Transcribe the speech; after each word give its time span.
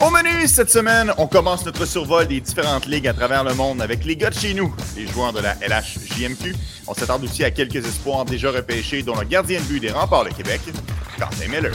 Au 0.00 0.10
menu 0.10 0.46
cette 0.46 0.70
semaine, 0.70 1.12
on 1.18 1.26
commence 1.26 1.66
notre 1.66 1.84
survol 1.84 2.28
des 2.28 2.40
différentes 2.40 2.86
ligues 2.86 3.08
à 3.08 3.12
travers 3.12 3.42
le 3.42 3.52
monde 3.54 3.82
avec 3.82 4.04
les 4.04 4.14
gars 4.14 4.30
de 4.30 4.38
chez 4.38 4.54
nous, 4.54 4.72
les 4.96 5.08
joueurs 5.08 5.32
de 5.32 5.40
la 5.40 5.54
LHJMQ. 5.54 6.54
On 6.86 6.94
s'attarde 6.94 7.24
aussi 7.24 7.42
à 7.42 7.50
quelques 7.50 7.84
espoirs 7.84 8.24
déjà 8.24 8.52
repêchés, 8.52 9.02
dont 9.02 9.18
le 9.18 9.24
gardien 9.24 9.58
de 9.58 9.64
but 9.64 9.80
des 9.80 9.90
remparts 9.90 10.26
de 10.26 10.30
Québec, 10.30 10.60
Quentin 11.18 11.48
Miller. 11.48 11.72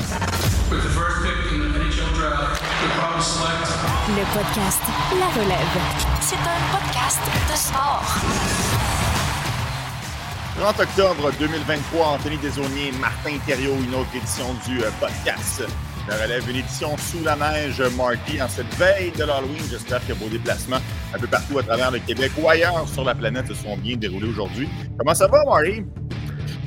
Le 4.08 4.24
podcast 4.34 4.82
La 5.20 5.28
Relève. 5.42 5.78
C'est 6.22 6.36
un 6.36 6.62
podcast 6.72 7.20
de 7.52 7.58
sport. 7.58 8.06
30 10.62 10.80
octobre 10.80 11.32
2023, 11.40 12.08
Anthony 12.08 12.38
Desaunier, 12.38 12.94
Martin 13.02 13.38
Thériault, 13.46 13.76
une 13.86 13.96
autre 13.96 14.16
édition 14.16 14.46
du 14.66 14.82
euh, 14.82 14.90
podcast 15.02 15.64
la 16.08 16.16
relève, 16.18 16.50
une 16.50 16.58
édition 16.58 16.98
sous 16.98 17.24
la 17.24 17.36
neige, 17.36 17.82
Marty, 17.96 18.42
en 18.42 18.48
cette 18.48 18.74
veille 18.76 19.12
de 19.12 19.24
l'Halloween. 19.24 19.62
J'espère 19.70 20.06
que 20.06 20.14
vos 20.14 20.28
déplacements 20.28 20.82
un 21.14 21.18
peu 21.18 21.28
partout 21.28 21.60
à 21.60 21.64
travers 21.64 21.92
le 21.92 22.00
Québec 22.00 22.32
ou 22.42 22.50
ailleurs 22.50 22.88
sur 22.88 23.04
la 23.04 23.16
planète 23.16 23.48
se 23.48 23.54
sont 23.54 23.78
bien 23.78 23.96
déroulés 23.96 24.28
aujourd'hui. 24.28 24.68
Comment 24.98 25.14
ça 25.14 25.28
va, 25.28 25.44
Marty? 25.46 25.84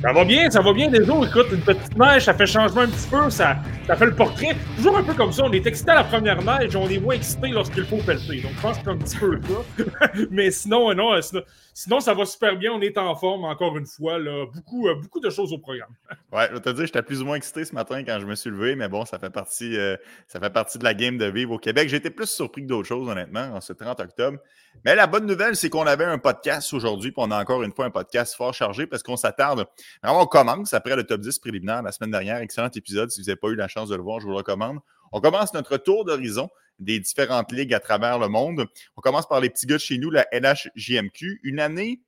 Ça 0.01 0.13
va 0.13 0.23
bien, 0.25 0.49
ça 0.49 0.61
va 0.61 0.73
bien, 0.73 0.89
les 0.91 1.09
autres. 1.09 1.29
Écoute, 1.29 1.47
une 1.51 1.61
petite 1.61 1.97
neige, 1.97 2.25
ça 2.25 2.33
fait 2.33 2.45
changement 2.45 2.81
un 2.81 2.87
petit 2.87 3.07
peu, 3.09 3.29
ça, 3.31 3.57
ça 3.87 3.95
fait 3.95 4.05
le 4.05 4.13
portrait. 4.13 4.55
Toujours 4.75 4.97
un 4.97 5.03
peu 5.03 5.13
comme 5.13 5.31
ça, 5.31 5.43
on 5.43 5.51
est 5.51 5.65
excité 5.65 5.91
à 5.91 5.95
la 5.95 6.03
première 6.03 6.41
neige, 6.43 6.75
on 6.75 6.87
est 6.87 6.99
moins 6.99 7.15
excité 7.15 7.47
lorsqu'il 7.47 7.83
faut 7.83 7.97
pelleter. 7.97 8.41
Donc, 8.41 8.51
je 8.55 8.61
pense 8.61 8.77
que 8.77 8.89
un 8.89 8.97
petit 8.97 9.17
peu 9.17 9.39
ça. 9.47 10.11
Mais 10.31 10.51
sinon, 10.51 10.93
non, 10.93 11.19
sinon, 11.19 11.41
Sinon, 11.79 11.99
ça 11.99 12.15
va 12.15 12.25
super 12.25 12.57
bien. 12.57 12.71
On 12.71 12.81
est 12.81 12.97
en 12.97 13.15
forme, 13.15 13.45
encore 13.45 13.77
une 13.77 13.85
fois. 13.85 14.17
Là. 14.17 14.47
Beaucoup, 14.51 14.87
euh, 14.87 14.95
beaucoup 14.95 15.19
de 15.19 15.29
choses 15.29 15.53
au 15.53 15.59
programme. 15.59 15.93
Ouais, 16.33 16.47
je 16.49 16.55
vais 16.55 16.59
te 16.59 16.69
dire, 16.71 16.85
j'étais 16.87 17.03
plus 17.03 17.21
ou 17.21 17.25
moins 17.25 17.35
excité 17.35 17.63
ce 17.63 17.73
matin 17.73 18.03
quand 18.03 18.19
je 18.19 18.25
me 18.25 18.35
suis 18.35 18.49
levé, 18.49 18.75
mais 18.75 18.89
bon, 18.89 19.05
ça 19.05 19.17
fait 19.17 19.29
partie, 19.29 19.77
euh, 19.77 19.95
ça 20.27 20.39
fait 20.39 20.49
partie 20.49 20.77
de 20.77 20.83
la 20.83 20.93
game 20.93 21.17
de 21.17 21.25
vivre 21.25 21.53
au 21.53 21.57
Québec. 21.57 21.93
Été 21.93 22.09
plus 22.09 22.29
surpris 22.29 22.63
que 22.63 22.67
d'autres 22.67 22.87
choses, 22.87 23.07
honnêtement, 23.07 23.53
en 23.53 23.61
ce 23.61 23.71
30 23.73 23.99
octobre. 23.99 24.39
Mais 24.83 24.95
la 24.95 25.07
bonne 25.07 25.25
nouvelle, 25.25 25.55
c'est 25.55 25.69
qu'on 25.69 25.85
avait 25.85 26.03
un 26.03 26.17
podcast 26.17 26.73
aujourd'hui, 26.73 27.11
puis 27.11 27.23
on 27.25 27.31
a 27.31 27.39
encore 27.39 27.63
une 27.63 27.71
fois 27.71 27.85
un 27.85 27.91
podcast 27.91 28.35
fort 28.35 28.53
chargé 28.53 28.87
parce 28.87 29.03
qu'on 29.03 29.15
s'attarde. 29.15 29.67
Alors, 30.01 30.19
on 30.19 30.25
commence 30.25 30.73
après 30.73 30.95
le 30.95 31.03
top 31.05 31.21
10 31.21 31.39
préliminaire 31.39 31.81
la 31.83 31.91
semaine 31.91 32.11
dernière. 32.11 32.37
Excellent 32.37 32.69
épisode. 32.75 33.09
Si 33.11 33.21
vous 33.21 33.27
n'avez 33.27 33.37
pas 33.37 33.49
eu 33.49 33.55
la 33.55 33.67
chance 33.67 33.87
de 33.87 33.95
le 33.95 34.01
voir, 34.01 34.19
je 34.19 34.25
vous 34.25 34.31
le 34.31 34.37
recommande. 34.37 34.79
On 35.11 35.21
commence 35.21 35.53
notre 35.53 35.77
tour 35.77 36.03
d'horizon 36.03 36.49
des 36.79 36.99
différentes 36.99 37.51
ligues 37.51 37.73
à 37.73 37.79
travers 37.79 38.19
le 38.19 38.27
monde. 38.27 38.65
On 38.95 39.01
commence 39.01 39.27
par 39.27 39.39
les 39.39 39.49
petits 39.49 39.65
gars 39.65 39.75
de 39.75 39.81
chez 39.81 39.97
nous, 39.97 40.11
la 40.11 40.25
LHJMQ. 40.31 41.41
Une 41.43 41.59
année 41.59 42.01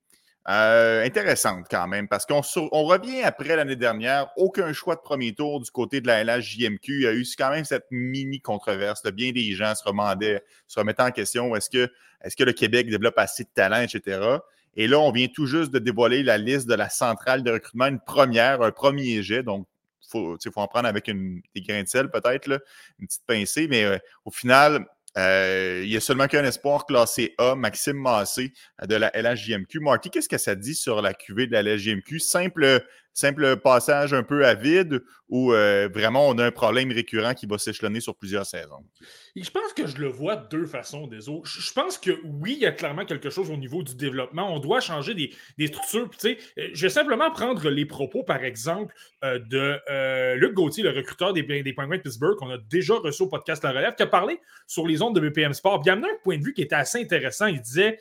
euh, 0.48 1.06
intéressante 1.06 1.66
quand 1.70 1.88
même, 1.88 2.08
parce 2.08 2.26
qu'on 2.26 2.42
on 2.72 2.86
revient 2.86 3.22
après 3.22 3.56
l'année 3.56 3.76
dernière. 3.76 4.30
Aucun 4.38 4.74
choix 4.74 4.96
de 4.96 5.02
premier 5.02 5.34
tour 5.34 5.60
du 5.60 5.70
côté 5.70 6.02
de 6.02 6.08
la 6.08 6.24
LHJMQ. 6.24 6.94
Il 6.96 7.02
y 7.02 7.08
a 7.08 7.14
eu 7.14 7.26
quand 7.38 7.52
même 7.52 7.66
cette 7.66 7.86
mini 7.92 8.40
controverse. 8.40 9.04
Bien 9.12 9.32
des 9.32 9.52
gens 9.52 9.76
se, 9.76 9.84
remandaient, 9.84 10.44
se 10.68 10.80
remettaient 10.80 11.04
en 11.04 11.12
question 11.12 11.56
est-ce 11.56 11.70
que, 11.70 11.92
que 12.36 12.44
le 12.44 12.54
Québec 12.54 12.90
développe 12.90 13.18
assez 13.18 13.44
de 13.44 13.50
talent, 13.54 13.82
etc. 13.82 14.38
Et 14.76 14.88
là, 14.88 15.00
on 15.00 15.12
vient 15.12 15.28
tout 15.28 15.46
juste 15.46 15.72
de 15.72 15.80
dévoiler 15.80 16.24
la 16.24 16.38
liste 16.38 16.68
de 16.68 16.74
la 16.74 16.90
centrale 16.90 17.44
de 17.44 17.52
recrutement, 17.52 17.88
une 17.88 18.00
première, 18.00 18.62
un 18.62 18.72
premier 18.72 19.22
jet. 19.22 19.44
Donc, 19.44 19.68
faut, 20.10 20.38
faut, 20.42 20.60
en 20.62 20.68
prendre 20.68 20.88
avec 20.88 21.08
une, 21.08 21.42
des 21.56 21.62
grains 21.62 21.84
de 21.84 21.88
sel, 21.88 22.10
peut-être, 22.10 22.48
une 23.00 23.08
petite 23.08 23.26
pincée. 23.26 23.68
Mais 23.68 23.84
euh, 23.84 23.98
au 24.26 24.32
final, 24.32 24.86
euh, 25.18 25.82
il 25.84 25.90
y 25.90 25.98
a 25.98 26.00
seulement 26.00 26.28
qu'un 26.28 26.44
espoir 26.44 26.86
classé 26.86 27.34
A, 27.38 27.56
Maxime 27.56 27.98
Massé 27.98 28.54
de 28.86 28.96
la 28.96 29.12
LHJMQ. 29.14 29.80
Marty, 29.80 30.10
qu'est-ce 30.10 30.30
que 30.30 30.38
ça 30.38 30.56
dit 30.56 30.76
sur 30.76 31.02
la 31.02 31.14
QV 31.14 31.48
de 31.48 31.54
la 31.54 31.64
LHJMQ? 31.64 32.20
Simple 32.20 32.86
simple 33.14 33.58
passage 33.58 34.14
un 34.14 34.24
peu 34.24 34.46
à 34.46 34.54
vide 34.54 35.04
ou 35.30 35.54
euh, 35.54 35.88
vraiment 35.94 36.28
on 36.28 36.38
a 36.38 36.46
un 36.46 36.52
problème 36.52 36.92
récurrent 36.92 37.34
qui 37.34 37.46
va 37.46 37.58
s'échelonner 37.58 38.00
sur 38.00 38.16
plusieurs 38.16 38.46
saisons? 38.46 38.84
je 39.36 39.50
pense 39.52 39.74
que 39.74 39.88
je 39.88 39.98
le 39.98 40.08
vois 40.08 40.36
de 40.36 40.48
deux 40.50 40.66
façons, 40.66 41.08
des. 41.08 41.20
Je 41.22 41.74
pense 41.74 41.98
que 41.98 42.12
oui, 42.24 42.54
il 42.54 42.60
y 42.60 42.66
a 42.66 42.72
clairement 42.72 43.06
quelque 43.06 43.30
chose 43.30 43.50
au 43.50 43.56
niveau 43.56 43.84
du 43.84 43.96
développement. 43.96 44.54
On 44.54 44.60
doit 44.60 44.82
changer 44.82 45.14
des, 45.14 45.68
structures. 45.68 46.10
Euh, 46.26 46.70
je 46.74 46.82
vais 46.82 46.90
simplement 46.90 47.30
prendre 47.32 47.70
les 47.70 47.86
propos, 47.86 48.24
par 48.24 48.44
exemple, 48.44 48.94
euh, 49.24 49.40
de 49.40 50.36
Luc 50.36 50.54
Gauthier, 50.56 50.84
le 50.84 50.90
recruteur 50.90 51.32
des, 51.34 51.44
des 51.44 51.74
Penguins 51.74 51.98
de 51.98 52.02
Pittsburgh, 52.02 52.36
qu'on 52.38 52.50
a 52.50 52.58
déjà 52.58 52.96
reçu 52.96 53.24
au 53.24 53.28
podcast 53.28 53.64
La 53.64 53.72
Relève, 53.72 53.96
qui 53.96 54.04
a 54.04 54.08
parlé 54.08 54.40
sur 54.68 54.88
les 54.88 55.02
ondes 55.02 55.16
de 55.16 55.22
BPM 55.22 55.54
Sport. 55.54 55.84
Il 55.86 55.92
un 55.92 56.02
point 56.24 56.38
de 56.38 56.44
vue 56.44 56.54
qui 56.54 56.62
était 56.62 56.76
assez 56.76 57.00
intéressant. 57.00 57.46
Il 57.46 57.62
disait 57.62 58.00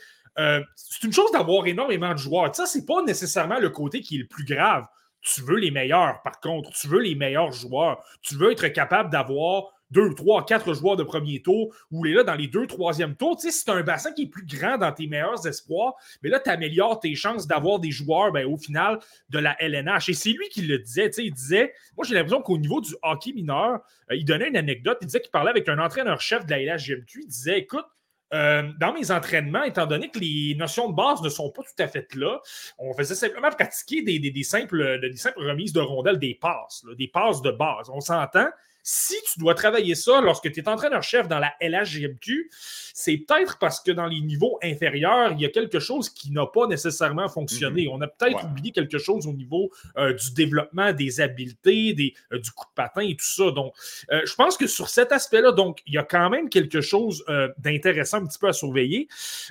c'est 0.76 1.02
une 1.02 1.12
chose 1.12 1.32
d'avoir 1.32 1.66
énormément 1.66 2.12
de 2.12 2.18
joueurs. 2.18 2.54
Ça, 2.54 2.64
c'est 2.64 2.86
pas 2.86 3.02
nécessairement 3.02 3.58
le 3.58 3.70
côté 3.70 4.00
qui 4.00 4.16
est 4.16 4.20
le 4.20 4.26
plus 4.26 4.44
grave. 4.44 4.86
Tu 5.34 5.42
veux 5.42 5.56
les 5.56 5.70
meilleurs, 5.70 6.22
par 6.22 6.40
contre. 6.40 6.70
Tu 6.72 6.88
veux 6.88 7.00
les 7.00 7.14
meilleurs 7.14 7.52
joueurs. 7.52 8.02
Tu 8.22 8.36
veux 8.36 8.52
être 8.52 8.68
capable 8.68 9.10
d'avoir 9.10 9.64
deux, 9.90 10.14
trois, 10.14 10.44
quatre 10.44 10.74
joueurs 10.74 10.96
de 10.96 11.02
premier 11.02 11.40
tour 11.40 11.74
ou 11.90 12.04
les 12.04 12.12
là 12.12 12.22
dans 12.22 12.34
les 12.34 12.46
deux, 12.46 12.66
troisième 12.66 13.16
tours. 13.16 13.36
Tu 13.36 13.50
sais, 13.50 13.64
c'est 13.64 13.70
un 13.70 13.82
bassin 13.82 14.12
qui 14.12 14.22
est 14.22 14.26
plus 14.26 14.44
grand 14.44 14.78
dans 14.78 14.92
tes 14.92 15.06
meilleurs 15.06 15.46
espoirs, 15.46 15.94
mais 16.22 16.28
là, 16.28 16.40
tu 16.40 16.50
améliores 16.50 17.00
tes 17.00 17.14
chances 17.14 17.46
d'avoir 17.46 17.78
des 17.78 17.90
joueurs 17.90 18.32
ben, 18.32 18.46
au 18.46 18.56
final 18.56 18.98
de 19.30 19.38
la 19.38 19.56
LNH. 19.62 20.10
Et 20.10 20.14
c'est 20.14 20.30
lui 20.30 20.48
qui 20.50 20.62
le 20.62 20.78
disait. 20.78 21.10
Tu 21.10 21.14
sais, 21.14 21.24
il 21.24 21.32
disait, 21.32 21.72
moi 21.96 22.06
j'ai 22.06 22.14
l'impression 22.14 22.42
qu'au 22.42 22.58
niveau 22.58 22.80
du 22.80 22.94
hockey 23.02 23.32
mineur, 23.32 23.80
euh, 24.10 24.16
il 24.16 24.24
donnait 24.24 24.48
une 24.48 24.56
anecdote. 24.56 24.98
Il 25.00 25.06
disait 25.06 25.20
qu'il 25.20 25.30
parlait 25.30 25.50
avec 25.50 25.68
un 25.68 25.78
entraîneur-chef 25.78 26.46
de 26.46 26.50
la 26.50 26.76
LHGMQ. 26.76 27.20
Il 27.22 27.28
disait, 27.28 27.58
écoute, 27.58 27.86
euh, 28.34 28.70
dans 28.78 28.92
mes 28.92 29.10
entraînements, 29.10 29.62
étant 29.62 29.86
donné 29.86 30.10
que 30.10 30.18
les 30.18 30.54
notions 30.58 30.90
de 30.90 30.94
base 30.94 31.22
ne 31.22 31.28
sont 31.28 31.50
pas 31.50 31.62
tout 31.62 31.82
à 31.82 31.88
fait 31.88 32.14
là, 32.14 32.40
on 32.78 32.92
faisait 32.92 33.14
simplement 33.14 33.50
pratiquer 33.50 34.02
des, 34.02 34.42
simples, 34.42 35.00
des 35.00 35.16
simples 35.16 35.40
remises 35.40 35.72
de 35.72 35.80
rondelles, 35.80 36.18
des 36.18 36.34
passes, 36.34 36.84
des 36.98 37.08
passes 37.08 37.40
de 37.42 37.50
base. 37.50 37.88
On 37.90 38.00
s'entend, 38.00 38.48
si 38.90 39.16
tu 39.30 39.38
dois 39.38 39.54
travailler 39.54 39.94
ça 39.94 40.22
lorsque 40.22 40.50
tu 40.50 40.60
es 40.60 40.66
entraîneur-chef 40.66 41.28
dans 41.28 41.38
la 41.38 41.52
LHGMQ, 41.60 42.50
c'est 42.94 43.18
peut-être 43.18 43.58
parce 43.58 43.80
que 43.80 43.90
dans 43.90 44.06
les 44.06 44.22
niveaux 44.22 44.58
inférieurs, 44.62 45.32
il 45.32 45.42
y 45.42 45.44
a 45.44 45.50
quelque 45.50 45.78
chose 45.78 46.08
qui 46.08 46.32
n'a 46.32 46.46
pas 46.46 46.66
nécessairement 46.66 47.28
fonctionné. 47.28 47.84
Mhm. 47.84 47.92
On 47.92 48.00
a 48.00 48.06
peut-être 48.06 48.46
oublié 48.46 48.72
quelque 48.72 48.96
chose 48.96 49.26
au 49.26 49.34
niveau 49.34 49.70
euh, 49.98 50.14
du 50.14 50.32
développement 50.32 50.94
des 50.94 51.20
habiletés, 51.20 51.92
des, 51.92 52.14
euh, 52.32 52.38
du 52.38 52.50
coup 52.50 52.64
de 52.64 52.74
patin 52.74 53.02
et 53.02 53.14
tout 53.14 53.26
ça. 53.26 53.50
Donc, 53.50 53.74
euh, 54.10 54.22
je 54.24 54.34
pense 54.34 54.56
que 54.56 54.66
sur 54.66 54.88
cet 54.88 55.12
aspect-là, 55.12 55.52
donc, 55.52 55.82
il 55.86 55.92
y 55.92 55.98
a 55.98 56.04
quand 56.04 56.30
même 56.30 56.48
quelque 56.48 56.80
chose 56.80 57.22
d'intéressant 57.58 58.22
un 58.22 58.26
petit 58.26 58.38
peu 58.38 58.48
à 58.48 58.54
surveiller. 58.54 59.06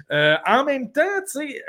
en 0.09 0.64
même 0.66 0.92
temps, 0.92 1.22
tu 1.31 1.40
sais, 1.40 1.64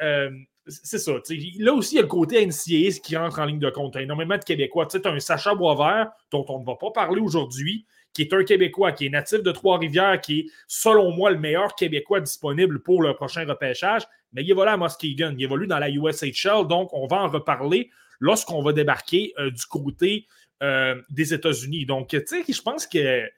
c'est 0.69 0.99
ça. 0.99 1.12
Là 1.59 1.73
aussi, 1.73 1.95
il 1.95 1.97
y 1.97 1.99
a 1.99 2.03
le 2.03 2.09
côté 2.09 2.45
NCAA 2.45 3.01
qui 3.03 3.17
rentre 3.17 3.39
en 3.39 3.45
ligne 3.45 3.59
de 3.59 3.71
compte. 3.71 3.95
Il 3.95 3.99
y 3.99 4.01
a 4.01 4.03
énormément 4.05 4.37
de 4.37 4.45
Québécois. 4.45 4.87
Tu 4.87 4.99
as 5.03 5.11
un 5.11 5.21
Sacha 5.21 5.55
Boisvert, 5.55 6.11
dont 6.31 6.45
on 6.49 6.61
ne 6.61 6.65
va 6.65 6.77
pas 6.77 6.91
parler 6.91 7.21
aujourd'hui, 7.21 7.87
qui 8.12 8.23
est 8.23 8.33
un 8.33 8.45
Québécois, 8.45 8.93
qui 8.93 9.06
est 9.06 9.11
natif 9.11 9.43
de 9.43 9.51
Trois-Rivières, 9.51 10.21
qui 10.21 10.41
est, 10.41 10.47
selon 10.67 11.12
moi, 11.12 11.31
le 11.31 11.39
meilleur 11.39 11.75
Québécois 11.75 12.21
disponible 12.21 12.83
pour 12.83 13.03
le 13.03 13.15
prochain 13.15 13.45
repêchage. 13.47 14.03
Mais 14.33 14.43
il 14.43 14.51
évolue 14.51 14.71
à 14.71 14.77
Muskegon. 14.77 15.34
Il 15.37 15.45
évolue 15.45 15.67
dans 15.67 15.79
la 15.79 15.91
USHL. 15.91 16.67
Donc, 16.69 16.91
on 16.93 17.06
va 17.06 17.23
en 17.23 17.29
reparler 17.29 17.91
lorsqu'on 18.21 18.62
va 18.62 18.73
débarquer 18.73 19.33
euh, 19.39 19.50
du 19.50 19.65
côté 19.67 20.27
euh, 20.62 21.00
des 21.11 21.33
États-Unis. 21.33 21.87
Donc, 21.87 22.09
tu 22.09 22.23
sais, 22.27 22.45
je 22.49 22.62
pense 22.62 22.87
que 22.87 23.29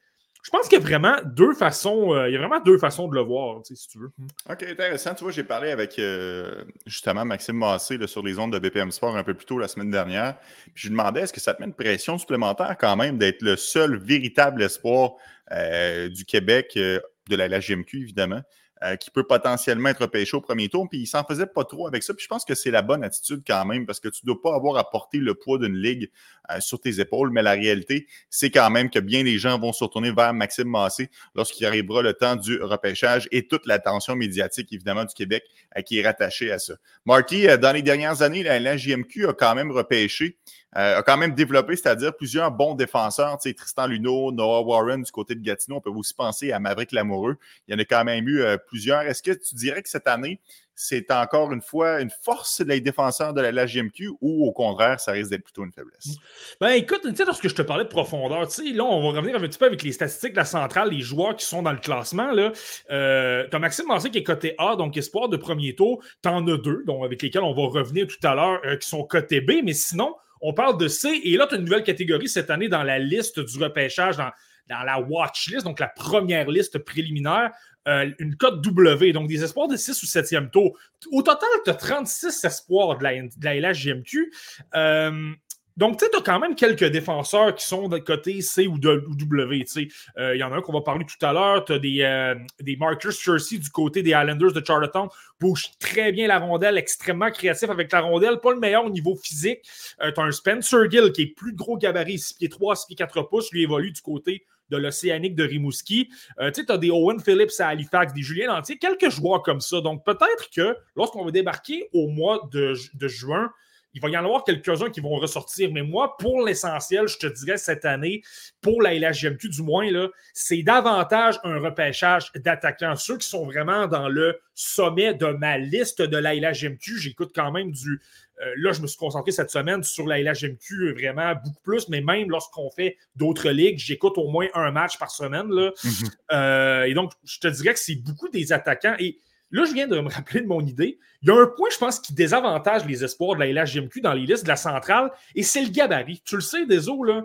je 0.43 0.51
pense 0.51 0.69
qu'il 0.69 0.79
y 0.79 0.81
a 0.81 0.85
vraiment 0.85 1.17
deux 1.25 1.55
façons, 1.55 2.15
euh, 2.15 2.29
il 2.29 2.33
y 2.33 2.37
a 2.37 2.39
vraiment 2.39 2.61
deux 2.61 2.79
façons 2.79 3.09
de 3.09 3.15
le 3.15 3.21
voir, 3.21 3.61
si 3.65 3.89
tu 3.89 3.99
veux. 3.99 4.11
OK, 4.49 4.63
intéressant. 4.63 5.15
Tu 5.15 5.25
vois, 5.25 5.33
j'ai 5.33 5.45
parlé 5.45 5.71
avec 5.71 5.99
euh, 5.99 6.65
justement 6.87 7.25
Maxime 7.25 7.57
Massé 7.57 7.99
sur 8.07 8.23
les 8.23 8.39
ondes 8.39 8.53
de 8.53 8.59
BPM 8.59 8.91
Sport 8.91 9.17
un 9.17 9.25
peu 9.25 9.35
plus 9.35 9.47
tôt 9.47 9.59
la 9.59 9.69
semaine 9.69 9.91
dernière. 9.91 10.37
Je 10.75 10.89
lui 10.89 10.91
demandais 10.91 11.21
est-ce 11.21 11.33
que 11.33 11.41
ça 11.41 11.55
te 11.55 11.61
met 11.61 11.67
une 11.67 11.75
pression 11.75 12.17
supplémentaire 12.17 12.77
quand 12.79 12.97
même 12.97 13.19
d'être 13.19 13.43
le 13.43 13.57
seul 13.57 13.97
véritable 13.97 14.63
espoir 14.63 15.13
euh, 15.53 16.09
du 16.09 16.25
Québec, 16.25 16.73
de 16.75 17.37
la, 17.37 17.49
la 17.49 17.61
GMQ 17.61 18.01
évidemment, 18.01 18.41
euh, 18.83 18.97
qui 18.97 19.11
peut 19.11 19.25
potentiellement 19.25 19.91
être 19.91 20.07
pêché 20.07 20.35
au 20.37 20.41
premier 20.41 20.71
tour. 20.71 20.89
Puis 20.89 21.01
il 21.01 21.07
s'en 21.07 21.23
faisait 21.23 21.45
pas 21.45 21.65
trop 21.65 21.87
avec 21.87 22.03
ça. 22.03 22.15
Puis 22.15 22.25
je 22.25 22.29
pense 22.29 22.47
que 22.47 22.55
c'est 22.55 22.71
la 22.71 22.81
bonne 22.81 23.05
attitude 23.05 23.43
quand 23.47 23.67
même 23.67 23.85
parce 23.85 24.01
que 24.01 24.09
tu 24.09 24.21
ne 24.25 24.33
dois 24.33 24.41
pas 24.41 24.55
avoir 24.55 24.79
à 24.79 24.91
porter 24.91 25.19
le 25.19 25.35
poids 25.35 25.59
d'une 25.59 25.77
ligue 25.77 26.11
euh, 26.51 26.61
sur 26.61 26.81
tes 26.81 26.99
épaules. 26.99 27.31
Mais 27.31 27.43
la 27.43 27.53
réalité, 27.53 28.07
c'est 28.31 28.51
quand 28.51 28.71
même 28.71 28.89
que 28.89 28.99
bien 28.99 29.23
des 29.23 29.37
gens 29.37 29.59
vont 29.59 29.75
se 29.75 29.85
retourner 29.85 30.13
vers 30.13 30.33
Maxime 30.33 30.69
Massé 30.69 31.11
lorsqu'il 31.35 31.67
arrivera 31.67 32.01
le 32.01 32.15
temps 32.15 32.37
du 32.37 32.57
repêchage 32.63 33.29
et 33.33 33.47
toute 33.47 33.67
l'attention 33.67 34.17
médiatique, 34.17 34.73
évidemment, 34.73 35.05
du 35.05 35.13
Québec 35.15 35.45
euh, 35.77 35.83
qui 35.83 35.99
est 35.99 36.07
rattachée 36.07 36.51
à 36.51 36.59
ça. 36.59 36.73
Marty, 37.05 37.49
dans 37.61 37.73
les 37.73 37.83
dernières 37.83 38.23
années, 38.23 38.43
la, 38.43 38.77
JMQ 38.79 39.29
a 39.29 39.35
quand 39.35 39.55
même 39.55 39.71
repêché 39.71 40.39
euh, 40.77 40.99
a 40.99 41.03
quand 41.03 41.17
même 41.17 41.35
développé, 41.35 41.75
c'est-à-dire 41.77 42.15
plusieurs 42.15 42.51
bons 42.51 42.75
défenseurs. 42.75 43.39
Tu 43.39 43.49
sais, 43.49 43.55
Tristan 43.55 43.87
Luneau, 43.87 44.31
Noah 44.31 44.63
Warren 44.63 45.03
du 45.03 45.11
côté 45.11 45.35
de 45.35 45.41
Gatineau. 45.41 45.79
On 45.79 45.81
peut 45.81 45.91
aussi 45.91 46.15
penser 46.15 46.53
à 46.53 46.61
Maverick 46.61 46.93
Lamoureux. 46.93 47.37
Il 47.67 47.73
y 47.73 47.77
en 47.77 47.81
a 47.81 47.85
quand 47.85 48.05
même 48.05 48.29
eu 48.29 48.41
euh, 48.41 48.57
plusieurs. 48.57 49.03
Est-ce 49.03 49.23
que 49.23 49.33
tu 49.33 49.55
dirais 49.57 49.83
que 49.83 49.89
cette 49.89 50.07
année, 50.07 50.41
c'est 50.77 51.11
encore 51.11 51.53
une 51.53 51.61
fois 51.61 52.01
une 52.01 52.11
force 52.23 52.63
des 52.63 52.81
défenseurs 52.81 53.35
de 53.35 53.43
la 53.43 53.67
GMQ 53.67 54.13
ou 54.21 54.47
au 54.47 54.53
contraire, 54.53 54.99
ça 54.99 55.13
risque 55.13 55.29
d'être 55.29 55.43
plutôt 55.43 55.65
une 55.65 55.73
faiblesse? 55.73 56.17
Ben 56.59 56.71
écoute, 56.71 57.01
tu 57.03 57.15
sais, 57.15 57.25
lorsque 57.25 57.49
je 57.49 57.55
te 57.55 57.61
parlais 57.61 57.85
de 57.85 57.91
profondeur, 57.91 58.49
tu 58.49 58.67
sais, 58.67 58.73
là, 58.73 58.85
on 58.85 59.03
va 59.03 59.19
revenir 59.19 59.37
un 59.37 59.41
petit 59.41 59.59
peu 59.59 59.67
avec 59.67 59.83
les 59.83 59.93
statistiques 59.93 60.33
de 60.33 60.39
la 60.39 60.47
centrale, 60.47 60.91
les 60.91 61.01
joueurs 61.01 61.37
qui 61.37 61.45
sont 61.45 61.63
dans 61.63 61.73
le 61.73 61.79
classement. 61.79 62.31
Là. 62.31 62.53
Euh, 62.91 63.47
tu 63.51 63.57
as 63.57 63.59
Maxime 63.59 63.89
Massé 63.89 64.11
qui 64.11 64.19
est 64.19 64.23
côté 64.23 64.55
A, 64.57 64.77
donc 64.77 64.97
espoir 64.97 65.29
de 65.29 65.37
premier 65.37 65.75
tour. 65.75 66.03
Tu 66.23 66.29
en 66.31 66.47
as 66.47 66.57
deux, 66.57 66.83
donc, 66.87 67.05
avec 67.05 67.21
lesquels 67.21 67.43
on 67.43 67.53
va 67.53 67.81
revenir 67.81 68.07
tout 68.07 68.27
à 68.27 68.35
l'heure, 68.35 68.61
qui 68.79 68.89
sont 68.89 69.03
côté 69.03 69.43
B, 69.43 69.63
mais 69.63 69.75
sinon, 69.75 70.15
on 70.41 70.55
parle 70.55 70.79
de 70.79 70.89
C. 70.89 71.21
Et 71.25 71.37
là, 71.37 71.47
tu 71.47 71.55
as 71.55 71.59
une 71.59 71.65
nouvelle 71.65 71.83
catégorie 71.83 72.29
cette 72.29 72.51
année 72.51 72.69
dans 72.69 72.83
la 72.83 72.99
liste 72.99 73.41
du 73.41 73.59
repêchage, 73.59 74.17
dans 74.17 74.83
la 74.85 75.01
watch 75.01 75.49
list, 75.49 75.65
donc 75.65 75.81
la 75.81 75.89
première 75.89 76.49
liste 76.49 76.79
préliminaire, 76.79 77.51
euh, 77.89 78.11
une 78.19 78.37
cote 78.37 78.61
W, 78.63 79.13
donc 79.13 79.29
des 79.29 79.43
espoirs 79.43 79.69
de 79.69 79.77
6 79.77 80.03
ou 80.03 80.07
7e 80.07 80.51
tour. 80.51 80.79
Au 81.11 81.23
total, 81.23 81.49
tu 81.65 81.71
as 81.71 81.75
36 81.75 82.45
espoirs 82.45 82.99
de 82.99 83.03
la, 83.03 83.15
de 83.15 83.45
la 83.45 83.55
LHGMQ. 83.55 84.33
Euh, 84.75 85.33
donc, 85.77 85.99
tu 85.99 86.05
as 86.05 86.21
quand 86.21 86.39
même 86.39 86.55
quelques 86.55 86.85
défenseurs 86.85 87.55
qui 87.55 87.65
sont 87.65 87.89
de 87.89 87.99
côté 87.99 88.41
C 88.43 88.67
ou, 88.67 88.79
de, 88.79 89.05
W. 89.09 89.65
Il 89.77 89.89
euh, 90.19 90.37
y 90.37 90.43
en 90.43 90.53
a 90.53 90.57
un 90.57 90.61
qu'on 90.61 90.73
va 90.73 90.81
parler 90.81 91.07
tout 91.07 91.25
à 91.25 91.33
l'heure. 91.33 91.65
Tu 91.65 91.73
as 91.73 91.79
des, 91.79 92.03
euh, 92.03 92.35
des 92.61 92.77
Marcus 92.77 93.23
Jersey 93.23 93.59
du 93.59 93.71
côté 93.71 94.03
des 94.03 94.11
Islanders 94.11 94.53
de 94.53 94.63
Charlottetown. 94.65 95.09
Bouge 95.39 95.71
très 95.79 96.13
bien 96.13 96.27
la 96.27 96.39
rondelle, 96.39 96.77
extrêmement 96.77 97.31
créatif 97.31 97.71
avec 97.71 97.91
la 97.93 98.01
rondelle. 98.01 98.41
Pas 98.41 98.53
le 98.53 98.59
meilleur 98.59 98.85
au 98.85 98.91
niveau 98.91 99.17
physique. 99.17 99.61
Euh, 100.03 100.11
tu 100.13 100.21
as 100.21 100.25
un 100.25 100.33
Spencer 100.33 100.91
Gill 100.91 101.13
qui 101.13 101.23
est 101.23 101.35
plus 101.35 101.55
gros 101.55 101.79
gabarit, 101.79 102.19
6 102.19 102.35
pieds 102.35 102.49
3, 102.49 102.77
6 102.77 102.87
pieds 102.89 102.97
4 102.97 103.23
pouces. 103.23 103.51
Lui 103.53 103.63
évolue 103.63 103.93
du 103.93 104.03
côté 104.03 104.45
de 104.71 104.77
l'Océanique 104.77 105.35
de 105.35 105.45
Rimouski. 105.45 106.09
tu 106.09 106.15
sais, 106.53 106.65
tu 106.65 106.73
as 106.73 106.79
des 106.79 106.91
Owen 106.91 107.21
Phillips 107.21 107.59
à 107.59 107.69
Halifax, 107.69 108.13
des 108.13 108.23
Julien 108.23 108.55
Lantier, 108.55 108.77
quelques 108.77 109.11
joueurs 109.11 109.43
comme 109.43 109.61
ça. 109.61 109.81
Donc, 109.81 110.05
peut-être 110.05 110.49
que 110.55 110.77
lorsqu'on 110.95 111.25
va 111.25 111.33
débarquer 111.33 111.89
au 111.93 112.07
mois 112.07 112.49
de 112.53 112.75
juin, 113.09 113.51
il 113.95 114.01
va 114.01 114.09
y 114.09 114.17
en 114.17 114.25
avoir 114.25 114.45
quelques-uns 114.45 114.91
qui 114.91 115.01
vont 115.01 115.17
ressortir, 115.17 115.71
mais 115.73 115.83
moi, 115.83 116.17
pour 116.19 116.45
l'essentiel, 116.45 117.09
je 117.09 117.19
te 117.19 117.27
dirais 117.27 117.59
cette 117.59 117.85
année, 117.85 118.23
pour 118.61 118.83
la 118.83 118.95
LHGMQ 118.95 119.49
du 119.49 119.63
moins, 119.63 119.89
c'est 120.33 120.63
davantage 120.63 121.41
un 121.45 121.59
repêchage 121.59 122.31
d'attaquants. 122.37 122.95
Ceux 122.97 123.19
qui 123.19 123.27
sont 123.27 123.45
vraiment 123.45 123.87
dans 123.89 124.09
le 124.09 124.39
sommet 124.55 125.15
de 125.15 125.27
ma 125.27 125.59
liste 125.59 126.03
de 126.03 126.17
la 126.17 126.35
LHGMQ, 126.35 126.99
j'écoute 126.99 127.33
quand 127.35 127.51
même 127.51 127.73
du. 127.73 128.01
Euh, 128.41 128.55
là, 128.57 128.73
je 128.73 128.81
me 128.81 128.87
suis 128.87 128.97
concentré 128.97 129.33
cette 129.33 129.51
semaine 129.51 129.83
sur 129.83 130.07
la 130.07 130.19
LHGMQ 130.19 130.95
vraiment 130.95 131.35
beaucoup 131.35 131.61
plus, 131.63 131.89
mais 131.89 132.01
même 132.01 132.31
lorsqu'on 132.31 132.71
fait 132.71 132.97
d'autres 133.17 133.51
ligues, 133.51 133.79
j'écoute 133.79 134.17
au 134.17 134.31
moins 134.31 134.47
un 134.55 134.71
match 134.71 134.99
par 134.99 135.11
semaine. 135.11 135.51
Là. 135.51 135.71
Mm-hmm. 135.71 136.11
Euh, 136.33 136.85
et 136.85 136.95
donc, 136.95 137.13
je 137.25 137.39
te 137.39 137.49
dirais 137.49 137.75
que 137.75 137.81
c'est 137.81 137.97
beaucoup 137.97 138.29
des 138.29 138.53
attaquants. 138.53 138.95
Et 138.99 139.19
Là, 139.51 139.65
je 139.65 139.73
viens 139.73 139.87
de 139.87 139.99
me 139.99 140.09
rappeler 140.09 140.43
de 140.43 140.47
mon 140.47 140.61
idée. 140.61 140.99
Il 141.23 141.29
y 141.29 141.33
a 141.33 141.35
un 141.35 141.47
point, 141.47 141.69
je 141.71 141.79
pense, 141.79 141.99
qui 142.01 142.15
désavantage 142.15 142.87
les 142.87 143.05
espoirs 143.05 143.37
de 143.37 143.45
la 143.45 143.65
LHGMQ 143.65 144.01
dans 144.01 144.13
les 144.13 144.27
listes 144.27 144.45
de 144.45 144.49
la 144.49 144.57
centrale, 144.57 145.11
et 145.35 145.43
c'est 145.43 145.63
le 145.63 145.71
gabarit. 145.71 146.23
Tu 146.25 146.37
le 146.37 146.41
sais, 146.41 146.67
Deso, 146.67 147.03
là, 147.03 147.23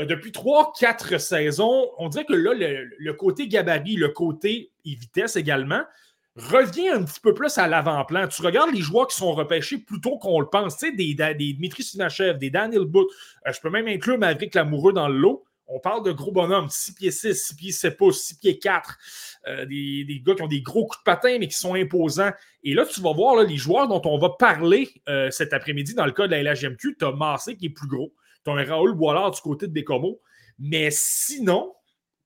euh, 0.00 0.04
depuis 0.04 0.32
trois, 0.32 0.72
quatre 0.78 1.18
saisons, 1.18 1.90
on 1.98 2.08
dirait 2.08 2.24
que 2.24 2.34
là, 2.34 2.52
le, 2.54 3.12
côté 3.12 3.48
gabarit, 3.48 3.96
le 3.96 4.08
côté 4.08 4.72
vitesse 4.84 5.36
également, 5.36 5.82
revient 6.36 6.88
un 6.88 7.04
petit 7.04 7.20
peu 7.20 7.32
plus 7.32 7.56
à 7.58 7.68
l'avant-plan. 7.68 8.26
Tu 8.26 8.42
regardes 8.42 8.74
les 8.74 8.80
joueurs 8.80 9.06
qui 9.06 9.16
sont 9.16 9.32
repêchés 9.32 9.78
plus 9.78 10.00
tôt 10.00 10.18
qu'on 10.18 10.40
le 10.40 10.48
pense, 10.48 10.76
tu 10.76 10.88
sais, 10.88 10.92
des, 10.92 11.14
des 11.14 11.52
Dmitry 11.54 11.84
Sinachev, 11.84 12.38
des 12.38 12.50
Daniel 12.50 12.84
Boot, 12.84 13.08
euh, 13.46 13.52
je 13.52 13.60
peux 13.60 13.70
même 13.70 13.86
inclure 13.86 14.18
Maverick 14.18 14.54
Lamoureux 14.54 14.92
dans 14.92 15.08
le 15.08 15.16
lot. 15.16 15.44
On 15.66 15.80
parle 15.80 16.04
de 16.04 16.12
gros 16.12 16.30
bonhommes, 16.30 16.68
6 16.68 16.94
pieds 16.94 17.10
6, 17.10 17.34
6 17.34 17.56
pieds 17.56 17.72
7 17.72 17.96
pouces, 17.96 18.22
6 18.22 18.38
pieds 18.38 18.58
4. 18.58 18.98
Euh, 19.46 19.64
des, 19.66 20.22
gars 20.24 20.34
qui 20.34 20.42
ont 20.42 20.46
des 20.46 20.60
gros 20.60 20.86
coups 20.86 20.98
de 20.98 21.04
patin, 21.04 21.38
mais 21.38 21.48
qui 21.48 21.56
sont 21.56 21.74
imposants. 21.74 22.32
Et 22.62 22.74
là, 22.74 22.84
tu 22.86 23.00
vas 23.00 23.12
voir 23.12 23.42
les 23.42 23.56
joueurs 23.56 23.88
dont 23.88 24.02
on 24.04 24.18
va 24.18 24.30
parler 24.30 24.90
euh, 25.08 25.30
cet 25.30 25.52
après-midi 25.52 25.94
dans 25.94 26.06
le 26.06 26.12
cas 26.12 26.26
de 26.26 26.32
la 26.32 26.42
LHMQ. 26.42 26.96
Tu 26.98 27.04
as 27.04 27.12
Massé 27.12 27.56
qui 27.56 27.66
est 27.66 27.70
plus 27.70 27.88
gros. 27.88 28.12
Tu 28.44 28.50
as 28.50 28.54
un 28.54 28.64
Raoul 28.64 28.94
Boilard 28.94 29.30
du 29.30 29.40
côté 29.40 29.66
de 29.66 29.72
Bécomo. 29.72 30.20
Mais 30.58 30.90
sinon, 30.90 31.74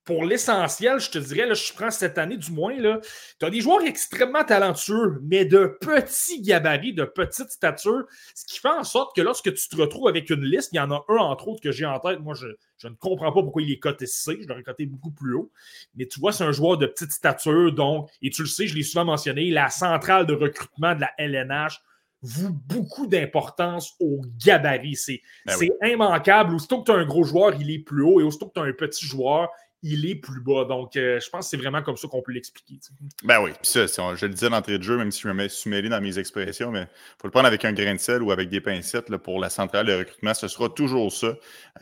pour 0.08 0.25
l'essentiel, 0.25 0.99
je 1.00 1.10
te 1.10 1.19
dirais, 1.19 1.46
là, 1.46 1.52
je 1.52 1.70
prends 1.75 1.90
cette 1.90 2.16
année 2.16 2.38
du 2.38 2.50
moins, 2.50 2.75
tu 2.75 3.44
as 3.44 3.50
des 3.50 3.60
joueurs 3.60 3.82
extrêmement 3.82 4.43
talentueux, 4.43 5.20
mais 5.22 5.44
de 5.44 5.76
petits 5.82 6.40
gabarits, 6.40 6.94
de 6.94 7.05
petite 7.05 7.50
stature, 7.50 8.06
ce 8.34 8.46
qui 8.46 8.58
fait 8.58 8.70
en 8.70 8.84
sorte 8.84 9.14
que 9.14 9.20
lorsque 9.20 9.52
tu 9.52 9.69
te 9.69 9.76
retrouves 9.76 10.08
avec 10.08 10.31
une 10.31 10.46
liste, 10.46 10.70
il 10.72 10.76
y 10.76 10.81
en 10.81 10.90
a 10.93 11.05
un, 11.10 11.16
entre 11.16 11.49
autres, 11.49 11.60
que 11.60 11.72
j'ai 11.72 11.84
en 11.84 12.00
tête. 12.00 12.20
Moi, 12.20 12.32
je, 12.32 12.46
ne 12.88 12.94
comprends 12.94 13.31
pas 13.31 13.43
pourquoi 13.43 13.60
il 13.60 13.70
est 13.70 13.78
coté 13.78 14.06
C. 14.06 14.38
Je 14.40 14.49
l'aurais 14.49 14.62
coté 14.62 14.87
beaucoup 14.87 15.10
plus 15.10 15.34
haut. 15.34 15.52
Mais 15.94 16.06
tu 16.06 16.20
vois, 16.20 16.32
c'est 16.32 16.44
un 16.44 16.52
joueur 16.52 16.78
de 16.78 16.87
petite 16.87 17.12
stature, 17.12 17.70
donc, 17.75 18.08
et 18.22 18.31
tu 18.31 18.40
le 18.40 18.49
sais, 18.49 18.66
je 18.66 18.75
l'ai 18.75 18.84
souvent 18.84 19.05
mentionné, 19.05 19.50
la 19.50 19.69
centrale 19.69 20.25
de 20.25 20.32
recrutement 20.32 20.94
de 20.94 21.02
la 21.02 21.10
LNH 21.19 21.82
vous 22.22 22.50
beaucoup 22.50 23.06
d'importance 23.06 23.94
au 24.00 24.22
gabarit. 24.44 24.96
C'est 24.96 25.20
ben 25.46 25.55
immanquable. 25.84 26.55
Aussitôt 26.55 26.81
que 26.81 26.90
tu 26.90 26.93
as 26.93 27.00
un 27.00 27.05
gros 27.05 27.22
joueur, 27.22 27.55
il 27.60 27.70
est 27.70 27.78
plus 27.78 28.02
haut. 28.02 28.20
Et 28.20 28.25
aussitôt 28.25 28.49
que 28.49 28.55
tu 28.55 28.60
as 28.60 28.64
un 28.64 28.72
petit 28.72 29.06
joueur, 29.06 29.50
il 29.83 30.09
est 30.09 30.15
plus 30.15 30.41
bas. 30.41 30.65
Donc, 30.65 30.97
euh, 30.97 31.21
je 31.21 31.31
pense 31.31 31.47
que 31.47 31.51
c'est 31.51 31.57
vraiment 31.57 31.83
comme 31.83 31.97
ça 31.97 32.09
qu'on 32.09 32.23
peut 32.23 32.33
l'expliquer. 32.33 32.79
Ben 33.25 33.41
oui, 33.41 33.53
puis 33.53 33.71
ça, 33.71 33.87
je 33.87 34.27
le 34.27 34.33
disais 34.33 34.51
d'entrée 34.51 34.79
de 34.79 34.83
jeu, 34.83 34.97
même 34.97 35.11
si 35.11 35.23
je 35.23 35.29
me 35.29 35.49
suis 35.49 35.71
mêlé 35.71 35.89
dans 35.89 36.01
mes 36.01 36.19
expressions, 36.19 36.71
mais 36.71 36.83
il 36.83 37.21
faut 37.21 37.29
le 37.29 37.31
prendre 37.31 37.47
avec 37.47 37.65
un 37.65 37.73
grain 37.73 37.95
de 37.95 38.01
sel 38.01 38.23
ou 38.23 38.33
avec 38.33 38.49
des 38.49 38.61
pincettes 38.61 39.09
là, 39.09 39.19
pour 39.19 39.39
la 39.39 39.51
centrale 39.51 39.87
de 39.87 39.95
recrutement. 39.95 40.35
Ce 40.35 40.49
sera 40.49 40.69
toujours 40.69 41.13
ça. 41.13 41.35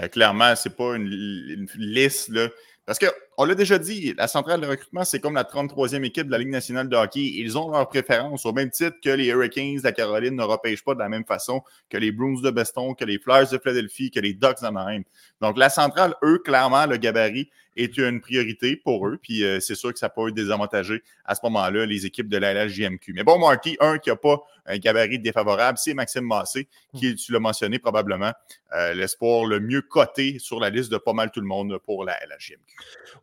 Euh, 0.02 0.08
clairement, 0.08 0.54
ce 0.56 0.68
n'est 0.68 0.74
pas 0.74 0.96
une, 0.96 1.06
une 1.06 1.68
liste 1.76 2.28
là, 2.28 2.48
parce 2.84 2.98
qu'on 3.36 3.44
l'a 3.44 3.54
déjà 3.54 3.78
dit, 3.78 4.14
la 4.16 4.28
centrale 4.28 4.60
de 4.60 4.66
recrutement, 4.66 5.04
c'est 5.04 5.20
comme 5.20 5.34
la 5.34 5.44
33e 5.44 6.02
équipe 6.04 6.26
de 6.26 6.32
la 6.32 6.38
Ligue 6.38 6.48
nationale 6.48 6.88
de 6.88 6.96
hockey. 6.96 7.20
Ils 7.36 7.58
ont 7.58 7.70
leurs 7.70 7.88
préférences 7.88 8.46
au 8.46 8.52
même 8.52 8.70
titre 8.70 8.96
que 9.02 9.10
les 9.10 9.26
Hurricanes 9.26 9.76
de 9.76 9.82
la 9.82 9.92
Caroline 9.92 10.34
ne 10.34 10.42
repêchent 10.42 10.84
pas 10.84 10.94
de 10.94 11.00
la 11.00 11.08
même 11.08 11.24
façon 11.24 11.62
que 11.90 11.98
les 11.98 12.12
Bruins 12.12 12.40
de 12.42 12.50
Beston, 12.50 12.94
que 12.94 13.04
les 13.04 13.18
Flyers 13.18 13.50
de 13.50 13.58
Philadelphie, 13.58 14.10
que 14.10 14.20
les 14.20 14.32
Ducks 14.32 14.62
d'Anaheim. 14.62 15.02
Donc, 15.42 15.58
la 15.58 15.68
centrale, 15.68 16.14
eux, 16.24 16.38
clairement, 16.38 16.86
le 16.86 16.96
gabarit 16.96 17.50
est 17.76 17.98
une 17.98 18.20
priorité 18.20 18.76
pour 18.76 19.06
eux. 19.06 19.18
Puis, 19.22 19.44
euh, 19.44 19.60
c'est 19.60 19.74
sûr 19.74 19.92
que 19.92 19.98
ça 19.98 20.08
peut 20.08 20.32
désavantager 20.32 21.02
à 21.24 21.34
ce 21.34 21.40
moment-là 21.44 21.84
les 21.84 22.06
équipes 22.06 22.28
de 22.28 22.38
la 22.38 22.54
LHJMQ. 22.54 23.12
Mais 23.12 23.22
bon, 23.22 23.38
Marty, 23.38 23.76
un 23.80 23.98
qui 23.98 24.08
n'a 24.08 24.16
pas 24.16 24.40
un 24.64 24.78
gabarit 24.78 25.18
défavorable, 25.18 25.78
c'est 25.78 25.94
Maxime 25.94 26.24
Massé, 26.24 26.68
qui, 26.94 27.14
tu 27.14 27.32
l'as 27.32 27.38
mentionné 27.38 27.78
probablement, 27.78 28.32
euh, 28.74 28.94
l'espoir 28.94 29.46
le 29.46 29.60
mieux 29.60 29.82
coté 29.82 30.38
sur 30.38 30.58
la 30.58 30.70
liste 30.70 30.90
de 30.90 30.96
pas 30.96 31.12
mal 31.12 31.30
tout 31.30 31.40
le 31.40 31.46
monde 31.46 31.78
pour 31.84 32.04
la 32.04 32.14
LHJMQ. 32.24 32.64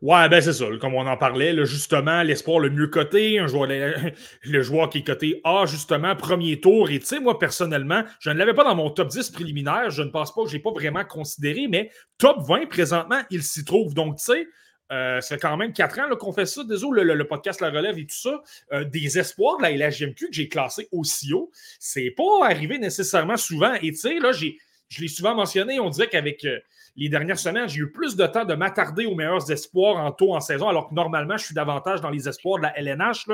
Ouais, 0.04 0.28
ben 0.28 0.38
c'est 0.42 0.52
ça. 0.52 0.66
Comme 0.82 0.92
on 0.92 1.06
en 1.06 1.16
parlait, 1.16 1.64
justement, 1.64 2.22
l'espoir 2.22 2.58
le 2.58 2.68
mieux 2.68 2.88
coté, 2.88 3.38
le 4.44 4.62
joueur 4.62 4.90
qui 4.90 4.98
est 4.98 5.02
coté 5.02 5.40
A, 5.44 5.64
justement, 5.64 6.14
premier 6.14 6.60
tour. 6.60 6.90
Et 6.90 6.98
tu 6.98 7.06
sais, 7.06 7.20
moi, 7.20 7.38
personnellement, 7.38 8.04
je 8.20 8.28
ne 8.28 8.34
l'avais 8.34 8.52
pas 8.52 8.64
dans 8.64 8.74
mon 8.74 8.90
top 8.90 9.08
10 9.08 9.30
préliminaire. 9.30 9.88
Je 9.88 10.02
ne 10.02 10.10
pense 10.10 10.34
pas 10.34 10.42
je 10.46 10.52
n'ai 10.52 10.58
pas 10.58 10.72
vraiment 10.72 11.06
considéré, 11.06 11.68
mais 11.68 11.90
top 12.18 12.42
20, 12.46 12.66
présentement, 12.68 13.20
il 13.30 13.42
s'y 13.42 13.64
trouve. 13.64 13.94
Donc, 13.94 14.18
tu 14.18 14.24
sais, 14.24 14.46
euh, 14.92 15.22
c'est 15.22 15.40
quand 15.40 15.56
même 15.56 15.72
quatre 15.72 15.98
ans 15.98 16.14
qu'on 16.16 16.34
fait 16.34 16.44
ça. 16.44 16.64
Désolé, 16.64 17.02
le, 17.02 17.14
le, 17.14 17.26
podcast 17.26 17.62
La 17.62 17.70
Relève 17.70 17.98
et 17.98 18.04
tout 18.04 18.14
ça. 18.14 18.42
Euh, 18.74 18.84
des 18.84 19.18
espoirs 19.18 19.56
de 19.56 19.62
la 19.62 19.70
LHGMQ 19.70 20.26
que 20.26 20.34
j'ai 20.34 20.50
classé 20.50 20.86
aussi 20.92 21.32
haut. 21.32 21.50
C'est 21.80 22.10
pas 22.10 22.44
arrivé 22.44 22.78
nécessairement 22.78 23.38
souvent. 23.38 23.72
Et 23.76 23.92
tu 23.92 23.96
sais, 23.96 24.18
là, 24.18 24.32
je 24.32 25.00
l'ai 25.00 25.08
souvent 25.08 25.34
mentionné, 25.34 25.80
on 25.80 25.88
dirait 25.88 26.08
qu'avec 26.08 26.44
euh, 26.44 26.58
les 26.96 27.08
dernières 27.08 27.38
semaines, 27.38 27.68
j'ai 27.68 27.80
eu 27.80 27.90
plus 27.90 28.14
de 28.14 28.26
temps 28.26 28.44
de 28.44 28.54
m'attarder 28.54 29.06
aux 29.06 29.14
meilleurs 29.14 29.50
espoirs 29.50 29.96
en 29.96 30.12
taux 30.12 30.34
en 30.34 30.40
saison, 30.40 30.68
alors 30.68 30.88
que 30.88 30.94
normalement, 30.94 31.36
je 31.36 31.46
suis 31.46 31.54
davantage 31.54 32.00
dans 32.00 32.10
les 32.10 32.28
espoirs 32.28 32.58
de 32.58 32.62
la 32.64 32.78
LNH. 32.78 33.26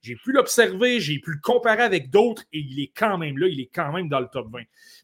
J'ai 0.00 0.16
pu 0.16 0.32
l'observer, 0.32 0.98
j'ai 1.00 1.18
pu 1.18 1.32
le 1.32 1.40
comparer 1.42 1.82
avec 1.82 2.10
d'autres 2.10 2.42
et 2.52 2.60
il 2.60 2.80
est 2.82 2.92
quand 2.96 3.18
même 3.18 3.36
là, 3.36 3.48
il 3.48 3.60
est 3.60 3.70
quand 3.72 3.92
même 3.92 4.08
dans 4.08 4.20
le 4.20 4.28
top 4.28 4.48
20. 4.50 4.60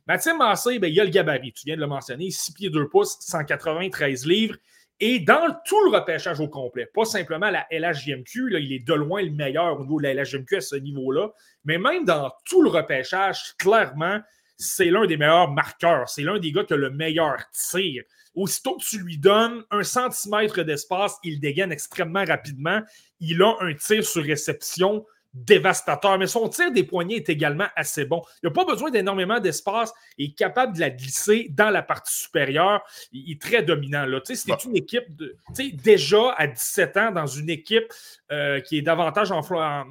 Mathieu 0.06 0.37
Massé, 0.37 0.78
ben, 0.78 0.90
il 0.90 0.99
a 1.00 1.04
le 1.04 1.11
gabarit, 1.11 1.52
tu 1.52 1.66
viens 1.66 1.76
de 1.76 1.80
le 1.80 1.87
mentionner, 1.87 2.30
6 2.30 2.52
pieds 2.52 2.71
2 2.71 2.88
pouces, 2.88 3.18
193 3.21 4.26
livres. 4.26 4.56
Et 5.00 5.21
dans 5.21 5.54
tout 5.64 5.80
le 5.85 5.97
repêchage 5.97 6.40
au 6.40 6.49
complet, 6.49 6.88
pas 6.92 7.04
simplement 7.04 7.50
la 7.50 7.66
LHJMQ, 7.71 8.59
il 8.59 8.73
est 8.73 8.85
de 8.85 8.94
loin 8.94 9.23
le 9.23 9.30
meilleur 9.30 9.78
au 9.78 9.82
niveau 9.82 10.00
de 10.00 10.09
la 10.09 10.14
LHJMQ 10.14 10.56
à 10.56 10.61
ce 10.61 10.75
niveau-là, 10.75 11.28
mais 11.64 11.78
même 11.78 12.04
dans 12.04 12.32
tout 12.44 12.62
le 12.62 12.71
repêchage, 12.71 13.54
clairement, 13.59 14.18
c'est 14.58 14.86
l'un 14.86 15.06
des 15.06 15.16
meilleurs 15.16 15.50
marqueurs. 15.50 16.08
C'est 16.08 16.22
l'un 16.22 16.38
des 16.38 16.52
gars 16.52 16.64
qui 16.64 16.74
a 16.74 16.76
le 16.76 16.90
meilleur 16.90 17.36
tir. 17.52 18.02
Aussitôt 18.34 18.76
que 18.76 18.84
tu 18.84 18.98
lui 18.98 19.16
donnes 19.16 19.64
un 19.70 19.84
centimètre 19.84 20.62
d'espace, 20.62 21.16
il 21.22 21.40
dégaine 21.40 21.72
extrêmement 21.72 22.24
rapidement. 22.24 22.80
Il 23.20 23.42
a 23.42 23.56
un 23.60 23.74
tir 23.74 24.04
sur 24.04 24.22
réception 24.22 25.06
dévastateur, 25.34 26.18
mais 26.18 26.26
son 26.26 26.48
tir 26.48 26.72
des 26.72 26.84
poignets 26.84 27.16
est 27.16 27.28
également 27.28 27.66
assez 27.76 28.04
bon. 28.04 28.22
Il 28.42 28.46
n'a 28.46 28.52
pas 28.52 28.64
besoin 28.64 28.90
d'énormément 28.90 29.38
d'espace. 29.40 29.92
Il 30.16 30.30
est 30.30 30.34
capable 30.34 30.74
de 30.74 30.80
la 30.80 30.90
glisser 30.90 31.48
dans 31.50 31.70
la 31.70 31.82
partie 31.82 32.14
supérieure. 32.14 32.82
Il 33.12 33.30
est 33.32 33.40
très 33.40 33.62
dominant. 33.62 34.06
Là. 34.06 34.20
C'est 34.24 34.64
une 34.64 34.76
équipe 34.76 35.14
de, 35.14 35.36
déjà 35.74 36.32
à 36.36 36.46
17 36.46 36.96
ans 36.96 37.10
dans 37.12 37.26
une 37.26 37.50
équipe 37.50 37.92
euh, 38.32 38.60
qui 38.60 38.78
est 38.78 38.82
davantage 38.82 39.30
en, 39.30 39.40
en, 39.40 39.84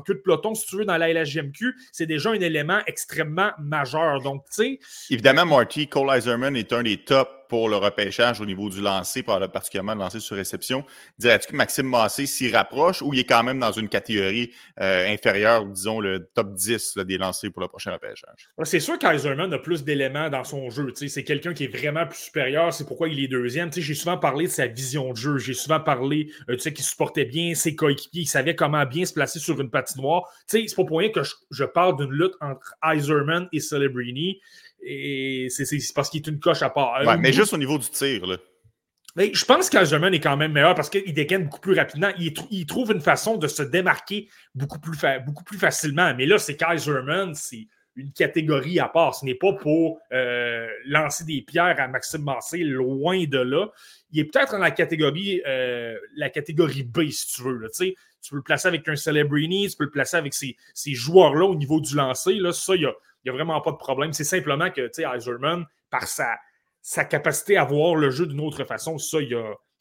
queue 0.00 0.14
de 0.14 0.20
peloton, 0.20 0.54
si 0.54 0.66
tu 0.66 0.76
veux, 0.76 0.84
dans 0.84 0.96
la 0.96 1.12
LHGMQ, 1.12 1.74
c'est 1.92 2.06
déjà 2.06 2.30
un 2.30 2.40
élément 2.40 2.80
extrêmement 2.86 3.50
majeur. 3.58 4.20
Donc, 4.20 4.44
tu 4.46 4.54
sais. 4.54 4.78
Évidemment, 5.10 5.46
Marty, 5.46 5.88
Cole 5.88 6.16
Iserman 6.16 6.56
est 6.56 6.72
un 6.72 6.82
des 6.82 6.98
tops 6.98 7.30
pour 7.48 7.68
le 7.68 7.76
repêchage 7.76 8.40
au 8.40 8.46
niveau 8.46 8.68
du 8.68 8.80
lancer, 8.80 9.22
particulièrement 9.22 9.94
le 9.94 10.00
lancer 10.00 10.20
sur 10.20 10.36
réception. 10.36 10.84
Dirais-tu 11.18 11.52
que 11.52 11.56
Maxime 11.56 11.88
Massé 11.88 12.26
s'y 12.26 12.50
rapproche 12.50 13.02
ou 13.02 13.14
il 13.14 13.20
est 13.20 13.24
quand 13.24 13.42
même 13.42 13.60
dans 13.60 13.72
une 13.72 13.88
catégorie 13.88 14.50
euh, 14.80 15.06
inférieure, 15.08 15.64
disons 15.66 16.00
le 16.00 16.26
top 16.34 16.54
10 16.54 16.98
des 17.06 17.18
lancers 17.18 17.52
pour 17.52 17.62
le 17.62 17.68
prochain 17.68 17.92
repêchage? 17.92 18.48
C'est 18.64 18.80
sûr 18.80 18.98
qu'Iserman 18.98 19.52
a 19.52 19.58
plus 19.58 19.84
d'éléments 19.84 20.30
dans 20.30 20.44
son 20.44 20.70
jeu. 20.70 20.92
C'est 21.06 21.24
quelqu'un 21.24 21.54
qui 21.54 21.64
est 21.64 21.76
vraiment 21.76 22.06
plus 22.06 22.18
supérieur. 22.18 22.72
C'est 22.72 22.86
pourquoi 22.86 23.08
il 23.08 23.22
est 23.22 23.28
deuxième. 23.28 23.70
J'ai 23.72 23.94
souvent 23.94 24.18
parlé 24.18 24.46
de 24.46 24.50
sa 24.50 24.66
vision 24.66 25.12
de 25.12 25.16
jeu. 25.16 25.38
J'ai 25.38 25.54
souvent 25.54 25.80
parlé 25.80 26.30
euh, 26.50 26.56
qu'il 26.56 26.82
supportait 26.82 27.24
bien 27.24 27.54
ses 27.54 27.76
coéquipiers. 27.76 28.22
Il 28.22 28.26
savait 28.26 28.56
comment 28.56 28.84
bien 28.84 29.04
se 29.04 29.12
placer 29.12 29.38
sur 29.38 29.60
une 29.60 29.70
patinoire. 29.70 29.83
C'est 30.46 30.76
pas 30.76 30.84
pour 30.84 30.98
rien 30.98 31.10
que 31.10 31.22
je, 31.22 31.34
je 31.50 31.64
parle 31.64 31.96
d'une 31.96 32.12
lutte 32.12 32.34
entre 32.40 32.74
Iserman 32.84 33.48
et 33.52 33.60
Celebrini. 33.60 34.40
Et 34.82 35.48
c'est 35.50 35.64
parce 35.94 36.10
qu'il 36.10 36.20
est 36.20 36.28
une 36.28 36.40
coche 36.40 36.62
à 36.62 36.70
part. 36.70 37.04
Ouais, 37.04 37.16
mais 37.16 37.32
juste 37.32 37.52
au 37.52 37.58
niveau 37.58 37.78
du 37.78 37.88
tir, 37.88 38.26
là. 38.26 38.36
Mais 39.16 39.32
je 39.32 39.44
pense 39.44 39.70
qu'Algerman 39.70 40.12
est 40.12 40.20
quand 40.20 40.36
même 40.36 40.52
meilleur 40.52 40.74
parce 40.74 40.90
qu'il 40.90 41.14
dégaine 41.14 41.44
beaucoup 41.44 41.60
plus 41.60 41.74
rapidement. 41.74 42.10
Il, 42.18 42.66
trouve 42.66 42.90
une 42.90 43.00
façon 43.00 43.36
de 43.36 43.46
se 43.46 43.62
démarquer 43.62 44.28
beaucoup 44.54 44.80
plus, 44.80 44.98
beaucoup 45.24 45.44
plus 45.44 45.58
facilement. 45.58 46.12
Mais 46.16 46.26
là, 46.26 46.38
c'est 46.38 46.56
Kaiserman, 46.56 47.32
c'est 47.34 47.68
une 47.96 48.12
catégorie 48.12 48.80
à 48.80 48.88
part. 48.88 49.14
Ce 49.14 49.24
n'est 49.24 49.34
pas 49.34 49.52
pour 49.52 50.00
euh, 50.12 50.68
lancer 50.86 51.24
des 51.24 51.42
pierres 51.42 51.76
à 51.78 51.88
Maxime 51.88 52.22
Massé, 52.22 52.58
loin 52.58 53.24
de 53.24 53.38
là. 53.38 53.68
Il 54.10 54.20
est 54.20 54.24
peut-être 54.24 54.52
dans 54.52 54.58
la 54.58 54.70
catégorie, 54.70 55.42
euh, 55.46 55.96
la 56.16 56.30
catégorie 56.30 56.82
B, 56.82 57.08
si 57.10 57.26
tu 57.26 57.42
veux. 57.42 57.60
tu 57.70 57.94
peux 58.30 58.36
le 58.36 58.42
placer 58.42 58.68
avec 58.68 58.88
un 58.88 58.96
Celebrini, 58.96 59.68
tu 59.68 59.76
peux 59.76 59.84
le 59.84 59.90
placer 59.90 60.16
avec 60.16 60.34
ces, 60.34 60.56
joueurs-là 60.86 61.46
au 61.46 61.54
niveau 61.54 61.80
du 61.80 61.94
lancer. 61.94 62.34
Là, 62.34 62.52
ça, 62.52 62.74
il 62.74 62.80
n'y 62.80 63.30
a, 63.30 63.32
vraiment 63.32 63.60
pas 63.60 63.72
de 63.72 63.76
problème. 63.76 64.12
C'est 64.12 64.24
simplement 64.24 64.70
que 64.70 64.90
Iserman, 65.16 65.66
par 65.90 66.08
sa, 66.08 66.36
sa 66.82 67.04
capacité 67.04 67.56
à 67.56 67.64
voir 67.64 67.96
le 67.96 68.10
jeu 68.10 68.26
d'une 68.26 68.40
autre 68.40 68.64
façon, 68.64 68.98
ça, 68.98 69.20
il 69.20 69.28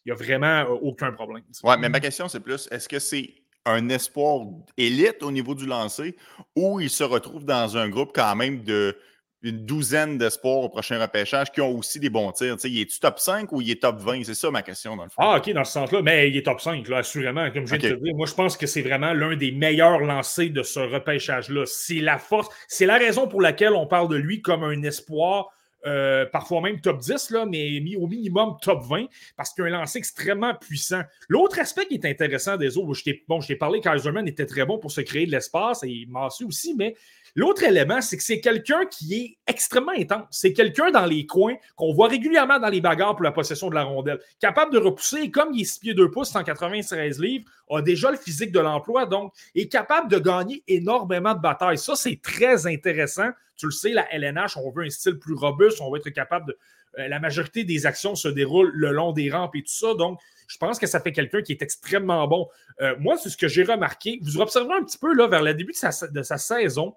n'y 0.05 0.12
a, 0.12 0.15
vraiment 0.15 0.62
euh, 0.62 0.77
aucun 0.82 1.12
problème. 1.12 1.43
Oui, 1.63 1.75
mais 1.79 1.89
ma 1.89 2.00
question, 2.00 2.27
c'est 2.27 2.39
plus 2.39 2.67
est-ce 2.72 2.88
que 2.88 3.00
c'est 3.00 3.42
un 3.65 3.89
espoir 3.89 4.41
élite 4.77 5.24
au 5.24 5.32
niveau 5.32 5.55
du 5.55 5.65
lancer 5.65 6.15
ou 6.55 6.79
il 6.79 6.89
se 6.89 7.03
retrouve 7.03 7.46
dans 7.46 7.77
un 7.77 7.89
groupe 7.89 8.12
quand 8.13 8.36
même 8.36 8.63
de 8.63 8.98
une 9.43 9.65
douzaine 9.65 10.17
d'espoirs 10.17 10.60
au 10.60 10.70
prochain 10.70 11.00
repêchage 11.00 11.51
qui 11.51 11.60
ont 11.60 11.77
aussi 11.77 12.00
des 12.00 12.10
bons 12.10 12.32
tirs. 12.32 12.55
il 12.63 12.79
est-tu 12.79 13.00
top 13.00 13.20
5 13.20 13.51
ou 13.51 13.62
il 13.62 13.72
est 13.72 13.82
top 13.82 14.00
20? 14.00 14.24
C'est 14.24 14.36
ça 14.36 14.50
ma 14.50 14.62
question 14.62 14.96
dans 14.96 15.03
le 15.03 15.10
fond. 15.10 15.22
Ah, 15.22 15.38
OK, 15.38 15.51
dans 15.51 15.65
ce 15.65 15.74
sens-là. 15.74 16.01
Mais 16.01 16.29
il 16.29 16.38
est 16.38 16.43
top 16.43 16.62
5, 16.62 16.88
là, 16.88 17.00
assurément, 17.00 17.51
comme 17.51 17.67
je 17.67 17.75
viens 17.75 17.89
de 17.89 17.96
te 17.96 18.01
dire. 18.01 18.15
Moi, 18.15 18.25
je 18.25 18.34
pense 18.34 18.55
que 18.55 18.67
c'est 18.67 18.82
vraiment 18.82 19.12
l'un 19.12 19.36
des 19.36 19.51
meilleurs 19.51 20.00
lancers 20.00 20.50
de 20.50 20.63
ce 20.63 20.79
repêchage-là. 20.79 21.65
C'est 21.65 22.00
la 22.00 22.17
force, 22.17 22.48
c'est 22.70 22.86
la 22.86 22.98
raison 22.98 23.27
pour 23.27 23.41
laquelle 23.41 23.74
on 23.74 23.86
parle 23.86 24.08
de 24.08 24.15
lui 24.15 24.41
comme 24.41 24.63
un 24.63 24.82
espoir 24.84 25.50
euh, 25.85 26.25
parfois 26.25 26.61
même 26.61 26.79
top 26.79 26.99
10, 26.99 27.31
là, 27.31 27.45
mais 27.45 27.81
au 27.95 28.07
minimum 28.07 28.55
top 28.61 28.83
20, 28.83 29.05
parce 29.35 29.53
qu'il 29.53 29.65
a 29.65 29.67
un 29.67 29.69
lancer 29.71 29.99
extrêmement 29.99 30.55
puissant. 30.55 31.01
L'autre 31.27 31.59
aspect 31.59 31.85
qui 31.85 31.95
est 31.95 32.05
intéressant 32.05 32.57
des 32.57 32.77
autres, 32.77 32.93
je 32.93 33.03
t'ai 33.03 33.23
bon, 33.27 33.39
parlé, 33.59 33.81
Kaiserman 33.81 34.27
était 34.27 34.45
très 34.45 34.65
bon 34.65 34.77
pour 34.77 34.91
se 34.91 35.01
créer 35.01 35.25
de 35.25 35.31
l'espace 35.31 35.83
et 35.83 36.05
Massu 36.07 36.45
aussi, 36.45 36.73
mais 36.75 36.95
L'autre 37.35 37.63
élément, 37.63 37.99
c'est 37.99 38.15
que 38.15 38.23
c'est 38.23 38.39
quelqu'un 38.39 38.85
qui 38.85 39.15
est 39.15 39.37
extrêmement 39.47 39.93
intense. 39.97 40.27
C'est 40.29 40.53
quelqu'un 40.53 40.91
dans 40.91 41.05
les 41.05 41.25
coins 41.25 41.55
qu'on 41.75 41.91
voit 41.91 42.07
régulièrement 42.07 42.59
dans 42.59 42.69
les 42.69 42.79
bagarres 42.79 43.15
pour 43.15 43.23
la 43.23 43.31
possession 43.31 43.69
de 43.69 43.75
la 43.75 43.83
rondelle. 43.83 44.19
Capable 44.39 44.71
de 44.71 44.77
repousser, 44.77 45.31
comme 45.31 45.51
il 45.53 45.61
est 45.61 45.65
6 45.65 45.79
pieds 45.79 45.93
2 45.95 46.11
pouces, 46.11 46.29
193 46.29 47.19
livres, 47.19 47.45
a 47.71 47.81
déjà 47.81 48.11
le 48.11 48.17
physique 48.17 48.51
de 48.51 48.59
l'emploi, 48.59 49.07
donc 49.07 49.33
est 49.55 49.67
capable 49.67 50.11
de 50.11 50.19
gagner 50.19 50.63
énormément 50.67 51.33
de 51.33 51.39
batailles. 51.39 51.79
Ça, 51.79 51.95
c'est 51.95 52.19
très 52.21 52.67
intéressant. 52.67 53.29
Tu 53.55 53.65
le 53.65 53.71
sais, 53.71 53.89
la 53.89 54.11
LNH, 54.13 54.57
on 54.57 54.69
veut 54.71 54.85
un 54.85 54.89
style 54.89 55.17
plus 55.17 55.33
robuste, 55.33 55.81
on 55.81 55.91
veut 55.91 55.99
être 55.99 56.09
capable 56.09 56.47
de. 56.47 56.57
Euh, 56.99 57.07
la 57.07 57.19
majorité 57.19 57.63
des 57.63 57.87
actions 57.87 58.13
se 58.13 58.27
déroulent 58.27 58.71
le 58.73 58.91
long 58.91 59.13
des 59.13 59.31
rampes 59.31 59.55
et 59.55 59.63
tout 59.63 59.73
ça. 59.73 59.95
Donc, 59.95 60.19
je 60.53 60.60
pense 60.60 60.77
que 60.77 60.86
ça 60.86 61.00
fait 61.00 61.12
quelqu'un 61.12 61.41
qui 61.41 61.51
est 61.51 61.63
extrêmement 61.63 62.27
bon. 62.27 62.48
Euh, 62.79 62.95
moi, 63.00 63.17
c'est 63.17 63.29
ce 63.29 63.38
que 63.38 63.48
j'ai 63.48 63.63
remarqué. 63.63 64.19
Vous 64.22 64.39
observerez 64.39 64.75
un 64.75 64.83
petit 64.83 65.00
peu 65.00 65.12
là, 65.15 65.27
vers 65.27 65.41
le 65.41 65.55
début 65.55 65.74
de 65.74 66.22
sa, 66.22 66.38
saison. 66.38 66.93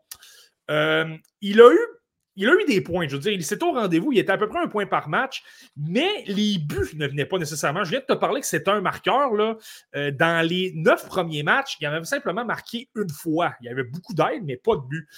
Euh, 0.70 1.16
il 1.40 1.62
a 1.62 1.70
eu 1.70 2.64
des 2.66 2.82
points. 2.82 3.08
Je 3.08 3.16
veux 3.16 3.22
dire, 3.22 3.32
il 3.32 3.42
s'est 3.42 3.64
au 3.64 3.72
rendez-vous. 3.72 4.12
Il 4.12 4.18
était 4.18 4.32
à 4.32 4.36
peu 4.36 4.46
près 4.46 4.58
un 4.58 4.68
point 4.68 4.84
par 4.84 5.08
match, 5.08 5.42
mais 5.75 6.25
les 6.26 6.58
buts 6.58 6.94
ne 6.96 7.06
venaient 7.06 7.25
pas 7.25 7.38
nécessairement. 7.38 7.82
Je 7.82 7.92
viens 7.92 8.00
de 8.00 8.04
te 8.04 8.12
parler 8.12 8.42
que 8.42 8.46
c'est 8.46 8.68
un 8.68 8.82
marqueur. 8.82 9.30
Euh, 9.94 10.10
dans 10.10 10.46
les 10.46 10.72
neuf 10.75 11.06
premiers 11.06 11.42
matchs, 11.42 11.78
il 11.80 11.86
avait 11.86 12.04
simplement 12.04 12.44
marqué 12.44 12.90
une 12.94 13.08
fois. 13.08 13.54
Il 13.62 13.66
y 13.66 13.68
avait 13.70 13.84
beaucoup 13.84 14.12
d'aide, 14.12 14.44
mais 14.44 14.58
pas 14.58 14.76
de 14.76 14.82
but. 14.82 15.08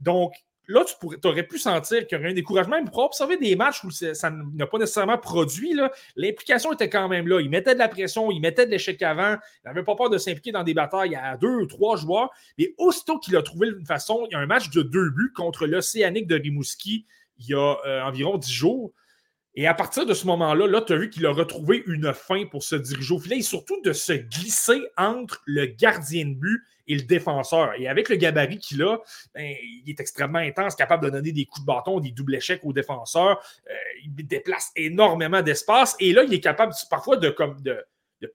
Donc, 0.00 0.34
là, 0.68 0.84
tu 0.84 1.28
aurais 1.28 1.42
pu 1.42 1.58
sentir 1.58 2.06
qu'il 2.06 2.16
y 2.16 2.20
aurait 2.20 2.30
un 2.30 2.34
découragement. 2.34 2.76
Même 2.76 2.88
pour 2.88 2.98
observer 2.98 3.36
des 3.36 3.56
matchs 3.56 3.82
où 3.84 3.90
ça 3.90 4.30
n'a 4.30 4.66
pas 4.66 4.78
nécessairement 4.78 5.18
produit, 5.18 5.74
l'implication 6.14 6.72
était 6.72 6.88
quand 6.88 7.08
même 7.08 7.26
là. 7.26 7.40
Il 7.40 7.50
mettait 7.50 7.74
de 7.74 7.78
la 7.78 7.88
pression, 7.88 8.30
il 8.30 8.40
mettait 8.40 8.66
de 8.66 8.70
l'échec 8.70 9.02
avant. 9.02 9.36
Il 9.64 9.68
n'avait 9.68 9.82
pas 9.82 9.96
peur 9.96 10.10
de 10.10 10.18
s'impliquer 10.18 10.52
dans 10.52 10.62
des 10.62 10.74
batailles 10.74 11.16
à 11.16 11.36
deux 11.36 11.56
ou 11.62 11.66
trois 11.66 11.96
joueurs. 11.96 12.30
Mais 12.58 12.74
aussitôt 12.78 13.18
qu'il 13.18 13.36
a 13.36 13.42
trouvé 13.42 13.68
une 13.68 13.86
façon, 13.86 14.26
il 14.30 14.34
y 14.34 14.36
a 14.36 14.38
un 14.38 14.46
match 14.46 14.70
de 14.70 14.82
deux 14.82 15.10
buts 15.10 15.32
contre 15.34 15.66
l'Océanique 15.66 16.26
de 16.26 16.36
Rimouski 16.36 17.06
il 17.38 17.50
y 17.50 17.54
a 17.54 17.76
euh, 17.86 18.02
environ 18.02 18.38
dix 18.38 18.52
jours. 18.52 18.92
Et 19.54 19.66
à 19.66 19.74
partir 19.74 20.06
de 20.06 20.14
ce 20.14 20.26
moment-là, 20.26 20.66
là, 20.66 20.82
tu 20.82 20.92
as 20.92 20.96
vu 20.96 21.10
qu'il 21.10 21.26
a 21.26 21.32
retrouvé 21.32 21.82
une 21.86 22.12
fin 22.14 22.44
pour 22.46 22.62
se 22.62 22.76
diriger 22.76 23.14
au 23.14 23.18
filet 23.18 23.38
et 23.38 23.42
surtout 23.42 23.80
de 23.82 23.92
se 23.92 24.12
glisser 24.12 24.80
entre 24.96 25.42
le 25.46 25.66
gardien 25.66 26.26
de 26.26 26.34
but 26.34 26.62
et 26.88 26.94
le 26.94 27.02
défenseur. 27.02 27.72
Et 27.78 27.86
avec 27.86 28.08
le 28.08 28.16
gabarit 28.16 28.58
qu'il 28.58 28.82
a, 28.82 28.98
ben, 29.34 29.54
il 29.62 29.88
est 29.88 30.00
extrêmement 30.00 30.38
intense, 30.38 30.74
capable 30.74 31.04
de 31.04 31.10
donner 31.10 31.32
des 31.32 31.44
coups 31.44 31.60
de 31.60 31.66
bâton, 31.66 32.00
des 32.00 32.10
doubles 32.10 32.34
échecs 32.34 32.60
aux 32.64 32.72
défenseurs. 32.72 33.42
Euh, 33.68 33.74
il 34.04 34.26
déplace 34.26 34.70
énormément 34.74 35.42
d'espace. 35.42 35.96
Et 36.00 36.12
là, 36.12 36.24
il 36.24 36.32
est 36.32 36.40
capable 36.40 36.72
parfois 36.90 37.16
de, 37.16 37.34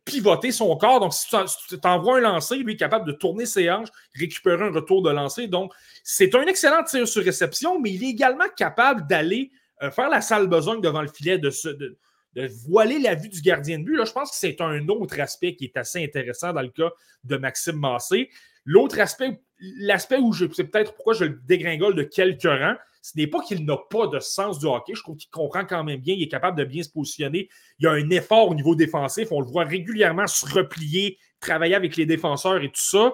pivoter 0.05 0.51
son 0.51 0.75
corps. 0.77 0.99
Donc, 0.99 1.13
si 1.13 1.27
tu 1.67 1.79
t'envoies 1.79 2.19
un 2.19 2.21
lancer, 2.21 2.57
lui 2.57 2.73
est 2.73 2.77
capable 2.77 3.05
de 3.05 3.11
tourner 3.11 3.45
ses 3.45 3.69
hanches, 3.69 3.89
récupérer 4.17 4.63
un 4.63 4.71
retour 4.71 5.01
de 5.01 5.09
lancer. 5.09 5.47
Donc, 5.47 5.73
c'est 6.03 6.35
un 6.35 6.43
excellent 6.43 6.83
tir 6.83 7.07
sur 7.07 7.23
réception, 7.23 7.79
mais 7.81 7.91
il 7.91 8.03
est 8.03 8.09
également 8.09 8.47
capable 8.55 9.07
d'aller 9.07 9.51
faire 9.91 10.09
la 10.09 10.21
sale 10.21 10.47
besogne 10.47 10.81
devant 10.81 11.01
le 11.01 11.07
filet, 11.07 11.37
de, 11.37 11.49
de, 11.49 11.97
de 12.35 12.47
voiler 12.67 12.99
la 12.99 13.15
vue 13.15 13.29
du 13.29 13.41
gardien 13.41 13.79
de 13.79 13.83
but, 13.83 13.95
là, 13.95 14.05
je 14.05 14.11
pense 14.11 14.31
que 14.31 14.37
c'est 14.37 14.61
un 14.61 14.87
autre 14.87 15.19
aspect 15.19 15.55
qui 15.55 15.65
est 15.65 15.77
assez 15.77 16.03
intéressant 16.03 16.53
dans 16.53 16.61
le 16.61 16.69
cas 16.69 16.91
de 17.23 17.37
Maxime 17.37 17.79
Massé. 17.79 18.29
L'autre 18.65 18.99
aspect, 18.99 19.41
l'aspect 19.59 20.17
où 20.17 20.33
je 20.33 20.45
c'est 20.53 20.65
peut-être 20.65 20.93
pourquoi 20.93 21.13
je 21.13 21.25
le 21.25 21.39
dégringole 21.45 21.95
de 21.95 22.03
quelques 22.03 22.43
rangs, 22.43 22.75
ce 23.01 23.17
n'est 23.17 23.27
pas 23.27 23.41
qu'il 23.41 23.65
n'a 23.65 23.77
pas 23.89 24.07
de 24.07 24.19
sens 24.19 24.59
du 24.59 24.65
hockey. 24.65 24.93
Je 24.95 25.01
trouve 25.01 25.17
qu'il 25.17 25.29
comprend 25.29 25.65
quand 25.65 25.83
même 25.83 25.99
bien, 25.99 26.15
il 26.15 26.23
est 26.23 26.29
capable 26.29 26.57
de 26.57 26.63
bien 26.63 26.81
se 26.83 26.89
positionner. 26.89 27.49
Il 27.79 27.83
y 27.83 27.87
a 27.87 27.91
un 27.91 28.09
effort 28.11 28.49
au 28.49 28.55
niveau 28.55 28.75
défensif. 28.75 29.27
On 29.31 29.41
le 29.41 29.45
voit 29.45 29.65
régulièrement 29.65 30.25
se 30.25 30.45
replier, 30.45 31.17
travailler 31.41 31.75
avec 31.75 31.97
les 31.97 32.05
défenseurs 32.05 32.63
et 32.63 32.69
tout 32.69 32.81
ça. 32.81 33.13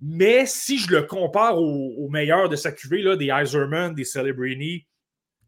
Mais 0.00 0.44
si 0.46 0.78
je 0.78 0.90
le 0.90 1.02
compare 1.02 1.58
aux, 1.60 2.08
meilleurs 2.08 2.48
de 2.48 2.56
sa 2.56 2.72
cuvée, 2.72 3.00
là, 3.00 3.14
des 3.14 3.30
Iserman, 3.32 3.94
des 3.94 4.04
Celebrini, 4.04 4.86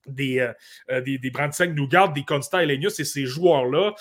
des, 0.06 0.40
euh, 0.40 0.52
euh, 0.90 1.00
des, 1.00 1.18
des 1.18 1.30
Brandseng 1.30 1.74
Nougat, 1.74 2.08
des 2.08 2.24
Consta 2.24 2.62
Elenius 2.62 2.98
et 3.00 3.04
ces 3.04 3.26
joueurs-là, 3.26 3.94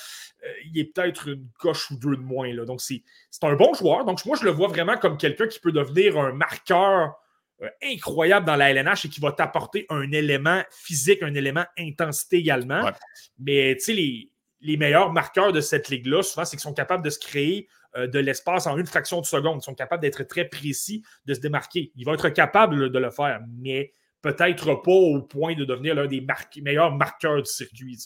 euh, 0.44 0.48
il 0.65 0.79
est 0.79 0.86
peut-être 0.86 1.29
une 1.29 1.48
coche 1.58 1.91
ou 1.91 1.98
deux 1.98 2.15
de 2.15 2.22
moins. 2.22 2.51
Là. 2.53 2.65
Donc, 2.65 2.82
c'est 2.82 3.03
un 3.41 3.56
bon 3.56 3.74
joueur. 3.74 4.06
Donc, 4.06 4.24
moi, 4.25 4.38
je 4.39 4.46
le 4.46 4.51
vois 4.51 4.68
vraiment 4.68 4.98
comme 4.98 5.18
quelqu'un 5.18 5.48
qui 5.48 5.60
peut 5.60 5.72
devenir 5.72 6.18
un 6.18 6.34
marqueur 6.34 7.15
incroyable 7.84 8.46
dans 8.46 8.56
la 8.56 8.72
LNH 8.72 9.06
et 9.06 9.10
qui 9.10 9.20
va 9.20 9.34
t'apporter 9.34 9.86
un 9.89 10.10
élément 10.13 10.63
physique, 10.72 11.22
un 11.24 11.34
élément 11.34 11.65
intensité 11.77 12.38
également. 12.38 12.89
Mais, 13.38 13.75
tu 13.77 13.84
sais, 13.84 13.94
les, 13.94 14.32
les, 14.62 14.77
meilleurs 14.77 15.12
marqueurs 15.12 15.51
de 15.51 15.60
cette 15.60 15.89
ligue-là, 15.89 16.24
souvent, 16.24 16.46
c'est 16.46 16.56
qu'ils 16.56 16.62
sont 16.62 16.74
capables 16.74 17.03
de 17.03 17.10
se 17.10 17.20
créer 17.20 17.68
de 17.98 18.20
l'espace 18.20 18.65
en 18.65 18.77
une 18.77 18.86
fraction 18.86 19.20
de 19.20 19.25
seconde. 19.25 19.60
Ils 19.62 19.65
sont 19.65 19.75
capables 19.75 20.01
d'être 20.01 20.24
très 20.24 20.46
précis, 20.46 21.03
de 21.25 21.34
se 21.34 21.41
démarquer. 21.41 21.91
Ils 21.98 22.06
vont 22.06 22.13
être 22.13 22.29
capables 22.29 22.91
de 22.91 23.00
le 23.00 23.12
faire. 23.12 23.41
Mais 23.58 23.91
peut-être 24.22 24.76
pas 24.82 24.92
au 24.92 25.22
point 25.22 25.56
de 25.56 25.64
devenir 25.64 25.96
l'un 25.96 26.08
des 26.08 26.26
meilleurs 26.62 26.94
marqueurs 26.96 27.38
du 27.38 27.46
circuit. 27.46 27.98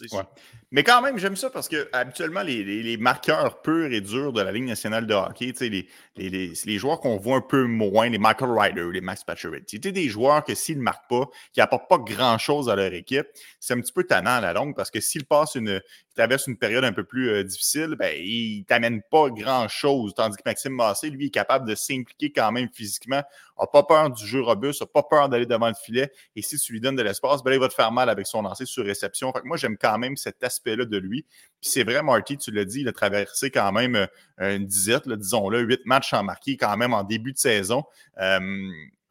Mais 0.72 0.84
quand 0.84 1.02
même, 1.02 1.18
j'aime 1.18 1.36
ça 1.36 1.50
parce 1.50 1.68
que 1.68 1.90
habituellement, 1.92 2.42
les, 2.42 2.98
marqueurs 2.98 3.62
purs 3.62 3.92
et 3.92 4.02
durs 4.02 4.34
de 4.34 4.42
la 4.42 4.52
Ligue 4.52 4.66
nationale 4.66 5.08
de 5.08 5.14
hockey, 5.14 5.54
les, 5.62 5.88
les, 6.18 6.78
joueurs 6.78 7.00
qu'on 7.00 7.18
voit 7.18 7.38
un 7.38 7.42
peu 7.42 7.66
moins, 7.66 8.10
les 8.10 8.18
Michael 8.18 8.52
Ryder, 8.52 8.90
les 8.92 9.02
Max 9.02 9.24
Pacioretty, 9.24 9.80
c'est 9.84 9.92
des 9.92 10.10
joueurs 10.10 10.44
que 10.44 10.56
s'ils 10.56 10.78
ne 10.78 10.84
marquent 10.84 11.10
pas, 11.10 11.26
qui 11.52 11.60
n'apportent 11.60 11.90
pas 11.90 11.98
grand-chose 11.98 12.70
à 12.70 12.76
leur 12.76 12.94
équipe, 12.94 13.28
c'est 13.60 13.74
un 13.74 13.82
petit 13.82 13.94
peu 13.94 14.04
tannant 14.04 14.36
à 14.36 14.42
la 14.42 14.54
longue 14.54 14.76
parce 14.76 14.92
que 14.92 15.00
s'ils 15.00 15.26
passent 15.26 15.56
une, 15.56 15.82
traverse 16.14 16.48
une 16.48 16.58
période 16.58 16.84
un 16.84 16.94
peu 16.94 17.04
plus 17.04 17.30
euh, 17.30 17.44
difficile, 17.44 17.96
ben, 17.98 18.14
il 18.18 18.60
ne 18.60 18.64
t'amène 18.66 19.02
pas 19.10 19.30
grand-chose. 19.30 20.14
Tandis 20.16 20.38
que 20.38 20.44
Maxime 20.46 20.74
Massé, 20.74 21.10
lui, 21.10 21.28
est 21.28 21.32
capable 21.32 21.68
de 21.68 21.76
s'impliquer 21.76 22.32
quand 22.32 22.52
même 22.52 22.70
physiquement, 22.74 23.24
n'a 23.60 23.68
pas 23.68 23.84
peur 23.84 24.10
du 24.10 24.26
jeu 24.26 24.42
robuste, 24.42 24.82
n'a 24.82 24.88
pas 24.88 25.04
peur 25.04 25.30
d'aller 25.30 25.46
devant 25.46 25.68
le 25.68 25.74
filet. 25.74 26.12
Et 26.36 26.42
si 26.42 26.58
tu 26.58 26.74
lui 26.74 26.82
donnes 26.82 26.96
de 26.96 27.04
l'espace, 27.04 27.44
ben, 27.44 27.52
il 27.52 27.60
va 27.60 27.68
te 27.68 27.74
faire 27.74 27.92
mal 27.92 28.10
avec 28.10 28.28
son 28.28 28.42
lancer 28.42 28.66
sur 28.66 28.86
réception. 28.86 29.32
Fait 29.34 29.44
moi, 29.44 29.58
j'aime 29.58 29.78
quand 29.78 29.98
même 29.98 30.16
cet 30.18 30.44
aspect-là 30.44 30.86
de 30.86 30.98
lui. 30.98 31.26
Puis 31.62 31.72
c'est 31.72 31.84
vrai, 31.84 32.02
Marty, 32.04 32.38
tu 32.38 32.52
l'as 32.52 32.66
dit, 32.66 32.82
il 32.82 32.88
a 32.88 32.94
traversé 32.94 33.52
quand 33.52 33.72
même 33.72 33.96
euh, 33.96 34.56
une 34.56 34.66
dizaine, 34.66 35.02
disons-le, 35.06 35.62
huit 35.62 35.82
matchs 35.86 36.14
en 36.14 36.24
marqué 36.24 36.58
quand 36.58 36.78
même 36.78 36.94
en 36.94 37.04
début 37.04 37.34
de 37.34 37.38
saison. 37.38 37.84
Euh, 38.20 38.40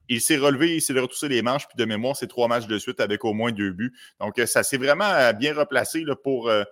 il 0.09 0.21
s'est 0.21 0.37
relevé, 0.37 0.77
il 0.77 0.83
s'est 0.83 0.93
retoussé 0.93 1.29
les 1.29 1.41
manches, 1.41 1.67
puis 1.67 1.77
de 1.77 1.85
mémoire, 1.85 2.17
c'est 2.17 2.27
trois 2.27 2.49
matchs 2.49 2.67
de 2.67 2.79
suite 2.79 3.01
avec 3.01 3.25
au 3.25 3.33
moins 3.33 3.51
deux 3.51 3.73
buts. 3.73 3.95
Donc, 4.21 4.41
ça 4.47 4.63
s'est 4.63 4.77
vraiment 4.77 5.33
bien 5.33 5.55
replacé 5.55 6.03
là, 6.05 6.15
pour, 6.17 6.49
euh, 6.49 6.65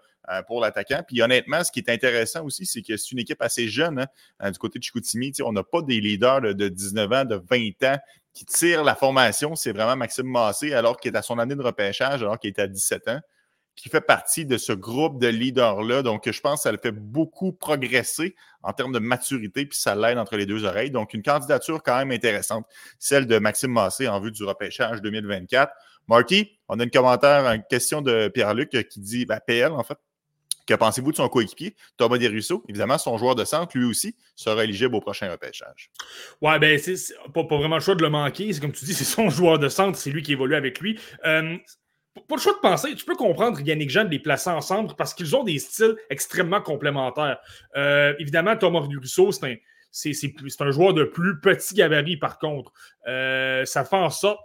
pour 0.46 0.60
l'attaquant. 0.60 1.02
Puis 1.06 1.20
honnêtement, 1.22 1.64
ce 1.64 1.72
qui 1.72 1.80
est 1.80 1.90
intéressant 1.90 2.44
aussi, 2.44 2.66
c'est 2.66 2.82
que 2.82 2.96
c'est 2.96 3.10
une 3.12 3.18
équipe 3.18 3.42
assez 3.42 3.68
jeune 3.68 4.00
hein, 4.00 4.06
euh, 4.42 4.50
du 4.50 4.58
côté 4.58 4.78
de 4.78 4.84
Chicoutimi. 4.84 5.32
On 5.44 5.52
n'a 5.52 5.64
pas 5.64 5.82
des 5.82 6.00
leaders 6.00 6.40
de, 6.40 6.68
19 6.68 7.12
ans, 7.12 7.24
de 7.24 7.40
20 7.50 7.82
ans 7.84 7.98
qui 8.32 8.44
tirent 8.44 8.84
la 8.84 8.94
formation. 8.94 9.56
C'est 9.56 9.72
vraiment 9.72 9.96
Maxime 9.96 10.30
Massé, 10.30 10.72
alors 10.72 10.98
qu'il 10.98 11.12
est 11.12 11.16
à 11.16 11.22
son 11.22 11.38
année 11.38 11.54
de 11.54 11.62
repêchage, 11.62 12.22
alors 12.22 12.38
qu'il 12.38 12.48
est 12.48 12.60
à 12.60 12.68
17 12.68 13.08
ans, 13.08 13.20
qui 13.74 13.88
fait 13.88 14.00
partie 14.00 14.46
de 14.46 14.56
ce 14.56 14.72
groupe 14.72 15.20
de 15.20 15.26
leaders-là. 15.26 16.02
Donc, 16.02 16.30
je 16.30 16.40
pense 16.40 16.60
que 16.60 16.62
ça 16.64 16.72
le 16.72 16.78
fait 16.78 16.92
beaucoup 16.92 17.52
progresser 17.52 18.36
en 18.62 18.72
termes 18.72 18.92
de 18.92 18.98
maturité, 18.98 19.66
puis 19.66 19.78
ça 19.78 19.94
l'aide 19.94 20.18
entre 20.18 20.36
les 20.36 20.46
deux 20.46 20.64
oreilles. 20.64 20.90
Donc, 20.90 21.14
une 21.14 21.22
candidature 21.22 21.82
quand 21.82 21.96
même 21.96 22.12
intéressante, 22.12 22.66
celle 22.98 23.26
de 23.26 23.38
Maxime 23.38 23.72
Massé 23.72 24.06
en 24.06 24.20
vue 24.20 24.30
du 24.30 24.44
repêchage 24.44 25.00
2024. 25.02 25.72
Marky, 26.08 26.58
on 26.68 26.78
a 26.78 26.84
une 26.84 26.90
commentaire, 26.90 27.46
une 27.46 27.64
question 27.68 28.02
de 28.02 28.28
Pierre-Luc 28.28 28.70
qui 28.88 29.00
dit, 29.00 29.26
ben, 29.26 29.40
PL 29.44 29.72
en 29.72 29.82
fait, 29.82 29.98
Que 30.66 30.74
pensez-vous 30.74 31.12
de 31.12 31.16
son 31.16 31.28
coéquipier, 31.28 31.74
Thomas 31.96 32.18
Desruisseaux? 32.18 32.64
Évidemment, 32.68 32.98
son 32.98 33.18
joueur 33.18 33.34
de 33.34 33.44
centre, 33.44 33.76
lui 33.76 33.84
aussi, 33.84 34.14
sera 34.36 34.64
éligible 34.64 34.94
au 34.94 35.00
prochain 35.00 35.30
repêchage. 35.30 35.90
Ouais, 36.40 36.58
ben, 36.58 36.78
c'est 36.78 37.14
pas, 37.32 37.42
vraiment 37.42 37.76
le 37.76 37.80
choix 37.80 37.94
de 37.94 38.02
le 38.02 38.10
manquer. 38.10 38.52
C'est 38.52 38.60
comme 38.60 38.72
tu 38.72 38.84
dis, 38.84 38.94
c'est 38.94 39.04
son 39.04 39.30
joueur 39.30 39.58
de 39.58 39.68
centre, 39.68 39.98
c'est 39.98 40.10
lui 40.10 40.22
qui 40.22 40.32
évolue 40.32 40.54
avec 40.54 40.80
lui. 40.80 40.98
Euh, 41.24 41.56
pas 42.14 42.36
le 42.36 42.40
choix 42.40 42.52
de 42.52 42.58
penser. 42.58 42.94
Tu 42.94 43.04
peux 43.04 43.16
comprendre 43.16 43.60
Yannick 43.60 43.90
Jeanne 43.90 44.08
les 44.08 44.18
placer 44.18 44.50
ensemble 44.50 44.94
parce 44.96 45.14
qu'ils 45.14 45.34
ont 45.36 45.44
des 45.44 45.58
styles 45.58 45.96
extrêmement 46.10 46.60
complémentaires. 46.60 47.38
Euh, 47.76 48.14
évidemment, 48.18 48.56
Thomas 48.56 48.80
Rousseau, 48.80 49.32
c'est 49.32 49.46
un, 49.46 49.56
c'est, 49.90 50.60
un 50.60 50.70
joueur 50.70 50.94
de 50.94 51.04
plus 51.04 51.40
petit 51.40 51.74
gabarit, 51.74 52.16
par 52.16 52.38
contre. 52.38 52.72
Euh, 53.06 53.64
ça 53.64 53.84
fait 53.84 53.96
en 53.96 54.10
sorte 54.10 54.40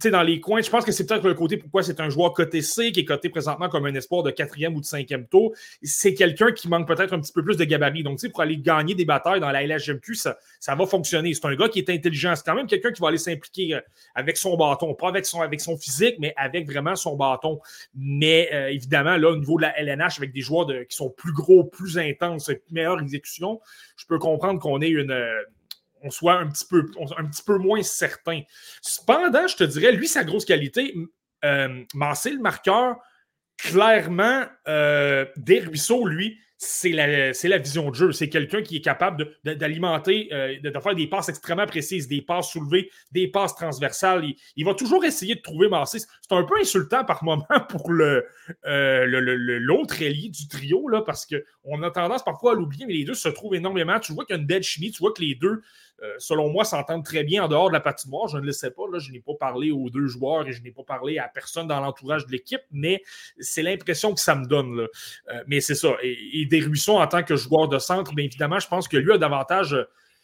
sais, 0.00 0.10
dans 0.10 0.22
les 0.22 0.40
coins, 0.40 0.60
je 0.60 0.70
pense 0.70 0.84
que 0.84 0.92
c'est 0.92 1.06
peut-être 1.06 1.26
le 1.26 1.34
côté 1.34 1.56
pourquoi 1.56 1.82
c'est 1.82 2.00
un 2.00 2.08
joueur 2.08 2.32
côté 2.32 2.62
C 2.62 2.92
qui 2.92 3.00
est 3.00 3.04
coté 3.04 3.28
présentement 3.28 3.68
comme 3.68 3.86
un 3.86 3.94
espoir 3.94 4.22
de 4.22 4.30
quatrième 4.30 4.74
ou 4.76 4.80
de 4.80 4.84
cinquième 4.84 5.26
tour. 5.26 5.52
C'est 5.82 6.14
quelqu'un 6.14 6.52
qui 6.52 6.68
manque 6.68 6.86
peut-être 6.86 7.12
un 7.12 7.20
petit 7.20 7.32
peu 7.32 7.42
plus 7.42 7.56
de 7.56 7.64
gabarit. 7.64 8.02
Donc, 8.02 8.18
tu 8.18 8.26
sais, 8.26 8.28
pour 8.30 8.40
aller 8.40 8.58
gagner 8.58 8.94
des 8.94 9.04
batailles 9.04 9.40
dans 9.40 9.50
la 9.50 9.64
LHMQ, 9.66 10.14
ça, 10.14 10.38
ça 10.60 10.74
va 10.74 10.86
fonctionner. 10.86 11.34
C'est 11.34 11.46
un 11.46 11.54
gars 11.54 11.68
qui 11.68 11.80
est 11.80 11.90
intelligent. 11.90 12.34
C'est 12.36 12.44
quand 12.44 12.54
même 12.54 12.66
quelqu'un 12.66 12.92
qui 12.92 13.00
va 13.00 13.08
aller 13.08 13.18
s'impliquer 13.18 13.74
euh, 13.74 13.80
avec 14.14 14.36
son 14.36 14.56
bâton. 14.56 14.94
Pas 14.94 15.08
avec 15.08 15.26
son, 15.26 15.40
avec 15.40 15.60
son 15.60 15.76
physique, 15.76 16.16
mais 16.18 16.32
avec 16.36 16.66
vraiment 16.66 16.96
son 16.96 17.16
bâton. 17.16 17.60
Mais 17.94 18.48
euh, 18.52 18.68
évidemment, 18.68 19.16
là, 19.16 19.30
au 19.30 19.36
niveau 19.36 19.56
de 19.56 19.62
la 19.62 19.78
LNH, 19.78 20.18
avec 20.18 20.32
des 20.32 20.40
joueurs 20.40 20.66
qui 20.88 20.96
sont 20.96 21.10
plus 21.10 21.32
gros, 21.32 21.64
plus 21.64 21.98
intenses, 21.98 22.50
meilleure 22.70 23.00
exécution, 23.00 23.60
je 23.96 24.06
peux 24.06 24.18
comprendre 24.18 24.60
qu'on 24.60 24.80
ait 24.80 24.88
une 24.88 25.10
euh, 25.10 25.42
on 26.02 26.10
soit 26.10 26.34
un 26.34 26.48
petit 26.48 26.64
peu, 27.44 27.58
moins 27.58 27.82
certain. 27.82 28.40
Cependant, 28.82 29.46
je 29.46 29.56
te 29.56 29.64
dirais, 29.64 29.92
lui, 29.92 30.08
sa 30.08 30.24
grosse 30.24 30.44
qualité, 30.44 30.94
euh, 31.44 31.84
le 31.94 32.40
marqueur, 32.40 32.96
clairement, 33.56 34.46
euh, 34.68 35.26
des 35.36 35.60
ruisseaux, 35.60 36.06
lui, 36.06 36.38
c'est 36.58 36.90
la, 36.90 37.30
la, 37.30 37.58
vision 37.58 37.88
de 37.88 37.94
jeu. 37.94 38.12
C'est 38.12 38.28
quelqu'un 38.28 38.62
qui 38.62 38.76
est 38.76 38.80
capable 38.80 39.30
d'alimenter, 39.44 40.28
euh, 40.32 40.58
de, 40.60 40.80
faire 40.80 40.94
des 40.96 41.06
passes 41.06 41.28
extrêmement 41.28 41.66
précises, 41.66 42.08
des 42.08 42.20
passes 42.20 42.50
soulevées, 42.50 42.90
des 43.12 43.28
passes 43.28 43.54
transversales. 43.54 44.24
Il, 44.56 44.64
va 44.64 44.74
toujours 44.74 45.04
essayer 45.04 45.36
de 45.36 45.40
trouver 45.40 45.68
Massé. 45.68 46.00
C'est 46.00 46.34
un 46.34 46.42
peu 46.42 46.58
insultant 46.60 47.04
par 47.04 47.22
moment 47.22 47.46
pour 47.68 47.92
le, 47.92 48.26
euh, 48.66 49.06
l'autre 49.60 50.02
allié 50.02 50.30
du 50.30 50.48
trio, 50.48 50.88
là, 50.88 51.02
parce 51.02 51.26
qu'on 51.26 51.82
a 51.84 51.90
tendance 51.92 52.24
parfois 52.24 52.52
à 52.52 52.54
l'oublier, 52.56 52.86
mais 52.86 52.94
les 52.94 53.04
deux 53.04 53.14
se 53.14 53.28
trouvent 53.28 53.54
énormément. 53.54 54.00
Tu 54.00 54.12
vois 54.12 54.24
qu'il 54.24 54.34
y 54.34 54.38
a 54.38 54.40
une 54.40 54.46
belle 54.46 54.64
chimie, 54.64 54.90
tu 54.90 54.98
vois 54.98 55.12
que 55.12 55.22
les 55.22 55.36
deux 55.36 55.62
euh, 56.02 56.14
selon 56.18 56.48
moi, 56.48 56.64
s'entendent 56.64 57.04
très 57.04 57.24
bien 57.24 57.44
en 57.44 57.48
dehors 57.48 57.68
de 57.68 57.72
la 57.72 57.80
patinoire. 57.80 58.28
Je 58.28 58.38
ne 58.38 58.46
le 58.46 58.52
sais 58.52 58.70
pas. 58.70 58.84
Là, 58.92 59.00
je 59.00 59.10
n'ai 59.10 59.20
pas 59.20 59.34
parlé 59.34 59.72
aux 59.72 59.90
deux 59.90 60.06
joueurs 60.06 60.46
et 60.46 60.52
je 60.52 60.62
n'ai 60.62 60.70
pas 60.70 60.84
parlé 60.84 61.18
à 61.18 61.28
personne 61.28 61.66
dans 61.66 61.80
l'entourage 61.80 62.24
de 62.26 62.30
l'équipe, 62.30 62.60
mais 62.70 63.02
c'est 63.40 63.62
l'impression 63.62 64.14
que 64.14 64.20
ça 64.20 64.36
me 64.36 64.46
donne. 64.46 64.76
Là. 64.76 64.86
Mais 65.48 65.60
c'est 65.60 65.74
ça. 65.74 65.96
Et, 66.02 66.46
des 66.48 66.60
Ruisseaux, 66.60 66.98
en 66.98 67.06
tant 67.06 67.22
que 67.22 67.36
joueur 67.36 67.68
de 67.68 67.78
centre, 67.78 68.14
bien 68.14 68.24
évidemment, 68.24 68.58
je 68.58 68.68
pense 68.68 68.88
que 68.88 68.96
lui 68.96 69.12
a 69.12 69.18
davantage. 69.18 69.76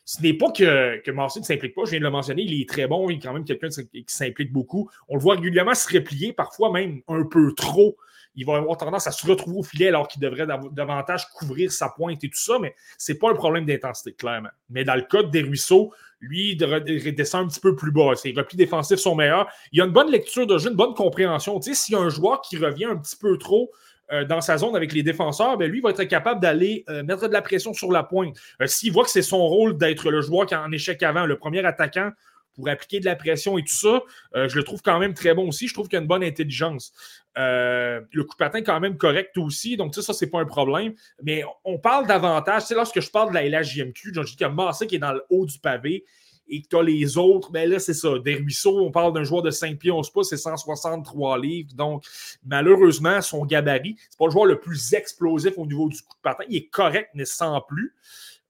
Ce 0.06 0.20
n'est 0.20 0.34
pas 0.34 0.50
que, 0.50 1.00
que 1.00 1.10
ne 1.10 1.42
s'implique 1.42 1.74
pas, 1.74 1.86
je 1.86 1.92
viens 1.92 2.00
de 2.00 2.04
le 2.04 2.10
mentionner, 2.10 2.42
il 2.42 2.60
est 2.60 2.68
très 2.68 2.86
bon, 2.86 3.08
il 3.08 3.16
est 3.16 3.20
quand 3.20 3.32
même 3.32 3.44
quelqu'un 3.44 3.68
qui 3.68 4.04
s'implique 4.06 4.52
beaucoup. 4.52 4.90
On 5.08 5.14
le 5.14 5.20
voit 5.20 5.36
régulièrement 5.36 5.74
se 5.74 5.90
replier, 5.92 6.34
parfois 6.34 6.70
même 6.70 7.00
un 7.08 7.24
peu 7.24 7.54
trop 7.54 7.96
il 8.36 8.46
va 8.46 8.56
avoir 8.56 8.76
tendance 8.76 9.06
à 9.06 9.12
se 9.12 9.26
retrouver 9.26 9.58
au 9.58 9.62
filet 9.62 9.88
alors 9.88 10.08
qu'il 10.08 10.20
devrait 10.20 10.46
davantage 10.72 11.26
couvrir 11.28 11.70
sa 11.70 11.88
pointe 11.88 12.22
et 12.24 12.28
tout 12.28 12.38
ça, 12.38 12.58
mais 12.58 12.74
ce 12.98 13.12
n'est 13.12 13.18
pas 13.18 13.30
un 13.30 13.34
problème 13.34 13.64
d'intensité, 13.64 14.12
clairement. 14.12 14.50
Mais 14.70 14.84
dans 14.84 14.94
le 14.94 15.02
cas 15.02 15.22
des 15.22 15.42
ruisseaux, 15.42 15.92
lui, 16.20 16.52
il 16.52 16.64
redescend 16.64 17.44
un 17.44 17.48
petit 17.48 17.60
peu 17.60 17.76
plus 17.76 17.92
bas. 17.92 18.14
Ses 18.16 18.32
replis 18.32 18.56
défensifs 18.56 18.98
sont 18.98 19.14
meilleurs. 19.14 19.48
Il 19.72 19.80
a 19.80 19.84
une 19.84 19.92
bonne 19.92 20.10
lecture 20.10 20.46
de 20.46 20.58
jeu, 20.58 20.70
une 20.70 20.76
bonne 20.76 20.94
compréhension. 20.94 21.60
Tu 21.60 21.74
sais, 21.74 21.84
s'il 21.84 21.94
y 21.94 21.98
a 21.98 22.00
un 22.00 22.08
joueur 22.08 22.40
qui 22.40 22.56
revient 22.56 22.86
un 22.86 22.96
petit 22.96 23.16
peu 23.16 23.36
trop 23.38 23.70
euh, 24.12 24.24
dans 24.24 24.40
sa 24.40 24.58
zone 24.58 24.76
avec 24.76 24.92
les 24.92 25.02
défenseurs, 25.02 25.56
ben 25.56 25.70
lui 25.70 25.80
va 25.80 25.90
être 25.90 26.04
capable 26.04 26.40
d'aller 26.40 26.84
euh, 26.88 27.02
mettre 27.02 27.26
de 27.26 27.32
la 27.32 27.40
pression 27.40 27.72
sur 27.72 27.90
la 27.90 28.02
pointe. 28.02 28.36
Euh, 28.60 28.66
s'il 28.66 28.92
voit 28.92 29.04
que 29.04 29.10
c'est 29.10 29.22
son 29.22 29.46
rôle 29.46 29.78
d'être 29.78 30.10
le 30.10 30.20
joueur 30.20 30.46
qui 30.46 30.54
est 30.54 30.58
en 30.58 30.70
échec 30.72 31.02
avant, 31.02 31.24
le 31.24 31.38
premier 31.38 31.64
attaquant 31.64 32.10
pour 32.54 32.68
appliquer 32.68 33.00
de 33.00 33.06
la 33.06 33.16
pression 33.16 33.58
et 33.58 33.62
tout 33.62 33.74
ça, 33.74 34.00
je 34.32 34.56
le 34.56 34.62
trouve 34.62 34.80
quand 34.80 35.00
même 35.00 35.12
très 35.12 35.34
bon 35.34 35.48
aussi. 35.48 35.66
Je 35.66 35.74
trouve 35.74 35.88
qu'il 35.88 35.98
a 35.98 36.00
une 36.00 36.06
bonne 36.06 36.22
intelligence. 36.22 36.92
Le 37.34 38.22
coup 38.22 38.34
de 38.34 38.38
patin 38.38 38.58
est 38.58 38.62
quand 38.62 38.78
même 38.78 38.96
correct 38.96 39.36
aussi, 39.38 39.76
donc 39.76 39.92
ça, 39.92 40.12
c'est 40.12 40.30
pas 40.30 40.38
un 40.38 40.44
problème. 40.44 40.94
Mais 41.24 41.42
on 41.64 41.80
parle 41.80 42.06
davantage, 42.06 42.62
c'est 42.62 42.76
lorsque 42.76 43.00
je 43.00 43.10
parle 43.10 43.30
de 43.30 43.34
la 43.34 43.48
LHJMQ, 43.48 44.12
je 44.14 44.36
dis 44.36 44.44
a 44.44 44.50
Massé 44.50 44.86
qui 44.86 44.94
est 44.94 45.00
dans 45.00 45.12
le 45.12 45.24
haut 45.30 45.46
du 45.46 45.58
pavé 45.58 46.04
et 46.48 46.62
que 46.62 46.68
tu 46.68 46.76
as 46.76 46.82
les 46.82 47.16
autres, 47.16 47.50
ben 47.50 47.68
là, 47.68 47.78
c'est 47.78 47.94
ça. 47.94 48.18
Des 48.18 48.34
ruisseaux, 48.34 48.78
on 48.80 48.90
parle 48.90 49.12
d'un 49.12 49.24
joueur 49.24 49.42
de 49.42 49.50
5 49.50 49.78
pieds 49.78 49.90
11 49.90 50.10
pouces, 50.10 50.28
c'est 50.30 50.36
163 50.36 51.38
livres. 51.38 51.74
Donc, 51.74 52.04
malheureusement, 52.44 53.20
son 53.22 53.44
gabarit, 53.44 53.96
c'est 54.10 54.18
pas 54.18 54.26
le 54.26 54.30
joueur 54.30 54.46
le 54.46 54.60
plus 54.60 54.92
explosif 54.92 55.54
au 55.56 55.66
niveau 55.66 55.88
du 55.88 56.00
coup 56.02 56.14
de 56.14 56.22
patin. 56.22 56.44
Il 56.48 56.56
est 56.56 56.68
correct, 56.68 57.10
mais 57.14 57.24
sans 57.24 57.60
plus. 57.60 57.94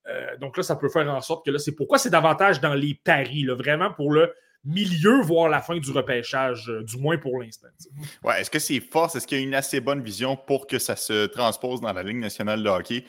Euh, 0.06 0.36
donc 0.38 0.56
là, 0.56 0.62
ça 0.62 0.76
peut 0.76 0.88
faire 0.88 1.08
en 1.08 1.20
sorte 1.20 1.44
que 1.44 1.50
là, 1.50 1.58
c'est 1.58 1.72
pourquoi 1.72 1.98
c'est 1.98 2.10
davantage 2.10 2.60
dans 2.60 2.74
les 2.74 2.94
paris, 2.94 3.44
là, 3.44 3.54
vraiment 3.54 3.90
pour 3.92 4.12
le 4.12 4.32
milieu, 4.64 5.20
voire 5.22 5.48
la 5.48 5.60
fin 5.60 5.76
du 5.76 5.90
repêchage, 5.90 6.68
euh, 6.70 6.82
du 6.82 6.96
moins 6.98 7.18
pour 7.18 7.40
l'instant. 7.40 7.68
Ouais, 8.22 8.40
est-ce 8.40 8.50
que 8.50 8.58
c'est 8.58 8.80
force? 8.80 9.14
Est-ce 9.14 9.26
qu'il 9.26 9.38
y 9.38 9.40
a 9.40 9.44
une 9.44 9.54
assez 9.54 9.80
bonne 9.80 10.02
vision 10.02 10.36
pour 10.36 10.66
que 10.66 10.78
ça 10.78 10.96
se 10.96 11.26
transpose 11.26 11.80
dans 11.80 11.92
la 11.92 12.02
Ligue 12.02 12.18
nationale 12.18 12.62
de 12.62 12.68
hockey? 12.68 13.04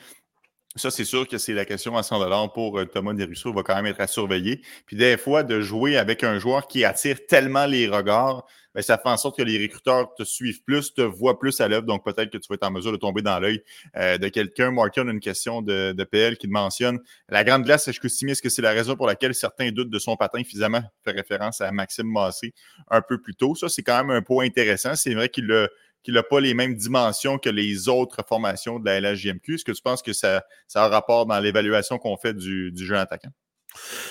Ça, 0.76 0.90
c'est 0.90 1.04
sûr 1.04 1.26
que 1.26 1.38
c'est 1.38 1.54
la 1.54 1.64
question 1.64 1.96
à 1.96 2.02
100 2.02 2.48
pour 2.48 2.78
euh, 2.78 2.84
Thomas 2.84 3.14
Desruisseaux. 3.14 3.52
Va 3.52 3.62
quand 3.62 3.74
même 3.74 3.86
être 3.86 4.00
à 4.00 4.06
surveiller. 4.06 4.60
Puis 4.86 4.96
des 4.96 5.16
fois, 5.16 5.42
de 5.42 5.60
jouer 5.60 5.96
avec 5.96 6.22
un 6.22 6.38
joueur 6.38 6.68
qui 6.68 6.84
attire 6.84 7.26
tellement 7.26 7.64
les 7.64 7.88
regards, 7.88 8.46
ben, 8.74 8.82
ça 8.82 8.98
fait 8.98 9.08
en 9.08 9.16
sorte 9.16 9.38
que 9.38 9.42
les 9.42 9.58
recruteurs 9.58 10.12
te 10.14 10.22
suivent 10.22 10.62
plus, 10.62 10.92
te 10.92 11.00
voient 11.00 11.38
plus 11.38 11.62
à 11.62 11.68
l'œuvre. 11.68 11.86
Donc, 11.86 12.04
peut-être 12.04 12.30
que 12.30 12.36
tu 12.36 12.46
vas 12.50 12.56
être 12.56 12.66
en 12.66 12.70
mesure 12.70 12.92
de 12.92 12.98
tomber 12.98 13.22
dans 13.22 13.40
l'œil 13.40 13.62
euh, 13.96 14.18
de 14.18 14.28
quelqu'un. 14.28 14.70
Martin 14.70 15.08
a 15.08 15.12
une 15.12 15.20
question 15.20 15.62
de, 15.62 15.94
PL 16.04 16.36
qui 16.36 16.46
mentionne 16.46 17.00
la 17.30 17.42
grande 17.42 17.64
glace 17.64 17.88
à 17.88 17.92
Chicoutimi. 17.92 18.32
Est-ce 18.32 18.42
que 18.42 18.50
c'est 18.50 18.60
la 18.60 18.72
raison 18.72 18.94
pour 18.94 19.06
laquelle 19.06 19.34
certains 19.34 19.70
doutent 19.70 19.88
de 19.88 19.98
son 19.98 20.14
patin? 20.16 20.42
Finalement, 20.44 20.82
fait 21.02 21.12
référence 21.12 21.62
à 21.62 21.72
Maxime 21.72 22.06
Massé 22.06 22.52
un 22.90 23.00
peu 23.00 23.18
plus 23.18 23.34
tôt. 23.34 23.54
Ça, 23.54 23.70
c'est 23.70 23.82
quand 23.82 23.96
même 24.04 24.10
un 24.10 24.20
point 24.20 24.44
intéressant. 24.44 24.94
C'est 24.94 25.14
vrai 25.14 25.30
qu'il 25.30 25.50
a 26.10 26.12
n'a 26.12 26.22
pas 26.22 26.40
les 26.40 26.54
mêmes 26.54 26.74
dimensions 26.74 27.38
que 27.38 27.50
les 27.50 27.88
autres 27.88 28.24
formations 28.26 28.78
de 28.78 28.86
la 28.86 29.00
LHJMQ. 29.00 29.54
Est-ce 29.54 29.64
que 29.64 29.72
tu 29.72 29.82
penses 29.82 30.02
que 30.02 30.12
ça, 30.12 30.44
ça 30.66 30.82
a 30.82 30.86
un 30.86 30.88
rapport 30.88 31.26
dans 31.26 31.38
l'évaluation 31.40 31.98
qu'on 31.98 32.16
fait 32.16 32.34
du, 32.34 32.72
jeu 32.76 32.96
attaquant? 32.96 33.30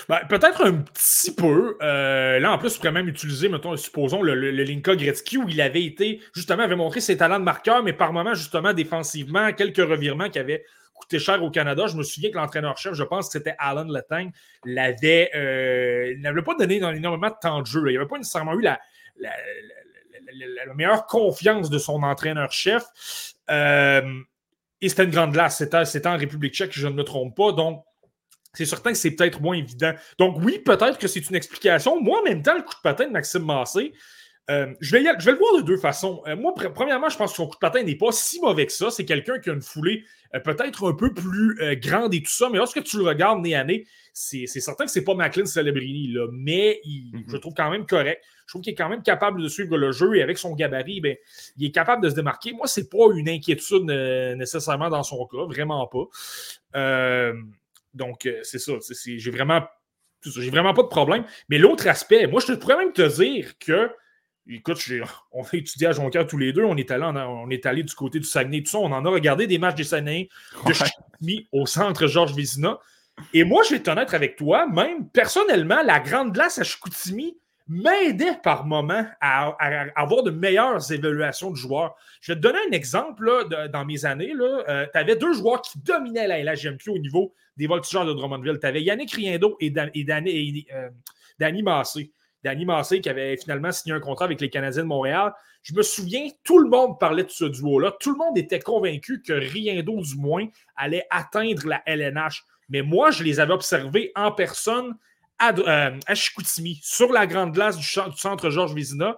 Ben, 0.08 0.20
peut-être 0.28 0.64
un 0.64 0.74
petit 0.74 1.34
peu. 1.34 1.76
Euh, 1.82 2.38
là, 2.38 2.52
en 2.52 2.58
plus, 2.58 2.74
on 2.74 2.78
pourrait 2.78 2.92
même 2.92 3.08
utiliser, 3.08 3.48
mettons, 3.48 3.76
supposons, 3.76 4.22
le, 4.22 4.34
Linka 4.50 4.94
Gretzky 4.94 5.38
où 5.38 5.48
il 5.48 5.60
avait 5.60 5.84
été, 5.84 6.20
justement, 6.34 6.62
avait 6.62 6.76
montré 6.76 7.00
ses 7.00 7.16
talents 7.16 7.40
de 7.40 7.44
marqueur, 7.44 7.82
mais 7.82 7.92
par 7.92 8.12
moments, 8.12 8.34
justement, 8.34 8.72
défensivement, 8.72 9.52
quelques 9.52 9.78
revirements 9.78 10.28
qui 10.28 10.38
avaient 10.38 10.64
coûté 10.96 11.18
cher 11.18 11.42
au 11.42 11.50
Canada. 11.50 11.86
Je 11.86 11.96
me 11.96 12.02
souviens 12.02 12.30
que 12.30 12.36
l'entraîneur-chef, 12.36 12.94
je 12.94 13.02
pense 13.02 13.26
que 13.26 13.32
c'était 13.32 13.54
Alan 13.58 13.84
Letang, 13.84 14.30
l'avait, 14.64 15.30
euh, 15.34 16.14
n'avait 16.18 16.42
pas 16.42 16.54
donné 16.54 16.76
énormément 16.76 17.28
de 17.28 17.36
temps 17.40 17.60
de 17.60 17.66
jeu. 17.66 17.82
Il 17.88 17.94
n'avait 17.94 18.08
pas 18.08 18.18
nécessairement 18.18 18.54
eu 18.54 18.62
la, 18.62 18.78
meilleure 20.74 21.06
confiance 21.06 21.70
de 21.70 21.78
son 21.78 22.02
entraîneur-chef. 22.02 22.84
Euh, 23.50 24.20
et 24.80 24.88
c'était 24.88 25.04
une 25.04 25.10
grande 25.10 25.32
glace. 25.32 25.58
C'était 25.58 26.06
en 26.06 26.16
République 26.16 26.54
tchèque, 26.54 26.72
je 26.72 26.86
ne 26.86 26.94
me 26.94 27.04
trompe 27.04 27.36
pas. 27.36 27.52
Donc, 27.52 27.84
c'est 28.52 28.64
certain 28.64 28.92
que 28.92 28.98
c'est 28.98 29.10
peut-être 29.10 29.40
moins 29.40 29.56
évident. 29.56 29.92
Donc, 30.18 30.38
oui, 30.42 30.58
peut-être 30.58 30.98
que 30.98 31.08
c'est 31.08 31.28
une 31.28 31.36
explication. 31.36 32.00
Moi, 32.00 32.20
en 32.20 32.22
même 32.22 32.42
temps, 32.42 32.56
le 32.56 32.62
coup 32.62 32.74
de 32.74 32.80
patin 32.82 33.06
de 33.06 33.12
Maxime 33.12 33.44
Massé, 33.44 33.92
euh, 34.48 34.72
je, 34.80 34.96
vais 34.96 35.04
je 35.18 35.24
vais 35.24 35.32
le 35.32 35.38
voir 35.38 35.56
de 35.56 35.62
deux 35.62 35.76
façons. 35.76 36.22
Euh, 36.26 36.36
moi, 36.36 36.54
premièrement, 36.54 37.08
je 37.08 37.16
pense 37.16 37.32
que 37.32 37.36
son 37.36 37.48
coup 37.48 37.56
de 37.56 37.60
patin 37.60 37.82
n'est 37.82 37.96
pas 37.96 38.12
si 38.12 38.40
mauvais 38.40 38.66
que 38.66 38.72
ça. 38.72 38.90
C'est 38.90 39.04
quelqu'un 39.04 39.40
qui 39.40 39.50
a 39.50 39.52
une 39.52 39.62
foulée 39.62 40.04
euh, 40.34 40.40
peut-être 40.40 40.88
un 40.88 40.94
peu 40.94 41.12
plus 41.12 41.58
grande 41.80 42.14
et 42.14 42.22
tout 42.22 42.30
ça, 42.30 42.48
mais 42.50 42.58
lorsque 42.58 42.82
tu 42.84 42.98
le 42.98 43.04
regardes 43.04 43.42
nez 43.42 43.56
à 43.56 43.64
nez, 43.64 43.86
c'est 44.12 44.46
certain 44.46 44.84
que 44.84 44.90
c'est 44.90 45.04
pas 45.04 45.14
McLean 45.14 45.46
Celebrini, 45.46 46.08
là, 46.08 46.26
mais 46.32 46.80
mm-hmm. 46.84 47.24
je 47.26 47.32
le 47.32 47.38
trouve 47.40 47.54
quand 47.54 47.70
même 47.70 47.86
correct. 47.86 48.22
Je 48.46 48.52
trouve 48.52 48.62
qu'il 48.62 48.72
est 48.72 48.76
quand 48.76 48.88
même 48.88 49.02
capable 49.02 49.42
de 49.42 49.48
suivre 49.48 49.76
le 49.76 49.90
jeu 49.90 50.14
et 50.14 50.22
avec 50.22 50.38
son 50.38 50.54
gabarit, 50.54 51.00
ben, 51.00 51.16
il 51.56 51.66
est 51.66 51.72
capable 51.72 52.04
de 52.04 52.08
se 52.08 52.14
démarquer. 52.14 52.52
Moi, 52.52 52.68
c'est 52.68 52.88
pas 52.88 53.12
une 53.14 53.28
inquiétude 53.28 53.82
nécessairement 53.82 54.88
dans 54.88 55.02
son 55.02 55.26
cas, 55.26 55.44
vraiment 55.46 55.88
pas. 55.88 57.32
Donc, 57.94 58.28
c'est 58.42 58.58
ça. 58.58 58.72
J'ai 59.04 59.30
vraiment, 59.32 59.62
j'ai 60.24 60.50
vraiment 60.50 60.74
pas 60.74 60.82
de 60.82 60.88
problème. 60.88 61.24
Mais 61.48 61.58
l'autre 61.58 61.88
aspect, 61.88 62.28
moi, 62.28 62.40
je 62.46 62.52
pourrais 62.52 62.76
même 62.76 62.92
te 62.92 63.02
dire 63.02 63.58
que, 63.58 63.90
écoute, 64.48 64.78
on 65.32 65.42
a 65.42 65.48
étudié 65.52 65.88
à 65.88 65.92
Jonquière 65.92 66.26
tous 66.26 66.38
les 66.38 66.52
deux. 66.52 66.64
On 66.64 66.76
est, 66.76 66.90
allé, 66.90 67.04
on, 67.04 67.50
est 67.50 67.66
allé 67.66 67.82
du 67.82 67.94
côté 67.94 68.18
du 68.18 68.26
Saguenay, 68.26 68.62
tout 68.62 68.70
ça. 68.70 68.78
On 68.78 68.92
en 68.92 69.04
a 69.04 69.10
regardé 69.10 69.46
des 69.46 69.58
matchs 69.58 69.76
des 69.76 69.84
Saguenay 69.84 70.28
de 70.66 71.46
au 71.52 71.66
centre 71.66 72.06
Georges 72.06 72.34
Vézina. 72.34 72.78
Et 73.32 73.44
moi, 73.44 73.62
je 73.64 73.70
vais 73.70 73.76
être 73.76 73.88
honnête 73.88 74.12
avec 74.12 74.36
toi, 74.36 74.66
même 74.66 75.08
personnellement, 75.08 75.82
la 75.82 76.00
grande 76.00 76.32
glace 76.32 76.58
à 76.58 76.64
Chicoutimi, 76.64 77.36
m'aidait 77.68 78.38
par 78.42 78.64
moment 78.64 79.04
à, 79.20 79.56
avoir 79.96 80.22
de 80.22 80.30
meilleures 80.30 80.92
évaluations 80.92 81.50
de 81.50 81.56
joueurs. 81.56 81.96
Je 82.20 82.32
vais 82.32 82.36
te 82.36 82.42
donner 82.42 82.58
un 82.68 82.72
exemple 82.72 83.48
dans 83.72 83.84
mes 83.84 84.04
années. 84.04 84.32
Euh, 84.38 84.86
tu 84.92 84.98
avais 84.98 85.16
deux 85.16 85.32
joueurs 85.32 85.62
qui 85.62 85.78
dominaient 85.80 86.28
la 86.28 86.42
LHMQ 86.42 86.90
au 86.90 86.98
niveau 86.98 87.34
des 87.56 87.66
voltigeurs 87.66 88.06
de 88.06 88.12
Drummondville. 88.12 88.58
Tu 88.60 88.66
avais 88.66 88.82
Yannick 88.82 89.12
Riendo 89.12 89.56
et, 89.60 89.72
euh, 89.76 90.88
Danny 91.38 91.62
Massé. 91.62 92.12
Danny 92.46 92.64
Massé 92.64 93.00
qui 93.00 93.08
avait 93.08 93.36
finalement 93.36 93.72
signé 93.72 93.94
un 93.94 94.00
contrat 94.00 94.24
avec 94.24 94.40
les 94.40 94.48
Canadiens 94.48 94.82
de 94.82 94.88
Montréal. 94.88 95.32
je 95.62 95.74
me 95.74 95.82
souviens, 95.82 96.28
tout 96.44 96.58
le 96.60 96.68
monde 96.68 96.98
parlait 97.00 97.24
de 97.24 97.30
ce 97.30 97.44
duo-là. 97.44 97.96
Tout 97.98 98.12
le 98.12 98.18
monde 98.18 98.38
était 98.38 98.60
convaincu 98.60 99.20
que 99.20 99.32
rien 99.32 99.82
d'autre, 99.82 100.06
du 100.06 100.16
moins, 100.16 100.46
allait 100.76 101.06
atteindre 101.10 101.66
la 101.66 101.82
LNH. 101.86 102.44
Mais 102.68 102.82
moi, 102.82 103.10
je 103.10 103.24
les 103.24 103.40
avais 103.40 103.52
observés 103.52 104.12
en 104.14 104.30
personne 104.30 104.94
à, 105.40 105.52
euh, 105.58 106.14
Chicoutimi, 106.14 106.78
sur 106.82 107.12
la 107.12 107.26
grande 107.26 107.52
glace 107.52 107.76
du, 107.76 107.84
centre 107.84 108.48
Georges 108.48 108.74
Vézina. 108.74 109.16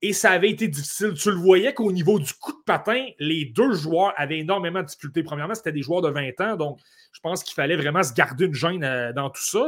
Et 0.00 0.12
ça 0.12 0.30
avait 0.30 0.50
été 0.50 0.68
difficile. 0.68 1.14
Tu 1.14 1.30
le 1.30 1.36
voyais 1.36 1.74
qu'au 1.74 1.90
niveau 1.90 2.20
du 2.20 2.32
coup 2.34 2.52
de 2.52 2.62
patin, 2.64 3.08
les 3.18 3.46
deux 3.46 3.72
joueurs 3.72 4.14
avaient 4.16 4.38
énormément 4.38 4.82
de 4.82 4.86
difficultés. 4.86 5.24
Premièrement, 5.24 5.56
c'était 5.56 5.72
des 5.72 5.82
joueurs 5.82 6.02
de 6.02 6.10
20 6.10 6.40
ans, 6.40 6.56
donc 6.56 6.78
je 7.12 7.18
pense 7.18 7.42
qu'il 7.42 7.54
fallait 7.54 7.76
vraiment 7.76 8.04
se 8.04 8.12
garder 8.12 8.44
une 8.44 8.54
gêne 8.54 8.84
euh, 8.84 9.12
dans 9.12 9.30
tout 9.30 9.42
ça. 9.42 9.66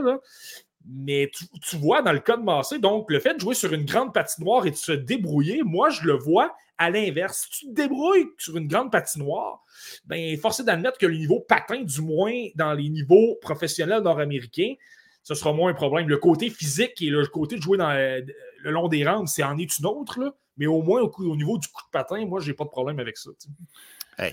Mais 0.88 1.31
tu, 1.62 1.77
vois, 1.77 2.03
dans 2.03 2.12
le 2.12 2.21
cas 2.21 2.37
de 2.37 2.43
Massé, 2.43 2.79
donc 2.79 3.11
le 3.11 3.21
fait 3.21 3.35
de 3.35 3.40
jouer 3.40 3.55
sur 3.55 3.73
une 3.73 3.85
grande 3.85 4.14
patinoire 4.14 4.66
et 4.66 4.71
de 4.71 4.77
se 4.77 4.93
débrouiller, 4.93 5.62
moi, 5.62 5.90
je 5.90 6.03
le 6.03 6.14
vois 6.14 6.55
à 6.79 6.90
l'inverse. 6.90 7.47
Si 7.51 7.61
tu 7.61 7.66
te 7.66 7.73
débrouilles 7.73 8.29
sur 8.38 8.57
une 8.57 8.66
grande 8.66 8.90
patinoire, 8.90 9.62
ben, 10.07 10.37
force 10.38 10.64
d'admettre 10.64 10.99
que 10.99 11.07
le 11.07 11.16
niveau 11.16 11.40
patin, 11.40 11.83
du 11.83 12.01
moins 12.01 12.33
dans 12.55 12.73
les 12.73 12.88
niveaux 12.88 13.37
professionnels 13.43 14.03
nord-américains, 14.03 14.75
ce 15.23 15.35
sera 15.35 15.53
moins 15.53 15.71
un 15.71 15.75
problème. 15.75 16.09
Le 16.09 16.16
côté 16.16 16.49
physique 16.49 17.01
et 17.03 17.11
le 17.11 17.27
côté 17.27 17.57
de 17.57 17.62
jouer 17.62 17.77
dans 17.77 17.93
le, 17.93 18.25
long 18.64 18.88
des 18.88 19.07
rampes, 19.07 19.29
c'est 19.29 19.43
en 19.43 19.59
est 19.59 19.79
une 19.79 19.87
autre, 19.87 20.35
mais 20.57 20.66
au 20.66 20.83
moins 20.83 21.03
au, 21.03 21.37
niveau 21.37 21.59
du 21.59 21.69
coup 21.69 21.83
de 21.83 21.90
patin, 21.93 22.25
moi, 22.25 22.40
j'ai 22.40 22.55
pas 22.55 22.64
de 22.64 22.71
problème 22.71 22.99
avec 22.99 23.19
ça. 23.19 23.31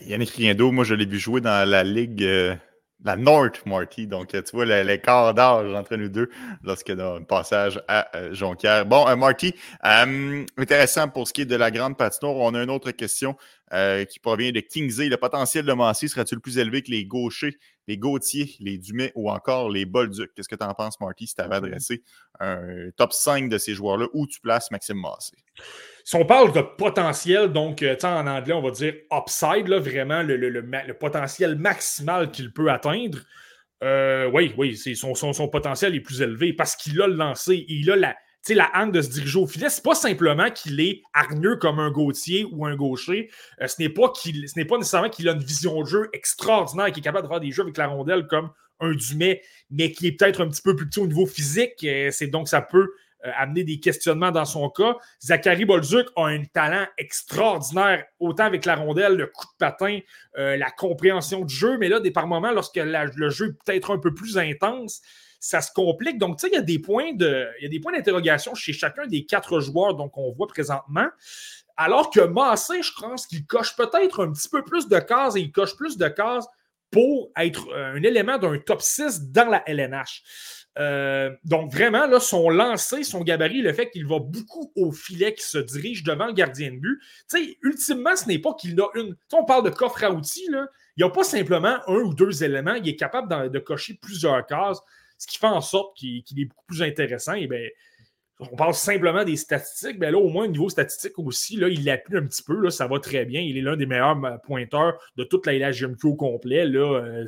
Yannick 0.05 0.29
Riendo, 0.31 0.71
moi, 0.71 0.85
je 0.85 0.95
l'ai 0.95 1.05
vu 1.05 1.19
jouer 1.19 1.41
dans 1.41 1.69
la 1.69 1.83
ligue. 1.83 2.23
Euh, 2.23 2.55
la 3.03 3.15
North 3.15 3.65
Marty. 3.65 4.07
Donc, 4.07 4.29
tu 4.29 4.41
vois 4.53 4.65
l'écart 4.65 5.33
d'âge 5.33 5.73
entre 5.73 5.95
nous 5.95 6.09
deux 6.09 6.29
lorsque 6.63 6.89
y 6.89 6.99
a 6.99 7.13
un 7.13 7.23
passage 7.23 7.81
à 7.87 8.15
euh, 8.15 8.33
Jonquière. 8.33 8.85
Bon, 8.85 9.07
euh, 9.07 9.15
Marty, 9.15 9.53
euh, 9.85 10.45
intéressant 10.57 11.07
pour 11.07 11.27
ce 11.27 11.33
qui 11.33 11.41
est 11.41 11.45
de 11.45 11.55
la 11.55 11.71
grande 11.71 11.97
patinoire. 11.97 12.35
On 12.35 12.53
a 12.53 12.63
une 12.63 12.69
autre 12.69 12.91
question 12.91 13.35
qui 14.09 14.19
provient 14.19 14.51
de 14.53 14.61
Kingsley. 14.61 15.09
Le 15.09 15.17
potentiel 15.17 15.65
de 15.65 15.73
Massy 15.73 16.07
sera-t-il 16.07 16.39
plus 16.39 16.57
élevé 16.57 16.81
que 16.81 16.89
les 16.89 17.03
gauchers, 17.03 17.57
les 17.87 17.97
Gauthier, 17.97 18.55
les 18.59 18.77
Dumais 18.77 19.11
ou 19.15 19.29
encore 19.29 19.69
les 19.69 19.85
Bolduc? 19.85 20.31
Qu'est-ce 20.35 20.49
que 20.49 20.55
tu 20.55 20.63
en 20.63 20.73
penses, 20.73 20.99
Marty, 20.99 21.27
si 21.27 21.35
tu 21.35 21.41
avais 21.41 21.55
adressé 21.55 22.03
un 22.39 22.89
top 22.95 23.13
5 23.13 23.49
de 23.49 23.57
ces 23.57 23.73
joueurs-là, 23.73 24.07
où 24.13 24.27
tu 24.27 24.39
places 24.39 24.69
Maxime 24.71 24.99
Massé? 24.99 25.37
Si 26.03 26.15
on 26.15 26.25
parle 26.25 26.53
de 26.53 26.61
potentiel, 26.61 27.51
donc 27.51 27.83
euh, 27.83 27.95
en 28.03 28.27
anglais, 28.27 28.53
on 28.53 28.61
va 28.61 28.71
dire 28.71 28.93
upside, 29.11 29.67
là, 29.67 29.79
vraiment 29.79 30.23
le, 30.23 30.93
potentiel 30.93 31.57
maximal 31.57 32.31
qu'il 32.31 32.53
peut 32.53 32.69
atteindre, 32.69 33.19
euh, 33.83 34.29
oui, 34.33 34.53
oui, 34.57 34.75
son, 34.75 35.13
son, 35.15 35.47
potentiel 35.49 35.95
est 35.95 36.01
plus 36.01 36.21
élevé 36.21 36.53
parce 36.53 36.75
qu'il 36.75 37.01
a 37.01 37.07
le 37.07 37.13
lancé. 37.13 37.65
Il 37.67 37.91
a 37.91 37.95
la, 37.95 38.15
la 38.53 38.69
hangue 38.73 38.93
de 38.93 39.01
se 39.01 39.09
diriger 39.09 39.39
au 39.39 39.47
filet. 39.47 39.69
C'est 39.69 39.83
pas 39.83 39.95
simplement 39.95 40.49
qu'il 40.49 40.79
est 40.79 41.01
hargneux 41.13 41.55
comme 41.57 41.79
un 41.79 41.91
gautier 41.91 42.45
ou 42.51 42.65
un 42.65 42.75
gaucher. 42.75 43.29
Euh, 43.61 43.67
ce 43.67 43.81
n'est 43.81 43.89
pas, 43.89 44.09
qu'il, 44.09 44.47
ce 44.47 44.57
n'est 44.57 44.65
pas 44.65 44.77
nécessairement 44.77 45.09
qu'il 45.09 45.27
a 45.29 45.33
une 45.33 45.43
vision 45.43 45.81
de 45.81 45.87
jeu 45.87 46.09
extraordinaire, 46.13 46.87
qu'il 46.87 46.99
est 46.99 47.03
capable 47.03 47.27
de 47.27 47.31
faire 47.31 47.39
des 47.39 47.51
jeux 47.51 47.63
avec 47.63 47.77
la 47.77 47.87
rondelle 47.87 48.27
comme 48.27 48.49
un 48.79 48.91
Dumais, 48.91 49.41
mais 49.71 49.91
qui 49.91 50.07
est 50.07 50.11
peut-être 50.11 50.41
un 50.41 50.47
petit 50.47 50.61
peu 50.61 50.75
plus 50.75 50.87
petit 50.87 50.99
au 50.99 51.07
niveau 51.07 51.25
physique. 51.25 51.85
C'est 52.11 52.27
donc 52.27 52.47
ça 52.47 52.61
peut 52.61 52.89
euh, 53.25 53.31
amener 53.35 53.63
des 53.63 53.79
questionnements 53.79 54.29
dans 54.29 54.45
son 54.45 54.69
cas. 54.69 54.95
Zachary 55.19 55.65
Bolduc 55.65 56.07
a 56.15 56.27
un 56.27 56.43
talent 56.45 56.85
extraordinaire, 56.99 58.05
autant 58.19 58.43
avec 58.43 58.63
la 58.65 58.75
rondelle, 58.75 59.15
le 59.15 59.25
coup 59.25 59.47
de 59.47 59.57
patin, 59.57 59.99
euh, 60.37 60.55
la 60.55 60.69
compréhension 60.69 61.43
du 61.43 61.53
jeu, 61.53 61.79
mais 61.79 61.89
là, 61.89 61.99
des 61.99 62.11
par 62.11 62.27
moments, 62.27 62.51
lorsque 62.51 62.75
le 62.75 63.29
jeu 63.29 63.47
est 63.47 63.63
peut-être 63.65 63.91
un 63.91 63.97
peu 63.97 64.13
plus 64.13 64.37
intense, 64.37 65.01
ça 65.39 65.61
se 65.61 65.71
complique. 65.71 66.17
Donc, 66.17 66.37
tu 66.37 66.47
sais, 66.47 66.53
il 66.53 66.55
y 66.55 66.57
a 66.57 66.61
des 66.61 66.79
points 66.79 67.13
d'interrogation 67.13 68.55
chez 68.55 68.73
chacun 68.73 69.05
des 69.07 69.25
quatre 69.25 69.59
joueurs 69.59 69.95
donc 69.95 70.17
on 70.17 70.31
voit 70.31 70.47
présentement. 70.47 71.07
Alors 71.75 72.09
que 72.09 72.21
Massé, 72.21 72.81
je 72.81 72.91
pense 72.99 73.27
qu'il 73.27 73.45
coche 73.45 73.75
peut-être 73.75 74.25
un 74.25 74.31
petit 74.31 74.49
peu 74.49 74.63
plus 74.63 74.87
de 74.87 74.97
cases 74.99 75.35
et 75.35 75.41
il 75.41 75.51
coche 75.51 75.75
plus 75.75 75.97
de 75.97 76.07
cases 76.07 76.47
pour 76.89 77.31
être 77.37 77.67
euh, 77.73 77.95
un 77.95 78.03
élément 78.03 78.37
d'un 78.37 78.57
top 78.57 78.81
6 78.81 79.31
dans 79.31 79.49
la 79.49 79.63
LNH. 79.69 80.23
Euh, 80.79 81.31
donc, 81.43 81.71
vraiment, 81.71 82.05
là, 82.05 82.19
son 82.19 82.49
lancer, 82.49 83.03
son 83.03 83.21
gabarit, 83.21 83.61
le 83.61 83.73
fait 83.73 83.89
qu'il 83.89 84.05
va 84.05 84.19
beaucoup 84.19 84.71
au 84.75 84.91
filet, 84.91 85.33
qu'il 85.33 85.43
se 85.43 85.57
dirige 85.57 86.03
devant 86.03 86.27
le 86.27 86.33
gardien 86.33 86.71
de 86.71 86.77
but. 86.77 86.99
Tu 87.29 87.37
sais, 87.37 87.57
ultimement, 87.63 88.15
ce 88.15 88.27
n'est 88.27 88.39
pas 88.39 88.53
qu'il 88.53 88.79
a 88.79 88.87
une. 88.95 89.15
on 89.33 89.45
parle 89.45 89.63
de 89.63 89.69
coffre 89.69 90.03
à 90.03 90.11
outils, 90.11 90.47
là. 90.49 90.67
Il 90.95 91.03
n'y 91.03 91.09
a 91.09 91.11
pas 91.11 91.23
simplement 91.23 91.77
un 91.87 91.99
ou 91.99 92.13
deux 92.13 92.43
éléments. 92.43 92.73
Il 92.73 92.87
est 92.89 92.95
capable 92.95 93.51
de, 93.51 93.59
cocher 93.59 93.99
plusieurs 94.01 94.45
cases, 94.47 94.79
ce 95.17 95.27
qui 95.27 95.37
fait 95.37 95.47
en 95.47 95.61
sorte 95.61 95.95
qu'il 95.97 96.23
est 96.37 96.45
beaucoup 96.45 96.65
plus 96.67 96.81
intéressant. 96.81 97.33
Et 97.33 97.47
bien, 97.47 97.67
on 98.39 98.55
parle 98.55 98.73
simplement 98.73 99.23
des 99.23 99.35
statistiques, 99.35 99.97
mais 99.99 100.11
là, 100.11 100.19
au 100.19 100.29
moins, 100.29 100.45
au 100.45 100.51
niveau 100.51 100.69
statistique 100.69 101.17
aussi, 101.17 101.57
là, 101.57 101.69
il 101.69 101.83
l'appuie 101.83 102.17
un 102.17 102.25
petit 102.25 102.43
peu, 102.43 102.59
là, 102.61 102.69
ça 102.69 102.87
va 102.87 102.99
très 102.99 103.25
bien. 103.25 103.41
Il 103.41 103.57
est 103.57 103.61
l'un 103.61 103.75
des 103.75 103.87
meilleurs 103.87 104.23
euh, 104.23 104.37
pointeurs 104.37 104.93
de 105.15 105.23
toute 105.23 105.45
la 105.47 105.53
LHGMQ 105.53 106.07
au 106.07 106.15
complet. 106.15 106.65
Là, 106.65 107.23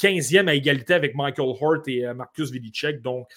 15e 0.00 0.44
euh, 0.44 0.50
à 0.50 0.54
égalité 0.54 0.94
avec 0.94 1.14
Michael 1.14 1.46
Hort 1.60 1.82
et 1.86 2.06
euh, 2.06 2.14
Marcus 2.14 2.50
Vidicek. 2.50 3.02
Donc, 3.02 3.28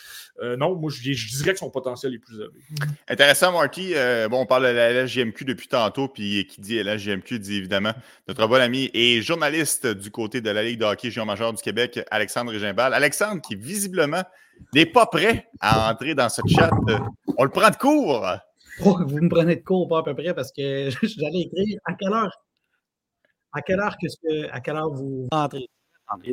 non, 0.41 0.75
moi, 0.75 0.91
je, 0.91 1.01
dirais 1.01 1.53
que 1.53 1.59
son 1.59 1.71
potentiel 1.71 2.13
est 2.13 2.19
plus 2.19 2.35
élevé. 2.35 2.59
Intéressant, 3.07 3.51
Marty. 3.51 3.93
bon, 4.29 4.41
on 4.41 4.45
parle 4.45 4.67
de 4.67 4.67
la 4.69 5.03
LHGMQ 5.03 5.45
depuis 5.45 5.67
tantôt, 5.67 6.07
puis 6.07 6.45
qui 6.45 6.61
dit 6.61 6.81
LHGMQ 6.81 7.39
dit 7.39 7.57
évidemment 7.57 7.93
notre 8.27 8.45
bon 8.47 8.61
ami 8.61 8.91
et 8.93 9.21
journaliste 9.21 9.87
du 9.87 10.11
côté 10.11 10.41
de 10.41 10.49
la 10.51 10.63
Ligue 10.63 10.79
de 10.79 10.85
hockey 10.85 11.09
géant 11.09 11.25
majeur 11.25 11.53
du 11.53 11.61
Québec, 11.61 11.99
Alexandre 12.11 12.53
Gimbal. 12.53 12.93
Alexandre, 12.93 13.41
qui 13.41 13.55
visiblement 13.55 14.23
n'est 14.73 14.85
pas 14.85 15.05
prêt 15.05 15.47
à 15.59 15.91
entrer 15.91 16.15
dans 16.15 16.29
ce 16.29 16.41
chat. 16.47 16.69
On 17.37 17.43
le 17.43 17.49
prend 17.49 17.69
de 17.69 17.75
court. 17.75 18.25
Oh, 18.85 18.97
vous 19.05 19.21
me 19.21 19.29
prenez 19.29 19.55
de 19.55 19.63
court, 19.63 19.87
pas 19.87 19.99
à 19.99 20.03
peu 20.03 20.13
près, 20.13 20.33
parce 20.33 20.51
que 20.51 20.89
j'allais 21.03 21.41
écrire 21.41 21.79
à 21.85 21.93
quelle 21.93 22.13
heure? 22.13 22.43
À 23.53 23.61
quelle 23.61 23.79
heure, 23.79 23.97
que, 23.97 24.07
ce 24.07 24.49
à 24.51 24.59
quelle 24.59 24.75
heure 24.75 24.91
vous 24.91 25.27
entrez? 25.31 25.67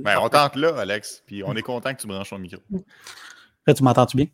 Ben, 0.03 0.19
on 0.21 0.29
tente 0.29 0.57
là, 0.57 0.79
Alex, 0.79 1.23
puis 1.27 1.43
on 1.45 1.55
est 1.55 1.63
content 1.63 1.93
que 1.95 2.01
tu 2.01 2.07
branches 2.07 2.31
ton 2.31 2.39
micro. 2.39 2.61
Là, 3.67 3.75
tu 3.75 3.83
m'entends-tu 3.83 4.17
bien? 4.17 4.27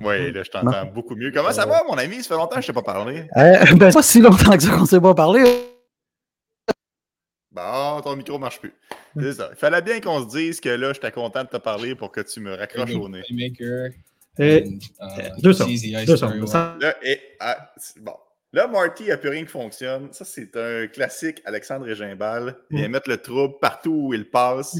Oui, 0.00 0.30
là, 0.32 0.42
je 0.42 0.50
t'entends 0.50 0.84
beaucoup 0.86 1.16
mieux. 1.16 1.30
Comment 1.32 1.52
ça 1.52 1.66
va, 1.66 1.82
mon 1.88 1.96
ami? 1.96 2.22
Ça 2.22 2.28
fait 2.28 2.34
longtemps 2.34 2.56
que 2.56 2.62
je 2.62 2.70
ne 2.70 2.74
t'ai 2.74 2.82
pas 2.82 2.92
parlé. 2.92 3.28
Euh, 3.36 3.74
ben, 3.76 3.92
pas 3.92 4.02
si 4.02 4.20
longtemps 4.20 4.56
que 4.56 4.62
ça 4.62 4.70
qu'on 4.70 4.82
ne 4.82 4.86
s'est 4.86 5.00
pas 5.00 5.14
parlé. 5.14 5.42
Bon, 7.50 8.02
ton 8.02 8.14
micro 8.16 8.34
ne 8.34 8.40
marche 8.40 8.60
plus. 8.60 8.74
C'est 9.18 9.32
ça. 9.32 9.48
Il 9.50 9.56
fallait 9.56 9.80
bien 9.80 10.00
qu'on 10.00 10.22
se 10.22 10.36
dise 10.36 10.60
que 10.60 10.68
là, 10.68 10.92
j'étais 10.92 11.10
content 11.10 11.42
de 11.42 11.48
te 11.48 11.56
parler 11.56 11.94
pour 11.94 12.12
que 12.12 12.20
tu 12.20 12.40
me 12.40 12.54
raccroches 12.54 12.94
au 12.94 13.08
nez. 13.08 13.22
Et, 14.38 14.64
deux 15.38 15.54
secondes. 15.54 16.82
Là, 16.82 16.96
et, 17.02 17.18
ah, 17.40 17.72
bon. 18.00 18.12
Là, 18.56 18.66
Marty, 18.66 19.02
il 19.02 19.06
n'y 19.08 19.12
a 19.12 19.18
plus 19.18 19.28
rien 19.28 19.42
qui 19.42 19.50
fonctionne. 19.50 20.10
Ça, 20.12 20.24
c'est 20.24 20.56
un 20.56 20.86
classique 20.86 21.42
Alexandre 21.44 21.92
Gimbal. 21.92 22.56
Il 22.70 22.78
vient 22.78 22.88
mm. 22.88 22.90
mettre 22.90 23.10
le 23.10 23.18
trouble 23.18 23.56
partout 23.60 24.06
où 24.06 24.14
il 24.14 24.30
passe. 24.30 24.78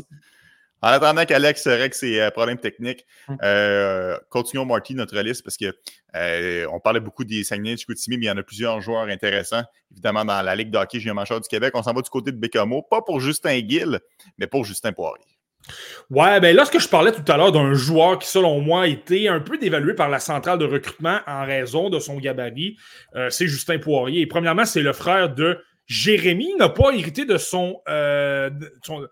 En 0.81 0.89
attendant 0.89 1.27
qu'Alex 1.27 1.67
règle 1.69 1.95
ses 1.95 2.19
euh, 2.21 2.31
problèmes 2.31 2.57
techniques, 2.57 3.05
hum. 3.29 3.37
euh, 3.43 4.17
continuons, 4.31 4.65
Marty, 4.65 4.95
notre 4.95 5.19
liste, 5.21 5.43
parce 5.43 5.59
qu'on 5.59 5.73
euh, 6.15 6.79
parlait 6.83 7.01
beaucoup 7.01 7.25
des 7.25 7.45
Saguenay 7.45 7.75
de 7.75 7.81
Chicoutimi, 7.81 8.17
mais 8.17 8.25
il 8.25 8.29
y 8.29 8.31
en 8.31 8.39
a 8.39 8.43
plusieurs 8.43 8.81
joueurs 8.81 9.09
intéressants, 9.09 9.65
évidemment, 9.93 10.25
dans 10.25 10.41
la 10.41 10.57
Ligue 10.57 10.71
de 10.71 10.79
hockey 10.79 10.99
junior 10.99 11.15
major 11.15 11.39
du 11.39 11.49
Québec. 11.49 11.73
On 11.75 11.83
s'en 11.83 11.93
va 11.93 12.01
du 12.01 12.09
côté 12.09 12.33
de 12.33 12.39
Bécamo, 12.39 12.81
pas 12.81 13.03
pour 13.03 13.21
Justin 13.21 13.61
Gill, 13.69 14.01
mais 14.39 14.47
pour 14.47 14.65
Justin 14.65 14.95
Poirier. 14.95 15.36
Ouais, 16.11 16.41
ben 16.41 16.55
lorsque 16.55 16.79
je 16.79 16.89
parlais 16.89 17.13
tout 17.13 17.31
à 17.31 17.37
l'heure 17.37 17.53
d'un 17.53 17.75
joueur 17.75 18.19
qui, 18.19 18.29
selon 18.29 18.61
moi, 18.61 18.83
a 18.83 18.87
été 18.87 19.29
un 19.29 19.41
peu 19.41 19.59
dévalué 19.59 19.95
par 19.95 20.09
la 20.09 20.21
centrale 20.21 20.59
de 20.59 20.65
recrutement 20.65 21.21
en 21.27 21.45
raison 21.45 21.91
de 21.91 21.99
son 21.99 22.17
gabarit, 22.19 22.77
c'est 23.31 23.49
Justin 23.49 23.79
Poirier. 23.79 24.27
premièrement, 24.27 24.65
c'est 24.65 24.83
le 24.83 24.93
frère 24.93 25.35
de 25.35 25.59
Jérémy, 25.87 26.55
n'a 26.57 26.69
pas 26.69 26.93
hérité 26.93 27.25
de 27.25 27.39
son, 27.39 27.81
son 28.83 29.09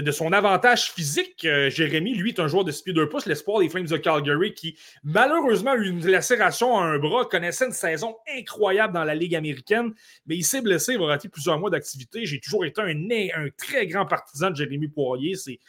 de, 0.00 0.10
son 0.10 0.32
avantage 0.32 0.90
physique. 0.90 1.44
Euh, 1.44 1.70
Jérémy, 1.70 2.14
lui, 2.14 2.30
est 2.30 2.40
un 2.40 2.48
joueur 2.48 2.64
de 2.64 2.72
6 2.72 2.92
2 2.92 3.08
pouces, 3.08 3.26
l'espoir 3.26 3.60
des 3.60 3.68
Flames 3.68 3.86
de 3.86 3.96
Calgary, 3.96 4.54
qui 4.54 4.76
malheureusement 5.02 5.72
a 5.72 5.76
eu 5.76 5.88
une 5.88 6.04
lacération 6.06 6.78
à 6.78 6.84
un 6.84 6.98
bras, 6.98 7.26
connaissait 7.26 7.66
une 7.66 7.72
saison 7.72 8.16
incroyable 8.36 8.92
dans 8.92 9.04
la 9.04 9.14
Ligue 9.14 9.36
américaine, 9.36 9.92
mais 10.26 10.36
il 10.36 10.44
s'est 10.44 10.62
blessé, 10.62 10.94
il 10.94 10.98
va 10.98 11.06
rater 11.06 11.28
plusieurs 11.28 11.58
mois 11.58 11.70
d'activité. 11.70 12.26
J'ai 12.26 12.40
toujours 12.40 12.64
été 12.64 12.80
un, 12.80 12.88
un, 12.88 13.48
très 13.56 13.86
grand 13.86 14.06
partisan 14.06 14.50
de 14.50 14.56
Jérémy 14.56 14.88
Poirier. 14.88 15.36
C'est 15.36 15.60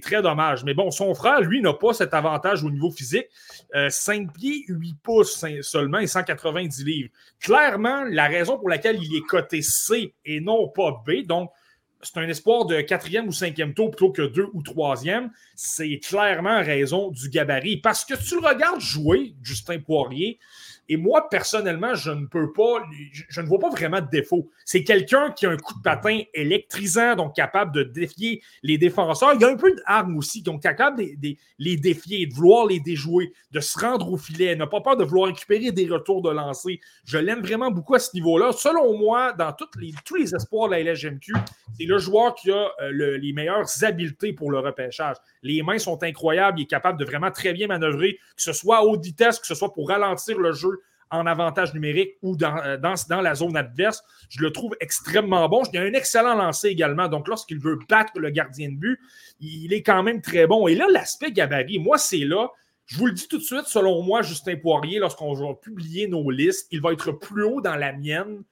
très 0.00 0.22
dommage. 0.22 0.64
Mais 0.64 0.74
bon, 0.74 0.90
son 0.90 1.14
frère, 1.14 1.40
lui, 1.40 1.60
n'a 1.60 1.72
pas 1.72 1.92
cet 1.92 2.14
avantage 2.14 2.64
au 2.64 2.70
niveau 2.70 2.90
physique. 2.90 3.26
5 3.88 4.28
euh, 4.28 4.32
pieds, 4.32 4.64
8 4.68 4.96
pouces 5.02 5.44
seulement 5.62 5.98
et 5.98 6.06
190 6.06 6.84
livres. 6.84 7.10
Clairement, 7.40 8.04
la 8.04 8.26
raison 8.26 8.58
pour 8.58 8.68
laquelle 8.68 9.02
il 9.02 9.16
est 9.16 9.26
coté 9.26 9.62
C 9.62 10.14
et 10.24 10.40
non 10.40 10.68
pas 10.68 11.02
B, 11.06 11.26
donc 11.26 11.50
c'est 12.04 12.18
un 12.18 12.28
espoir 12.28 12.66
de 12.66 12.82
quatrième 12.82 13.28
ou 13.28 13.32
cinquième 13.32 13.72
tour 13.72 13.90
plutôt 13.90 14.12
que 14.12 14.22
deux 14.22 14.48
ou 14.52 14.62
troisième. 14.62 15.30
C'est 15.54 15.98
clairement 16.00 16.62
raison 16.62 17.10
du 17.10 17.30
gabarit. 17.30 17.78
Parce 17.78 18.04
que 18.04 18.14
tu 18.14 18.40
le 18.40 18.46
regardes 18.46 18.80
jouer, 18.80 19.34
Justin 19.42 19.80
Poirier, 19.80 20.38
Et 20.88 20.96
moi, 20.96 21.28
personnellement, 21.28 21.94
je 21.94 22.10
ne 22.10 22.26
peux 22.26 22.52
pas, 22.52 22.82
je, 23.12 23.40
ne 23.40 23.46
vois 23.46 23.58
pas 23.58 23.70
vraiment 23.70 24.00
de 24.00 24.08
défaut. 24.10 24.50
C'est 24.64 24.84
quelqu'un 24.84 25.30
qui 25.30 25.46
a 25.46 25.50
un 25.50 25.56
coup 25.56 25.74
de 25.74 25.82
patin 25.82 26.20
électrisant, 26.34 27.16
donc 27.16 27.34
capable 27.34 27.72
de 27.72 27.82
défier 27.82 28.42
les 28.62 28.76
défenseurs. 28.76 29.32
Il 29.34 29.44
a 29.44 29.48
un 29.48 29.56
peu 29.56 29.74
d'armes 29.74 30.16
aussi, 30.18 30.42
donc 30.42 30.62
capable 30.62 31.02
de, 31.18 31.34
les 31.58 31.76
défier, 31.76 32.26
de 32.26 32.34
vouloir 32.34 32.66
les 32.66 32.80
déjouer, 32.80 33.32
de 33.50 33.60
se 33.60 33.78
rendre 33.78 34.12
au 34.12 34.16
filet, 34.16 34.54
n'a 34.56 34.66
pas 34.66 34.80
peur 34.80 34.96
de 34.96 35.04
vouloir 35.04 35.28
récupérer 35.28 35.72
des 35.72 35.88
retours 35.88 36.20
de 36.20 36.30
lancer. 36.30 36.80
Je 37.04 37.16
l'aime 37.16 37.40
vraiment 37.40 37.70
beaucoup 37.70 37.94
à 37.94 37.98
ce 37.98 38.10
niveau-là. 38.14 38.52
Selon 38.52 38.98
moi, 38.98 39.32
dans 39.32 39.52
toutes 39.52 39.76
les, 39.76 39.92
tous 40.04 40.16
les 40.16 40.34
espoirs 40.34 40.68
de 40.68 40.74
la 40.74 40.92
LGMQ, 40.92 41.32
c'est 41.78 41.86
le 41.86 41.98
joueur 41.98 42.34
qui 42.34 42.50
a 42.50 42.70
euh, 42.82 43.18
les 43.18 43.32
meilleures 43.32 43.66
habiletés 43.82 44.32
pour 44.32 44.50
le 44.50 44.58
repêchage. 44.58 45.16
Les 45.42 45.62
mains 45.62 45.78
sont 45.78 46.02
incroyables, 46.02 46.60
il 46.60 46.64
est 46.64 46.66
capable 46.66 46.98
de 46.98 47.04
vraiment 47.04 47.30
très 47.30 47.52
bien 47.52 47.66
manœuvrer, 47.66 48.18
que 48.36 48.42
ce 48.42 48.52
soit 48.52 48.78
à 48.78 48.82
haute 48.82 49.02
vitesse, 49.02 49.38
que 49.38 49.46
ce 49.46 49.54
soit 49.54 49.72
pour 49.72 49.88
ralentir 49.88 50.38
le 50.38 50.52
jeu 50.52 50.73
en 51.14 51.26
avantage 51.26 51.74
numérique 51.74 52.12
ou 52.22 52.36
dans, 52.36 52.56
euh, 52.58 52.76
dans, 52.76 53.20
la 53.20 53.34
zone 53.34 53.56
adverse. 53.56 54.02
Je 54.28 54.40
le 54.42 54.50
trouve 54.52 54.76
extrêmement 54.80 55.48
bon. 55.48 55.62
Il 55.72 55.78
a 55.78 55.82
un 55.82 55.92
excellent 55.92 56.34
lancer 56.34 56.68
également. 56.68 57.08
Donc, 57.08 57.28
lorsqu'il 57.28 57.58
veut 57.58 57.78
battre 57.88 58.12
le 58.16 58.30
gardien 58.30 58.70
de 58.70 58.76
but, 58.76 58.98
il 59.40 59.72
est 59.72 59.82
quand 59.82 60.02
même 60.02 60.20
très 60.20 60.46
bon. 60.46 60.66
Et 60.68 60.74
là, 60.74 60.86
l'aspect 60.90 61.32
gabarit, 61.32 61.78
moi, 61.78 61.98
c'est 61.98 62.18
là. 62.18 62.48
Je 62.86 62.98
vous 62.98 63.06
le 63.06 63.12
dis 63.12 63.28
tout 63.28 63.38
de 63.38 63.42
suite, 63.42 63.64
selon 63.66 64.02
moi, 64.02 64.22
Justin 64.22 64.56
Poirier, 64.56 64.98
lorsqu'on 64.98 65.32
va 65.32 65.54
publier 65.54 66.06
nos 66.06 66.30
listes, 66.30 66.68
il 66.70 66.82
va 66.82 66.92
être 66.92 67.12
plus 67.12 67.44
haut 67.44 67.60
dans 67.62 67.76
la 67.76 67.92
mienne 67.92 68.42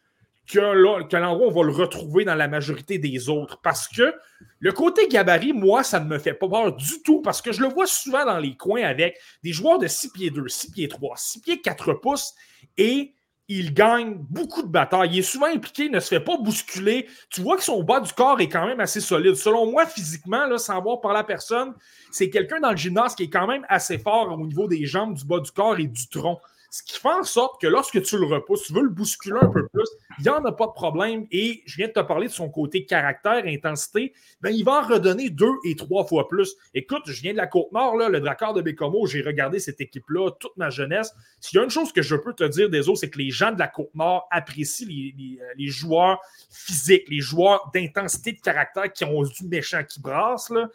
que 0.52 1.16
l'endroit 1.16 1.48
on 1.48 1.50
va 1.50 1.62
le 1.62 1.72
retrouver 1.72 2.24
dans 2.24 2.34
la 2.34 2.48
majorité 2.48 2.98
des 2.98 3.28
autres. 3.28 3.60
Parce 3.62 3.88
que 3.88 4.14
le 4.58 4.72
côté 4.72 5.08
gabarit, 5.08 5.52
moi, 5.52 5.82
ça 5.82 6.00
ne 6.00 6.06
me 6.06 6.18
fait 6.18 6.34
pas 6.34 6.48
peur 6.48 6.74
du 6.74 7.02
tout 7.02 7.20
parce 7.20 7.42
que 7.42 7.52
je 7.52 7.60
le 7.60 7.68
vois 7.68 7.86
souvent 7.86 8.24
dans 8.24 8.38
les 8.38 8.56
coins 8.56 8.82
avec 8.82 9.18
des 9.42 9.52
joueurs 9.52 9.78
de 9.78 9.86
6 9.86 10.10
pieds 10.10 10.30
2, 10.30 10.48
6 10.48 10.72
pieds 10.72 10.88
3, 10.88 11.16
6 11.16 11.40
pieds 11.40 11.60
4 11.60 11.94
pouces 11.94 12.34
et 12.76 13.14
il 13.48 13.74
gagne 13.74 14.14
beaucoup 14.14 14.62
de 14.62 14.68
batailles. 14.68 15.10
Il 15.12 15.18
est 15.18 15.22
souvent 15.22 15.46
impliqué, 15.46 15.84
il 15.84 15.90
ne 15.90 16.00
se 16.00 16.08
fait 16.08 16.20
pas 16.20 16.36
bousculer. 16.38 17.08
Tu 17.28 17.42
vois 17.42 17.56
que 17.56 17.62
son 17.62 17.82
bas 17.82 18.00
du 18.00 18.12
corps 18.12 18.40
est 18.40 18.48
quand 18.48 18.66
même 18.66 18.80
assez 18.80 19.00
solide. 19.00 19.34
Selon 19.34 19.70
moi, 19.70 19.84
physiquement, 19.84 20.56
sans 20.58 20.80
voir 20.80 21.00
par 21.00 21.12
la 21.12 21.24
personne, 21.24 21.74
c'est 22.10 22.30
quelqu'un 22.30 22.60
dans 22.60 22.70
le 22.70 22.76
gymnase 22.76 23.14
qui 23.14 23.24
est 23.24 23.30
quand 23.30 23.46
même 23.46 23.66
assez 23.68 23.98
fort 23.98 24.32
au 24.32 24.46
niveau 24.46 24.68
des 24.68 24.86
jambes, 24.86 25.14
du 25.14 25.24
bas 25.24 25.40
du 25.40 25.50
corps 25.50 25.78
et 25.78 25.86
du 25.86 26.08
tronc. 26.08 26.40
Ce 26.74 26.82
qui 26.82 26.98
fait 26.98 27.12
en 27.12 27.22
sorte 27.22 27.60
que 27.60 27.66
lorsque 27.66 28.02
tu 28.02 28.16
le 28.16 28.24
repousses, 28.24 28.62
tu 28.62 28.72
veux 28.72 28.80
le 28.80 28.88
bousculer 28.88 29.36
un 29.42 29.48
peu 29.48 29.68
plus, 29.68 29.84
il 30.18 30.22
n'y 30.22 30.30
en 30.30 30.42
a 30.42 30.52
pas 30.52 30.66
de 30.66 30.72
problème. 30.72 31.26
Et 31.30 31.62
je 31.66 31.76
viens 31.76 31.88
de 31.88 31.92
te 31.92 32.00
parler 32.00 32.28
de 32.28 32.32
son 32.32 32.48
côté 32.48 32.86
caractère, 32.86 33.44
intensité, 33.44 34.14
ben, 34.40 34.48
il 34.48 34.64
va 34.64 34.80
en 34.80 34.88
redonner 34.88 35.28
deux 35.28 35.52
et 35.66 35.76
trois 35.76 36.06
fois 36.06 36.28
plus. 36.28 36.56
Écoute, 36.72 37.02
je 37.04 37.20
viens 37.20 37.32
de 37.32 37.36
la 37.36 37.46
Côte-Nord, 37.46 37.98
le 37.98 38.20
Drakkar 38.20 38.54
de 38.54 38.62
Bécomo, 38.62 39.04
j'ai 39.04 39.20
regardé 39.20 39.58
cette 39.58 39.82
équipe-là 39.82 40.30
toute 40.40 40.56
ma 40.56 40.70
jeunesse. 40.70 41.14
S'il 41.40 41.58
y 41.58 41.60
a 41.60 41.64
une 41.64 41.68
chose 41.68 41.92
que 41.92 42.00
je 42.00 42.16
peux 42.16 42.32
te 42.32 42.44
dire 42.44 42.70
des 42.70 42.88
autres, 42.88 43.00
c'est 43.00 43.10
que 43.10 43.18
les 43.18 43.30
gens 43.30 43.52
de 43.52 43.58
la 43.58 43.68
Côte-Nord 43.68 44.26
apprécient 44.30 44.88
les, 44.88 45.14
les, 45.58 45.68
joueurs 45.68 46.22
physiques, 46.48 47.04
les 47.10 47.20
joueurs 47.20 47.70
d'intensité 47.74 48.32
de 48.32 48.40
caractère 48.40 48.90
qui 48.90 49.04
ont 49.04 49.22
du 49.22 49.46
méchant 49.46 49.84
qui 49.84 50.00
brasse. 50.00 50.48
Là. 50.48 50.70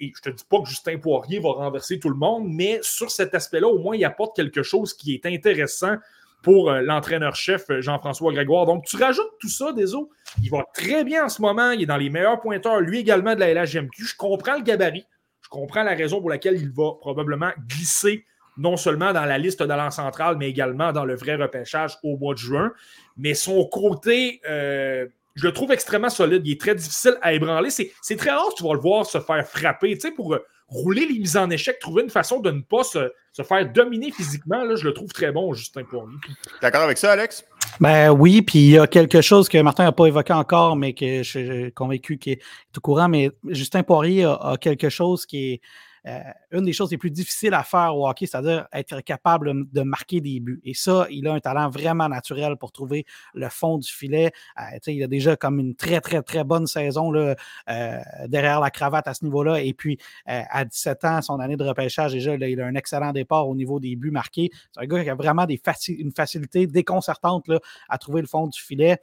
Et 0.00 0.12
je 0.14 0.28
ne 0.28 0.32
te 0.32 0.36
dis 0.36 0.44
pas 0.48 0.60
que 0.60 0.68
Justin 0.68 0.98
Poirier 0.98 1.38
va 1.38 1.50
renverser 1.50 1.98
tout 1.98 2.08
le 2.08 2.16
monde, 2.16 2.44
mais 2.48 2.80
sur 2.82 3.10
cet 3.10 3.34
aspect-là, 3.34 3.68
au 3.68 3.78
moins, 3.78 3.96
il 3.96 4.04
apporte 4.04 4.34
quelque 4.34 4.62
chose 4.62 4.94
qui 4.94 5.14
est 5.14 5.26
intéressant 5.26 5.96
pour 6.42 6.70
euh, 6.70 6.82
l'entraîneur-chef 6.82 7.70
euh, 7.70 7.80
Jean-François 7.80 8.32
Grégoire. 8.32 8.66
Donc, 8.66 8.84
tu 8.84 8.96
rajoutes 8.96 9.32
tout 9.40 9.48
ça, 9.48 9.72
Deso. 9.72 10.10
Il 10.42 10.50
va 10.50 10.64
très 10.74 11.04
bien 11.04 11.24
en 11.24 11.28
ce 11.28 11.40
moment. 11.40 11.70
Il 11.70 11.82
est 11.82 11.86
dans 11.86 11.96
les 11.96 12.10
meilleurs 12.10 12.40
pointeurs, 12.40 12.80
lui 12.80 12.98
également 12.98 13.34
de 13.34 13.40
la 13.40 13.54
LHMQ. 13.54 14.04
Je 14.04 14.16
comprends 14.16 14.56
le 14.56 14.62
gabarit. 14.62 15.06
Je 15.42 15.48
comprends 15.48 15.82
la 15.82 15.94
raison 15.94 16.20
pour 16.20 16.30
laquelle 16.30 16.56
il 16.56 16.70
va 16.70 16.92
probablement 17.00 17.50
glisser 17.68 18.24
non 18.56 18.76
seulement 18.76 19.12
dans 19.12 19.24
la 19.24 19.38
liste 19.38 19.62
d'allant 19.62 19.90
centrale, 19.90 20.36
mais 20.36 20.48
également 20.48 20.92
dans 20.92 21.04
le 21.04 21.16
vrai 21.16 21.34
repêchage 21.34 21.96
au 22.02 22.16
mois 22.16 22.34
de 22.34 22.38
juin. 22.38 22.72
Mais 23.16 23.34
son 23.34 23.64
côté 23.66 24.40
euh, 24.48 25.06
je 25.34 25.46
le 25.46 25.52
trouve 25.52 25.72
extrêmement 25.72 26.10
solide. 26.10 26.42
Il 26.44 26.52
est 26.52 26.60
très 26.60 26.74
difficile 26.74 27.16
à 27.20 27.32
ébranler. 27.32 27.70
C'est 27.70 28.16
très 28.16 28.30
rare 28.30 28.48
que 28.50 28.54
tu 28.56 28.64
vas 28.64 28.74
le 28.74 28.80
voir 28.80 29.04
se 29.04 29.20
faire 29.20 29.46
frapper. 29.46 29.94
Tu 29.94 30.00
sais, 30.00 30.10
pour 30.12 30.34
euh, 30.34 30.44
rouler 30.68 31.06
les 31.06 31.18
mises 31.18 31.36
en 31.36 31.50
échec, 31.50 31.78
trouver 31.78 32.02
une 32.02 32.10
façon 32.10 32.40
de 32.40 32.50
ne 32.50 32.60
pas 32.60 32.84
se, 32.84 33.10
faire 33.42 33.72
dominer 33.72 34.12
physiquement, 34.12 34.62
là, 34.64 34.76
je 34.76 34.84
le 34.84 34.94
trouve 34.94 35.12
très 35.12 35.32
bon, 35.32 35.52
Justin 35.52 35.82
Poirier. 35.84 36.16
D'accord 36.62 36.82
avec 36.82 36.98
ça, 36.98 37.12
Alex? 37.12 37.44
Ben 37.80 38.10
oui, 38.10 38.42
puis 38.42 38.58
il 38.60 38.70
y 38.70 38.78
a 38.78 38.86
quelque 38.86 39.20
chose 39.20 39.48
que 39.48 39.58
Martin 39.58 39.84
n'a 39.84 39.92
pas 39.92 40.06
évoqué 40.06 40.32
encore, 40.32 40.76
mais 40.76 40.94
que 40.94 41.22
je 41.22 41.28
suis 41.28 41.72
convaincu 41.72 42.18
qu'il 42.18 42.34
est 42.34 42.42
au 42.76 42.80
courant. 42.80 43.08
Mais 43.08 43.30
Justin 43.48 43.82
Poirier 43.82 44.24
a 44.24 44.56
quelque 44.60 44.88
chose 44.88 45.26
qui 45.26 45.54
est 45.54 45.60
euh, 46.06 46.20
une 46.52 46.64
des 46.64 46.72
choses 46.72 46.90
les 46.90 46.98
plus 46.98 47.10
difficiles 47.10 47.54
à 47.54 47.62
faire 47.62 47.96
au 47.96 48.06
hockey, 48.08 48.26
c'est-à-dire 48.26 48.66
être 48.72 49.00
capable 49.00 49.70
de 49.70 49.82
marquer 49.82 50.20
des 50.20 50.38
buts. 50.40 50.60
Et 50.64 50.74
ça, 50.74 51.06
il 51.10 51.26
a 51.26 51.32
un 51.32 51.40
talent 51.40 51.70
vraiment 51.70 52.08
naturel 52.08 52.56
pour 52.56 52.72
trouver 52.72 53.06
le 53.32 53.48
fond 53.48 53.78
du 53.78 53.90
filet. 53.90 54.32
Euh, 54.58 54.78
il 54.86 55.02
a 55.02 55.06
déjà 55.06 55.36
comme 55.36 55.58
une 55.58 55.74
très, 55.74 56.00
très, 56.00 56.22
très 56.22 56.44
bonne 56.44 56.66
saison 56.66 57.10
là, 57.10 57.34
euh, 57.70 57.98
derrière 58.28 58.60
la 58.60 58.70
cravate 58.70 59.08
à 59.08 59.14
ce 59.14 59.24
niveau-là. 59.24 59.62
Et 59.62 59.72
puis, 59.72 59.98
à 60.26 60.64
17 60.64 61.04
ans, 61.04 61.22
son 61.22 61.40
année 61.40 61.56
de 61.56 61.64
repêchage, 61.64 62.12
déjà, 62.12 62.34
il 62.34 62.60
a 62.60 62.66
un 62.66 62.74
excellent 62.74 63.12
départ 63.12 63.48
au 63.48 63.54
niveau 63.54 63.80
des 63.80 63.96
buts 63.96 64.10
marqués. 64.10 64.50
C'est 64.72 64.82
un 64.82 64.86
gars 64.86 65.02
qui 65.02 65.10
a 65.10 65.14
vraiment 65.14 65.46
une 65.88 66.12
facilité 66.12 66.66
déconcertante 66.66 67.48
là, 67.48 67.60
à 67.88 67.98
trouver 67.98 68.20
le 68.20 68.26
fond 68.26 68.46
du 68.46 68.60
filet. 68.60 68.98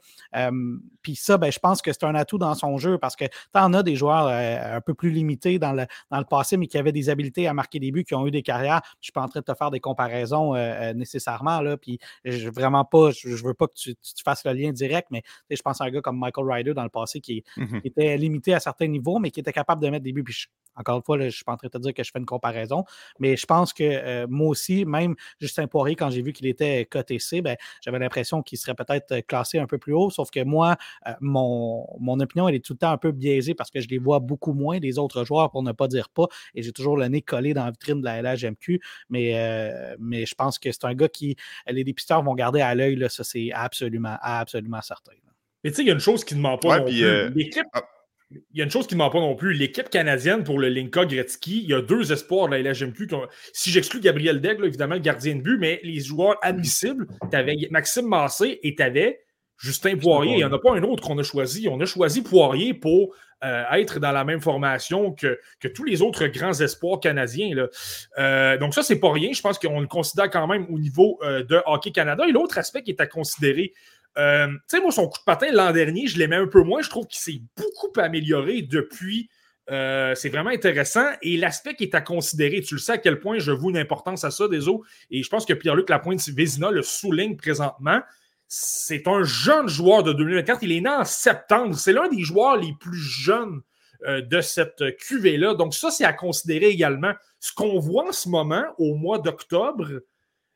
puis 1.02 1.16
ça, 1.16 1.36
ben, 1.36 1.50
je 1.50 1.58
pense 1.58 1.82
que 1.82 1.92
c'est 1.92 2.04
un 2.04 2.14
atout 2.14 2.38
dans 2.38 2.54
son 2.54 2.78
jeu 2.78 2.98
parce 2.98 3.16
que 3.16 3.24
tu 3.24 3.32
en 3.54 3.72
as 3.74 3.82
des 3.82 3.96
joueurs 3.96 4.26
un 4.28 4.80
peu 4.80 4.94
plus 4.94 5.10
limités 5.10 5.58
dans 5.58 5.72
le, 5.72 5.86
dans 6.10 6.18
le 6.18 6.24
passé, 6.24 6.56
mais 6.56 6.66
qui 6.66 6.78
avaient 6.78 6.91
des 6.92 7.08
habiletés 7.10 7.46
à 7.46 7.54
marquer 7.54 7.78
des 7.78 7.90
buts, 7.90 8.04
qui 8.04 8.14
ont 8.14 8.26
eu 8.26 8.30
des 8.30 8.42
carrières. 8.42 8.80
Je 9.00 9.06
suis 9.06 9.12
pas 9.12 9.22
en 9.22 9.28
train 9.28 9.40
de 9.40 9.44
te 9.44 9.54
faire 9.54 9.70
des 9.70 9.80
comparaisons 9.80 10.54
euh, 10.54 10.58
euh, 10.58 10.94
nécessairement. 10.94 11.60
Là, 11.60 11.76
puis 11.76 11.98
je, 12.24 12.48
vraiment 12.48 12.84
pas, 12.84 13.10
je, 13.10 13.44
veux 13.44 13.54
pas 13.54 13.66
que 13.66 13.74
tu, 13.74 13.94
fasses 14.24 14.44
le 14.44 14.52
lien 14.52 14.72
direct, 14.72 15.08
mais 15.10 15.22
je 15.50 15.60
pense 15.62 15.80
à 15.80 15.84
un 15.84 15.90
gars 15.90 16.00
comme 16.00 16.18
Michael 16.18 16.50
Ryder 16.50 16.74
dans 16.74 16.84
le 16.84 16.88
passé 16.88 17.20
qui, 17.20 17.44
mmh 17.56 17.80
était 17.84 18.16
limité 18.16 18.54
à 18.54 18.60
certains 18.60 18.86
niveaux, 18.86 19.18
mais 19.18 19.30
qui 19.30 19.40
était 19.40 19.52
capable 19.52 19.82
de 19.82 19.88
mettre 19.88 20.04
des 20.04 20.12
buts. 20.12 20.22
Puis 20.22 20.46
encore 20.76 20.96
une 20.96 21.02
fois, 21.02 21.18
je 21.18 21.24
ne 21.24 21.30
suis 21.30 21.44
pas 21.44 21.52
en 21.52 21.56
train 21.56 21.68
de 21.68 21.72
te 21.72 21.78
dire 21.78 21.92
que 21.92 22.02
je 22.02 22.10
fais 22.10 22.18
une 22.18 22.26
comparaison, 22.26 22.84
mais 23.18 23.36
je 23.36 23.44
pense 23.44 23.72
que 23.72 23.82
euh, 23.82 24.26
moi 24.28 24.48
aussi, 24.48 24.84
même 24.84 25.14
Justin 25.40 25.66
Poirier, 25.66 25.96
quand 25.96 26.10
j'ai 26.10 26.22
vu 26.22 26.32
qu'il 26.32 26.46
était 26.46 26.86
coté 26.86 27.18
C, 27.18 27.42
ben, 27.42 27.56
j'avais 27.84 27.98
l'impression 27.98 28.42
qu'il 28.42 28.58
serait 28.58 28.74
peut-être 28.74 29.20
classé 29.26 29.58
un 29.58 29.66
peu 29.66 29.78
plus 29.78 29.92
haut, 29.92 30.10
sauf 30.10 30.30
que 30.30 30.42
moi, 30.44 30.76
mon, 31.20 31.86
mon 31.98 32.20
opinion, 32.20 32.48
elle 32.48 32.54
est 32.54 32.64
tout 32.64 32.74
le 32.74 32.78
temps 32.78 32.90
un 32.90 32.98
peu 32.98 33.12
biaisée 33.12 33.54
parce 33.54 33.70
que 33.70 33.80
je 33.80 33.88
les 33.88 33.98
vois 33.98 34.20
beaucoup 34.20 34.52
moins 34.52 34.78
des 34.78 34.98
autres 34.98 35.24
joueurs, 35.24 35.50
pour 35.50 35.62
ne 35.62 35.72
pas 35.72 35.88
dire 35.88 36.08
pas, 36.08 36.26
et 36.54 36.62
j'ai 36.62 36.72
toujours 36.82 36.96
le 36.96 37.06
nez 37.06 37.22
collé 37.22 37.54
dans 37.54 37.64
la 37.64 37.70
vitrine 37.70 38.00
de 38.00 38.04
la 38.04 38.22
LHMQ, 38.22 38.80
mais, 39.08 39.32
euh, 39.36 39.94
mais 39.98 40.26
je 40.26 40.34
pense 40.34 40.58
que 40.58 40.72
c'est 40.72 40.84
un 40.84 40.94
gars 40.94 41.08
qui, 41.08 41.36
les 41.68 41.84
dépisteurs 41.84 42.22
vont 42.22 42.34
garder 42.34 42.60
à 42.60 42.74
l'œil, 42.74 42.98
ça 43.08 43.24
c'est 43.24 43.50
absolument, 43.52 44.16
absolument 44.20 44.82
certain. 44.82 45.12
Mais 45.64 45.70
tu 45.70 45.76
sais, 45.76 45.82
il 45.82 45.88
y 45.88 45.90
a 45.90 45.94
une 45.94 46.00
chose 46.00 46.24
qui 46.24 46.34
ne 46.34 46.40
ment 46.40 46.58
pas 46.58 46.80
non 46.80 46.84
plus. 46.86 47.04
Euh, 47.04 47.30
l'équipe, 47.36 47.64
ah. 47.72 47.84
il 48.30 48.58
y 48.58 48.60
a 48.60 48.64
une 48.64 48.70
chose 48.70 48.88
qui 48.88 48.94
ne 48.94 48.98
ment 48.98 49.10
pas 49.10 49.20
non 49.20 49.36
plus. 49.36 49.52
L'équipe 49.52 49.88
canadienne 49.90 50.42
pour 50.42 50.58
le 50.58 50.68
Linka 50.68 51.04
Gretzky, 51.04 51.62
il 51.62 51.70
y 51.70 51.74
a 51.74 51.80
deux 51.80 52.12
espoirs 52.12 52.48
de 52.48 52.56
la 52.56 52.72
LHMQ. 52.72 53.08
Si 53.52 53.70
j'exclus 53.70 54.00
Gabriel 54.00 54.40
Degg, 54.40 54.58
évidemment, 54.64 54.94
le 54.94 55.00
gardien 55.00 55.36
de 55.36 55.40
but, 55.40 55.58
mais 55.58 55.80
les 55.84 56.00
joueurs 56.00 56.36
admissibles, 56.42 57.06
tu 57.30 57.36
avais 57.36 57.56
Maxime 57.70 58.08
Massé 58.08 58.58
et 58.64 58.74
tu 58.74 58.82
avais 58.82 59.20
Justin 59.56 59.96
Poirier. 59.96 60.32
Il 60.32 60.36
n'y 60.38 60.44
en 60.44 60.52
a 60.52 60.58
pas 60.58 60.72
un 60.72 60.82
autre 60.82 61.06
qu'on 61.06 61.18
a 61.18 61.22
choisi. 61.22 61.68
On 61.68 61.80
a 61.80 61.86
choisi 61.86 62.22
Poirier 62.22 62.74
pour 62.74 63.14
euh, 63.44 63.64
être 63.72 63.98
dans 63.98 64.12
la 64.12 64.24
même 64.24 64.40
formation 64.40 65.12
que, 65.12 65.38
que, 65.58 65.66
tous 65.66 65.82
les 65.82 66.00
autres 66.00 66.26
grands 66.26 66.60
espoirs 66.60 67.00
canadiens. 67.00 67.54
Là. 67.54 67.68
Euh, 68.18 68.56
donc, 68.56 68.72
ça, 68.72 68.84
c'est 68.84 69.00
pas 69.00 69.10
rien. 69.10 69.32
Je 69.32 69.42
pense 69.42 69.58
qu'on 69.58 69.80
le 69.80 69.88
considère 69.88 70.30
quand 70.30 70.46
même 70.46 70.66
au 70.70 70.78
niveau 70.78 71.18
euh, 71.22 71.42
de 71.42 71.60
Hockey 71.66 71.90
Canada. 71.90 72.24
Et 72.28 72.30
l'autre 72.30 72.58
aspect 72.58 72.82
qui 72.82 72.92
est 72.92 73.00
à 73.00 73.06
considérer, 73.06 73.72
tu 74.14 74.22
sais, 74.68 74.80
moi, 74.80 74.92
son 74.92 75.08
coup 75.08 75.18
de 75.18 75.24
patin 75.24 75.50
l'an 75.50 75.72
dernier, 75.72 76.06
je 76.06 76.18
l'aimais 76.18 76.36
un 76.36 76.46
peu 76.46 76.62
moins. 76.62 76.82
Je 76.82 76.90
trouve 76.90 77.06
qu'il 77.08 77.18
s'est 77.18 77.40
beaucoup 77.56 77.92
amélioré 77.98 78.62
depuis. 78.62 79.28
c'est 79.66 80.28
vraiment 80.28 80.50
intéressant. 80.50 81.06
Et 81.22 81.36
l'aspect 81.36 81.74
qui 81.74 81.84
est 81.84 81.94
à 81.96 82.00
considérer, 82.00 82.60
tu 82.60 82.74
le 82.74 82.80
sais 82.80 82.92
à 82.92 82.98
quel 82.98 83.18
point 83.18 83.38
je 83.38 83.50
vous 83.50 83.70
une 83.70 83.78
importance 83.78 84.22
à 84.22 84.30
ça, 84.30 84.46
des 84.46 84.68
eaux. 84.68 84.84
Et 85.10 85.22
je 85.24 85.28
pense 85.28 85.46
que 85.46 85.54
Pierre-Luc 85.54 85.88
Lapointe-Vézina 85.88 86.70
le 86.70 86.82
souligne 86.82 87.36
présentement 87.36 88.02
c'est 88.54 89.08
un 89.08 89.24
jeune 89.24 89.66
joueur 89.66 90.02
de 90.02 90.12
2024. 90.12 90.62
Il 90.62 90.72
est 90.72 90.82
né 90.82 90.90
en 90.90 91.06
septembre. 91.06 91.74
C'est 91.74 91.94
l'un 91.94 92.08
des 92.08 92.20
joueurs 92.20 92.58
les 92.58 92.74
plus 92.78 92.98
jeunes 92.98 93.62
euh, 94.06 94.20
de 94.20 94.42
cette 94.42 94.94
cuvée-là. 94.98 95.54
Donc, 95.54 95.72
ça, 95.72 95.90
c'est 95.90 96.04
à 96.04 96.12
considérer 96.12 96.66
également. 96.66 97.14
Ce 97.40 97.50
qu'on 97.54 97.78
voit 97.78 98.08
en 98.08 98.12
ce 98.12 98.28
moment, 98.28 98.62
au 98.76 98.94
mois 98.94 99.18
d'octobre, 99.18 100.02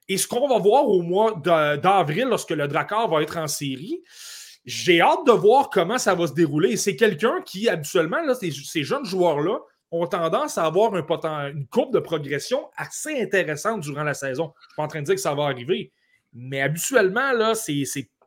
et 0.09 0.19
ce 0.19 0.29
qu'on 0.29 0.47
va 0.47 0.59
voir 0.59 0.87
au 0.87 1.01
mois 1.01 1.41
d'avril, 1.43 2.27
lorsque 2.29 2.51
le 2.51 2.69
Drakkar 2.69 3.09
va 3.09 3.23
être 3.23 3.39
en 3.39 3.49
série, 3.49 4.03
j'ai 4.67 5.01
hâte 5.01 5.27
de 5.27 5.33
voir 5.33 5.71
comment 5.71 5.97
ça 5.97 6.15
va 6.15 6.27
se 6.27 6.35
dérouler. 6.35 6.77
C'est 6.77 6.97
quelqu'un 6.97 7.41
qui, 7.47 7.67
habituellement, 7.67 8.19
ces, 8.35 8.85
jeunes 8.85 9.07
joueurs-là, 9.07 9.59
ont 9.91 10.07
tendance 10.07 10.59
à 10.59 10.65
avoir 10.65 10.93
un 10.93 11.49
une 11.49 11.67
courbe 11.69 11.95
de 11.95 12.01
progression 12.01 12.69
assez 12.77 13.23
intéressante 13.23 13.81
durant 13.81 14.03
la 14.03 14.13
saison. 14.13 14.53
Je 14.55 14.65
ne 14.65 14.69
suis 14.69 14.77
pas 14.77 14.83
en 14.83 14.89
train 14.89 15.01
de 15.01 15.07
dire 15.07 15.15
que 15.15 15.21
ça 15.21 15.35
va 15.35 15.45
arriver, 15.45 15.93
mais 16.37 16.61
habituellement, 16.61 17.33
là, 17.33 17.55
c'est 17.55 17.85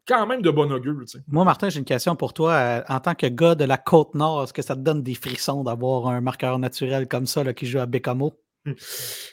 quand 0.07 0.25
même 0.25 0.41
de 0.41 0.49
bon 0.49 0.71
augure. 0.71 0.95
Moi, 1.27 1.45
Martin, 1.45 1.69
j'ai 1.69 1.79
une 1.79 1.85
question 1.85 2.15
pour 2.15 2.33
toi. 2.33 2.53
Euh, 2.53 2.81
en 2.89 2.99
tant 2.99 3.13
que 3.13 3.27
gars 3.27 3.55
de 3.55 3.65
la 3.65 3.77
Côte-Nord, 3.77 4.43
est-ce 4.43 4.53
que 4.53 4.63
ça 4.63 4.75
te 4.75 4.81
donne 4.81 5.03
des 5.03 5.13
frissons 5.13 5.63
d'avoir 5.63 6.07
un 6.07 6.19
marqueur 6.19 6.57
naturel 6.57 7.07
comme 7.07 7.27
ça 7.27 7.53
qui 7.53 7.67
joue 7.67 7.79
à 7.79 7.85
Bécamo? 7.85 8.33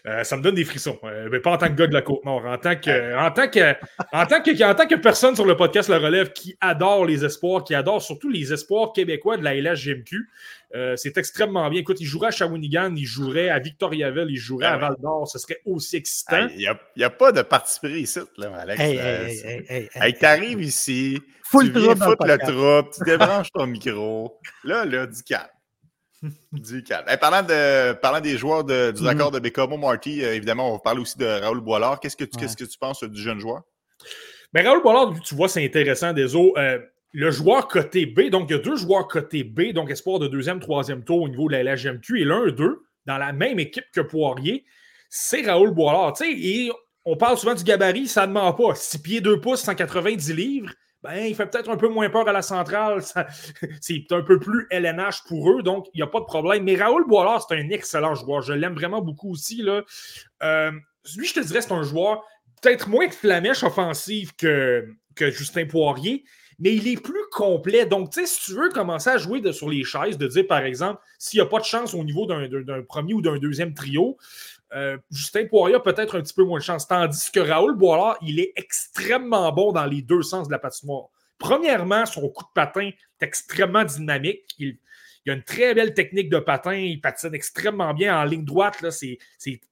Euh, 0.07 0.23
ça 0.23 0.37
me 0.37 0.43
donne 0.43 0.55
des 0.55 0.65
frissons. 0.65 0.99
Euh, 1.05 1.29
mais 1.31 1.41
pas 1.41 1.53
en 1.53 1.59
tant 1.59 1.69
que 1.69 1.75
gars 1.75 1.87
de 1.87 1.95
la 1.95 2.03
Côte-Nord. 2.03 2.45
En 2.47 2.59
tant 2.59 2.77
que, 2.77 3.19
en 3.19 3.31
tant 3.31 3.49
que, 3.49 3.75
en 4.13 4.27
tant 4.27 4.41
que, 4.41 4.65
en 4.65 4.75
tant 4.75 4.87
que 4.87 4.95
personne 4.95 5.35
sur 5.35 5.47
le 5.47 5.57
podcast 5.57 5.89
Le 5.89 5.97
Relève 5.97 6.33
qui 6.33 6.57
adore 6.61 7.05
les 7.05 7.25
espoirs, 7.25 7.65
qui 7.65 7.75
adore 7.75 8.03
surtout 8.03 8.29
les 8.29 8.53
espoirs 8.53 8.93
québécois 8.93 9.37
de 9.37 9.45
la 9.45 9.55
LHGMQ. 9.55 10.29
Euh, 10.75 10.97
c'est 10.97 11.17
extrêmement 11.17 11.69
bien. 11.71 11.81
Écoute, 11.81 12.01
il 12.01 12.07
jouerait 12.07 12.29
à 12.29 12.31
Shawinigan, 12.33 12.95
il 12.97 13.05
jouerait 13.05 13.49
à 13.49 13.59
Victoriaville, 13.59 14.27
il 14.29 14.37
jouerait 14.37 14.67
à 14.67 14.75
ah 14.75 14.79
Val 14.79 14.97
d'Or. 14.99 15.29
Ce 15.29 15.39
serait 15.39 15.61
aussi 15.65 15.97
excitant. 15.97 16.49
Il 16.57 16.69
n'y 16.97 17.05
a, 17.05 17.11
pas 17.11 17.33
de 17.33 17.43
parti 17.43 17.79
pris 17.79 18.01
ici, 18.01 18.19
là, 18.37 18.53
Alex. 18.57 18.81
Hey, 18.81 18.97
hey, 18.99 19.89
hey, 19.95 20.15
t'arrives 20.15 20.63
ici, 20.63 21.21
tu 21.51 21.71
viens 21.71 21.95
foutre 21.95 22.27
le 22.27 22.39
troupe, 22.39 22.91
tu 22.95 23.05
débranches 23.07 23.53
ton 23.53 23.67
micro. 23.67 24.41
Là, 24.65 24.85
là, 24.85 25.07
du 25.07 25.23
calme. 25.23 25.47
Du 26.51 26.83
calme. 26.83 27.07
parlant, 27.21 27.43
de, 27.43 27.93
parlant 27.93 28.21
des 28.21 28.37
joueurs 28.37 28.65
de, 28.65 28.91
du 28.91 29.07
accord 29.07 29.31
mm-hmm. 29.31 29.35
de 29.35 29.39
Bécamo 29.39 29.77
Marty, 29.77 30.25
euh, 30.25 30.35
évidemment, 30.35 30.71
on 30.71 30.73
va 30.73 30.79
parler 30.81 31.01
aussi 31.01 31.17
de 31.17 31.27
Raoul 31.27 31.61
Boilard. 31.61 32.01
Qu'est-ce 32.01 32.17
que 32.17 32.25
tu, 32.25 32.37
qu'est-ce 32.39 32.57
que 32.57 32.65
tu 32.65 32.79
penses 32.79 33.05
du 33.05 33.21
jeune 33.21 33.39
joueur? 33.39 33.63
Ben, 34.53 34.67
Raoul 34.67 34.83
Boilard, 34.83 35.13
tu 35.21 35.35
vois, 35.35 35.49
c'est 35.49 35.65
intéressant, 35.65 36.13
des 36.13 36.35
euh, 36.35 36.79
le 37.13 37.31
joueur 37.31 37.69
côté 37.69 38.07
B, 38.07 38.29
donc 38.31 38.51
il 38.51 38.53
y 38.53 38.57
a 38.57 38.63
deux 38.63 38.77
joueurs 38.77 39.09
côté 39.09 39.45
B, 39.45 39.73
donc 39.73 39.91
espoir 39.91 40.19
de 40.19 40.29
deuxième, 40.29 40.61
troisième 40.61 41.05
tour 41.05 41.23
au 41.23 41.29
niveau 41.29 41.49
de 41.49 41.53
la 41.53 41.75
LHMQ, 41.75 42.21
et 42.21 42.25
l'un, 42.25 42.49
deux, 42.49 42.83
dans 43.07 43.19
la 43.19 43.33
même 43.33 43.59
équipe 43.59 43.87
que 43.93 44.01
Poirier, 44.01 44.65
c'est 45.09 45.43
Raoul 45.43 45.71
Boilard. 45.71 46.15
et 46.23 46.71
on 47.05 47.17
parle 47.17 47.39
souvent 47.39 47.55
du 47.55 47.63
gabarit, 47.63 48.09
ça 48.09 48.27
ne 48.27 48.33
ment 48.33 48.53
pas. 48.53 48.75
6 48.75 48.99
pieds 48.99 49.21
2 49.21 49.41
pouces, 49.41 49.63
190 49.63 50.35
livres 50.35 50.73
ben, 51.07 51.25
il 51.25 51.37
fait 51.37 51.47
peut-être 51.47 51.71
un 51.71 51.77
peu 51.77 51.89
moins 51.89 52.11
peur 52.11 52.29
à 52.29 52.33
la 52.33 52.43
centrale. 52.43 53.01
C'est 53.81 54.11
un 54.11 54.23
peu 54.23 54.41
plus 54.41 54.67
LNH 54.71 55.23
pour 55.29 55.53
eux, 55.53 55.63
donc 55.63 55.87
il 55.95 55.99
n'y 55.99 56.03
a 56.03 56.09
pas 56.09 56.19
de 56.19 56.25
problème. 56.25 56.65
Mais 56.65 56.75
Raoul 56.75 57.07
Boilard, 57.07 57.47
c'est 57.47 57.57
un 57.57 57.71
excellent 57.71 58.17
joueur. 58.17 58.43
Je 58.43 58.53
l'aime 58.53 58.75
vraiment 58.75 59.01
beaucoup 59.01 59.31
aussi. 59.31 59.63
Là. 59.63 59.85
Euh, 60.43 60.73
lui, 61.17 61.27
je 61.27 61.35
te 61.35 61.41
dirais, 61.41 61.61
c'est 61.61 61.73
un 61.73 61.85
joueur 61.85 62.25
peut-être 62.61 62.89
moins 62.89 63.07
de 63.07 63.13
flamèche 63.13 63.63
offensive 63.63 64.35
que 64.35 64.97
Justin 65.17 65.67
Poirier, 65.67 66.25
mais 66.59 66.75
il 66.75 66.89
est 66.89 67.01
plus 67.01 67.25
complet. 67.31 67.87
Donc, 67.87 68.11
tu 68.11 68.21
sais, 68.21 68.27
si 68.27 68.41
tu 68.45 68.53
veux 68.53 68.71
commencer 68.71 69.11
à 69.11 69.19
jouer 69.19 69.53
sur 69.53 69.69
les 69.69 69.85
chaises, 69.85 70.17
de 70.17 70.27
dire, 70.27 70.47
par 70.47 70.61
exemple, 70.61 71.01
s'il 71.19 71.39
n'y 71.39 71.47
a 71.47 71.49
pas 71.49 71.59
de 71.59 71.65
chance 71.65 71.95
au 71.95 72.03
niveau 72.03 72.27
d'un 72.27 72.83
premier 72.83 73.15
ou 73.15 73.21
d'un 73.21 73.39
deuxième 73.39 73.75
trio, 73.75 74.17
euh, 74.75 74.97
Justin 75.11 75.47
Poirier 75.47 75.77
a 75.77 75.81
peut-être 75.81 76.19
un 76.19 76.23
petit 76.23 76.35
peu 76.35 76.45
moins 76.45 76.59
de 76.59 76.65
chance. 76.65 76.89
Tandis 76.89 77.31
que 77.31 77.41
Raoul 77.41 77.77
Boilard, 77.77 78.17
il 78.23 78.41
est 78.41 78.53
extrêmement 78.57 79.53
bon 79.53 79.73
dans 79.73 79.87
les 79.87 80.03
deux 80.03 80.23
sens 80.23 80.49
de 80.49 80.53
la 80.53 80.59
patinoire. 80.59 81.09
Premièrement, 81.39 82.07
son 82.07 82.29
coup 82.29 82.45
de 82.45 82.53
patin 82.55 82.89
est 82.89 83.25
extrêmement 83.25 83.85
dynamique. 83.85 84.55
Il, 84.59 84.79
a 85.29 85.33
une 85.33 85.43
très 85.43 85.75
belle 85.75 85.93
technique 85.93 86.31
de 86.31 86.39
patin. 86.39 86.75
Il 86.75 87.01
patine 87.01 87.35
extrêmement 87.35 87.93
bien 87.95 88.19
en 88.19 88.25
ligne 88.25 88.45
droite. 88.45 88.85
C'est 88.91 89.19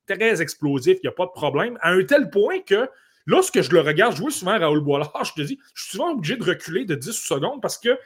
très 0.07 0.43
explosif. 0.43 0.99
Il 1.03 1.07
n'y 1.07 1.09
a 1.09 1.13
pas 1.13 1.27
de 1.27 1.31
problème. 1.31 1.79
À 1.81 1.93
un 1.93 2.05
tel 2.05 2.29
point 2.29 2.61
que 2.61 2.89
lorsque 3.27 3.63
je 3.63 3.71
le 3.71 3.81
regarde 3.81 4.17
jouer 4.17 4.31
souvent 4.31 4.59
Raoul 4.59 4.81
Boilard, 4.81 5.25
je 5.25 5.33
te 5.33 5.43
dis, 5.43 5.59
je 5.75 5.83
suis 5.83 5.93
souvent 5.93 6.13
obligé 6.13 6.37
de 6.37 6.45
reculer 6.45 6.85
de 6.85 6.95
10 6.95 7.13
secondes 7.13 7.61
parce 7.63 7.79
qu'il 7.79 7.97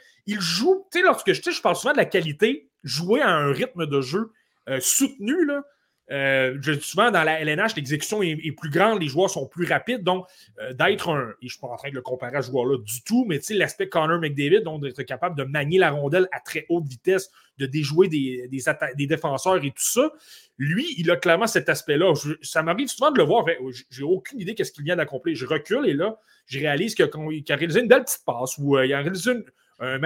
joue, 0.41 0.87
tu 0.91 0.99
sais, 0.99 1.05
lorsque 1.05 1.33
je, 1.33 1.51
je 1.51 1.61
parle 1.61 1.75
souvent 1.75 1.93
de 1.93 1.97
la 1.97 2.05
qualité, 2.05 2.69
jouer 2.83 3.21
à 3.21 3.29
un 3.29 3.51
rythme 3.51 3.85
de 3.85 4.01
jeu 4.01 4.31
euh, 4.69 4.79
soutenu, 4.79 5.45
là, 5.45 5.63
euh, 6.11 6.57
je 6.61 6.71
dis 6.71 6.83
souvent, 6.85 7.11
dans 7.11 7.23
la 7.23 7.39
LNH, 7.41 7.75
l'exécution 7.75 8.23
est, 8.23 8.51
plus 8.51 8.69
grande, 8.69 9.01
les 9.01 9.07
joueurs 9.07 9.29
sont 9.29 9.47
plus 9.47 9.65
rapides. 9.65 10.03
Donc, 10.03 10.25
euh, 10.59 10.73
d'être 10.73 11.09
un, 11.09 11.29
et 11.29 11.33
je 11.41 11.45
ne 11.45 11.49
suis 11.49 11.59
pas 11.59 11.67
en 11.67 11.75
train 11.75 11.89
de 11.89 11.95
le 11.95 12.01
comparer 12.01 12.37
à 12.37 12.41
ce 12.41 12.51
joueur-là 12.51 12.77
du 12.79 13.03
tout, 13.03 13.25
mais 13.27 13.39
l'aspect 13.51 13.89
Connor 13.89 14.19
McDavid, 14.19 14.61
donc 14.61 14.81
d'être 14.81 15.03
capable 15.03 15.37
de 15.37 15.43
manier 15.43 15.77
la 15.77 15.91
rondelle 15.91 16.27
à 16.31 16.39
très 16.39 16.65
haute 16.69 16.87
vitesse, 16.87 17.29
de 17.57 17.65
déjouer 17.65 18.07
des, 18.07 18.47
des, 18.47 19.07
défenseurs 19.07 19.63
et 19.63 19.69
tout 19.69 19.75
ça, 19.77 20.11
lui, 20.57 20.95
il 20.97 21.11
a 21.11 21.17
clairement 21.17 21.47
cet 21.47 21.69
aspect-là. 21.69 22.13
Ça 22.41 22.63
m'arrive 22.63 22.87
souvent 22.87 23.11
de 23.11 23.17
le 23.17 23.25
voir. 23.25 23.45
J'ai 23.89 24.03
aucune 24.03 24.39
idée 24.39 24.55
qu'est-ce 24.55 24.71
qu'il 24.71 24.85
vient 24.85 24.95
d'accomplir. 24.95 25.35
Je 25.35 25.45
recule 25.45 25.85
et 25.85 25.93
là, 25.93 26.17
je 26.45 26.59
réalise 26.59 26.95
qu'il 26.95 27.05
a, 27.05 27.55
réalisé 27.55 27.81
une 27.81 27.87
belle 27.87 28.05
petite 28.05 28.23
passe 28.25 28.57
ou 28.57 28.77
euh, 28.77 28.85
il 28.85 28.93
a 28.93 29.01
réalisé 29.01 29.31
une, 29.31 29.43
un, 29.79 29.99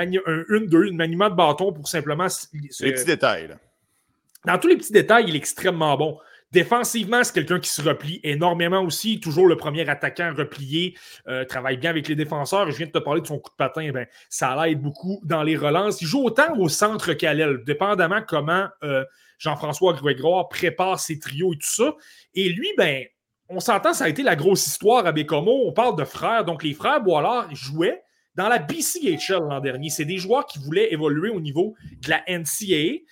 une, 0.49 0.67
deux, 0.67 0.89
un 0.89 0.95
maniement 0.95 1.29
de 1.29 1.35
bâton 1.35 1.71
pour 1.71 1.87
simplement. 1.87 2.27
Les 2.51 2.91
petits 2.91 3.05
détails. 3.05 3.47
Là. 3.47 3.55
Dans 4.45 4.57
tous 4.57 4.67
les 4.67 4.77
petits 4.77 4.91
détails, 4.91 5.25
il 5.27 5.35
est 5.35 5.37
extrêmement 5.37 5.95
bon. 5.97 6.17
Défensivement, 6.51 7.23
c'est 7.23 7.33
quelqu'un 7.33 7.59
qui 7.59 7.69
se 7.69 7.81
replie 7.81 8.19
énormément 8.23 8.81
aussi. 8.81 9.19
Toujours 9.19 9.47
le 9.47 9.57
premier 9.57 9.89
attaquant 9.89 10.31
replié, 10.37 10.95
euh, 11.27 11.45
travaille 11.45 11.77
bien 11.77 11.89
avec 11.89 12.07
les 12.07 12.15
défenseurs. 12.15 12.69
Je 12.69 12.77
viens 12.77 12.85
de 12.85 12.91
te 12.91 12.99
parler 12.99 13.21
de 13.21 13.25
son 13.25 13.39
coup 13.39 13.49
de 13.49 13.55
patin, 13.55 13.89
ben, 13.91 14.05
ça 14.29 14.55
l'aide 14.63 14.79
beaucoup 14.79 15.19
dans 15.23 15.41
les 15.41 15.57
relances. 15.57 15.99
Il 16.01 16.07
joue 16.07 16.23
autant 16.23 16.55
au 16.59 16.69
centre 16.69 17.13
qu'à 17.13 17.33
l'aile, 17.33 17.63
dépendamment 17.65 18.21
comment 18.21 18.67
euh, 18.83 19.03
Jean-François 19.39 19.93
Grégoire 19.93 20.47
prépare 20.47 20.99
ses 20.99 21.17
trios 21.17 21.53
et 21.53 21.57
tout 21.57 21.73
ça. 21.73 21.95
Et 22.35 22.49
lui, 22.49 22.69
ben, 22.77 23.03
on 23.49 23.59
s'entend, 23.59 23.93
ça 23.93 24.05
a 24.05 24.09
été 24.09 24.21
la 24.21 24.35
grosse 24.35 24.67
histoire 24.67 25.07
à 25.07 25.11
Bécomo. 25.11 25.63
On 25.65 25.73
parle 25.73 25.97
de 25.97 26.05
frères. 26.05 26.45
Donc, 26.45 26.63
les 26.63 26.73
frères 26.73 27.01
Boilard 27.01 27.47
jouaient 27.55 28.03
dans 28.35 28.47
la 28.47 28.59
BCHL 28.59 29.39
l'an 29.47 29.59
dernier. 29.59 29.89
C'est 29.89 30.05
des 30.05 30.17
joueurs 30.17 30.45
qui 30.45 30.59
voulaient 30.59 30.91
évoluer 30.91 31.29
au 31.29 31.39
niveau 31.39 31.75
de 32.01 32.09
la 32.09 32.23
NCAA. 32.27 33.03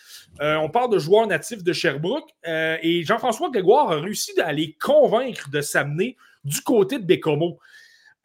Euh, 0.41 0.55
on 0.57 0.69
parle 0.69 0.91
de 0.91 0.99
joueurs 0.99 1.27
natifs 1.27 1.63
de 1.63 1.73
Sherbrooke 1.73 2.29
euh, 2.47 2.77
et 2.81 3.03
Jean-François 3.03 3.49
Grégoire 3.49 3.91
a 3.91 3.99
réussi 3.99 4.31
à 4.41 4.51
les 4.51 4.73
convaincre 4.73 5.49
de 5.49 5.61
s'amener 5.61 6.17
du 6.43 6.61
côté 6.61 6.97
de 6.97 7.05
Bécomo. 7.05 7.59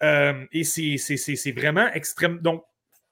Euh, 0.02 0.44
et 0.52 0.64
c'est 0.64 1.52
vraiment 1.52 1.88
extrême. 1.92 2.38
Donc, 2.40 2.64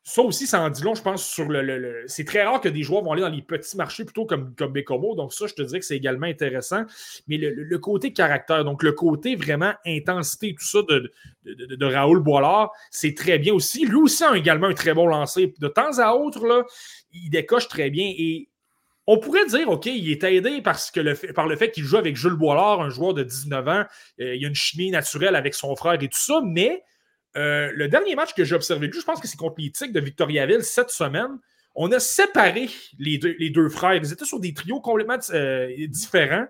ça 0.06 0.20
aussi, 0.20 0.46
ça 0.46 0.60
en 0.60 0.68
dit 0.68 0.82
long, 0.82 0.94
je 0.94 1.00
pense, 1.00 1.26
sur 1.26 1.48
le. 1.48 2.04
c'est 2.08 2.24
très 2.24 2.44
rare 2.44 2.60
que 2.60 2.68
des 2.68 2.82
joueurs 2.82 3.02
vont 3.02 3.12
aller 3.12 3.22
dans 3.22 3.30
les 3.30 3.40
petits 3.40 3.74
marchés 3.74 4.04
plutôt 4.04 4.26
comme, 4.26 4.54
comme 4.54 4.70
Bécomo. 4.70 5.14
Donc, 5.14 5.32
ça, 5.32 5.46
je 5.46 5.54
te 5.54 5.62
dirais 5.62 5.80
que 5.80 5.86
c'est 5.86 5.96
également 5.96 6.26
intéressant. 6.26 6.84
Mais 7.26 7.38
le, 7.38 7.78
côté 7.78 8.12
caractère, 8.12 8.66
donc 8.66 8.82
le 8.82 8.92
côté 8.92 9.34
vraiment 9.34 9.72
intensité, 9.86 10.54
tout 10.54 10.66
ça 10.66 10.82
de, 10.82 11.10
de, 11.46 11.86
Raoul 11.86 12.20
Boilard, 12.20 12.70
c'est 12.90 13.14
très 13.14 13.38
bien 13.38 13.54
aussi. 13.54 13.86
Lui 13.86 13.96
aussi 13.96 14.22
a 14.24 14.36
également 14.36 14.66
un 14.66 14.74
très 14.74 14.92
bon 14.92 15.06
lancer. 15.06 15.54
De 15.58 15.68
temps 15.68 15.98
à 15.98 16.12
autre, 16.12 16.46
là, 16.46 16.64
il 17.14 17.30
décoche 17.30 17.68
très 17.68 17.88
bien. 17.88 18.12
Et 18.14 18.50
on 19.06 19.16
pourrait 19.16 19.46
dire, 19.46 19.70
OK, 19.70 19.86
il 19.86 20.10
est 20.10 20.22
aidé 20.22 20.60
parce 20.60 20.90
que 20.90 21.00
le 21.00 21.14
par 21.32 21.46
le 21.46 21.56
fait 21.56 21.70
qu'il 21.70 21.84
joue 21.84 21.96
avec 21.96 22.14
Jules 22.14 22.34
Boilard, 22.34 22.82
un 22.82 22.90
joueur 22.90 23.14
de 23.14 23.22
19 23.22 23.68
ans. 23.68 23.84
Euh, 24.20 24.34
il 24.34 24.44
a 24.44 24.48
une 24.48 24.54
chimie 24.54 24.90
naturelle 24.90 25.34
avec 25.34 25.54
son 25.54 25.74
frère 25.76 25.94
et 25.94 26.08
tout 26.08 26.20
ça, 26.20 26.42
mais 26.44 26.82
euh, 27.36 27.70
le 27.74 27.88
dernier 27.88 28.14
match 28.14 28.34
que 28.34 28.44
j'ai 28.44 28.54
observé 28.54 28.90
je 28.92 29.00
pense 29.00 29.20
que 29.20 29.26
c'est 29.26 29.36
contre 29.36 29.56
les 29.58 29.88
de 29.88 30.00
Victoriaville 30.00 30.62
cette 30.62 30.90
semaine. 30.90 31.38
On 31.74 31.90
a 31.90 31.98
séparé 31.98 32.68
les 32.98 33.18
deux, 33.18 33.68
frères. 33.68 33.94
Ils 33.94 34.12
étaient 34.12 34.24
sur 34.24 34.38
des 34.38 34.54
trios 34.54 34.80
complètement 34.80 35.18
euh, 35.30 35.68
différents. 35.88 36.46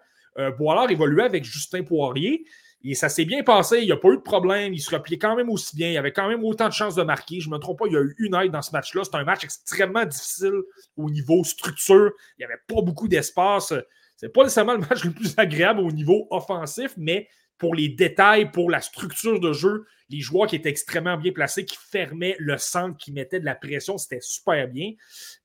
Boilard 0.58 0.90
évoluait 0.90 1.24
avec 1.24 1.44
Justin 1.44 1.84
Poirier. 1.84 2.44
Et 2.86 2.94
ça 2.94 3.08
s'est 3.08 3.24
bien 3.24 3.42
passé, 3.42 3.78
il 3.78 3.86
n'y 3.86 3.92
a 3.92 3.96
pas 3.96 4.10
eu 4.10 4.16
de 4.16 4.22
problème, 4.22 4.74
il 4.74 4.78
se 4.78 4.94
repliait 4.94 5.16
quand 5.16 5.34
même 5.34 5.48
aussi 5.48 5.74
bien, 5.74 5.90
il 5.90 5.96
avait 5.96 6.12
quand 6.12 6.28
même 6.28 6.44
autant 6.44 6.68
de 6.68 6.74
chances 6.74 6.94
de 6.94 7.02
marquer. 7.02 7.40
Je 7.40 7.48
ne 7.48 7.54
me 7.54 7.58
trompe 7.58 7.78
pas, 7.78 7.86
il 7.86 7.94
y 7.94 7.96
a 7.96 8.02
eu 8.02 8.14
une 8.18 8.34
aide 8.34 8.52
dans 8.52 8.60
ce 8.60 8.72
match-là. 8.72 9.04
C'était 9.04 9.16
un 9.16 9.24
match 9.24 9.42
extrêmement 9.42 10.04
difficile 10.04 10.52
au 10.98 11.08
niveau 11.08 11.42
structure. 11.44 12.12
Il 12.36 12.40
n'y 12.40 12.44
avait 12.44 12.60
pas 12.68 12.82
beaucoup 12.82 13.08
d'espace. 13.08 13.72
C'est 14.16 14.28
pas 14.28 14.42
nécessairement 14.42 14.74
le 14.74 14.80
match 14.80 15.02
le 15.02 15.12
plus 15.12 15.32
agréable 15.38 15.80
au 15.80 15.90
niveau 15.90 16.28
offensif, 16.30 16.92
mais 16.98 17.26
pour 17.64 17.74
les 17.74 17.88
détails, 17.88 18.50
pour 18.50 18.70
la 18.70 18.82
structure 18.82 19.40
de 19.40 19.54
jeu, 19.54 19.86
les 20.10 20.20
joueurs 20.20 20.46
qui 20.46 20.56
étaient 20.56 20.68
extrêmement 20.68 21.16
bien 21.16 21.32
placés, 21.32 21.64
qui 21.64 21.78
fermaient 21.90 22.36
le 22.38 22.58
centre, 22.58 22.98
qui 22.98 23.10
mettaient 23.10 23.40
de 23.40 23.46
la 23.46 23.54
pression, 23.54 23.96
c'était 23.96 24.20
super 24.20 24.68
bien. 24.68 24.92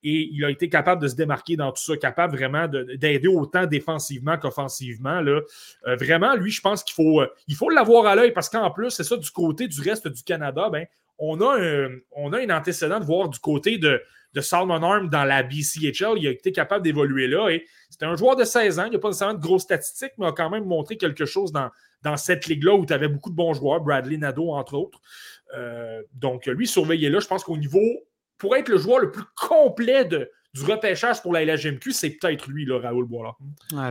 Et 0.03 0.27
il 0.29 0.43
a 0.43 0.49
été 0.49 0.67
capable 0.67 1.01
de 1.01 1.07
se 1.07 1.15
démarquer 1.15 1.55
dans 1.55 1.71
tout 1.71 1.81
ça, 1.81 1.95
capable 1.95 2.35
vraiment 2.35 2.67
d'aider 2.67 3.29
autant 3.29 3.65
défensivement 3.67 4.37
qu'offensivement. 4.37 5.23
Euh, 5.25 5.95
vraiment, 5.95 6.35
lui, 6.35 6.51
je 6.51 6.59
pense 6.59 6.83
qu'il 6.83 6.93
faut, 6.93 7.21
euh, 7.21 7.27
faut 7.55 7.69
l'avoir 7.69 8.05
à 8.05 8.17
l'œil 8.17 8.33
parce 8.33 8.49
qu'en 8.49 8.69
plus, 8.69 8.89
c'est 8.89 9.05
ça, 9.05 9.15
du 9.15 9.31
côté 9.31 9.69
du 9.69 9.79
reste 9.79 10.09
du 10.09 10.21
Canada, 10.21 10.67
ben, 10.69 10.87
on, 11.19 11.39
a 11.39 11.57
un, 11.57 11.87
on 12.11 12.33
a 12.33 12.53
antécédent 12.53 12.99
de 12.99 13.05
voir 13.05 13.29
du 13.29 13.39
côté 13.39 13.77
de, 13.77 14.01
de 14.33 14.41
Salmon 14.41 14.83
Arm 14.83 15.09
dans 15.09 15.23
la 15.23 15.41
BCHL. 15.41 16.17
Il 16.17 16.27
a 16.27 16.31
été 16.31 16.51
capable 16.51 16.83
d'évoluer 16.83 17.27
là. 17.27 17.47
Et 17.47 17.65
c'était 17.99 18.13
un 18.13 18.15
joueur 18.15 18.37
de 18.37 18.45
16 18.45 18.79
ans. 18.79 18.85
Il 18.85 18.93
n'a 18.93 18.99
pas 18.99 19.09
nécessairement 19.09 19.37
de 19.37 19.41
grosses 19.41 19.63
statistiques, 19.63 20.13
mais 20.17 20.25
a 20.25 20.31
quand 20.31 20.49
même 20.49 20.63
montré 20.63 20.95
quelque 20.95 21.25
chose 21.25 21.51
dans, 21.51 21.69
dans 22.01 22.15
cette 22.15 22.45
ligue-là 22.47 22.75
où 22.75 22.85
tu 22.85 22.93
avais 22.93 23.09
beaucoup 23.09 23.29
de 23.29 23.35
bons 23.35 23.53
joueurs, 23.53 23.81
Bradley 23.81 24.15
Nadeau, 24.15 24.51
entre 24.51 24.75
autres. 24.75 25.01
Euh, 25.57 26.01
donc, 26.13 26.45
lui, 26.45 26.65
surveillez-là. 26.65 27.19
Je 27.19 27.27
pense 27.27 27.43
qu'au 27.43 27.57
niveau, 27.57 27.83
pour 28.37 28.55
être 28.55 28.69
le 28.69 28.77
joueur 28.77 28.99
le 28.99 29.11
plus 29.11 29.25
complet 29.35 30.05
de, 30.05 30.31
du 30.53 30.63
repêchage 30.63 31.21
pour 31.21 31.33
la 31.33 31.43
LHMQ, 31.43 31.91
c'est 31.91 32.11
peut-être 32.11 32.47
lui, 32.47 32.65
là, 32.65 32.79
Raoul 32.79 33.03
Boilard. 33.03 33.37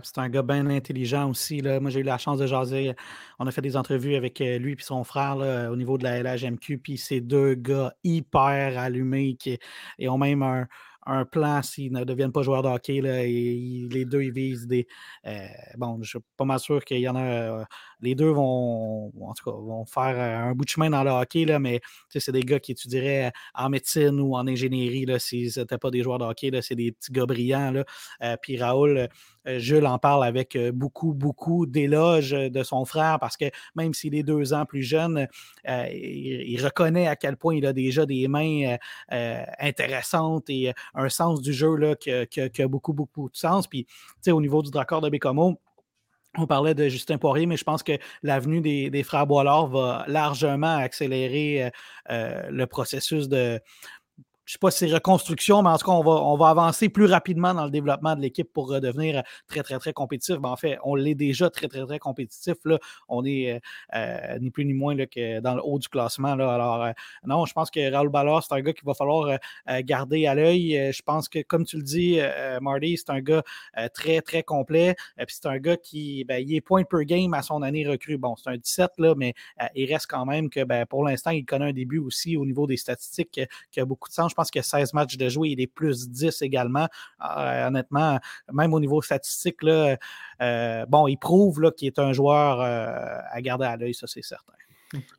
C'est 0.03 0.17
un 0.17 0.31
gars 0.31 0.43
bien 0.43 0.67
intelligent 0.71 1.29
aussi. 1.29 1.61
Là. 1.61 1.79
Moi, 1.79 1.91
j'ai 1.91 2.01
eu 2.01 2.05
la 2.05 2.17
chance 2.17 2.39
de 2.39 2.47
jaser. 2.47 2.95
On 3.39 3.47
a 3.47 3.51
fait 3.51 3.61
des 3.61 3.77
entrevues 3.77 4.15
avec 4.15 4.41
euh, 4.41 4.57
lui 4.57 4.73
et 4.73 4.77
son 4.81 5.05
frère 5.05 5.37
au 5.71 5.77
niveau 5.77 5.99
de 5.99 6.05
la 6.05 6.23
LHMQ. 6.23 6.79
Puis 6.79 6.97
c'est 6.97 7.21
deux 7.21 7.57
gars 7.57 7.93
hyper 8.05 8.79
allumés 8.79 9.35
qui 9.35 9.59
et 9.99 10.09
ont 10.09 10.17
même 10.17 10.43
un, 10.43 10.67
un 11.09 11.25
plan 11.25 11.63
s'ils 11.63 11.93
ne 11.93 12.05
deviennent 12.05 12.33
pas 12.33 12.43
joueurs 12.43 12.63
de 12.63 12.69
hockey. 12.69 13.01
Là, 13.01 13.25
et, 13.25 13.89
les 13.91 14.05
deux, 14.05 14.23
ils 14.23 14.33
visent 14.33 14.67
des. 14.67 14.87
Euh, 15.27 15.47
bon, 15.77 15.99
je 16.03 16.09
suis 16.11 16.19
pas 16.37 16.45
mal 16.45 16.61
sûr 16.61 16.85
qu'il 16.85 17.01
y 17.01 17.09
en 17.09 17.17
a. 17.17 17.23
Euh, 17.23 17.65
les 18.01 18.15
deux 18.15 18.29
vont, 18.31 19.11
en 19.21 19.33
tout 19.35 19.51
cas, 19.51 19.57
vont 19.57 19.85
faire 19.87 20.19
un 20.19 20.55
bout 20.55 20.65
de 20.65 20.71
chemin 20.71 20.91
dans 20.91 21.03
le 21.03 21.11
hockey, 21.11 21.45
là, 21.47 21.59
mais 21.59 21.81
c'est 22.09 22.31
des 22.31 22.43
gars 22.43 22.61
qui 22.61 22.73
étudieraient 22.73 23.33
en 23.55 23.71
médecine 23.71 24.21
ou 24.21 24.37
en 24.37 24.47
ingénierie 24.47 25.07
s'ils 25.19 25.53
n'étaient 25.57 25.79
pas 25.79 25.91
des 25.91 26.03
joueurs 26.03 26.19
de 26.19 26.25
hockey. 26.25 26.51
C'est 26.63 26.77
des 26.77 26.93
petits 26.93 27.13
gars 27.13 27.27
brillants. 27.27 27.73
Là. 27.73 28.37
puis 28.37 28.59
Raoul, 28.59 29.09
Jules 29.57 29.87
en 29.87 29.99
parle 29.99 30.25
avec 30.25 30.59
beaucoup, 30.73 31.15
beaucoup 31.15 31.67
d'éloges 31.67 32.31
de 32.31 32.63
son 32.63 32.85
frère 32.85 33.19
parce 33.21 33.37
que 33.37 33.47
même 33.75 33.95
s'il 33.95 34.15
est 34.15 34.23
deux 34.23 34.53
ans 34.53 34.65
plus 34.67 34.83
jeune, 34.83 35.27
il, 35.67 36.61
reconnaît 36.63 37.09
à 37.09 37.17
quel 37.17 37.37
point 37.37 37.55
il 37.55 37.67
a 37.67 37.73
déjà 37.73 38.07
des 38.07 38.29
mains 38.29 38.77
intéressantes 39.59 40.51
et 40.51 40.73
un 40.95 41.09
sens 41.09 41.41
du 41.41 41.53
jeu 41.53 41.75
là, 41.77 41.95
qui, 41.97 42.11
a 42.11 42.69
beaucoup, 42.69 42.93
beaucoup 42.93 43.29
de 43.31 43.37
sens. 43.37 43.67
Puis, 43.67 43.87
au 44.29 44.41
niveau 44.41 44.63
du 44.63 44.71
Dracor 44.71 45.01
de 45.01 45.09
Bécomo, 45.09 45.59
on 46.37 46.47
parlait 46.47 46.75
de 46.75 46.89
Justin 46.89 47.19
Poirier, 47.19 47.47
mais 47.47 47.57
je 47.57 47.65
pense 47.65 47.83
que 47.83 47.93
l'avenue 48.23 48.61
des, 48.61 49.03
frères 49.03 49.27
Boilard 49.27 49.67
va 49.67 50.05
largement 50.09 50.77
accélérer 50.77 51.71
le 52.09 52.65
processus 52.67 53.29
de, 53.29 53.61
je 54.49 54.53
ne 54.53 54.55
sais 54.55 54.59
pas 54.61 54.71
si 54.71 54.79
c'est 54.79 54.95
reconstruction, 54.95 55.61
mais 55.63 55.69
en 55.69 55.77
tout 55.77 55.85
cas, 55.85 55.93
on 55.93 56.03
va, 56.03 56.13
on 56.13 56.39
va 56.39 56.49
avancer 56.49 56.89
plus 56.89 57.05
rapidement 57.05 57.53
dans 57.53 57.67
le 57.67 57.71
développement 57.71 58.17
de 58.17 58.23
l'équipe 58.23 58.51
pour 58.51 58.71
redevenir 58.71 59.23
très, 59.47 59.63
très, 59.63 59.79
très 59.79 59.93
compétitif. 59.93 60.37
Ben, 60.37 60.49
en 60.49 60.57
fait, 60.57 60.79
on 60.85 60.95
l'est 60.95 61.15
déjà 61.15 61.51
très, 61.51 61.69
très, 61.69 61.85
très 61.85 61.99
compétitif. 61.99 62.55
Là. 62.65 62.79
On 63.11 63.27
est 63.27 63.53
euh, 63.53 63.59
euh, 63.95 64.39
ni 64.39 64.51
plus 64.51 64.65
ni 64.65 64.73
moins 64.73 64.95
là, 64.95 65.05
que 65.05 65.41
dans 65.41 65.55
le 65.55 65.61
haut 65.63 65.79
du 65.79 65.89
classement. 65.89 66.35
Là. 66.35 66.55
Alors, 66.55 66.83
euh, 66.83 66.93
non, 67.27 67.45
je 67.45 67.53
pense 67.53 67.71
que 67.71 67.93
Raoul 67.93 68.09
Ballard, 68.09 68.43
c'est 68.43 68.55
un 68.55 68.63
gars 68.63 68.73
qu'il 68.73 68.87
va 68.87 68.95
falloir 68.95 69.39
garder 69.83 70.27
à 70.27 70.35
l'œil. 70.35 70.93
je 70.95 71.03
pense 71.03 71.29
que, 71.29 71.43
comme 71.43 71.67
tu 71.67 71.77
le 71.77 71.83
dis, 71.83 72.19
Marty, 72.63 72.97
c'est 72.97 73.11
un 73.11 73.21
gars 73.21 73.43
très, 73.93 74.23
très 74.23 74.43
complet. 74.43 74.97
puis 75.19 75.27
c'est 75.29 75.47
un 75.47 75.59
gars 75.59 75.77
qui 75.77 76.25
ben, 76.25 76.43
il 76.43 76.55
est 76.55 76.63
point 76.63 76.85
per 76.85 77.05
game 77.05 77.35
à 77.35 77.43
son 77.43 77.61
année 77.61 77.87
recrue. 77.87 78.17
Bon, 78.17 78.35
c'est 78.37 78.49
un 78.49 78.57
17, 78.57 78.93
là, 78.97 79.15
mais 79.15 79.35
il 79.75 79.93
reste 79.93 80.07
quand 80.09 80.25
même 80.25 80.49
que 80.49 80.65
ben, 80.65 80.87
pour 80.87 81.05
l'instant, 81.05 81.33
il 81.33 81.45
connaît 81.45 81.67
un 81.67 81.73
début 81.75 81.99
aussi 81.99 82.39
au 82.39 82.47
niveau 82.47 82.67
des 82.67 82.79
statistiques 82.79 83.41
qui 83.71 83.81
a 83.81 83.85
beaucoup 83.85 84.09
de 84.09 84.15
sens 84.15 84.35
pense 84.39 84.51
qu'il 84.51 84.61
y 84.61 84.61
a 84.61 84.63
16 84.63 84.95
matchs 84.95 85.17
de 85.17 85.29
jouer, 85.29 85.51
il 85.51 85.61
est 85.61 85.67
plus 85.67 86.09
10 86.09 86.43
également. 86.43 86.89
Euh, 87.25 87.67
honnêtement, 87.67 88.21
même 88.53 88.73
au 88.73 88.81
niveau 88.81 89.03
statistique, 89.03 89.63
là, 89.63 89.97
euh, 90.41 90.87
bon, 90.87 91.09
il 91.09 91.17
prouve 91.17 91.73
qu'il 91.77 91.89
est 91.89 91.99
un 91.99 92.13
joueur 92.13 92.61
euh, 92.61 93.19
à 93.31 93.43
garder 93.43 93.67
à 93.67 93.77
l'œil, 93.77 93.95
ça 93.95 94.07
c'est 94.07 94.23
certain. 94.23 94.53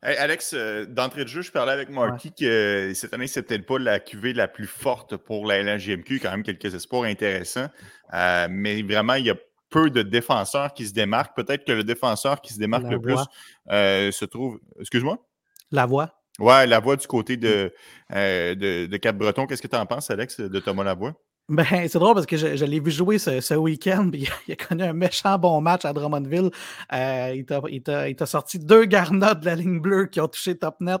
Alex, 0.02 0.52
d'entrée 0.88 1.22
de 1.22 1.28
jeu, 1.28 1.42
je 1.42 1.52
parlais 1.52 1.70
avec 1.70 1.90
Marky 1.90 2.32
que 2.32 2.90
cette 2.92 3.14
année, 3.14 3.28
c'est 3.28 3.42
peut-être 3.42 3.66
pas 3.66 3.78
la 3.78 4.00
QV 4.00 4.32
la 4.32 4.48
plus 4.48 4.66
forte 4.66 5.16
pour 5.16 5.46
la 5.46 5.62
LNGMQ, 5.62 6.18
quand 6.18 6.30
même 6.32 6.42
quelques 6.42 6.74
espoirs 6.74 7.04
intéressants. 7.04 7.68
mais 8.12 8.82
vraiment, 8.82 9.14
il 9.14 9.26
y 9.26 9.30
a 9.30 9.36
peu 9.68 9.88
de 9.90 10.02
défenseurs 10.02 10.74
qui 10.74 10.88
se 10.88 10.92
démarquent. 10.92 11.36
Peut-être 11.36 11.64
que 11.64 11.70
le 11.70 11.84
défenseur 11.84 12.40
qui 12.40 12.52
se 12.52 12.58
démarque 12.58 12.90
le 12.90 13.00
plus 13.00 13.20
se 13.68 14.24
trouve. 14.24 14.58
Excuse-moi? 14.80 15.24
La 15.70 15.86
voix. 15.86 16.19
Ouais, 16.40 16.66
la 16.66 16.80
voix 16.80 16.96
du 16.96 17.06
côté 17.06 17.36
de, 17.36 17.72
euh, 18.12 18.54
de, 18.54 18.86
de 18.86 18.96
Cap-Breton. 18.96 19.46
Qu'est-ce 19.46 19.62
que 19.62 19.68
tu 19.68 19.76
en 19.76 19.86
penses, 19.86 20.10
Alex, 20.10 20.40
de 20.40 20.58
Thomas 20.58 20.84
Lavoie? 20.84 21.14
Ben, 21.50 21.64
c'est 21.66 21.98
drôle 21.98 22.14
parce 22.14 22.26
que 22.26 22.36
je, 22.36 22.64
l'ai 22.64 22.78
vu 22.78 22.92
jouer 22.92 23.18
ce, 23.18 23.54
week-end, 23.54 24.08
puis 24.08 24.28
il 24.46 24.52
a 24.52 24.56
connu 24.56 24.84
un 24.84 24.92
méchant 24.92 25.36
bon 25.36 25.60
match 25.60 25.84
à 25.84 25.92
Drummondville. 25.92 26.48
Euh, 26.92 27.42
il 27.68 27.82
t'a 27.82 28.26
sorti 28.26 28.60
deux 28.60 28.84
garnottes 28.84 29.40
de 29.40 29.46
la 29.46 29.56
ligne 29.56 29.80
bleue 29.80 30.06
qui 30.06 30.20
ont 30.20 30.28
touché 30.28 30.56
top 30.56 30.76
net. 30.80 31.00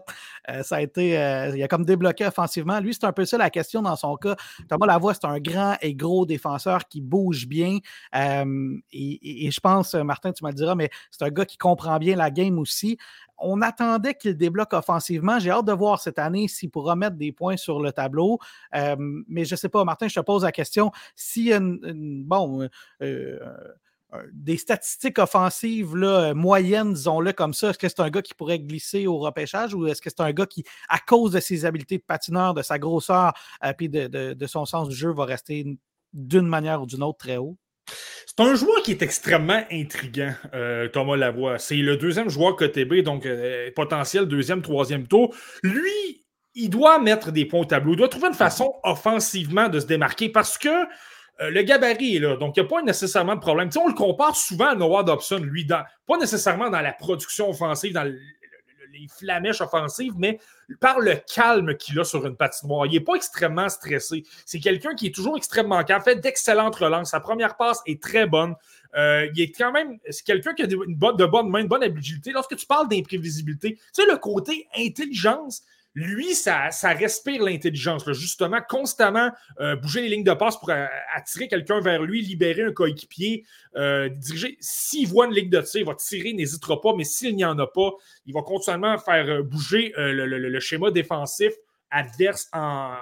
Euh, 0.50 0.64
ça 0.64 0.76
a 0.76 0.80
été. 0.80 1.16
Euh, 1.16 1.52
il 1.56 1.62
a 1.62 1.68
comme 1.68 1.84
débloqué 1.84 2.26
offensivement. 2.26 2.80
Lui, 2.80 2.94
c'est 2.94 3.04
un 3.04 3.12
peu 3.12 3.24
ça 3.26 3.38
la 3.38 3.48
question 3.48 3.80
dans 3.80 3.94
son 3.94 4.16
cas. 4.16 4.34
Thomas 4.68 4.86
Lavoie, 4.86 5.14
c'est 5.14 5.24
un 5.24 5.38
grand 5.38 5.76
et 5.82 5.94
gros 5.94 6.26
défenseur 6.26 6.88
qui 6.88 7.00
bouge 7.00 7.46
bien. 7.46 7.78
Et, 8.12 9.46
et, 9.46 9.50
je 9.52 9.60
pense, 9.60 9.94
Martin, 9.94 10.32
tu 10.32 10.44
me 10.44 10.50
le 10.50 10.56
diras, 10.56 10.74
mais 10.74 10.90
c'est 11.12 11.22
un 11.24 11.30
gars 11.30 11.44
qui 11.44 11.58
comprend 11.58 11.98
bien 11.98 12.16
la 12.16 12.32
game 12.32 12.58
aussi 12.58 12.98
on 13.40 13.62
attendait 13.62 14.14
qu'il 14.14 14.36
débloque 14.36 14.72
offensivement. 14.72 15.38
J'ai 15.38 15.50
hâte 15.50 15.66
de 15.66 15.72
voir 15.72 16.00
cette 16.00 16.18
année 16.18 16.48
s'il 16.48 16.70
pourra 16.70 16.96
mettre 16.96 17.16
des 17.16 17.32
points 17.32 17.56
sur 17.56 17.80
le 17.80 17.92
tableau. 17.92 18.38
Euh, 18.74 18.96
mais 19.28 19.44
je 19.44 19.54
ne 19.54 19.56
sais 19.56 19.68
pas, 19.68 19.84
Martin, 19.84 20.08
je 20.08 20.14
te 20.14 20.24
pose 20.24 20.44
la 20.44 20.52
question. 20.52 20.88
A 20.90 21.58
bon, 21.60 22.62
euh, 22.62 22.68
euh, 23.02 23.38
des 24.32 24.56
statistiques 24.56 25.18
offensives 25.18 25.96
là, 25.96 26.34
moyennes, 26.34 26.94
disons-le 26.94 27.32
comme 27.32 27.54
ça, 27.54 27.70
est-ce 27.70 27.78
que 27.78 27.88
c'est 27.88 28.00
un 28.00 28.10
gars 28.10 28.22
qui 28.22 28.34
pourrait 28.34 28.58
glisser 28.58 29.06
au 29.06 29.18
repêchage 29.18 29.72
ou 29.72 29.86
est-ce 29.86 30.02
que 30.02 30.10
c'est 30.10 30.20
un 30.20 30.32
gars 30.32 30.46
qui, 30.46 30.64
à 30.88 30.98
cause 30.98 31.32
de 31.32 31.40
ses 31.40 31.64
habiletés 31.64 31.98
de 31.98 32.02
patineur, 32.02 32.54
de 32.54 32.62
sa 32.62 32.78
grosseur 32.78 33.32
et 33.78 33.88
de, 33.88 34.34
de, 34.34 34.46
son 34.46 34.66
sens 34.66 34.88
du 34.88 34.96
jeu, 34.96 35.12
va 35.12 35.24
rester 35.24 35.78
d'une 36.12 36.46
manière 36.46 36.82
ou 36.82 36.86
d'une 36.86 37.02
autre 37.02 37.18
très 37.18 37.36
haut? 37.36 37.56
C'est 38.26 38.40
un 38.40 38.54
joueur 38.54 38.82
qui 38.82 38.92
est 38.92 39.02
extrêmement 39.02 39.60
intriguant, 39.72 40.32
euh, 40.54 40.88
Thomas 40.88 41.16
Lavoie. 41.16 41.58
C'est 41.58 41.76
le 41.76 41.96
deuxième 41.96 42.28
joueur 42.28 42.56
KTB, 42.56 43.02
donc 43.02 43.26
euh, 43.26 43.70
potentiel 43.74 44.26
deuxième, 44.26 44.62
troisième 44.62 45.06
tour. 45.06 45.34
Lui, 45.62 46.24
il 46.54 46.70
doit 46.70 46.98
mettre 47.00 47.32
des 47.32 47.44
points 47.44 47.60
au 47.60 47.64
tableau. 47.64 47.94
Il 47.94 47.96
doit 47.96 48.08
trouver 48.08 48.28
une 48.28 48.34
façon 48.34 48.74
offensivement 48.84 49.68
de 49.68 49.80
se 49.80 49.86
démarquer 49.86 50.28
parce 50.28 50.58
que 50.58 50.68
euh, 50.68 51.50
le 51.50 51.62
gabarit 51.62 52.16
est 52.16 52.20
là. 52.20 52.36
Donc, 52.36 52.56
il 52.56 52.60
n'y 52.62 52.66
a 52.66 52.68
pas 52.68 52.82
nécessairement 52.82 53.34
de 53.34 53.40
problème. 53.40 53.70
on 53.76 53.88
le 53.88 53.94
compare 53.94 54.36
souvent 54.36 54.68
à 54.68 54.74
Noah 54.74 55.02
Dobson, 55.02 55.40
lui, 55.42 55.66
pas 55.66 56.18
nécessairement 56.18 56.70
dans 56.70 56.80
la 56.80 56.92
production 56.92 57.50
offensive, 57.50 57.92
dans 57.92 58.04
les 58.92 59.08
flamèches 59.08 59.60
offensives, 59.60 60.14
mais 60.16 60.38
par 60.80 61.00
le 61.00 61.16
calme 61.16 61.76
qu'il 61.76 61.98
a 62.00 62.04
sur 62.04 62.26
une 62.26 62.36
patinoire. 62.36 62.86
Il 62.86 62.92
n'est 62.92 63.00
pas 63.00 63.14
extrêmement 63.14 63.68
stressé. 63.68 64.24
C'est 64.46 64.60
quelqu'un 64.60 64.94
qui 64.94 65.08
est 65.08 65.14
toujours 65.14 65.36
extrêmement 65.36 65.82
calme, 65.84 66.02
fait 66.02 66.16
d'excellentes 66.16 66.76
relances. 66.76 67.10
Sa 67.10 67.20
première 67.20 67.56
passe 67.56 67.80
est 67.86 68.02
très 68.02 68.26
bonne. 68.26 68.54
Euh, 68.96 69.28
il 69.34 69.40
est 69.40 69.52
quand 69.52 69.72
même, 69.72 69.98
c'est 70.08 70.24
quelqu'un 70.24 70.54
qui 70.54 70.62
a 70.62 70.66
de 70.66 70.76
bonne 71.26 71.48
main, 71.48 71.60
une 71.60 71.68
bonne. 71.68 71.82
Lorsque 72.32 72.56
tu 72.56 72.66
parles 72.66 72.88
d'imprévisibilité, 72.88 73.74
tu 73.74 73.80
sais, 73.92 74.06
le 74.06 74.16
côté 74.16 74.68
intelligence, 74.76 75.62
lui, 75.94 76.34
ça, 76.34 76.70
respire 76.84 77.42
l'intelligence, 77.42 78.10
justement, 78.12 78.60
constamment 78.68 79.30
euh, 79.60 79.74
bouger 79.74 80.02
les 80.02 80.08
lignes 80.08 80.24
de 80.24 80.32
passe 80.32 80.56
pour 80.56 80.70
euh, 80.70 80.86
attirer 81.14 81.48
quelqu'un 81.48 81.80
vers 81.80 82.02
lui, 82.02 82.22
libérer 82.22 82.62
un 82.62 82.72
coéquipier, 82.72 83.44
euh, 83.76 84.08
diriger. 84.08 84.56
S'il 84.60 85.08
voit 85.08 85.26
une 85.26 85.34
ligne 85.34 85.50
de 85.50 85.60
tir, 85.60 85.80
il 85.80 85.86
va 85.86 85.94
tirer, 85.94 86.32
n'hésitera 86.32 86.80
pas, 86.80 86.94
mais 86.96 87.04
s'il 87.04 87.34
n'y 87.34 87.44
en 87.44 87.58
a 87.58 87.66
pas, 87.66 87.90
il 88.26 88.34
va 88.34 88.42
continuellement 88.42 88.98
faire 88.98 89.42
bouger 89.42 89.92
le, 89.96 90.60
schéma 90.60 90.90
défensif 90.90 91.52
adverse 91.90 92.48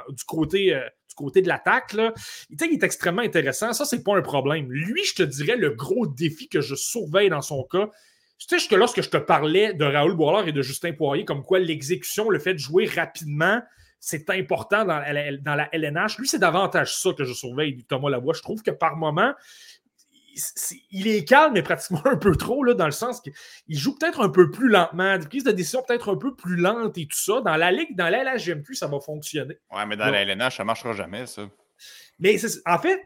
du, 0.09 0.25
côté, 0.25 0.71
du 1.09 1.15
côté 1.15 1.43
de 1.43 1.49
l'attaque. 1.49 1.95
Il, 1.95 2.57
il 2.59 2.73
est 2.73 2.83
extrêmement 2.83 3.23
intéressant. 3.23 3.75
Ça, 3.75 3.85
c'est 3.85 4.03
pas 4.03 4.17
un 4.17 4.23
problème. 4.23 4.73
Lui, 4.73 5.05
je 5.05 5.15
te 5.15 5.23
dirais, 5.23 5.57
le 5.57 5.71
gros 5.71 6.07
défi 6.07 6.49
que 6.49 6.63
je 6.63 6.75
surveille 6.75 7.29
dans 7.29 7.43
son 7.43 7.65
cas, 7.65 7.91
tu 8.39 8.59
sais 8.59 8.69
que 8.69 8.75
lorsque 8.75 9.03
je 9.03 9.11
te 9.11 9.17
parlais 9.17 9.75
de 9.75 9.85
Raoul 9.85 10.15
Boilard 10.15 10.47
et 10.47 10.53
de 10.53 10.63
Justin 10.63 10.93
Poirier, 10.93 11.25
comme 11.25 11.43
quoi 11.43 11.59
l'exécution, 11.59 12.31
le 12.31 12.39
fait 12.39 12.55
de 12.55 12.59
jouer 12.59 12.87
rapidement, 12.87 13.61
c'est 14.01 14.31
important 14.31 14.85
dans 14.85 14.99
la, 14.99 15.37
dans 15.39 15.55
la 15.55 15.69
LNH. 15.73 16.19
Lui, 16.19 16.29
c'est 16.29 16.39
davantage 16.39 16.95
ça 16.95 17.13
que 17.13 17.25
je 17.25 17.33
surveille 17.33 17.75
du 17.75 17.85
Thomas 17.85 18.11
Lavoie. 18.11 18.35
Je 18.35 18.43
trouve 18.43 18.63
que 18.63 18.71
par 18.71 18.97
moment, 18.97 19.35
il 20.91 21.09
est 21.09 21.25
calme, 21.25 21.55
mais 21.55 21.63
pratiquement 21.63 22.03
un 22.05 22.17
peu 22.17 22.37
trop, 22.37 22.63
là, 22.63 22.75
dans 22.75 22.87
le 22.87 22.93
sens 22.93 23.21
qu'il 23.21 23.33
joue 23.69 23.97
peut-être 23.99 24.21
un 24.21 24.29
peu 24.29 24.51
plus 24.51 24.69
lentement, 24.69 25.19
des 25.19 25.27
prises 25.27 25.45
de 25.45 25.51
décision 25.51 25.83
peut-être 25.87 26.13
un 26.13 26.17
peu 26.17 26.35
plus 26.35 26.57
lentes 26.57 26.97
et 26.99 27.07
tout 27.07 27.19
ça. 27.19 27.41
Dans 27.41 27.57
la 27.57 27.73
Ligue, 27.73 27.97
dans 27.97 28.09
la 28.09 28.23
LHGMQ, 28.23 28.75
ça 28.75 28.87
va 28.87 29.01
fonctionner. 29.01 29.59
Ouais, 29.75 29.87
mais 29.87 29.97
dans 29.97 30.11
la 30.11 30.23
LNH, 30.23 30.57
ça 30.57 30.63
ne 30.63 30.67
marchera 30.67 30.93
jamais, 30.93 31.27
ça. 31.27 31.49
Mais 32.19 32.37
en 32.67 32.79
fait, 32.79 33.03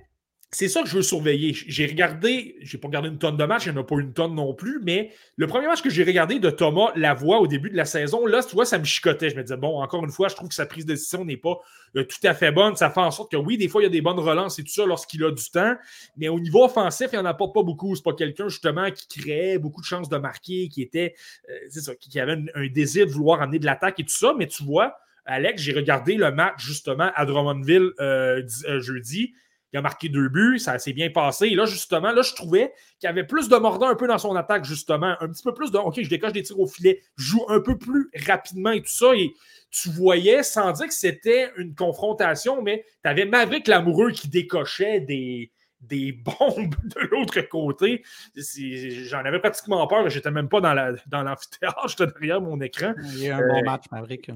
c'est 0.55 0.69
ça 0.69 0.83
que 0.83 0.89
je 0.89 0.97
veux 0.97 1.03
surveiller. 1.03 1.55
J'ai 1.55 1.87
regardé, 1.87 2.57
j'ai 2.61 2.77
pas 2.77 2.89
regardé 2.89 3.09
une 3.09 3.17
tonne 3.17 3.39
de 3.39 3.45
matchs, 3.45 3.65
il 3.65 3.73
n'y 3.73 3.79
en 3.79 3.81
a 3.81 3.85
pas 3.85 3.99
une 3.99 4.13
tonne 4.13 4.35
non 4.35 4.53
plus, 4.53 4.81
mais 4.83 5.11
le 5.37 5.47
premier 5.47 5.67
match 5.67 5.81
que 5.81 5.89
j'ai 5.89 6.05
regardé 6.05 6.41
de 6.41 6.51
Thomas 6.51 6.93
Lavoie 6.95 7.41
au 7.41 7.47
début 7.47 7.71
de 7.71 7.77
la 7.77 7.87
saison, 7.87 8.27
là, 8.27 8.43
tu 8.43 8.55
vois, 8.55 8.67
ça 8.67 8.79
me 8.79 8.85
chicotait. 8.85 9.31
Je 9.31 9.37
me 9.37 9.43
disais, 9.43 9.57
bon, 9.57 9.83
encore 9.83 10.05
une 10.05 10.11
fois, 10.11 10.29
je 10.29 10.35
trouve 10.37 10.51
que 10.51 10.55
sa 10.55 10.67
prise 10.67 10.85
de 10.85 10.93
décision 10.93 11.25
n'est 11.25 11.39
pas 11.39 11.59
euh, 11.97 12.05
tout 12.05 12.19
à 12.25 12.35
fait 12.35 12.53
bonne. 12.53 12.77
Ça 12.77 12.91
fait 12.91 13.01
en 13.01 13.11
sorte 13.11 13.33
que 13.33 13.39
oui, 13.39 13.57
des 13.57 13.69
fois, 13.69 13.81
il 13.81 13.85
y 13.85 13.87
a 13.87 13.91
des 13.91 14.03
bonnes 14.03 14.19
relances 14.19 14.59
et 14.59 14.63
tout 14.63 14.73
ça 14.73 14.85
lorsqu'il 14.85 15.25
a 15.25 15.31
du 15.31 15.51
temps, 15.51 15.75
mais 16.19 16.29
au 16.29 16.39
niveau 16.39 16.67
offensif, 16.67 17.09
il 17.15 17.17
n'y 17.19 17.23
en 17.23 17.27
a 17.27 17.33
pas, 17.33 17.49
pas 17.49 17.63
beaucoup. 17.63 17.97
C'est 17.97 18.05
pas 18.05 18.13
quelqu'un, 18.13 18.49
justement, 18.49 18.91
qui 18.91 19.09
créait 19.09 19.57
beaucoup 19.57 19.81
de 19.81 19.87
chances 19.87 20.11
de 20.11 20.19
marquer, 20.19 20.69
qui 20.69 20.83
était, 20.83 21.15
euh, 21.49 21.55
c'est 21.71 21.81
ça, 21.81 21.95
qui 21.95 22.21
avait 22.21 22.37
un, 22.55 22.67
désir 22.67 23.07
de 23.07 23.11
vouloir 23.11 23.41
amener 23.41 23.59
de 23.59 23.65
l'attaque 23.65 24.01
et 24.01 24.05
tout 24.05 24.15
ça, 24.15 24.35
mais 24.37 24.49
tu 24.49 24.65
vois, 24.65 24.99
Alex, 25.25 25.63
j'ai 25.63 25.73
regardé 25.73 26.17
le 26.17 26.31
match 26.31 26.63
justement 26.63 27.11
à 27.15 27.25
Drummondville 27.25 27.93
euh, 28.01 28.43
jeudi 28.81 29.33
il 29.73 29.79
a 29.79 29.83
marqué 29.83 30.09
deux 30.09 30.29
buts, 30.29 30.59
ça 30.59 30.79
s'est 30.79 30.93
bien 30.93 31.11
passé. 31.11 31.47
Et 31.47 31.55
là, 31.55 31.65
justement, 31.65 32.13
là, 32.13 32.23
je 32.23 32.35
trouvais 32.35 32.73
qu'il 32.99 33.07
y 33.07 33.11
avait 33.11 33.25
plus 33.25 33.49
de 33.49 33.57
mordant 33.57 33.89
un 33.89 33.95
peu 33.95 34.07
dans 34.07 34.19
son 34.19 34.37
attaque, 34.37 34.65
justement. 34.65 35.17
Un 35.21 35.29
petit 35.29 35.43
peu 35.43 35.55
plus 35.55 35.71
de 35.71 35.79
OK, 35.79 36.01
je 36.03 36.09
décoche 36.09 36.33
des 36.33 36.43
tirs 36.43 36.61
au 36.61 36.67
filet, 36.67 37.01
je 37.17 37.25
joue 37.25 37.45
un 37.49 37.61
peu 37.61 37.79
plus 37.79 38.11
rapidement 38.27 38.71
et 38.71 38.83
tout 38.83 38.93
ça. 38.93 39.15
Et 39.15 39.33
tu 39.71 39.89
voyais, 39.89 40.43
sans 40.43 40.73
dire 40.73 40.87
que 40.87 40.95
c'était 40.95 41.51
une 41.57 41.75
confrontation, 41.75 42.61
mais 42.61 42.85
tu 43.03 43.09
avais 43.09 43.25
Maverick 43.25 43.67
l'amoureux 43.67 44.11
qui 44.11 44.29
décochait 44.29 45.01
des, 45.01 45.51
des 45.81 46.13
bombes 46.41 46.75
de 46.85 47.01
l'autre 47.11 47.41
côté. 47.43 48.03
J'en 48.37 49.25
avais 49.25 49.41
pratiquement 49.41 49.87
peur. 49.87 50.09
J'étais 50.11 50.31
même 50.31 50.49
pas 50.49 50.61
dans 50.61 50.75
l'amphithéâtre, 50.75 51.81
dans 51.83 51.89
j'étais 51.89 52.07
derrière 52.07 52.41
mon 52.41 52.61
écran. 52.61 52.95
Il 53.15 53.21
y 53.21 53.31
a 53.31 53.39
un 53.39 53.49
bon 53.49 53.61
euh, 53.61 53.65
match, 53.65 53.85
Maverick. 53.91 54.31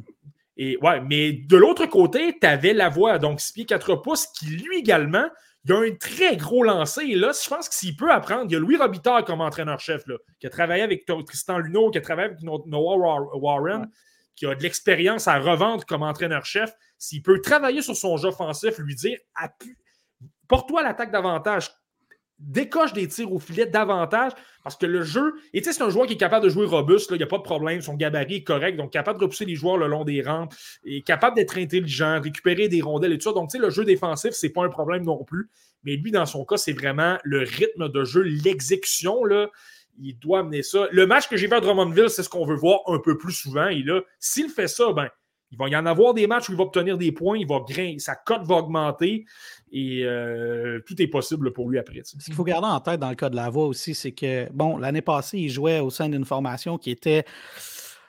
Et 0.57 0.79
ouais, 0.81 1.01
mais 1.01 1.33
de 1.33 1.57
l'autre 1.57 1.87
côté, 1.87 2.39
tu 2.41 2.47
avais 2.47 2.73
la 2.73 2.89
voix, 2.89 3.19
donc 3.19 3.41
6 3.41 3.53
pieds 3.53 3.67
4 3.67 3.97
pouces, 3.97 4.27
qui 4.27 4.47
lui 4.47 4.79
également, 4.79 5.29
il 5.65 5.73
a 5.73 5.79
un 5.79 5.95
très 5.97 6.37
gros 6.37 6.63
lancé. 6.63 7.03
Et 7.03 7.15
là, 7.17 7.33
je 7.33 7.49
pense 7.49 7.69
que 7.69 7.75
s'il 7.75 7.97
peut 7.97 8.11
apprendre, 8.11 8.45
il 8.47 8.53
y 8.53 8.57
a 8.57 8.59
Louis 8.59 8.77
Robitaille 8.77 9.25
comme 9.25 9.41
entraîneur-chef, 9.41 10.05
qui 10.39 10.47
a 10.47 10.51
travaillé 10.51 10.83
avec 10.83 11.05
Tristan 11.27 11.59
Luneau, 11.59 11.91
qui 11.91 11.99
a 11.99 12.01
travaillé 12.01 12.29
avec 12.29 12.43
Noah 12.43 13.21
Warren, 13.35 13.91
qui 14.35 14.47
a 14.47 14.55
de 14.55 14.63
l'expérience 14.63 15.29
à 15.29 15.39
revendre 15.39 15.85
comme 15.85 16.03
entraîneur-chef. 16.03 16.73
S'il 16.99 17.23
peut 17.23 17.41
travailler 17.41 17.83
sur 17.83 17.97
son 17.97 18.17
jeu 18.17 18.29
offensif, 18.29 18.79
lui 18.79 18.95
dire 18.95 19.19
porte-toi 20.49 20.83
l'attaque 20.83 21.11
davantage, 21.11 21.71
décoche 22.39 22.93
des 22.93 23.09
tirs 23.09 23.33
au 23.33 23.39
filet 23.39 23.67
davantage 23.67 24.33
parce 24.63 24.77
que 24.77 24.87
le 24.87 25.03
jeu, 25.03 25.35
et 25.55 25.61
tu 25.61 25.67
sais, 25.67 25.73
c'est 25.73 25.83
un 25.83 25.91
joueur 25.91 26.07
qui 26.07 26.15
est 26.15 26.19
capable 26.19 26.45
de 26.45 26.51
jouer 26.51 26.67
robuste, 26.67 27.11
il 27.13 27.17
n'y 27.17 27.23
a 27.23 27.27
pas 27.27 27.39
de 27.39 27.43
problème, 27.43 27.81
son 27.81 27.95
gabarit 27.95 28.37
est 28.37 28.45
correct, 28.45 28.77
donc 28.77 28.93
capable 28.93 29.19
de 29.19 29.25
repousser 29.25 29.45
les 29.45 29.55
joueurs 29.55 29.79
le 29.79 29.87
long 29.87 30.05
des 30.05 30.23
rampes, 30.23 30.53
et 30.85 31.03
capable 31.03 31.37
d'être 31.37 31.57
intelligent, 31.57 32.21
récupérer 32.21 32.69
des 32.69 32.83
rondelles 32.83 33.13
et 33.13 33.19
tout 33.19 33.29
ça. 33.29 33.33
Donc, 33.33 33.51
tu 33.51 33.59
sais, 33.59 33.63
le 33.63 33.71
jeu 33.71 33.85
défensif, 33.85 34.33
c'est 34.33 34.51
pas 34.51 34.65
un 34.65 34.69
problème 34.69 35.05
non 35.05 35.25
plus. 35.25 35.49
Mais 35.85 35.97
lui, 35.97 36.11
dans 36.11 36.27
son 36.27 36.45
cas, 36.45 36.57
c'est 36.57 36.73
vraiment 36.73 37.17
le 37.23 37.39
rythme 37.39 37.89
de 37.89 38.05
jeu, 38.05 38.23
l'exécution. 38.23 39.23
Il 39.99 40.19
doit 40.19 40.41
amener 40.41 40.63
ça. 40.63 40.89
Le 40.91 41.07
match 41.07 41.29
que 41.29 41.37
j'ai 41.37 41.47
vu 41.47 41.55
à 41.55 41.61
Drummondville, 41.61 42.11
c'est 42.11 42.25
ce 42.25 42.29
qu'on 42.29 42.45
veut 42.45 42.57
voir 42.57 42.81
un 42.87 42.99
peu 42.99 43.17
plus 43.17 43.33
souvent. 43.33 43.69
Et 43.69 43.83
là, 43.83 44.03
s'il 44.19 44.49
fait 44.51 44.69
ça, 44.69 44.93
ben, 44.93 45.09
il 45.53 45.59
va 45.59 45.69
y 45.69 45.77
en 45.77 45.87
avoir 45.87 46.15
des 46.15 46.27
matchs 46.27 46.49
où 46.49 46.53
il 46.53 46.59
va 46.59 46.65
obtenir 46.65 46.99
des 46.99 47.13
points, 47.13 47.39
il 47.39 47.47
va 47.47 47.61
grimper, 47.61 47.99
sa 47.99 48.17
cote 48.17 48.45
va 48.45 48.57
augmenter 48.57 49.25
et 49.73 50.05
euh, 50.05 50.81
tout 50.87 51.01
est 51.01 51.07
possible 51.07 51.53
pour 51.53 51.69
lui 51.69 51.79
après. 51.79 52.01
Ce 52.05 52.17
qu'il 52.25 52.35
faut 52.35 52.45
garder 52.45 52.67
en 52.67 52.81
tête 52.81 53.01
dans 53.01 53.09
le 53.09 53.15
cas 53.15 53.31
de 53.31 53.37
la 53.37 53.49
voix 53.49 53.67
aussi, 53.67 53.95
c'est 53.95 54.13
que, 54.13 54.51
bon, 54.53 54.77
l'année 54.77 55.03
passée, 55.03 55.39
il 55.39 55.49
jouait 55.49 55.81
au 55.81 55.91
sein 55.91 56.09
d'une 56.09 56.25
formation 56.25 56.79
qui 56.79 56.91
était 56.91 57.25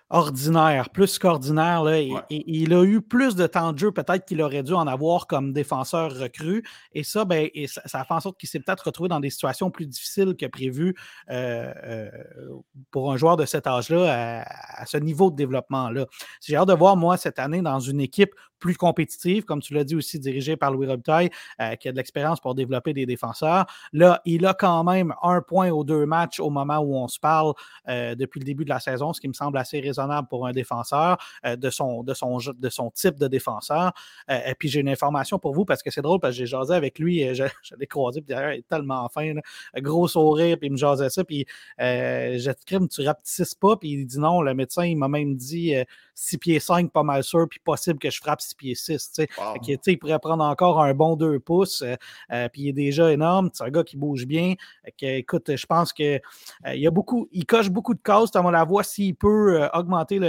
ordinaire, 0.09 0.89
plus 0.89 1.19
qu'ordinaire. 1.19 1.87
Et, 1.89 2.13
il 2.29 2.73
a 2.73 2.83
eu 2.83 3.01
plus 3.01 3.35
de 3.35 3.45
temps 3.45 3.73
de 3.73 3.79
jeu, 3.79 3.91
peut-être 3.91 4.25
qu'il 4.25 4.41
aurait 4.41 4.63
dû 4.63 4.73
en 4.73 4.87
avoir 4.87 5.27
comme 5.27 5.51
défenseur 5.51 6.15
recru. 6.15 6.63
Et 6.93 7.03
ça, 7.03 7.25
ben, 7.25 7.49
et 7.53 7.67
ça, 7.67 7.81
ça, 7.85 8.03
fait 8.05 8.13
en 8.13 8.19
sorte 8.19 8.39
qu'il 8.39 8.47
s'est 8.47 8.59
peut-être 8.59 8.85
retrouvé 8.85 9.09
dans 9.09 9.19
des 9.19 9.29
situations 9.29 9.69
plus 9.69 9.85
difficiles 9.85 10.35
que 10.35 10.45
prévu 10.45 10.95
euh, 11.29 11.73
euh, 11.83 12.09
pour 12.91 13.11
un 13.11 13.17
joueur 13.17 13.35
de 13.37 13.45
cet 13.45 13.67
âge-là, 13.67 14.43
à, 14.45 14.85
ce 14.85 14.97
niveau 14.97 15.29
de 15.29 15.35
développement-là. 15.35 16.05
J'ai 16.41 16.55
hâte 16.55 16.69
de 16.69 16.73
voir, 16.73 16.95
moi, 16.95 17.17
cette 17.17 17.39
année, 17.39 17.61
dans 17.61 17.79
une 17.79 17.99
équipe 17.99 18.33
plus 18.59 18.75
compétitive, 18.75 19.43
comme 19.43 19.61
tu 19.61 19.75
l'as 19.75 19.83
dit 19.83 19.95
aussi, 19.95 20.19
dirigée 20.19 20.57
par 20.57 20.71
Louis 20.71 20.87
Robitaille, 20.87 21.29
euh, 21.61 21.75
qui 21.75 21.89
a 21.89 21.91
de 21.91 21.97
l'expérience 21.97 22.39
pour 22.39 22.55
développer 22.55 22.93
des 22.93 23.05
défenseurs. 23.05 23.67
Là, 23.93 24.21
il 24.25 24.45
a 24.47 24.55
quand 24.55 24.83
même 24.83 25.13
un 25.21 25.41
point 25.41 25.69
aux 25.69 25.83
deux 25.83 26.07
matchs 26.07 26.39
au 26.39 26.49
moment 26.49 26.79
où 26.79 26.95
on 26.95 27.07
se 27.07 27.19
parle 27.19 27.53
depuis 27.87 28.39
le 28.39 28.45
début 28.45 28.63
de 28.63 28.69
la 28.69 28.79
saison, 28.79 29.13
ce 29.13 29.21
qui 29.21 29.27
me 29.27 29.33
semble 29.33 29.57
assez 29.57 29.79
raisonnable 29.79 29.96
pour 30.29 30.47
un 30.47 30.51
défenseur 30.51 31.17
euh, 31.45 31.55
de, 31.55 31.69
son, 31.69 32.03
de, 32.03 32.13
son, 32.13 32.37
de 32.37 32.69
son 32.69 32.91
type 32.91 33.17
de 33.17 33.27
défenseur. 33.27 33.91
Euh, 34.29 34.39
et 34.47 34.55
puis 34.55 34.69
j'ai 34.69 34.79
une 34.79 34.89
information 34.89 35.39
pour 35.39 35.53
vous 35.53 35.65
parce 35.65 35.83
que 35.83 35.91
c'est 35.91 36.01
drôle 36.01 36.19
parce 36.19 36.33
que 36.33 36.39
j'ai 36.39 36.45
jasé 36.45 36.73
avec 36.73 36.99
lui, 36.99 37.33
je, 37.33 37.43
je 37.63 37.75
l'ai 37.75 37.87
croisé, 37.87 38.21
puis 38.21 38.33
d'ailleurs, 38.33 38.53
il 38.53 38.59
est 38.59 38.67
tellement 38.67 39.07
fin, 39.09 39.33
gros 39.77 40.07
sourire, 40.07 40.57
puis 40.57 40.67
il 40.67 40.71
me 40.71 40.77
jasait 40.77 41.09
ça, 41.09 41.23
puis 41.23 41.45
euh, 41.79 42.37
j'ai 42.37 42.51
dit, 42.51 42.87
tu 42.89 43.01
rapetisses 43.05 43.55
pas, 43.55 43.77
puis 43.77 43.91
il 43.91 44.05
dit 44.05 44.19
non, 44.19 44.41
le 44.41 44.53
médecin, 44.53 44.85
il 44.85 44.97
m'a 44.97 45.07
même 45.07 45.35
dit 45.35 45.73
6 46.19 46.37
pieds 46.37 46.59
5, 46.59 46.91
pas 46.91 47.03
mal 47.03 47.23
sûr, 47.23 47.47
puis 47.49 47.59
possible 47.59 47.99
que 47.99 48.09
je 48.09 48.19
frappe 48.19 48.41
6 48.41 48.55
pieds 48.55 48.75
6. 48.75 49.11
sais 49.13 49.27
il 49.87 49.97
pourrait 49.99 50.19
prendre 50.19 50.43
encore 50.43 50.81
un 50.81 50.93
bon 50.93 51.15
2 51.15 51.39
pouces, 51.39 51.83
puis 52.51 52.61
il 52.63 52.69
est 52.69 52.73
déjà 52.73 53.11
énorme. 53.11 53.49
C'est 53.53 53.63
un 53.63 53.69
gars 53.69 53.83
qui 53.83 53.97
bouge 53.97 54.25
bien. 54.25 54.55
écoute, 55.01 55.55
je 55.55 55.65
pense 55.65 55.93
qu'il 55.93 56.21
il 56.73 56.79
y 56.79 56.87
a 56.87 56.91
beaucoup, 56.91 57.27
il 57.31 57.45
coche 57.45 57.69
beaucoup 57.69 57.93
de 57.93 58.01
cases. 58.01 58.31
Tu 58.31 58.39
la 58.51 58.63
voix 58.63 58.83
s'il 58.83 59.15
peut 59.15 59.67
augmenter 59.73 60.19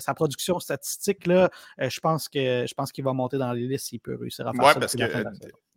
sa 0.00 0.14
production 0.14 0.60
statistique, 0.60 1.26
là, 1.26 1.50
euh, 1.80 1.90
je 1.90 2.00
pense 2.00 2.28
que 2.28 2.64
je 2.66 2.74
pense 2.74 2.92
qu'il 2.92 3.04
va 3.04 3.12
monter 3.12 3.38
dans 3.38 3.52
les 3.52 3.66
listes 3.66 3.86
s'il 3.86 4.00
peut 4.00 4.16
réussir 4.16 4.46
à 4.46 4.52
faire 4.52 4.72
ça. 4.72 4.80
parce 4.80 4.94
que 4.94 5.02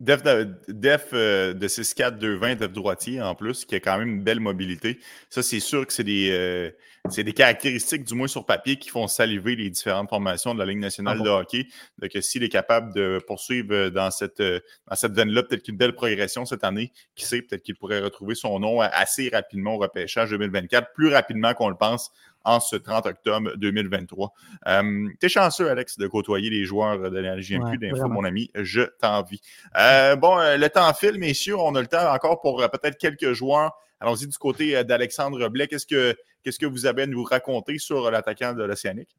Def, 0.00 0.22
Def 0.68 1.08
euh, 1.12 1.54
de 1.54 1.68
6-4, 1.68 2.18
2-20, 2.18 2.56
Def 2.56 2.72
droitier 2.72 3.20
en 3.20 3.34
plus, 3.34 3.64
qui 3.64 3.74
a 3.74 3.80
quand 3.80 3.98
même 3.98 4.08
une 4.08 4.22
belle 4.22 4.40
mobilité. 4.40 5.00
Ça, 5.28 5.42
c'est 5.42 5.60
sûr 5.60 5.86
que 5.86 5.92
c'est 5.92 6.04
des, 6.04 6.30
euh, 6.30 6.70
des 7.16 7.32
caractéristiques, 7.32 8.04
du 8.04 8.14
moins 8.14 8.28
sur 8.28 8.46
papier, 8.46 8.76
qui 8.76 8.90
font 8.90 9.08
saliver 9.08 9.47
les 9.56 9.70
différentes 9.70 10.08
formations 10.08 10.54
de 10.54 10.58
la 10.58 10.66
Ligue 10.66 10.78
nationale 10.78 11.18
ah 11.20 11.24
de 11.24 11.30
hockey. 11.30 11.66
Donc, 11.98 12.10
s'il 12.20 12.42
est 12.42 12.48
capable 12.48 12.94
de 12.94 13.20
poursuivre 13.26 13.88
dans 13.88 14.10
cette, 14.10 14.42
dans 14.42 14.94
cette 14.94 15.12
veine-là, 15.12 15.42
peut-être 15.42 15.62
qu'une 15.62 15.76
belle 15.76 15.94
progression 15.94 16.44
cette 16.44 16.64
année, 16.64 16.92
qui 17.14 17.24
sait, 17.24 17.42
peut-être 17.42 17.62
qu'il 17.62 17.76
pourrait 17.76 18.00
retrouver 18.00 18.34
son 18.34 18.58
nom 18.58 18.80
assez 18.80 19.28
rapidement 19.28 19.74
au 19.74 19.78
repêchage 19.78 20.30
2024, 20.30 20.92
plus 20.94 21.08
rapidement 21.08 21.54
qu'on 21.54 21.68
le 21.68 21.76
pense 21.76 22.10
en 22.44 22.60
ce 22.60 22.76
30 22.76 23.06
octobre 23.06 23.56
2023. 23.56 24.32
Euh, 24.68 25.08
T'es 25.20 25.28
chanceux, 25.28 25.68
Alex, 25.68 25.98
de 25.98 26.06
côtoyer 26.06 26.50
les 26.50 26.64
joueurs 26.64 27.10
de 27.10 27.18
la 27.18 27.36
d'info, 27.36 28.08
mon 28.08 28.24
ami. 28.24 28.50
Je 28.54 28.82
t'envie. 29.00 29.40
Euh, 29.76 30.16
bon, 30.16 30.38
euh, 30.38 30.56
le 30.56 30.68
temps 30.68 30.92
file, 30.94 31.18
messieurs. 31.18 31.56
On 31.58 31.74
a 31.74 31.80
le 31.80 31.86
temps 31.86 32.12
encore 32.12 32.40
pour 32.40 32.62
euh, 32.62 32.68
peut-être 32.68 32.96
quelques 32.98 33.32
joueurs. 33.32 33.72
Allons-y 34.00 34.28
du 34.28 34.38
côté 34.38 34.82
d'Alexandre 34.84 35.48
Blais. 35.48 35.66
Qu'est-ce 35.66 35.86
que, 35.86 36.16
qu'est-ce 36.42 36.58
que 36.58 36.66
vous 36.66 36.86
avez 36.86 37.02
à 37.02 37.06
nous 37.06 37.24
raconter 37.24 37.78
sur 37.78 38.10
l'attaquant 38.10 38.54
de 38.54 38.62
l'Océanique? 38.62 39.16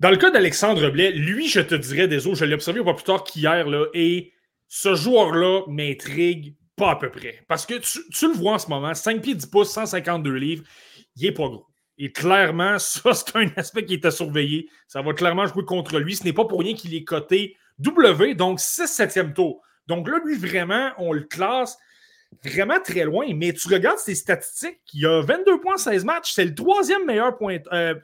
Dans 0.00 0.10
le 0.10 0.16
cas 0.16 0.30
d'Alexandre 0.30 0.88
Blais, 0.88 1.12
lui, 1.12 1.46
je 1.46 1.60
te 1.60 1.74
dirais, 1.74 2.26
autres, 2.26 2.36
je 2.36 2.46
l'ai 2.46 2.54
observé 2.54 2.82
pas 2.82 2.94
plus 2.94 3.04
tard 3.04 3.22
qu'hier, 3.22 3.66
et 3.92 4.32
ce 4.66 4.94
joueur-là 4.94 5.64
m'intrigue 5.68 6.56
pas 6.74 6.92
à 6.92 6.96
peu 6.96 7.10
près. 7.10 7.44
Parce 7.48 7.66
que 7.66 7.74
tu, 7.74 8.26
le 8.26 8.32
vois 8.32 8.54
en 8.54 8.58
ce 8.58 8.68
moment, 8.68 8.94
5 8.94 9.20
pieds 9.20 9.34
10 9.34 9.46
pouces, 9.46 9.72
152 9.72 10.32
livres, 10.32 10.64
il 11.16 11.26
est 11.26 11.32
pas 11.32 11.48
gros. 11.48 11.66
Et 11.98 12.10
clairement, 12.10 12.78
ça, 12.78 13.12
c'est 13.12 13.36
un 13.36 13.50
aspect 13.56 13.84
qui 13.84 13.92
est 13.92 14.04
à 14.06 14.10
surveiller. 14.10 14.70
Ça 14.88 15.02
va 15.02 15.12
clairement 15.12 15.46
jouer 15.46 15.66
contre 15.66 15.98
lui. 15.98 16.16
Ce 16.16 16.24
n'est 16.24 16.32
pas 16.32 16.46
pour 16.46 16.60
rien 16.60 16.72
qu'il 16.72 16.94
est 16.94 17.04
coté 17.04 17.58
W, 17.78 18.34
donc 18.34 18.58
6 18.58 18.84
7e 18.84 19.34
tour. 19.34 19.60
Donc 19.86 20.08
là, 20.08 20.18
lui, 20.24 20.38
vraiment, 20.38 20.92
on 20.96 21.12
le 21.12 21.24
classe 21.24 21.76
vraiment 22.42 22.80
très 22.80 23.04
loin. 23.04 23.26
Mais 23.34 23.52
tu 23.52 23.68
regardes 23.68 23.98
ses 23.98 24.14
statistiques, 24.14 24.80
il 24.94 25.04
a 25.04 25.20
22 25.20 25.60
points 25.60 25.76
16 25.76 26.06
matchs. 26.06 26.32
C'est 26.32 26.46
le 26.46 26.54
troisième 26.54 27.04
meilleur 27.04 27.36
pointeur. 27.36 27.70
Euh, 27.74 27.94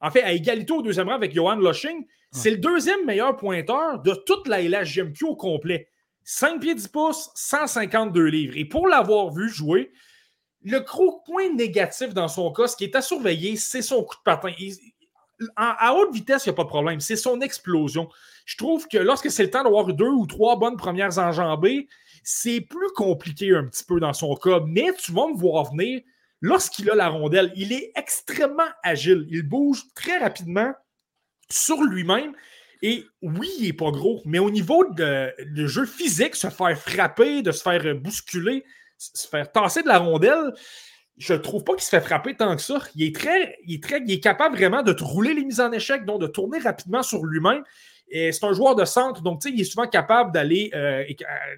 en 0.00 0.10
fait, 0.10 0.22
à 0.22 0.32
égalité 0.32 0.72
au 0.72 0.82
deuxième 0.82 1.08
rang 1.08 1.14
avec 1.14 1.34
Johan 1.34 1.56
Lushing, 1.56 2.06
c'est 2.32 2.50
le 2.50 2.58
deuxième 2.58 3.04
meilleur 3.04 3.36
pointeur 3.36 4.00
de 4.00 4.14
toute 4.14 4.46
la 4.48 4.62
LHGMQ 4.62 5.24
au 5.24 5.36
complet. 5.36 5.88
5 6.24 6.60
pieds 6.60 6.74
10 6.74 6.88
pouces, 6.88 7.30
152 7.34 8.24
livres. 8.26 8.54
Et 8.56 8.64
pour 8.64 8.86
l'avoir 8.86 9.30
vu 9.32 9.48
jouer, 9.48 9.90
le 10.62 10.78
gros 10.80 11.22
point 11.26 11.52
négatif 11.52 12.14
dans 12.14 12.28
son 12.28 12.52
cas, 12.52 12.66
ce 12.66 12.76
qui 12.76 12.84
est 12.84 12.94
à 12.94 13.02
surveiller, 13.02 13.56
c'est 13.56 13.82
son 13.82 14.04
coup 14.04 14.16
de 14.16 14.22
patin. 14.24 14.52
à 15.56 15.94
haute 15.94 16.14
vitesse, 16.14 16.46
il 16.46 16.50
n'y 16.50 16.54
a 16.54 16.56
pas 16.56 16.64
de 16.64 16.68
problème. 16.68 17.00
C'est 17.00 17.16
son 17.16 17.40
explosion. 17.40 18.08
Je 18.44 18.56
trouve 18.56 18.86
que 18.86 18.98
lorsque 18.98 19.30
c'est 19.30 19.42
le 19.42 19.50
temps 19.50 19.64
d'avoir 19.64 19.86
deux 19.86 20.08
ou 20.08 20.26
trois 20.26 20.56
bonnes 20.56 20.76
premières 20.76 21.18
enjambées, 21.18 21.88
c'est 22.22 22.60
plus 22.60 22.90
compliqué 22.94 23.54
un 23.54 23.64
petit 23.64 23.84
peu 23.84 24.00
dans 24.00 24.12
son 24.12 24.34
cas. 24.36 24.60
Mais 24.66 24.92
tu 24.98 25.12
vas 25.12 25.28
me 25.28 25.36
voir 25.36 25.72
venir, 25.72 26.02
lorsqu'il 26.40 26.90
a 26.90 26.94
la 26.94 27.08
rondelle, 27.08 27.52
il 27.56 27.72
est 27.72 27.92
extrêmement 27.96 28.68
agile. 28.82 29.26
Il 29.30 29.42
bouge 29.42 29.82
très 29.94 30.18
rapidement 30.18 30.72
sur 31.48 31.82
lui-même. 31.82 32.32
Et 32.82 33.04
oui, 33.20 33.50
il 33.58 33.66
n'est 33.66 33.72
pas 33.74 33.90
gros, 33.90 34.22
mais 34.24 34.38
au 34.38 34.50
niveau 34.50 34.84
de, 34.84 35.34
de, 35.54 35.66
jeu 35.66 35.84
physique, 35.84 36.34
se 36.34 36.48
faire 36.48 36.78
frapper, 36.78 37.42
de 37.42 37.52
se 37.52 37.62
faire 37.62 37.94
bousculer, 37.94 38.64
se 38.96 39.28
faire 39.28 39.52
tasser 39.52 39.82
de 39.82 39.88
la 39.88 39.98
rondelle, 39.98 40.54
je 41.20 41.34
ne 41.34 41.38
trouve 41.38 41.62
pas 41.62 41.74
qu'il 41.74 41.82
se 41.82 41.90
fait 41.90 42.00
frapper 42.00 42.34
tant 42.34 42.56
que 42.56 42.62
ça. 42.62 42.78
Il 42.94 43.06
est 43.06 43.14
très, 43.14 43.58
il 43.66 43.78
très, 43.80 44.00
il 44.00 44.10
est 44.10 44.20
capable 44.20 44.56
vraiment 44.56 44.82
de 44.82 44.96
rouler 45.02 45.34
les 45.34 45.44
mises 45.44 45.60
en 45.60 45.70
échec, 45.70 46.06
donc 46.06 46.22
de 46.22 46.26
tourner 46.26 46.58
rapidement 46.58 47.02
sur 47.02 47.24
lui-même. 47.24 47.62
C'est 48.12 48.44
un 48.44 48.52
joueur 48.52 48.74
de 48.74 48.84
centre, 48.84 49.22
donc 49.22 49.42
il 49.44 49.60
est 49.60 49.64
souvent 49.64 49.86
capable 49.86 50.32
d'aller 50.32 50.70
euh, 50.74 51.04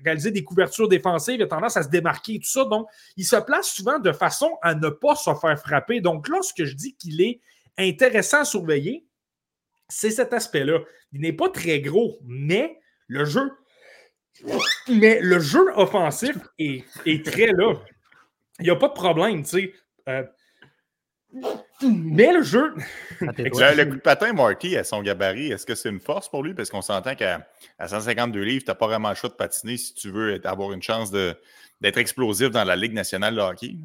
réaliser 0.04 0.30
des 0.30 0.44
couvertures 0.44 0.88
défensives, 0.88 1.36
il 1.36 1.42
a 1.42 1.46
tendance 1.46 1.76
à 1.76 1.82
se 1.82 1.88
démarquer 1.88 2.34
et 2.34 2.38
tout 2.38 2.50
ça. 2.50 2.64
Donc, 2.64 2.88
il 3.16 3.24
se 3.24 3.36
place 3.36 3.68
souvent 3.68 3.98
de 3.98 4.12
façon 4.12 4.58
à 4.62 4.74
ne 4.74 4.88
pas 4.88 5.14
se 5.14 5.30
faire 5.34 5.58
frapper. 5.58 6.00
Donc, 6.00 6.28
lorsque 6.28 6.64
je 6.64 6.74
dis 6.74 6.94
qu'il 6.96 7.22
est 7.22 7.40
intéressant 7.78 8.40
à 8.40 8.44
surveiller, 8.44 9.06
c'est 9.88 10.10
cet 10.10 10.34
aspect-là. 10.34 10.80
Il 11.12 11.20
n'est 11.20 11.32
pas 11.32 11.48
très 11.48 11.80
gros, 11.80 12.18
mais 12.22 12.78
le 13.06 13.24
jeu 13.24 13.50
mais 14.88 15.20
le 15.20 15.38
jeu 15.38 15.70
offensif 15.76 16.36
est, 16.58 16.84
très 17.24 17.52
là. 17.52 17.74
Il 18.58 18.64
n'y 18.64 18.70
a 18.70 18.76
pas 18.76 18.88
de 18.88 18.94
problème, 18.94 19.42
tu 19.42 19.48
sais. 19.48 19.74
Euh, 20.08 20.24
mais 21.82 22.32
le 22.32 22.42
jeu. 22.42 22.74
le, 23.20 23.84
coup 23.84 23.96
de 23.96 24.00
patin, 24.00 24.32
Marty, 24.32 24.76
à 24.76 24.84
son 24.84 25.02
gabarit, 25.02 25.50
est-ce 25.50 25.66
que 25.66 25.74
c'est 25.74 25.88
une 25.88 26.00
force 26.00 26.28
pour 26.28 26.42
lui? 26.42 26.54
Parce 26.54 26.70
qu'on 26.70 26.82
s'entend 26.82 27.14
qu'à 27.14 27.46
152 27.84 28.40
livres, 28.40 28.64
tu 28.64 28.70
n'as 28.70 28.74
pas 28.74 28.86
vraiment 28.86 29.10
le 29.10 29.14
choix 29.14 29.30
de 29.30 29.34
patiner 29.34 29.76
si 29.76 29.94
tu 29.94 30.10
veux 30.10 30.40
avoir 30.46 30.72
une 30.72 30.82
chance 30.82 31.10
d'être 31.10 31.98
explosif 31.98 32.50
dans 32.50 32.64
la 32.64 32.76
Ligue 32.76 32.94
nationale 32.94 33.34
de 33.34 33.40
hockey 33.40 33.76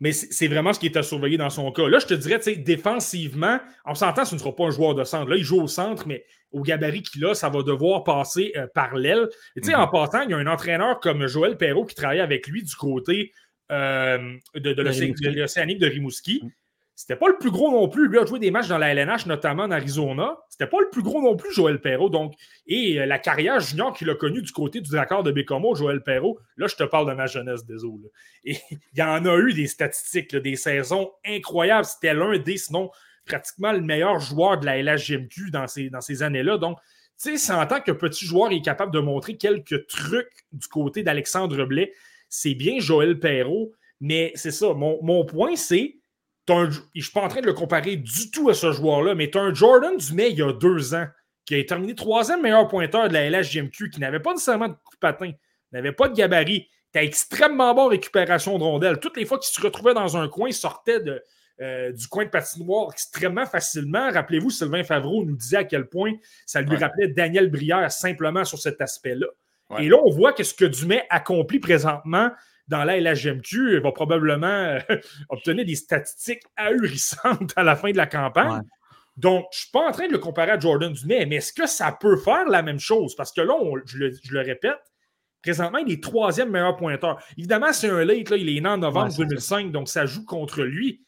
mais 0.00 0.12
c'est 0.12 0.48
vraiment 0.48 0.72
ce 0.72 0.80
qui 0.80 0.86
est 0.86 0.96
à 0.96 1.02
surveiller 1.02 1.38
dans 1.38 1.48
son 1.48 1.72
cas. 1.72 1.88
Là, 1.88 1.98
je 1.98 2.06
te 2.06 2.14
dirais, 2.14 2.38
tu 2.38 2.44
sais, 2.44 2.56
défensivement, 2.56 3.58
on 3.86 3.94
s'entend, 3.94 4.24
ce 4.26 4.34
ne 4.34 4.40
sera 4.40 4.54
pas 4.54 4.64
un 4.64 4.70
joueur 4.70 4.94
de 4.94 5.04
centre. 5.04 5.30
Là, 5.30 5.36
il 5.36 5.44
joue 5.44 5.62
au 5.62 5.68
centre, 5.68 6.06
mais 6.06 6.24
au 6.52 6.62
gabarit 6.62 7.02
qu'il 7.02 7.24
a, 7.24 7.34
ça 7.34 7.48
va 7.48 7.62
devoir 7.62 8.04
passer 8.04 8.52
euh, 8.56 8.66
par 8.74 8.94
l'aile. 8.94 9.28
Tu 9.56 9.64
sais, 9.64 9.74
en 9.74 9.86
mhm. 9.86 9.90
passant, 9.90 10.20
il 10.22 10.30
y 10.30 10.34
a 10.34 10.36
un 10.36 10.46
entraîneur 10.46 11.00
comme 11.00 11.26
Joël 11.26 11.56
Perrault 11.56 11.86
qui 11.86 11.94
travaille 11.94 12.20
avec 12.20 12.46
lui 12.46 12.62
du 12.62 12.76
côté 12.76 13.32
euh, 13.72 14.36
de, 14.54 14.70
l'Océanique 14.82 15.78
de 15.78 15.86
Rimouski. 15.86 16.40
Mhm. 16.42 16.50
C'était 16.98 17.16
pas 17.16 17.28
le 17.28 17.36
plus 17.36 17.50
gros 17.50 17.70
non 17.70 17.90
plus. 17.90 18.08
Lui 18.08 18.18
a 18.18 18.24
joué 18.24 18.38
des 18.38 18.50
matchs 18.50 18.68
dans 18.68 18.78
la 18.78 18.94
LNH, 18.94 19.26
notamment 19.26 19.64
en 19.64 19.70
Arizona. 19.70 20.38
C'était 20.48 20.66
pas 20.66 20.80
le 20.80 20.88
plus 20.88 21.02
gros 21.02 21.20
non 21.20 21.36
plus, 21.36 21.52
Joël 21.52 21.78
Perrault. 21.78 22.08
Donc, 22.08 22.32
et 22.66 22.98
euh, 22.98 23.04
la 23.04 23.18
carrière 23.18 23.60
junior 23.60 23.92
qu'il 23.92 24.08
a 24.08 24.14
connue 24.14 24.40
du 24.40 24.50
côté 24.50 24.80
du 24.80 24.96
accord 24.96 25.22
de 25.22 25.30
Bécomo, 25.30 25.74
Joël 25.74 26.02
Perrault, 26.02 26.38
là, 26.56 26.66
je 26.68 26.74
te 26.74 26.84
parle 26.84 27.06
de 27.06 27.12
ma 27.12 27.26
jeunesse, 27.26 27.66
désolé. 27.66 28.10
Et 28.44 28.56
il 28.70 28.98
y 28.98 29.02
en 29.02 29.26
a 29.26 29.36
eu 29.36 29.52
des 29.52 29.66
statistiques, 29.66 30.34
des 30.34 30.56
saisons 30.56 31.12
incroyables. 31.26 31.84
C'était 31.84 32.14
l'un 32.14 32.38
des, 32.38 32.56
sinon 32.56 32.90
pratiquement 33.26 33.72
le 33.72 33.82
meilleur 33.82 34.18
joueur 34.18 34.58
de 34.58 34.64
la 34.64 34.82
LHGMQ 34.82 35.50
dans 35.50 35.66
ces, 35.66 35.90
dans 35.90 36.00
ces 36.00 36.22
années-là. 36.22 36.56
Donc, 36.56 36.78
tu 37.22 37.30
sais, 37.30 37.36
c'est 37.36 37.52
en 37.52 37.66
tant 37.66 37.82
que 37.82 37.92
petit 37.92 38.24
joueur, 38.24 38.52
il 38.52 38.58
est 38.58 38.64
capable 38.64 38.92
de 38.92 39.00
montrer 39.00 39.36
quelques 39.36 39.86
trucs 39.86 40.46
du 40.50 40.66
côté 40.68 41.02
d'Alexandre 41.02 41.62
Blais. 41.66 41.92
C'est 42.30 42.54
bien 42.54 42.78
Joël 42.78 43.18
Perrault, 43.18 43.72
mais 44.00 44.32
c'est 44.34 44.50
ça. 44.50 44.72
Mon, 44.72 44.98
mon 45.02 45.26
point, 45.26 45.56
c'est 45.56 45.96
je 46.48 46.80
ne 46.94 47.00
suis 47.00 47.12
pas 47.12 47.22
en 47.22 47.28
train 47.28 47.40
de 47.40 47.46
le 47.46 47.52
comparer 47.52 47.96
du 47.96 48.30
tout 48.30 48.48
à 48.48 48.54
ce 48.54 48.72
joueur-là, 48.72 49.14
mais 49.14 49.30
tu 49.30 49.38
as 49.38 49.42
un 49.42 49.54
Jordan 49.54 49.96
Dumais 49.96 50.30
il 50.30 50.38
y 50.38 50.42
a 50.42 50.52
deux 50.52 50.94
ans 50.94 51.06
qui 51.44 51.54
a 51.54 51.64
terminé 51.64 51.94
troisième 51.94 52.42
meilleur 52.42 52.66
pointeur 52.68 53.08
de 53.08 53.14
la 53.14 53.30
LHGMQ, 53.30 53.90
qui 53.90 54.00
n'avait 54.00 54.20
pas 54.20 54.32
nécessairement 54.32 54.68
de 54.68 54.74
coup 54.74 54.94
de 54.94 55.00
patin, 55.00 55.32
n'avait 55.72 55.92
pas 55.92 56.08
de 56.08 56.14
gabarit, 56.14 56.68
qui 56.92 56.98
a 56.98 57.04
extrêmement 57.04 57.72
bon 57.74 57.86
récupération 57.88 58.58
de 58.58 58.64
rondelles. 58.64 58.98
Toutes 58.98 59.16
les 59.16 59.24
fois 59.24 59.38
qu'il 59.38 59.54
se 59.54 59.60
retrouvait 59.60 59.94
dans 59.94 60.16
un 60.16 60.28
coin, 60.28 60.48
il 60.48 60.54
sortait 60.54 61.00
de, 61.00 61.22
euh, 61.60 61.92
du 61.92 62.08
coin 62.08 62.24
de 62.24 62.30
patinoire 62.30 62.90
extrêmement 62.92 63.46
facilement. 63.46 64.10
Rappelez-vous, 64.10 64.50
Sylvain 64.50 64.82
Favreau 64.82 65.24
nous 65.24 65.36
disait 65.36 65.58
à 65.58 65.64
quel 65.64 65.88
point 65.88 66.12
ça 66.44 66.60
lui 66.60 66.76
rappelait 66.76 67.08
Daniel 67.08 67.50
Brière 67.50 67.90
simplement 67.92 68.44
sur 68.44 68.58
cet 68.58 68.80
aspect-là. 68.80 69.26
Et 69.78 69.88
là, 69.88 69.96
on 70.04 70.10
voit 70.10 70.32
que 70.32 70.44
ce 70.44 70.54
que 70.54 70.64
Dumais 70.64 71.04
accomplit 71.10 71.58
présentement 71.58 72.30
dans 72.68 72.84
la 72.84 72.98
LHMQ 73.00 73.80
va 73.80 73.92
probablement 73.92 74.46
euh, 74.46 74.80
obtenir 75.28 75.64
des 75.64 75.76
statistiques 75.76 76.42
ahurissantes 76.56 77.52
à 77.56 77.62
la 77.62 77.76
fin 77.76 77.90
de 77.90 77.96
la 77.96 78.06
campagne. 78.06 78.62
Donc, 79.16 79.46
je 79.52 79.56
ne 79.56 79.60
suis 79.60 79.70
pas 79.70 79.88
en 79.88 79.92
train 79.92 80.08
de 80.08 80.12
le 80.12 80.18
comparer 80.18 80.50
à 80.50 80.58
Jordan 80.58 80.92
Dumais, 80.92 81.24
mais 81.26 81.36
est-ce 81.36 81.52
que 81.52 81.66
ça 81.66 81.96
peut 81.98 82.16
faire 82.16 82.46
la 82.48 82.62
même 82.62 82.78
chose? 82.78 83.14
Parce 83.16 83.32
que 83.32 83.40
là, 83.40 83.54
je, 83.86 83.98
le, 84.30 84.40
répète, 84.40 84.76
présentement, 85.42 85.78
il 85.78 85.90
est 85.90 86.02
troisième 86.02 86.50
meilleur 86.50 86.76
pointeur. 86.76 87.22
Évidemment, 87.38 87.72
c'est 87.72 87.88
un 87.88 88.04
late, 88.04 88.28
là, 88.28 88.36
il 88.36 88.48
est 88.54 88.60
né 88.60 88.68
en 88.68 88.76
novembre 88.76 89.16
2005, 89.16 89.72
donc 89.72 89.88
ça 89.88 90.04
joue 90.04 90.24
contre 90.24 90.62
lui, 90.62 91.02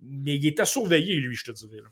mais 0.00 0.36
il 0.36 0.46
est 0.46 0.58
à 0.58 0.64
surveiller, 0.64 1.16
lui, 1.16 1.36
je 1.36 1.44
te 1.44 1.52
dirais. 1.52 1.82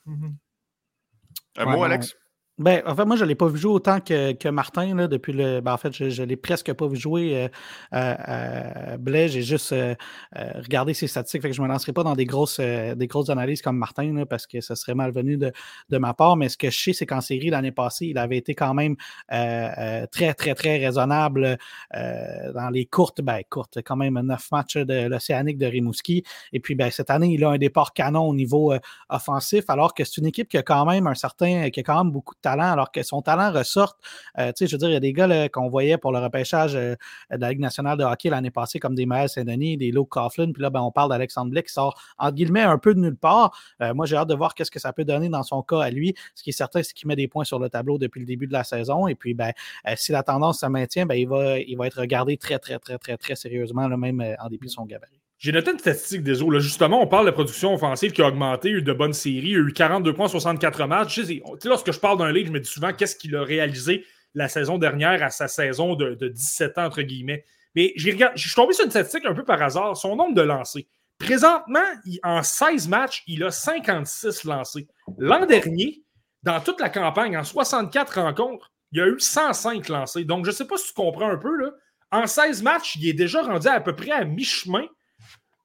Un 1.56 1.66
mot, 1.66 1.84
Alex? 1.84 2.16
Ben, 2.60 2.82
en 2.84 2.94
fait, 2.94 3.06
moi, 3.06 3.16
je 3.16 3.24
ne 3.24 3.28
l'ai 3.30 3.34
pas 3.34 3.48
vu 3.48 3.58
jouer 3.58 3.72
autant 3.72 4.00
que, 4.00 4.32
que 4.32 4.48
Martin 4.50 4.94
là, 4.94 5.08
depuis 5.08 5.32
le. 5.32 5.62
Ben, 5.62 5.72
en 5.72 5.78
fait, 5.78 5.92
je 5.94 6.20
ne 6.20 6.26
l'ai 6.26 6.36
presque 6.36 6.70
pas 6.74 6.86
vu 6.86 6.96
jouer 6.96 7.48
euh, 7.94 8.96
Blais. 8.98 9.28
J'ai 9.28 9.40
juste 9.40 9.72
euh, 9.72 9.94
euh, 10.36 10.52
regardé 10.62 10.92
ses 10.92 11.06
statistiques. 11.06 11.40
Fait 11.40 11.48
que 11.48 11.56
je 11.56 11.62
ne 11.62 11.66
me 11.66 11.72
lancerai 11.72 11.94
pas 11.94 12.02
dans 12.02 12.14
des 12.14 12.26
grosses, 12.26 12.58
euh, 12.60 12.94
des 12.94 13.06
grosses 13.06 13.30
analyses 13.30 13.62
comme 13.62 13.78
Martin, 13.78 14.12
là, 14.12 14.26
parce 14.26 14.46
que 14.46 14.60
ça 14.60 14.76
serait 14.76 14.94
malvenu 14.94 15.38
de, 15.38 15.52
de 15.88 15.96
ma 15.96 16.12
part. 16.12 16.36
Mais 16.36 16.50
ce 16.50 16.58
que 16.58 16.68
je 16.68 16.78
sais, 16.78 16.92
c'est 16.92 17.06
qu'en 17.06 17.22
série, 17.22 17.48
l'année 17.48 17.72
passée, 17.72 18.08
il 18.08 18.18
avait 18.18 18.36
été 18.36 18.54
quand 18.54 18.74
même 18.74 18.96
très, 19.30 20.34
très, 20.34 20.54
très 20.54 20.76
raisonnable 20.76 21.56
dans 21.92 22.70
les 22.70 22.84
courtes, 22.84 23.22
ben, 23.22 23.40
courtes, 23.48 23.78
quand 23.82 23.96
même 23.96 24.20
neuf 24.20 24.50
matchs 24.52 24.76
de 24.76 25.08
l'Océanique 25.08 25.56
de 25.56 25.64
Rimouski. 25.66 26.24
Et 26.52 26.60
puis, 26.60 26.74
ben, 26.74 26.90
cette 26.90 27.08
année, 27.08 27.32
il 27.32 27.42
a 27.42 27.50
un 27.50 27.58
départ 27.58 27.94
canon 27.94 28.28
au 28.28 28.34
niveau 28.34 28.74
offensif, 29.08 29.64
alors 29.68 29.94
que 29.94 30.04
c'est 30.04 30.18
une 30.18 30.26
équipe 30.26 30.48
qui 30.48 30.58
a 30.58 30.62
quand 30.62 30.84
même 30.84 31.06
un 31.06 31.14
certain, 31.14 31.70
qui 31.70 31.80
a 31.80 31.82
quand 31.82 32.04
même 32.04 32.12
beaucoup 32.12 32.34
de 32.34 32.40
alors 32.58 32.90
que 32.90 33.02
son 33.02 33.22
talent 33.22 33.52
ressorte. 33.52 33.98
Euh, 34.38 34.52
je 34.58 34.64
veux 34.64 34.78
dire, 34.78 34.88
il 34.88 34.92
y 34.92 34.96
a 34.96 35.00
des 35.00 35.12
gars 35.12 35.48
qu'on 35.48 35.68
voyait 35.68 35.98
pour 35.98 36.12
le 36.12 36.18
repêchage 36.18 36.74
euh, 36.74 36.94
de 37.30 37.40
la 37.40 37.50
Ligue 37.50 37.60
nationale 37.60 37.98
de 37.98 38.04
hockey 38.04 38.30
l'année 38.30 38.50
passée, 38.50 38.78
comme 38.78 38.94
des 38.94 39.06
Maël 39.06 39.28
Saint-Denis, 39.28 39.76
des 39.76 39.90
Luke 39.90 40.08
Coughlin, 40.08 40.52
puis 40.52 40.62
là, 40.62 40.70
ben, 40.70 40.80
on 40.80 40.90
parle 40.90 41.10
d'Alexandre 41.10 41.50
Blake 41.50 41.66
qui 41.66 41.72
sort, 41.72 42.00
un 42.18 42.78
peu 42.78 42.94
de 42.94 43.00
nulle 43.00 43.16
part. 43.16 43.56
Euh, 43.80 43.94
moi, 43.94 44.06
j'ai 44.06 44.16
hâte 44.16 44.28
de 44.28 44.34
voir 44.34 44.54
qu'est-ce 44.54 44.70
que 44.70 44.78
ça 44.78 44.92
peut 44.92 45.04
donner 45.04 45.28
dans 45.28 45.42
son 45.42 45.62
cas 45.62 45.80
à 45.80 45.90
lui. 45.90 46.14
Ce 46.34 46.42
qui 46.42 46.50
est 46.50 46.54
certain, 46.54 46.82
c'est 46.82 46.92
qu'il 46.92 47.08
met 47.08 47.16
des 47.16 47.28
points 47.28 47.44
sur 47.44 47.58
le 47.58 47.68
tableau 47.68 47.98
depuis 47.98 48.20
le 48.20 48.26
début 48.26 48.46
de 48.46 48.52
la 48.52 48.64
saison. 48.64 49.06
Et 49.06 49.14
puis, 49.14 49.34
ben, 49.34 49.52
si 49.96 50.12
la 50.12 50.22
tendance 50.22 50.60
se 50.60 50.66
maintient, 50.66 51.06
ben, 51.06 51.14
il, 51.14 51.28
va, 51.28 51.86
être 51.86 52.00
regardé 52.00 52.36
très, 52.36 52.58
très, 52.58 52.78
très, 52.78 52.98
très, 52.98 53.16
très 53.16 53.36
sérieusement, 53.36 53.88
même 53.88 54.36
en 54.38 54.48
dépit 54.48 54.66
de 54.66 54.72
son 54.72 54.84
gabarit. 54.84 55.19
J'ai 55.40 55.52
noté 55.52 55.70
une 55.70 55.78
statistique 55.78 56.22
des 56.22 56.42
eaux. 56.42 56.60
justement, 56.60 57.02
on 57.02 57.06
parle 57.06 57.24
de 57.24 57.30
production 57.30 57.72
offensive 57.72 58.12
qui 58.12 58.20
a 58.20 58.28
augmenté, 58.28 58.68
il 58.68 58.72
y 58.72 58.74
a 58.74 58.78
eu 58.78 58.82
de 58.82 58.92
bonnes 58.92 59.14
séries, 59.14 59.38
il 59.38 59.52
y 59.52 59.56
a 59.56 59.58
eu 59.58 59.72
42 59.72 60.12
points, 60.12 60.28
64 60.28 60.86
matchs. 60.86 61.14
Tu 61.14 61.24
sais, 61.24 61.42
lorsque 61.64 61.90
je 61.92 61.98
parle 61.98 62.18
d'un 62.18 62.30
league, 62.30 62.48
je 62.48 62.52
me 62.52 62.60
dis 62.60 62.68
souvent 62.68 62.92
qu'est-ce 62.92 63.16
qu'il 63.16 63.34
a 63.34 63.42
réalisé 63.42 64.04
la 64.34 64.48
saison 64.48 64.76
dernière 64.76 65.22
à 65.22 65.30
sa 65.30 65.48
saison 65.48 65.94
de, 65.94 66.28
17 66.28 66.76
ans, 66.76 66.84
entre 66.84 67.00
guillemets. 67.00 67.46
Mais 67.74 67.94
je 67.96 68.10
suis 68.36 68.54
tombé 68.54 68.74
sur 68.74 68.84
une 68.84 68.90
statistique 68.90 69.24
un 69.24 69.32
peu 69.32 69.42
par 69.42 69.62
hasard. 69.62 69.96
Son 69.96 70.14
nombre 70.14 70.34
de 70.34 70.42
lancés. 70.42 70.86
Présentement, 71.18 71.80
en 72.22 72.42
16 72.42 72.88
matchs, 72.88 73.22
il 73.26 73.42
a 73.42 73.50
56 73.50 74.44
lancés. 74.44 74.88
L'an 75.16 75.46
dernier, 75.46 76.02
dans 76.42 76.60
toute 76.60 76.82
la 76.82 76.90
campagne, 76.90 77.38
en 77.38 77.44
64 77.44 78.20
rencontres, 78.20 78.70
il 78.92 78.98
y 78.98 79.02
a 79.02 79.06
eu 79.06 79.18
105 79.18 79.88
lancés. 79.88 80.24
Donc, 80.24 80.44
je 80.44 80.50
ne 80.50 80.54
sais 80.54 80.66
pas 80.66 80.76
si 80.76 80.88
tu 80.88 80.92
comprends 80.92 81.30
un 81.30 81.38
peu. 81.38 81.56
Là. 81.56 81.70
En 82.10 82.26
16 82.26 82.62
matchs, 82.62 82.96
il 82.96 83.08
est 83.08 83.14
déjà 83.14 83.40
rendu 83.40 83.68
à 83.68 83.80
peu 83.80 83.96
près 83.96 84.10
à 84.10 84.24
mi-chemin 84.26 84.84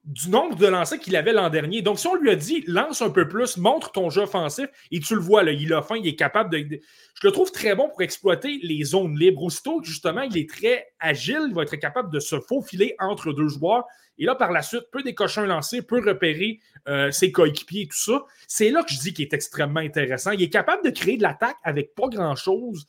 du 0.06 0.30
nombre 0.30 0.56
de 0.56 0.68
lancers 0.68 1.00
qu'il 1.00 1.16
avait 1.16 1.34
l'an 1.34 1.50
dernier. 1.50 1.82
Donc, 1.82 2.00
si 2.00 2.06
on 2.08 2.16
lui 2.16 2.30
a 2.30 2.36
dit 2.36 2.64
lance 2.68 3.02
un 3.02 3.10
peu 3.10 3.28
plus, 3.28 3.58
montre 3.58 3.92
ton 3.92 4.10
jeu 4.12 4.22
offensif, 4.22 4.68
et 4.92 5.00
tu 5.00 5.16
le 5.16 5.22
vois, 5.22 5.44
il 5.44 5.74
a 5.74 5.82
faim, 5.82 5.96
il 5.98 6.08
est 6.08 6.16
capable 6.16 6.52
de. 6.52 6.58
Je 6.60 7.28
le 7.28 7.32
trouve 7.32 7.52
très 7.52 7.76
bon 7.76 7.90
pour 7.90 8.02
exploiter 8.02 8.60
les 8.62 8.84
zones 8.84 9.18
libres. 9.18 9.44
Aussitôt 9.44 9.82
justement, 9.84 10.22
il 10.22 10.38
est 10.38 10.50
très 10.50 10.88
agile, 11.00 11.46
il 11.48 11.54
va 11.56 11.64
être 11.64 11.76
capable 11.78 12.12
de 12.12 12.20
se 12.20 12.40
faufiler 12.40 12.96
entre 13.00 13.34
deux 13.34 13.48
joueurs. 13.48 13.86
Et 14.18 14.26
là, 14.26 14.36
par 14.36 14.52
la 14.52 14.62
suite, 14.62 14.84
peut 14.92 15.04
décocher 15.04 15.42
un 15.42 15.48
lancer, 15.48 15.82
peut 15.82 16.02
repérer 16.06 16.60
euh, 16.88 17.12
ses 17.12 17.32
coéquipiers 17.32 17.88
tout 17.88 17.98
ça. 17.98 18.24
C'est 18.48 18.70
là 18.70 18.84
que 18.84 18.94
je 18.94 19.00
dis 19.00 19.14
qu'il 19.14 19.26
est 19.26 19.34
extrêmement 19.34 19.82
intéressant. 19.82 20.32
Il 20.32 20.42
est 20.42 20.50
capable 20.50 20.86
de 20.86 20.92
créer 20.92 21.18
de 21.18 21.24
l'attaque 21.24 21.58
avec 21.64 21.96
pas 21.96 22.08
grand-chose. 22.08 22.86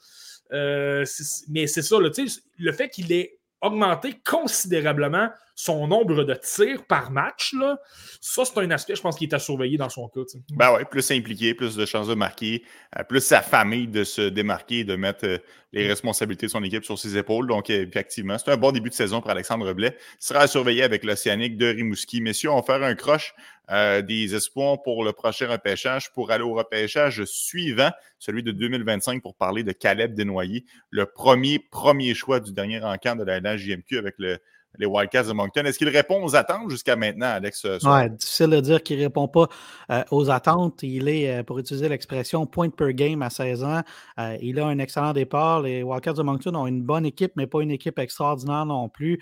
Euh, 0.53 1.05
mais 1.49 1.67
c'est 1.67 1.83
ça, 1.83 1.97
le 1.99 2.73
fait 2.73 2.89
qu'il 2.91 3.11
ait 3.13 3.39
augmenté 3.61 4.15
considérablement 4.25 5.31
son 5.59 5.89
nombre 5.89 6.23
de 6.23 6.35
tirs 6.35 6.85
par 6.85 7.11
match, 7.11 7.55
là, 7.55 7.79
ça, 8.21 8.45
c'est 8.45 8.59
un 8.59 8.71
aspect, 8.71 8.95
je 8.95 9.01
pense, 9.01 9.17
qui 9.17 9.25
est 9.25 9.33
à 9.33 9.39
surveiller 9.39 9.79
dans 9.79 9.89
son 9.89 10.07
cas. 10.09 10.21
Ben 10.51 10.75
ouais, 10.75 10.85
plus 10.85 11.11
impliqué, 11.11 11.55
plus 11.55 11.77
de 11.77 11.87
chances 11.87 12.09
de 12.09 12.15
marquer, 12.15 12.63
euh, 12.99 13.03
plus 13.05 13.25
sa 13.25 13.41
famille 13.41 13.89
de 13.89 14.05
se 14.05 14.21
démarquer 14.21 14.81
et 14.81 14.85
de 14.85 14.97
mettre 14.97 15.25
euh, 15.25 15.39
les 15.73 15.89
responsabilités 15.89 16.47
de 16.47 16.51
son 16.51 16.63
équipe 16.63 16.85
sur 16.85 16.99
ses 16.99 17.17
épaules. 17.17 17.47
Donc, 17.47 17.71
euh, 17.71 17.87
effectivement, 17.87 18.37
c'est 18.37 18.51
un 18.51 18.59
bon 18.59 18.71
début 18.71 18.91
de 18.91 18.95
saison 18.95 19.23
pour 19.23 19.31
Alexandre 19.31 19.73
Blais. 19.73 19.97
Il 20.21 20.27
sera 20.27 20.41
à 20.41 20.47
surveiller 20.47 20.83
avec 20.83 21.05
l'Océanique 21.05 21.57
de 21.57 21.69
Rimouski. 21.69 22.21
Messieurs, 22.21 22.51
on 22.51 22.57
va 22.57 22.63
faire 22.63 22.83
un 22.83 22.95
croche 22.95 23.35
des 23.69 24.33
espoirs 24.33 24.81
pour 24.81 25.03
le 25.03 25.13
prochain 25.13 25.49
repêchage 25.49 26.13
pour 26.13 26.31
aller 26.31 26.45
au 26.45 26.55
repêchage 26.55 27.25
suivant, 27.25 27.91
celui 28.21 28.45
de 28.45 28.53
2025, 28.53 29.21
pour 29.21 29.35
parler 29.35 29.65
de 29.65 29.73
Caleb 29.73 30.15
Desnoyers, 30.15 30.65
le 30.91 31.07
premier, 31.07 31.59
premier 31.59 32.15
choix 32.15 32.39
du 32.39 32.53
dernier 32.53 32.81
encamp 32.85 33.17
de 33.17 33.25
la 33.25 33.41
LHJMQ 33.41 33.99
avec 33.99 34.15
le 34.19 34.39
les 34.79 34.87
Wildcats 34.87 35.25
de 35.25 35.33
Moncton. 35.33 35.65
Est-ce 35.65 35.79
qu'il 35.79 35.89
répond 35.89 36.23
aux 36.23 36.37
attentes 36.37 36.71
jusqu'à 36.71 36.97
maintenant, 36.97 37.27
Alex? 37.27 37.67
Oui, 37.83 38.11
difficile 38.11 38.51
de 38.51 38.61
dire 38.61 38.83
qu'il 38.83 38.99
ne 38.99 39.05
répond 39.05 39.29
pas 39.29 39.49
euh, 39.91 40.03
aux 40.11 40.31
attentes. 40.31 40.83
Il 40.83 41.09
est, 41.09 41.39
euh, 41.39 41.43
pour 41.43 41.59
utiliser 41.59 41.89
l'expression, 41.89 42.47
point 42.47 42.71
per 42.71 42.95
game 42.95 43.23
à 43.23 43.31
16 43.31 43.65
ans. 43.65 43.83
Euh, 44.19 44.37
il 44.41 44.59
a 44.61 44.67
un 44.67 44.79
excellent 44.79 45.13
départ. 45.13 45.63
Les 45.63 45.83
Wildcats 45.83 46.15
de 46.15 46.23
Moncton 46.23 46.55
ont 46.55 46.67
une 46.67 46.83
bonne 46.83 47.07
équipe, 47.07 47.33
mais 47.37 47.47
pas 47.47 47.63
une 47.63 47.71
équipe 47.71 47.99
extraordinaire 47.99 48.67
non 48.67 48.89
plus. 48.89 49.21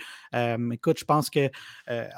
écoute, 0.73 0.99
je 0.99 1.05
pense 1.05 1.31
que 1.31 1.51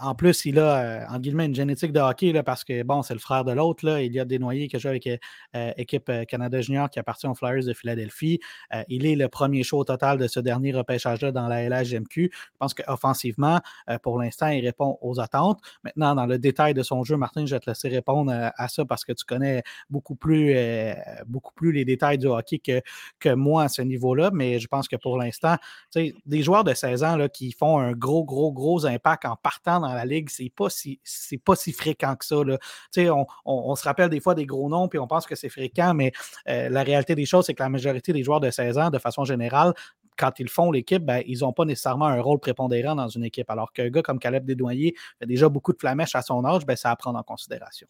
en 0.00 0.14
plus, 0.14 0.44
il 0.44 0.58
a, 0.58 1.06
en 1.10 1.18
guillemets, 1.18 1.46
une 1.46 1.54
génétique 1.54 1.92
de 1.92 2.00
hockey 2.00 2.32
là, 2.32 2.42
parce 2.42 2.64
que, 2.64 2.82
bon, 2.82 3.02
c'est 3.02 3.14
le 3.14 3.20
frère 3.20 3.44
de 3.44 3.52
l'autre. 3.52 3.86
Il 4.00 4.12
y 4.12 4.20
a 4.20 4.24
des 4.24 4.38
noyés 4.38 4.68
qui 4.68 4.78
joue 4.78 4.88
avec 4.88 5.08
l'équipe 5.54 6.10
Canada 6.28 6.60
Junior 6.60 6.90
qui 6.90 6.98
appartient 6.98 7.26
aux 7.26 7.34
Flyers 7.34 7.64
de 7.64 7.72
Philadelphie. 7.72 8.40
il 8.88 9.06
est 9.06 9.16
le 9.16 9.28
premier 9.28 9.62
show 9.62 9.78
au 9.78 9.84
total 9.84 10.18
de 10.18 10.26
ce 10.26 10.40
dernier 10.40 10.72
repêchage-là 10.72 11.32
dans 11.32 11.48
la 11.48 11.68
LHMQ. 11.68 12.30
Je 12.32 12.58
pense 12.58 12.74
qu'offensivement, 12.74 13.25
euh, 13.38 13.98
pour 14.02 14.18
l'instant, 14.18 14.48
il 14.48 14.64
répond 14.64 14.98
aux 15.00 15.20
attentes. 15.20 15.60
Maintenant, 15.84 16.14
dans 16.14 16.26
le 16.26 16.38
détail 16.38 16.74
de 16.74 16.82
son 16.82 17.04
jeu, 17.04 17.16
Martin, 17.16 17.46
je 17.46 17.54
vais 17.54 17.60
te 17.60 17.68
laisser 17.68 17.88
répondre 17.88 18.32
euh, 18.32 18.48
à, 18.56 18.68
ça 18.68 18.84
parce 18.84 19.04
que 19.04 19.12
tu 19.12 19.24
connais 19.24 19.62
beaucoup 19.90 20.14
plus, 20.14 20.54
euh, 20.56 20.94
beaucoup 21.26 21.52
plus 21.54 21.72
les 21.72 21.84
détails 21.84 22.18
du 22.18 22.26
hockey 22.26 22.58
que, 22.58 22.80
que 23.18 23.30
moi 23.30 23.64
à 23.64 23.68
ce 23.68 23.82
niveau-là. 23.82 24.30
Mais 24.32 24.58
je 24.58 24.68
pense 24.68 24.88
que 24.88 24.96
pour 24.96 25.18
l'instant, 25.18 25.56
des 25.94 26.42
joueurs 26.42 26.64
de 26.64 26.74
16 26.74 27.04
ans 27.04 27.16
là, 27.16 27.28
qui 27.28 27.52
font 27.52 27.78
un 27.78 27.92
gros, 27.92 28.24
gros, 28.24 28.52
gros 28.52 28.86
impact 28.86 29.24
en 29.24 29.36
partant 29.36 29.80
dans 29.80 29.92
la 29.92 30.04
ligue, 30.04 30.28
c'est 30.30 30.52
pas 30.54 30.70
si, 30.70 31.00
pas 31.44 31.56
si 31.56 31.72
fréquent 31.72 32.14
que 32.16 32.24
ça. 32.24 32.36
Là. 32.44 32.58
On, 32.96 33.26
on, 33.44 33.74
se 33.76 33.84
rappelle 33.84 34.10
des 34.10 34.20
fois 34.20 34.34
des 34.34 34.46
gros 34.46 34.68
noms 34.68 34.88
puis 34.88 34.98
on 34.98 35.06
pense 35.06 35.26
que 35.26 35.34
c'est 35.34 35.48
fréquent, 35.48 35.94
mais 35.94 36.12
la 36.46 36.82
réalité 36.82 37.14
des 37.14 37.26
choses, 37.26 37.46
c'est 37.46 37.54
que 37.54 37.62
la 37.62 37.68
majorité 37.68 38.12
des 38.12 38.22
joueurs 38.22 38.40
de 38.40 38.50
16 38.50 38.78
ans, 38.78 38.90
de 38.90 38.98
façon 38.98 39.24
générale, 39.24 39.74
quand 40.16 40.38
ils 40.38 40.48
font 40.48 40.70
l'équipe, 40.70 41.04
ben, 41.04 41.22
ils 41.26 41.40
n'ont 41.40 41.52
pas 41.52 41.64
nécessairement 41.64 42.06
un 42.06 42.20
rôle 42.20 42.38
prépondérant 42.38 42.94
dans 42.94 43.08
une 43.08 43.24
équipe. 43.24 43.50
Alors 43.50 43.72
qu'un 43.72 43.88
gars 43.88 44.02
comme 44.02 44.18
Caleb 44.18 44.44
Desnoyers 44.44 44.94
fait 45.18 45.26
déjà 45.26 45.48
beaucoup 45.48 45.72
de 45.72 45.78
flamèches 45.78 46.14
à 46.14 46.22
son 46.22 46.44
âge, 46.44 46.66
ben, 46.66 46.76
ça 46.76 46.90
à 46.90 46.96
prendre 46.96 47.18
en 47.18 47.22
considération. 47.22 47.86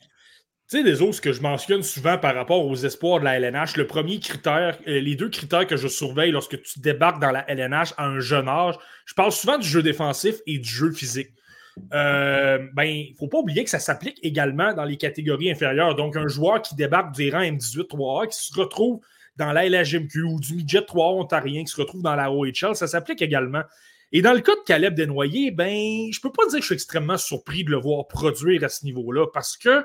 Tu 0.68 0.78
sais, 0.78 0.82
des 0.82 1.00
autres, 1.00 1.14
ce 1.14 1.20
que 1.20 1.32
je 1.32 1.42
mentionne 1.42 1.84
souvent 1.84 2.18
par 2.18 2.34
rapport 2.34 2.66
aux 2.66 2.74
espoirs 2.74 3.20
de 3.20 3.24
la 3.24 3.36
LNH, 3.38 3.76
le 3.76 3.86
premier 3.86 4.18
critère, 4.18 4.76
euh, 4.88 4.98
les 5.00 5.14
deux 5.14 5.28
critères 5.28 5.64
que 5.64 5.76
je 5.76 5.86
surveille 5.86 6.32
lorsque 6.32 6.60
tu 6.60 6.80
débarques 6.80 7.20
dans 7.20 7.30
la 7.30 7.48
LNH 7.48 7.94
à 7.96 8.06
un 8.06 8.18
jeune 8.18 8.48
âge, 8.48 8.74
je 9.04 9.14
parle 9.14 9.30
souvent 9.30 9.58
du 9.58 9.68
jeu 9.68 9.80
défensif 9.80 10.36
et 10.44 10.58
du 10.58 10.68
jeu 10.68 10.90
physique. 10.90 11.30
euh, 11.92 12.58
ben, 12.74 12.82
il 12.84 13.12
ne 13.12 13.16
faut 13.16 13.28
pas 13.28 13.38
oublier 13.38 13.62
que 13.62 13.70
ça 13.70 13.78
s'applique 13.78 14.18
également 14.24 14.72
dans 14.72 14.84
les 14.84 14.96
catégories 14.96 15.52
inférieures. 15.52 15.94
Donc, 15.94 16.16
un 16.16 16.26
joueur 16.26 16.62
qui 16.62 16.74
débarque 16.74 17.14
du 17.14 17.30
rang 17.30 17.42
M18 17.42 17.86
3A, 17.86 18.28
qui 18.28 18.36
se 18.36 18.58
retrouve 18.58 19.00
dans 19.36 19.52
la 19.52 19.68
LHMQ 19.68 20.22
ou 20.22 20.40
du 20.40 20.54
midget 20.54 20.82
3 20.82 21.12
ontarien 21.12 21.64
qui 21.64 21.70
se 21.70 21.80
retrouve 21.80 22.02
dans 22.02 22.14
la 22.14 22.32
OHL, 22.32 22.74
ça 22.74 22.86
s'applique 22.86 23.22
également. 23.22 23.62
Et 24.12 24.22
dans 24.22 24.32
le 24.32 24.40
cas 24.40 24.54
de 24.54 24.62
Caleb 24.66 24.94
Desnoyers, 24.94 25.50
ben, 25.50 26.10
je 26.12 26.20
peux 26.20 26.32
pas 26.32 26.46
dire 26.46 26.56
que 26.56 26.62
je 26.62 26.66
suis 26.66 26.74
extrêmement 26.74 27.18
surpris 27.18 27.64
de 27.64 27.70
le 27.70 27.78
voir 27.78 28.06
produire 28.06 28.64
à 28.64 28.68
ce 28.68 28.84
niveau-là 28.84 29.26
parce 29.32 29.56
que 29.56 29.84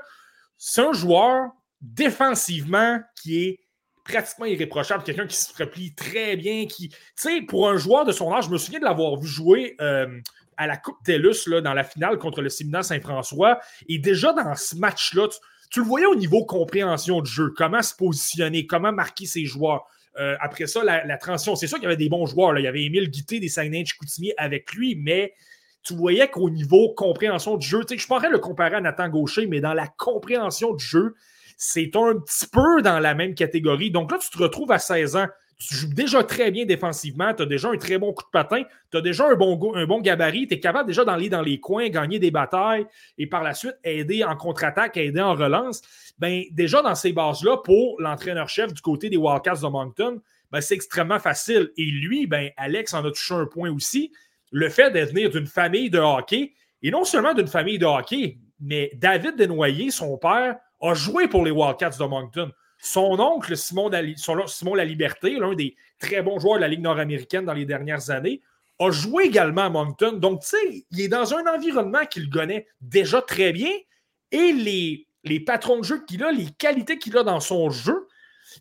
c'est 0.58 0.82
un 0.82 0.94
joueur 0.94 1.50
défensivement 1.82 3.00
qui 3.16 3.44
est 3.44 3.60
pratiquement 4.04 4.46
irréprochable, 4.46 5.04
quelqu'un 5.04 5.28
qui 5.28 5.38
se 5.38 5.52
replie 5.58 5.94
très 5.96 6.36
bien, 6.36 6.66
qui, 6.66 6.90
tu 6.90 6.98
sais, 7.16 7.42
pour 7.42 7.70
un 7.70 7.78
joueur 7.78 8.06
de 8.06 8.12
son 8.12 8.32
âge, 8.34 8.46
je 8.46 8.50
me 8.50 8.58
souviens 8.58 8.80
de 8.80 8.86
l'avoir 8.86 9.20
vu 9.20 9.28
jouer 9.28 9.76
euh, 9.82 10.20
à 10.58 10.68
la 10.68 10.78
Coupe 10.78 10.98
TELUS 11.04 11.48
là, 11.48 11.62
dans 11.62 11.74
la 11.74 11.84
finale 11.84 12.18
contre 12.18 12.42
le 12.42 12.50
Séminaire 12.50 12.86
Saint-François. 12.86 13.60
Et 13.88 13.98
déjà 14.00 14.34
dans 14.34 14.56
ce 14.56 14.76
match-là, 14.76 15.28
tu, 15.28 15.38
le 15.80 15.86
voyais 15.86 16.06
au 16.06 16.16
niveau 16.16 16.46
compréhension 16.46 17.22
de 17.22 17.26
jeu, 17.26 17.54
comment 17.56 17.82
se 17.82 17.96
positionner, 17.96 18.68
comment 18.68 18.92
marquer 18.92 19.26
ses 19.26 19.46
joueurs. 19.46 19.86
Euh, 20.20 20.36
après 20.42 20.68
ça, 20.68 20.84
la, 20.84 21.18
transition, 21.18 21.56
c'est 21.56 21.68
sûr 21.68 21.78
qu'il 21.78 21.86
y 21.86 21.88
avait 21.88 21.96
des 21.96 22.10
bons 22.10 22.26
joueurs. 22.26 22.58
Il 22.58 22.64
y 22.64 22.68
avait 22.68 22.84
Émile 22.84 23.10
Guité 23.10 23.40
des 23.40 23.48
Saguenay-Chicoutimi 23.48 24.34
avec 24.38 24.74
lui, 24.74 24.96
mais 24.96 25.34
tu 25.84 25.96
voyais 25.96 26.30
qu'au 26.30 26.50
niveau 26.50 26.94
compréhension 26.94 27.56
de 27.56 27.62
jeu, 27.62 27.82
je 27.90 28.08
pourrais 28.08 28.30
le 28.30 28.40
comparer 28.40 28.76
à 28.76 28.82
Nathan 28.82 29.10
Gaucher, 29.10 29.48
mais 29.48 29.62
dans 29.62 29.74
la 29.74 29.88
compréhension 29.88 30.74
de 30.74 30.80
jeu, 30.80 31.16
c'est 31.58 31.96
un 31.96 32.16
petit 32.16 32.48
peu 32.48 32.82
dans 32.82 33.00
la 33.00 33.14
même 33.14 33.36
catégorie. 33.36 33.92
Donc 33.92 34.12
là, 34.12 34.18
tu 34.18 34.30
te 34.30 34.38
retrouves 34.38 34.72
à 34.72 34.80
16 34.80 35.16
ans 35.16 35.28
tu 35.68 35.76
joues 35.76 35.94
déjà 35.94 36.24
très 36.24 36.50
bien 36.50 36.66
défensivement, 36.66 37.34
tu 37.34 37.44
as 37.44 37.46
déjà 37.46 37.70
un 37.70 37.78
très 37.78 37.98
bon 37.98 38.14
coup 38.14 38.24
de 38.24 38.30
patin, 38.32 38.64
tu 38.90 38.98
as 38.98 39.02
déjà 39.02 39.28
un 39.28 39.36
bon, 39.36 39.76
un 39.76 39.86
bon 39.86 40.02
gabarit, 40.02 40.48
tu 40.48 40.56
es 40.56 40.60
capable 40.60 40.88
déjà 40.88 41.06
d'aller 41.06 41.30
dans 41.30 41.42
les 41.42 41.60
coins, 41.60 41.88
gagner 41.90 42.18
des 42.18 42.32
batailles 42.32 42.86
et 43.18 43.28
par 43.28 43.44
la 43.44 43.54
suite 43.54 43.76
aider 43.84 44.24
en 44.24 44.36
contre-attaque, 44.36 44.98
aider 44.98 45.22
en 45.22 45.36
relance. 45.36 45.82
Ben, 46.18 46.44
déjà 46.52 46.82
dans 46.82 46.96
ces 46.96 47.14
bases-là, 47.14 47.58
pour 47.58 47.96
l'entraîneur-chef 48.00 48.74
du 48.74 48.82
côté 48.82 49.10
des 49.10 49.18
Wildcats 49.18 49.62
de 49.62 49.68
Moncton, 49.68 50.22
ben, 50.52 50.62
c'est 50.62 50.76
extrêmement 50.76 51.20
facile. 51.20 51.72
Et 51.78 51.86
lui, 51.86 52.26
ben, 52.26 52.50
Alex 52.58 52.94
en 52.94 53.06
a 53.06 53.12
touché 53.12 53.36
un 53.36 53.46
point 53.46 53.72
aussi. 53.72 54.12
Le 54.52 54.68
fait 54.70 54.90
de 54.92 55.00
venir 55.00 55.30
d'une 55.30 55.48
famille 55.48 55.90
de 55.90 56.00
hockey, 56.00 56.54
et 56.82 56.92
non 56.92 57.06
seulement 57.06 57.34
d'une 57.34 57.48
famille 57.48 57.78
de 57.78 57.86
hockey, 57.86 58.40
mais 58.60 58.92
David 58.96 59.36
Desnoyers, 59.36 59.92
son 59.92 60.18
père, 60.18 60.58
a 60.82 60.94
joué 60.96 61.28
pour 61.28 61.46
les 61.46 61.52
Wildcats 61.52 61.98
de 62.00 62.06
Moncton. 62.06 62.52
Son 62.82 63.20
oncle, 63.20 63.56
Simon, 63.56 63.92
Simon 64.48 64.76
Laliberté, 64.76 65.38
l'un 65.38 65.54
des 65.54 65.76
très 66.00 66.22
bons 66.24 66.40
joueurs 66.40 66.56
de 66.56 66.62
la 66.62 66.68
Ligue 66.68 66.82
nord-américaine 66.82 67.46
dans 67.46 67.54
les 67.54 67.66
dernières 67.66 68.10
années, 68.10 68.42
a 68.80 68.90
joué 68.90 69.26
également 69.26 69.66
à 69.66 69.70
Moncton. 69.70 70.14
Donc, 70.14 70.42
tu 70.42 70.50
sais, 70.50 70.86
il 70.90 71.02
est 71.02 71.08
dans 71.08 71.34
un 71.36 71.46
environnement 71.46 72.06
qu'il 72.10 72.30
connaît 72.30 72.66
déjà 72.82 73.22
très 73.22 73.54
bien 73.54 73.70
et 74.32 74.52
les, 74.52 75.06
les 75.24 75.40
patrons 75.40 75.80
de 75.80 75.84
jeu 75.84 76.04
qu'il 76.06 76.24
a, 76.24 76.32
les 76.32 76.48
qualités 76.58 76.98
qu'il 76.98 77.16
a 77.18 77.24
dans 77.24 77.40
son 77.40 77.70
jeu, 77.70 78.08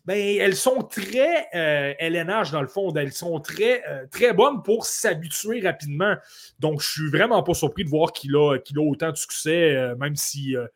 ben, 0.05 0.17
elles 0.17 0.55
sont 0.55 0.83
très 0.83 1.47
euh, 1.55 1.93
LNH 1.99 2.51
dans 2.51 2.61
le 2.61 2.67
fond. 2.67 2.93
Elles 2.93 3.11
sont 3.11 3.39
très, 3.39 3.83
euh, 3.87 4.05
très 4.11 4.33
bonnes 4.33 4.61
pour 4.63 4.85
s'habituer 4.85 5.61
rapidement. 5.61 6.15
Donc, 6.59 6.81
je 6.81 6.89
suis 6.89 7.09
vraiment 7.09 7.43
pas 7.43 7.53
surpris 7.53 7.83
de 7.83 7.89
voir 7.89 8.13
qu'il 8.13 8.35
a, 8.35 8.57
autant 8.77 9.11
de 9.11 9.17
succès, 9.17 9.75
euh, 9.75 9.95
même 9.95 10.15
si 10.15 10.55
euh, 10.55 10.67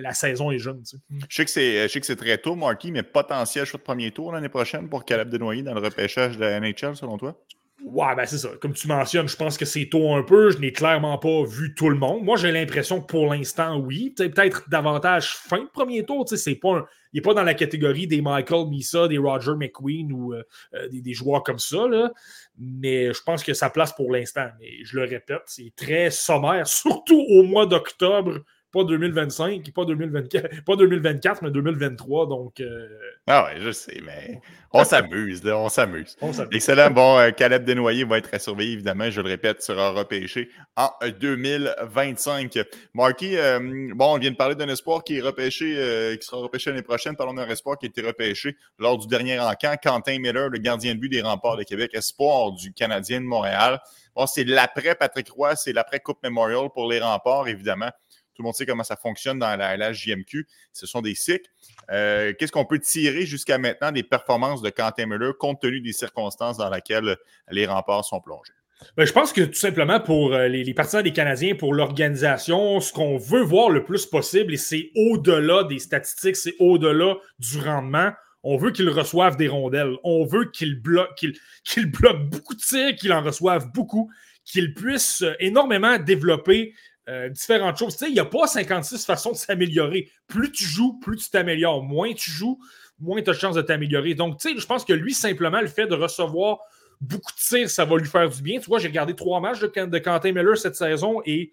la 0.00 0.14
saison 0.14 0.50
est 0.50 0.58
jeune. 0.58 0.82
Je 1.28 1.36
sais 1.36 2.00
que 2.00 2.06
c'est 2.06 2.16
très 2.16 2.38
tôt, 2.38 2.54
Marky, 2.54 2.92
mais 2.92 3.02
potentiel 3.02 3.64
choix 3.66 3.78
de 3.78 3.84
premier 3.84 4.10
tour 4.10 4.32
l'année 4.32 4.48
prochaine 4.48 4.88
pour 4.88 5.04
Caleb 5.04 5.28
Denoyer 5.28 5.62
dans 5.62 5.74
le 5.74 5.80
repêchage 5.80 6.36
de 6.36 6.42
la 6.42 6.60
NHL, 6.60 6.96
selon 6.96 7.18
toi? 7.18 7.36
Ouais, 7.84 8.14
ben 8.14 8.24
c'est 8.26 8.38
ça. 8.38 8.50
Comme 8.60 8.74
tu 8.74 8.86
mentionnes, 8.86 9.28
je 9.28 9.36
pense 9.36 9.58
que 9.58 9.64
c'est 9.64 9.88
tôt 9.88 10.14
un 10.14 10.22
peu. 10.22 10.50
Je 10.50 10.58
n'ai 10.58 10.72
clairement 10.72 11.18
pas 11.18 11.42
vu 11.44 11.74
tout 11.74 11.88
le 11.88 11.96
monde. 11.96 12.22
Moi, 12.22 12.36
j'ai 12.36 12.52
l'impression 12.52 13.00
que 13.00 13.06
pour 13.06 13.32
l'instant, 13.32 13.76
oui. 13.76 14.14
Peut-être 14.16 14.68
davantage 14.70 15.34
fin 15.34 15.58
de 15.58 15.68
premier 15.68 16.04
tour. 16.04 16.24
C'est 16.28 16.54
pas 16.54 16.86
il 17.12 17.18
n'est 17.18 17.22
pas 17.22 17.34
dans 17.34 17.42
la 17.42 17.54
catégorie 17.54 18.06
des 18.06 18.22
Michael 18.22 18.68
Misa, 18.68 19.06
des 19.06 19.18
Roger 19.18 19.52
McQueen 19.56 20.12
ou 20.12 20.32
euh, 20.32 20.42
euh, 20.74 20.88
des, 20.90 21.12
joueurs 21.12 21.42
comme 21.42 21.58
ça. 21.58 21.86
Là. 21.86 22.10
Mais 22.58 23.12
je 23.12 23.22
pense 23.22 23.44
que 23.44 23.52
sa 23.52 23.68
place 23.68 23.92
pour 23.92 24.10
l'instant. 24.10 24.48
Mais 24.60 24.82
je 24.84 24.96
le 24.96 25.04
répète, 25.04 25.42
c'est 25.46 25.72
très 25.76 26.10
sommaire, 26.10 26.66
surtout 26.68 27.20
au 27.28 27.42
mois 27.42 27.66
d'octobre 27.66 28.40
pas 28.72 28.84
2025, 28.84 29.70
pas 29.72 29.84
2024, 29.84 30.64
pas 30.64 30.76
2024 30.76 31.42
mais 31.42 31.50
2023. 31.50 32.26
Donc. 32.26 32.60
Euh, 32.60 32.88
ah 33.26 33.44
ouais, 33.44 33.60
je 33.60 33.70
sais, 33.70 34.00
mais 34.02 34.40
on 34.72 34.82
s'amuse, 34.84 35.42
on 35.46 35.68
s'amuse. 35.68 36.16
Excellent. 36.50 36.90
Bon, 36.90 37.18
euh, 37.18 37.30
Caleb 37.30 37.64
Desnoyers 37.64 38.04
va 38.04 38.18
être 38.18 38.30
à 38.32 38.38
surveiller, 38.38 38.72
évidemment, 38.72 39.10
je 39.10 39.20
le 39.20 39.28
répète, 39.28 39.62
sera 39.62 39.90
repêché 39.90 40.48
en 40.76 40.88
2025. 41.20 42.58
Marky, 42.94 43.36
euh, 43.36 43.90
bon, 43.94 44.14
on 44.14 44.18
vient 44.18 44.30
de 44.30 44.36
parler 44.36 44.54
d'un 44.54 44.68
espoir 44.68 45.04
qui 45.04 45.18
est 45.18 45.20
repêché, 45.20 46.16
qui 46.18 46.26
sera 46.26 46.38
repêché 46.38 46.70
l'année 46.70 46.82
prochaine. 46.82 47.14
Parlons 47.14 47.34
d'un 47.34 47.48
espoir 47.48 47.76
qui 47.76 47.86
a 47.86 47.88
été 47.88 48.00
repêché 48.00 48.56
lors 48.78 48.96
du 48.96 49.06
dernier 49.06 49.38
encamp. 49.38 49.76
Quentin 49.82 50.18
Miller, 50.18 50.48
le 50.48 50.58
gardien 50.58 50.94
de 50.94 51.00
but 51.00 51.10
des 51.10 51.20
remparts 51.20 51.56
de 51.56 51.62
Québec, 51.64 51.90
espoir 51.94 52.52
du 52.52 52.72
Canadien 52.72 53.20
de 53.20 53.26
Montréal. 53.26 53.80
Bon, 54.14 54.26
c'est 54.26 54.44
l'après 54.44 54.94
Patrick 54.94 55.30
Roy, 55.30 55.56
c'est 55.56 55.72
l'après 55.72 56.00
Coupe 56.00 56.22
Memorial 56.22 56.68
pour 56.74 56.90
les 56.90 57.00
remparts, 57.00 57.48
évidemment. 57.48 57.90
Tout 58.34 58.42
le 58.42 58.44
monde 58.44 58.54
sait 58.54 58.66
comment 58.66 58.84
ça 58.84 58.96
fonctionne 58.96 59.38
dans 59.38 59.56
la 59.56 59.76
LHJMQ. 59.76 60.46
Ce 60.72 60.86
sont 60.86 61.02
des 61.02 61.14
cycles. 61.14 61.50
Euh, 61.90 62.32
qu'est-ce 62.38 62.52
qu'on 62.52 62.64
peut 62.64 62.78
tirer 62.78 63.26
jusqu'à 63.26 63.58
maintenant 63.58 63.92
des 63.92 64.02
performances 64.02 64.62
de 64.62 64.70
Quentin 64.70 65.06
Miller 65.06 65.36
compte 65.36 65.60
tenu 65.60 65.80
des 65.80 65.92
circonstances 65.92 66.56
dans 66.56 66.70
lesquelles 66.70 67.16
les 67.50 67.66
remparts 67.66 68.04
sont 68.04 68.20
plongés? 68.20 68.52
Ben, 68.96 69.06
je 69.06 69.12
pense 69.12 69.32
que 69.32 69.42
tout 69.42 69.54
simplement 69.54 70.00
pour 70.00 70.34
euh, 70.34 70.48
les, 70.48 70.74
partisans 70.74 71.02
des 71.02 71.12
Canadiens, 71.12 71.54
pour 71.54 71.74
l'organisation, 71.74 72.80
ce 72.80 72.92
qu'on 72.92 73.16
veut 73.16 73.42
voir 73.42 73.70
le 73.70 73.84
plus 73.84 74.06
possible, 74.06 74.54
et 74.54 74.56
c'est 74.56 74.90
au-delà 74.96 75.64
des 75.64 75.78
statistiques, 75.78 76.36
c'est 76.36 76.54
au-delà 76.58 77.16
du 77.38 77.58
rendement, 77.58 78.12
on 78.42 78.56
veut 78.56 78.72
qu'ils 78.72 78.90
reçoivent 78.90 79.36
des 79.36 79.48
rondelles. 79.48 79.96
On 80.02 80.24
veut 80.24 80.50
qu'ils 80.50 80.80
bloquent, 80.80 81.28
bloquent 81.86 82.24
beaucoup 82.24 82.54
de 82.54 82.60
tirs, 82.60 82.94
qu'ils 82.96 83.12
en 83.12 83.22
reçoivent 83.22 83.70
beaucoup, 83.72 84.10
qu'ils 84.44 84.74
puissent 84.74 85.22
euh, 85.22 85.34
énormément 85.38 85.98
développer 85.98 86.74
euh, 87.08 87.28
différentes 87.28 87.76
choses. 87.76 87.96
Il 88.02 88.12
n'y 88.12 88.20
a 88.20 88.24
pas 88.24 88.46
56 88.46 89.04
façons 89.04 89.32
de 89.32 89.36
s'améliorer. 89.36 90.10
Plus 90.28 90.52
tu 90.52 90.64
joues, 90.64 90.98
plus 91.00 91.16
tu 91.16 91.30
t'améliores. 91.30 91.82
Moins 91.82 92.12
tu 92.12 92.30
joues, 92.30 92.60
moins 93.00 93.20
tu 93.22 93.30
as 93.30 93.32
de 93.32 93.38
chances 93.38 93.56
de 93.56 93.62
t'améliorer. 93.62 94.14
Donc, 94.14 94.38
tu 94.38 94.58
je 94.58 94.66
pense 94.66 94.84
que 94.84 94.92
lui, 94.92 95.14
simplement, 95.14 95.60
le 95.60 95.66
fait 95.66 95.86
de 95.86 95.94
recevoir 95.94 96.58
beaucoup 97.00 97.32
de 97.32 97.38
tirs, 97.38 97.70
ça 97.70 97.84
va 97.84 97.96
lui 97.96 98.06
faire 98.06 98.28
du 98.28 98.42
bien. 98.42 98.60
Tu 98.60 98.66
vois, 98.66 98.78
j'ai 98.78 98.88
regardé 98.88 99.14
trois 99.14 99.40
matchs 99.40 99.60
de, 99.60 99.86
de 99.86 99.98
Quentin 99.98 100.32
Miller 100.32 100.56
cette 100.56 100.76
saison 100.76 101.20
et 101.26 101.52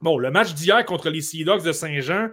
bon, 0.00 0.18
le 0.18 0.30
match 0.30 0.54
d'hier 0.54 0.84
contre 0.84 1.10
les 1.10 1.20
Sea 1.20 1.44
Dogs 1.44 1.64
de 1.64 1.72
Saint-Jean, 1.72 2.30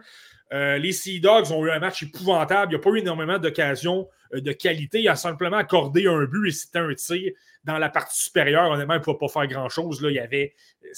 euh, 0.51 0.77
les 0.77 0.91
Sea 0.91 1.19
Dogs 1.19 1.51
ont 1.51 1.65
eu 1.65 1.71
un 1.71 1.79
match 1.79 2.03
épouvantable. 2.03 2.71
Il 2.71 2.75
n'y 2.75 2.81
a 2.81 2.83
pas 2.83 2.89
eu 2.89 2.99
énormément 2.99 3.37
d'occasions 3.37 4.07
euh, 4.33 4.41
de 4.41 4.51
qualité. 4.51 5.01
Il 5.01 5.09
a 5.09 5.15
simplement 5.15 5.57
accordé 5.57 6.07
un 6.07 6.25
but 6.25 6.47
et 6.47 6.51
c'était 6.51 6.79
un 6.79 6.93
tir 6.93 7.31
dans 7.65 7.77
la 7.77 7.89
partie 7.89 8.23
supérieure, 8.23 8.71
honnêtement, 8.71 8.93
il 8.93 8.99
ne 8.99 9.03
pouvait 9.03 9.17
pas 9.17 9.27
faire 9.27 9.47
grand-chose. 9.47 9.99
Il 10.03 10.13
y 10.13 10.19
avait, 10.19 10.53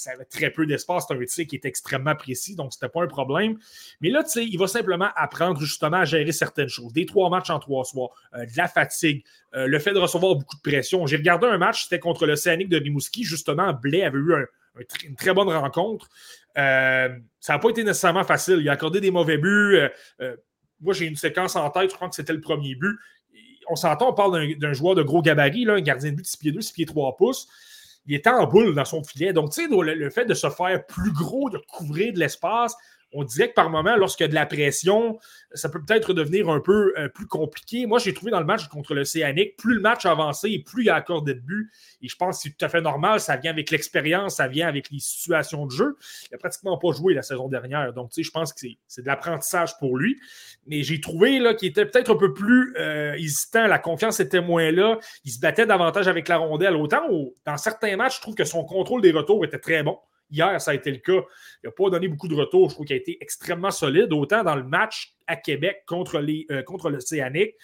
avait 0.06 0.24
très 0.24 0.50
peu 0.50 0.64
d'espace. 0.64 1.06
C'est 1.08 1.14
un 1.14 1.24
tir 1.24 1.46
qui 1.46 1.56
est 1.56 1.64
extrêmement 1.64 2.14
précis, 2.14 2.54
donc 2.54 2.72
ce 2.72 2.78
n'était 2.78 2.92
pas 2.92 3.02
un 3.02 3.08
problème. 3.08 3.58
Mais 4.00 4.10
là, 4.10 4.22
il 4.36 4.58
va 4.58 4.68
simplement 4.68 5.08
apprendre 5.16 5.60
justement 5.60 5.98
à 5.98 6.04
gérer 6.04 6.30
certaines 6.30 6.68
choses. 6.68 6.92
Des 6.92 7.04
trois 7.04 7.30
matchs 7.30 7.50
en 7.50 7.58
trois 7.58 7.84
soirs, 7.84 8.10
euh, 8.34 8.46
de 8.46 8.56
la 8.56 8.68
fatigue, 8.68 9.24
euh, 9.54 9.66
le 9.66 9.78
fait 9.80 9.92
de 9.92 9.98
recevoir 9.98 10.36
beaucoup 10.36 10.56
de 10.56 10.62
pression. 10.62 11.04
J'ai 11.06 11.16
regardé 11.16 11.46
un 11.46 11.58
match, 11.58 11.84
c'était 11.84 11.98
contre 11.98 12.26
l'Océanique 12.26 12.68
de 12.68 12.78
Rimouski. 12.78 13.24
Justement, 13.24 13.72
Blais 13.72 14.04
avait 14.04 14.18
eu 14.18 14.32
une 15.04 15.16
très 15.16 15.34
bonne 15.34 15.48
rencontre. 15.48 16.08
Euh, 16.56 17.08
ça 17.40 17.54
n'a 17.54 17.58
pas 17.58 17.70
été 17.70 17.82
nécessairement 17.82 18.24
facile. 18.24 18.58
Il 18.60 18.68
a 18.68 18.72
accordé 18.72 19.00
des 19.00 19.10
mauvais 19.10 19.36
buts. 19.36 19.80
moi, 20.80 20.94
j'ai 20.94 21.06
une 21.06 21.16
séquence 21.16 21.56
en 21.56 21.68
tête, 21.70 21.90
je 21.90 21.96
crois 21.96 22.08
que 22.08 22.14
c'était 22.14 22.32
le 22.32 22.40
premier 22.40 22.76
but 22.76 22.96
on 23.72 23.76
s'entend, 23.76 24.10
on 24.10 24.12
parle 24.12 24.54
d'un 24.56 24.72
joueur 24.72 24.94
de 24.94 25.02
gros 25.02 25.22
gabarit, 25.22 25.64
là, 25.64 25.74
un 25.74 25.80
gardien 25.80 26.10
de 26.10 26.16
but 26.16 26.22
de 26.22 26.26
6 26.26 26.36
pieds 26.36 26.52
2, 26.52 26.60
6 26.60 26.72
pieds 26.72 26.86
3 26.86 27.16
pouces. 27.16 27.48
Il 28.06 28.14
était 28.14 28.30
en 28.30 28.46
boule 28.46 28.74
dans 28.74 28.84
son 28.84 29.02
filet. 29.02 29.32
Donc, 29.32 29.52
tu 29.52 29.62
sais, 29.62 29.68
le, 29.70 30.10
fait 30.10 30.26
de 30.26 30.34
se 30.34 30.50
faire 30.50 30.84
plus 30.86 31.12
gros, 31.12 31.48
de 31.48 31.58
couvrir 31.58 32.12
de 32.12 32.18
l'espace, 32.18 32.76
on 33.12 33.24
dirait 33.24 33.48
que 33.50 33.54
par 33.54 33.70
moment, 33.70 33.96
lorsqu'il 33.96 34.24
y 34.24 34.26
a 34.26 34.28
de 34.28 34.34
la 34.34 34.46
pression, 34.46 35.18
ça 35.54 35.68
peut 35.68 35.82
peut-être 35.84 36.14
devenir 36.14 36.48
un 36.48 36.60
peu 36.60 36.94
euh, 36.98 37.08
plus 37.08 37.26
compliqué. 37.26 37.86
Moi, 37.86 37.98
j'ai 37.98 38.14
trouvé 38.14 38.30
dans 38.30 38.40
le 38.40 38.46
match 38.46 38.68
contre 38.68 38.94
l'Océanique, 38.94 39.56
plus 39.56 39.74
le 39.74 39.80
match 39.80 40.06
avançait 40.06 40.62
plus 40.64 40.84
il 40.84 40.86
y 40.86 40.90
a 40.90 40.94
accordé 40.94 41.34
de 41.34 41.40
but. 41.40 41.70
Et 42.00 42.08
je 42.08 42.16
pense 42.16 42.38
que 42.38 42.42
c'est 42.44 42.56
tout 42.56 42.64
à 42.64 42.68
fait 42.68 42.80
normal. 42.80 43.20
Ça 43.20 43.36
vient 43.36 43.50
avec 43.50 43.70
l'expérience, 43.70 44.36
ça 44.36 44.48
vient 44.48 44.68
avec 44.68 44.90
les 44.90 44.98
situations 44.98 45.66
de 45.66 45.70
jeu. 45.70 45.96
Il 46.24 46.32
n'a 46.32 46.38
pratiquement 46.38 46.78
pas 46.78 46.92
joué 46.92 47.14
la 47.14 47.22
saison 47.22 47.48
dernière. 47.48 47.92
Donc, 47.92 48.10
tu 48.10 48.22
je 48.22 48.30
pense 48.30 48.52
que 48.52 48.66
c'est 48.86 49.02
de 49.02 49.06
l'apprentissage 49.06 49.76
pour 49.78 49.96
lui. 49.96 50.18
Mais 50.66 50.82
j'ai 50.82 51.00
trouvé 51.00 51.40
qu'il 51.58 51.68
était 51.68 51.86
peut-être 51.86 52.12
un 52.12 52.16
peu 52.16 52.32
plus 52.32 52.74
euh, 52.78 53.14
hésitant. 53.14 53.66
La 53.66 53.78
confiance 53.78 54.20
était 54.20 54.40
moins 54.40 54.70
là. 54.70 54.98
Il 55.24 55.32
se 55.32 55.40
battait 55.40 55.66
davantage 55.66 56.08
avec 56.08 56.28
la 56.28 56.38
rondelle. 56.38 56.76
Autant 56.76 57.02
dans 57.44 57.56
certains 57.56 57.96
matchs, 57.96 58.16
je 58.16 58.20
trouve 58.22 58.34
que 58.34 58.44
son 58.44 58.64
contrôle 58.64 59.02
des 59.02 59.12
retours 59.12 59.44
était 59.44 59.58
très 59.58 59.82
bon. 59.82 59.98
Hier, 60.32 60.60
ça 60.60 60.72
a 60.72 60.74
été 60.74 60.90
le 60.90 60.98
cas. 60.98 61.24
Il 61.62 61.66
n'a 61.66 61.70
pas 61.70 61.90
donné 61.90 62.08
beaucoup 62.08 62.26
de 62.26 62.34
retours. 62.34 62.70
Je 62.70 62.74
trouve 62.74 62.86
qu'il 62.86 62.94
a 62.94 62.98
été 62.98 63.18
extrêmement 63.20 63.70
solide, 63.70 64.12
autant 64.12 64.42
dans 64.42 64.56
le 64.56 64.64
match 64.64 65.14
à 65.26 65.36
Québec 65.36 65.84
contre, 65.86 66.18
les, 66.18 66.46
euh, 66.50 66.62
l'Océanique. 66.90 67.54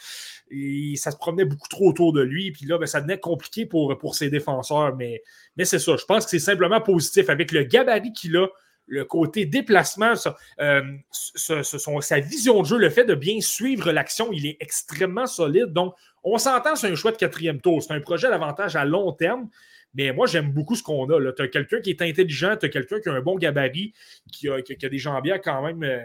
Ça 0.97 1.11
se 1.11 1.16
promenait 1.16 1.45
beaucoup 1.45 1.69
trop 1.69 1.89
autour 1.89 2.12
de 2.12 2.21
lui. 2.21 2.53
Puis 2.53 2.66
là, 2.66 2.79
ben, 2.79 2.87
ça 2.87 3.01
devenait 3.01 3.19
compliqué 3.19 3.66
pour, 3.66 3.97
pour 3.99 4.14
ses 4.14 4.31
défenseurs. 4.31 4.95
Mais, 4.95 5.23
mais 5.57 5.64
c'est 5.64 5.79
ça. 5.79 5.97
Je 5.97 6.05
pense 6.05 6.25
que 6.25 6.31
c'est 6.31 6.39
simplement 6.39 6.81
positif. 6.81 7.31
Avec 7.31 7.51
le 7.53 7.64
gabarit 7.64 8.12
qu'il 8.12 8.37
a, 8.37 8.47
le 8.89 9.05
côté 9.05 9.45
déplacement, 9.45 10.14
euh, 10.61 10.83
sa 11.12 12.21
vision 12.21 12.62
de 12.62 12.66
jeu, 12.66 12.79
le 12.79 12.91
fait 12.91 13.05
de 13.05 13.14
bien 13.14 13.41
suivre 13.41 13.93
l'action, 13.93 14.31
il 14.33 14.47
est 14.47 14.57
extrêmement 14.61 15.27
solide. 15.27 15.73
Donc, 15.73 15.95
on 16.25 16.39
s'entend, 16.39 16.75
c'est 16.75 16.89
un 16.89 16.95
choix 16.95 17.12
de 17.12 17.16
quatrième 17.16 17.61
tour. 17.61 17.83
C'est 17.83 17.93
un 17.93 18.01
projet 18.01 18.29
d'avantage 18.29 18.77
à 18.77 18.85
long 18.85 19.12
terme. 19.12 19.49
Mais 19.95 20.12
moi, 20.12 20.26
j'aime 20.26 20.53
beaucoup 20.53 20.74
ce 20.74 20.82
qu'on 20.82 21.09
a. 21.11 21.32
Tu 21.32 21.43
as 21.43 21.49
quelqu'un 21.49 21.80
qui 21.80 21.91
est 21.91 22.03
intelligent, 22.03 22.57
tu 22.57 22.66
as 22.66 22.68
quelqu'un 22.68 23.01
qui 23.01 23.09
a 23.09 23.12
un 23.12 23.20
bon 23.20 23.36
gabarit, 23.36 23.95
qui 24.32 24.49
a, 24.49 24.61
qui 24.62 24.84
a 24.84 24.89
des 24.89 24.99
quand 25.43 25.62
même. 25.62 25.82
Euh, 25.82 26.01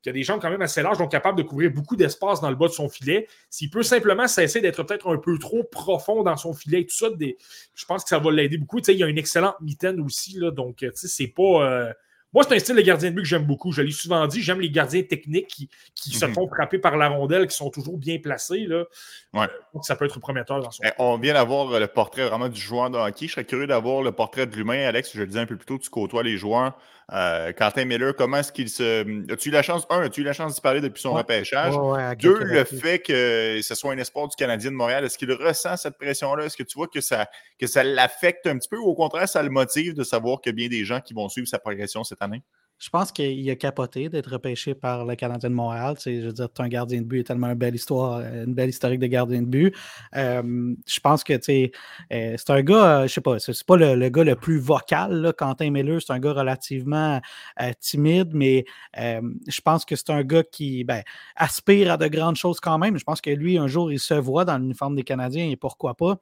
qui 0.00 0.08
a 0.08 0.12
des 0.12 0.22
jambes 0.22 0.40
quand 0.40 0.50
même 0.50 0.62
assez 0.62 0.80
larges, 0.80 0.98
donc 0.98 1.10
capable 1.10 1.36
de 1.38 1.42
couvrir 1.42 1.72
beaucoup 1.72 1.96
d'espace 1.96 2.40
dans 2.40 2.50
le 2.50 2.54
bas 2.54 2.68
de 2.68 2.72
son 2.72 2.88
filet. 2.88 3.26
S'il 3.50 3.68
peut 3.68 3.82
simplement 3.82 4.28
cesser 4.28 4.60
d'être 4.60 4.84
peut-être 4.84 5.12
un 5.12 5.18
peu 5.18 5.36
trop 5.38 5.64
profond 5.64 6.22
dans 6.22 6.36
son 6.36 6.54
filet, 6.54 6.84
tout 6.84 6.94
ça, 6.94 7.08
je 7.18 7.84
pense 7.84 8.04
que 8.04 8.08
ça 8.08 8.20
va 8.20 8.30
l'aider 8.30 8.58
beaucoup. 8.58 8.78
il 8.78 8.94
y 8.94 9.02
a 9.02 9.08
une 9.08 9.18
excellente 9.18 9.60
mitaine 9.60 10.00
aussi, 10.00 10.38
donc 10.52 10.86
c'est 10.94 11.26
pas. 11.28 11.68
Euh, 11.68 11.92
moi, 12.34 12.44
c'est 12.46 12.54
un 12.54 12.58
style 12.58 12.76
de 12.76 12.82
gardien 12.82 13.10
de 13.10 13.14
but 13.14 13.22
que 13.22 13.28
j'aime 13.28 13.44
beaucoup. 13.44 13.72
Je 13.72 13.80
l'ai 13.80 13.90
souvent 13.90 14.26
dit, 14.26 14.42
j'aime 14.42 14.60
les 14.60 14.70
gardiens 14.70 15.02
techniques 15.02 15.70
qui, 15.94 16.10
se 16.10 16.26
mhm. 16.26 16.34
font 16.34 16.48
frapper 16.48 16.78
par 16.78 16.96
la 16.96 17.08
rondelle, 17.08 17.46
qui 17.46 17.56
sont 17.56 17.70
toujours 17.70 17.96
bien 17.96 18.18
placés. 18.18 18.66
Là. 18.66 18.84
Ouais. 19.32 19.46
Euh, 19.74 19.78
ça 19.82 19.96
peut 19.96 20.04
être 20.04 20.20
prometteur 20.20 20.60
dans 20.60 20.70
son 20.70 20.82
eh, 20.84 20.90
On 20.98 21.16
vient 21.16 21.34
d'avoir 21.34 21.78
le 21.78 21.86
portrait 21.86 22.28
vraiment 22.28 22.48
du 22.48 22.60
joueur 22.60 22.90
de 22.90 22.98
hockey. 22.98 23.28
Je 23.28 23.32
serais 23.32 23.44
curieux 23.44 23.66
d'avoir 23.66 24.02
le 24.02 24.12
portrait 24.12 24.46
de 24.46 24.54
l'humain. 24.54 24.86
Alex, 24.86 25.12
je 25.14 25.20
le 25.20 25.26
disais 25.26 25.40
un 25.40 25.46
peu 25.46 25.56
plus 25.56 25.66
tôt, 25.66 25.78
tu 25.78 25.88
côtoies 25.88 26.22
les 26.22 26.36
joueurs. 26.36 26.76
Euh, 27.10 27.52
Quentin 27.54 27.86
Miller, 27.86 28.14
comment 28.14 28.36
est-ce 28.38 28.52
qu'il 28.52 28.68
se. 28.68 29.32
As-tu 29.32 29.48
eu 29.48 29.52
la 29.52 29.62
chance, 29.62 29.86
un, 29.88 30.02
as-tu 30.02 30.20
eu 30.20 30.24
la 30.24 30.34
chance 30.34 30.54
d'y 30.54 30.60
parler 30.60 30.82
depuis 30.82 31.00
son 31.00 31.14
repêchage? 31.14 31.74
Deux, 32.18 32.38
le 32.38 32.64
fait 32.64 32.98
que 32.98 33.60
ce 33.62 33.74
soit 33.74 33.94
un 33.94 33.98
espoir 33.98 34.28
du 34.28 34.36
Canadien 34.36 34.70
de 34.70 34.76
Montréal, 34.76 35.04
est-ce 35.04 35.16
qu'il 35.16 35.32
ressent 35.32 35.76
cette 35.78 35.96
pression-là? 35.96 36.44
Est-ce 36.44 36.56
que 36.56 36.62
tu 36.62 36.76
vois 36.76 36.88
que 36.88 37.00
ça, 37.00 37.26
que 37.58 37.66
ça 37.66 37.82
l'affecte 37.82 38.46
un 38.46 38.58
petit 38.58 38.68
peu 38.68 38.76
ou 38.76 38.84
au 38.84 38.94
contraire, 38.94 39.26
ça 39.26 39.42
le 39.42 39.48
motive 39.48 39.94
de 39.94 40.04
savoir 40.04 40.42
qu'il 40.42 40.50
y 40.50 40.54
a 40.54 40.56
bien 40.56 40.68
des 40.68 40.84
gens 40.84 41.00
qui 41.00 41.14
vont 41.14 41.30
suivre 41.30 41.48
sa 41.48 41.58
progression 41.58 42.04
cette 42.04 42.20
année? 42.20 42.42
Je 42.78 42.90
pense 42.90 43.10
qu'il 43.10 43.50
a 43.50 43.56
capoté 43.56 44.08
d'être 44.08 44.30
repêché 44.30 44.74
par 44.74 45.04
le 45.04 45.16
Canadien 45.16 45.50
de 45.50 45.54
Montréal. 45.54 45.96
je 46.04 46.26
veux 46.26 46.32
dire, 46.32 46.48
un 46.58 46.68
gardien 46.68 47.00
de 47.00 47.06
but, 47.06 47.24
tellement 47.24 47.48
une 47.48 47.54
belle 47.54 47.74
histoire, 47.74 48.20
une 48.20 48.54
belle 48.54 48.70
historique 48.70 49.00
de 49.00 49.06
gardien 49.06 49.42
de 49.42 49.46
but. 49.46 49.74
Euh, 50.14 50.74
je 50.86 51.00
pense 51.00 51.24
que 51.24 51.32
euh, 51.32 51.38
c'est 52.36 52.50
un 52.50 52.62
gars, 52.62 53.06
je 53.06 53.12
sais 53.12 53.20
pas, 53.20 53.38
c'est 53.40 53.64
pas 53.64 53.76
le, 53.76 54.08
gars 54.08 54.24
le 54.24 54.36
plus 54.36 54.60
vocal, 54.60 55.32
Quentin 55.36 55.70
Miller, 55.70 56.00
c'est 56.00 56.12
un 56.12 56.20
gars 56.20 56.32
relativement 56.32 57.20
euh, 57.60 57.72
timide, 57.80 58.30
mais 58.32 58.64
je 58.96 59.60
pense 59.60 59.84
que 59.84 59.96
c'est 59.96 60.10
un 60.10 60.22
gars 60.22 60.44
qui 60.44 60.84
ben, 60.84 61.02
aspire 61.36 61.92
à 61.92 61.96
de 61.96 62.06
grandes 62.06 62.36
choses 62.36 62.60
quand 62.60 62.78
même. 62.78 62.96
Je 62.96 63.04
pense 63.04 63.20
que 63.20 63.30
lui, 63.30 63.58
un 63.58 63.66
jour, 63.66 63.90
il 63.90 63.98
se 63.98 64.14
voit 64.14 64.44
dans 64.44 64.58
l'uniforme 64.58 64.94
des 64.94 65.04
Canadiens 65.04 65.48
et 65.48 65.56
pourquoi 65.56 65.94
pas. 65.94 66.20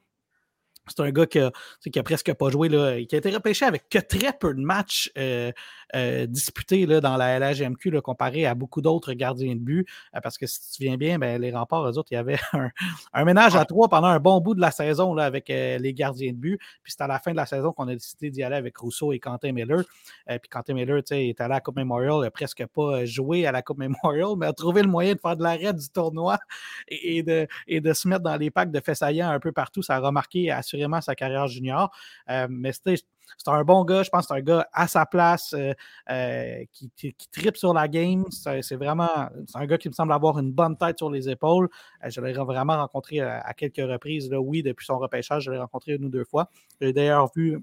C'est 0.88 1.00
un 1.00 1.10
gars 1.10 1.26
qui 1.26 1.40
a, 1.40 1.50
qui 1.92 1.98
a, 1.98 2.02
presque 2.02 2.32
pas 2.34 2.48
joué, 2.48 2.68
là, 2.68 3.02
qui 3.04 3.14
a 3.14 3.18
été 3.18 3.30
repêché 3.30 3.64
avec 3.64 3.88
que 3.88 3.98
très 3.98 4.32
peu 4.32 4.54
de 4.54 4.60
matchs 4.60 5.10
euh, 5.18 5.50
euh, 5.94 6.26
disputés 6.26 6.86
là, 6.86 7.00
dans 7.00 7.16
la 7.16 7.38
LHMQ 7.38 7.90
là, 7.90 8.00
comparé 8.00 8.46
à 8.46 8.54
beaucoup 8.54 8.80
d'autres 8.80 9.12
gardiens 9.12 9.54
de 9.54 9.60
but. 9.60 9.88
Euh, 10.14 10.20
parce 10.20 10.38
que 10.38 10.46
si 10.46 10.72
tu 10.72 10.82
viens 10.82 10.96
bien, 10.96 11.18
ben, 11.18 11.40
les 11.40 11.52
remparts, 11.52 11.88
eux 11.88 11.98
autres, 11.98 12.08
il 12.10 12.14
y 12.14 12.18
avait 12.18 12.38
un, 13.12 13.24
ménage 13.24 13.56
à 13.56 13.64
trois 13.64 13.88
pendant 13.88 14.08
un 14.08 14.20
bon 14.20 14.40
bout 14.40 14.54
de 14.54 14.60
la 14.60 14.70
saison 14.70 15.14
là, 15.14 15.24
avec 15.24 15.48
les 15.48 15.94
gardiens 15.94 16.32
de 16.32 16.36
but. 16.36 16.58
Puis 16.82 16.92
c'est 16.92 17.02
à 17.02 17.06
la 17.06 17.18
fin 17.18 17.32
de 17.32 17.36
la 17.36 17.46
saison 17.46 17.72
qu'on 17.72 17.88
a 17.88 17.94
décidé 17.94 18.30
d'y 18.30 18.42
aller 18.42 18.56
avec 18.56 18.76
Rousseau 18.76 19.12
et 19.12 19.18
Quentin 19.18 19.52
Miller. 19.52 19.84
puis 20.26 20.48
Quentin 20.50 20.74
Miller 20.74 20.98
est 20.98 21.12
allé 21.12 21.34
à 21.38 21.48
la 21.48 21.60
Coupe 21.60 21.76
Memorial, 21.76 22.16
il 22.18 22.22
n'a 22.22 22.30
presque 22.30 22.64
pas 22.66 23.04
joué 23.04 23.46
à 23.46 23.52
la 23.52 23.62
Coupe 23.62 23.78
Memorial, 23.78 24.36
mais 24.36 24.46
a 24.46 24.52
trouvé 24.52 24.82
le 24.82 24.88
moyen 24.88 25.14
de 25.14 25.20
faire 25.20 25.36
de 25.36 25.42
l'arrêt 25.42 25.72
du 25.72 25.88
tournoi 25.88 26.38
et, 26.88 27.22
de, 27.22 27.46
et 27.66 27.80
de 27.80 27.92
se 27.92 28.08
mettre 28.08 28.22
dans 28.22 28.36
les 28.36 28.50
packs 28.50 28.70
de 28.70 28.80
Fessaillant 28.80 29.30
un 29.30 29.40
peu 29.40 29.52
partout. 29.52 29.82
Ça 29.82 29.96
a 29.96 29.98
remarqué 29.98 30.50
assurément 30.50 31.00
sa 31.00 31.14
carrière 31.14 31.46
junior. 31.46 31.90
Euh, 32.30 32.46
mais 32.50 32.72
c'était 32.72 32.96
c'est 33.38 33.50
un 33.50 33.64
bon 33.64 33.84
gars, 33.84 34.02
je 34.02 34.10
pense 34.10 34.26
que 34.26 34.34
c'est 34.34 34.40
un 34.40 34.42
gars 34.42 34.68
à 34.72 34.88
sa 34.88 35.06
place 35.06 35.54
euh, 35.54 35.72
euh, 36.10 36.64
qui, 36.72 36.90
qui, 36.96 37.14
tripe 37.30 37.56
sur 37.56 37.72
la 37.74 37.88
game. 37.88 38.24
C'est 38.30 38.76
vraiment 38.76 39.28
c'est 39.46 39.58
un 39.58 39.66
gars 39.66 39.78
qui 39.78 39.88
me 39.88 39.94
semble 39.94 40.12
avoir 40.12 40.38
une 40.38 40.52
bonne 40.52 40.76
tête 40.76 40.98
sur 40.98 41.10
les 41.10 41.28
épaules. 41.28 41.68
je 42.04 42.20
l'ai 42.20 42.32
vraiment 42.32 42.76
rencontré 42.76 43.20
à, 43.20 43.52
quelques 43.54 43.76
reprises. 43.78 44.30
Oui, 44.32 44.62
depuis 44.62 44.86
son 44.86 44.98
repêchage, 44.98 45.44
je 45.44 45.50
l'ai 45.50 45.58
rencontré 45.58 45.92
une 45.92 46.04
ou 46.04 46.08
deux 46.08 46.24
fois. 46.24 46.50
J'ai 46.80 46.92
d'ailleurs 46.92 47.30
vu 47.34 47.62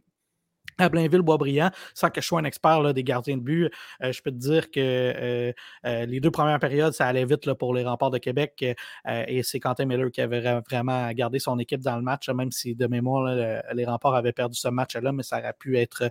à 0.78 0.90
Blainville-Boisbriand, 0.90 1.72
sans 1.94 2.10
que 2.10 2.22
je 2.22 2.28
sois 2.28 2.40
un 2.40 2.46
expert 2.46 2.94
des 2.94 3.04
gardiens 3.04 3.38
de 3.38 3.42
but, 3.42 3.72
euh, 4.02 4.12
je 4.12 4.22
peux 4.22 4.32
te 4.32 4.38
dire 4.38 4.72
que 4.72 4.80
euh, 4.80 5.54
euh, 5.86 6.06
les 6.06 6.20
deux 6.20 6.32
premières 6.32 6.60
périodes, 6.60 6.94
ça 6.94 7.08
allait 7.08 7.26
vite 7.26 7.52
pour 7.54 7.74
les 7.74 7.84
remparts 7.84 8.12
de 8.12 8.18
Québec 8.18 8.64
et 9.06 9.44
c'est 9.44 9.60
Quentin 9.60 9.86
Miller 9.86 10.12
qui 10.12 10.22
avait 10.22 10.60
vraiment 10.70 11.12
gardé 11.12 11.40
son 11.40 11.60
équipe 11.60 11.82
dans 11.82 11.96
le 11.96 12.02
match, 12.02 12.30
même 12.30 12.52
si 12.52 12.76
de 12.76 12.88
mémoire, 12.88 13.36
les 13.74 13.86
remparts 13.86 14.16
avaient 14.16 14.32
perdu 14.32 14.58
ce 14.58 14.68
match-là, 14.68 15.12
mais 15.12 15.24
ça 15.24 15.40
aurait 15.40 15.54
pu 15.58 15.78
être, 15.78 16.10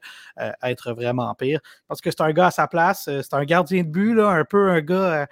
être 0.62 0.92
vraiment 0.92 1.34
pire. 1.34 1.60
Parce 1.88 2.00
que 2.00 2.10
c'est 2.10 2.20
un 2.20 2.32
gars 2.32 2.46
à 2.46 2.50
sa 2.50 2.66
place, 2.66 3.04
c'est 3.04 3.34
un 3.34 3.44
gardien 3.44 3.82
de 3.82 3.88
but, 3.88 4.20
un 4.20 4.44
peu 4.44 4.70
un 4.70 4.80
gars 4.80 5.26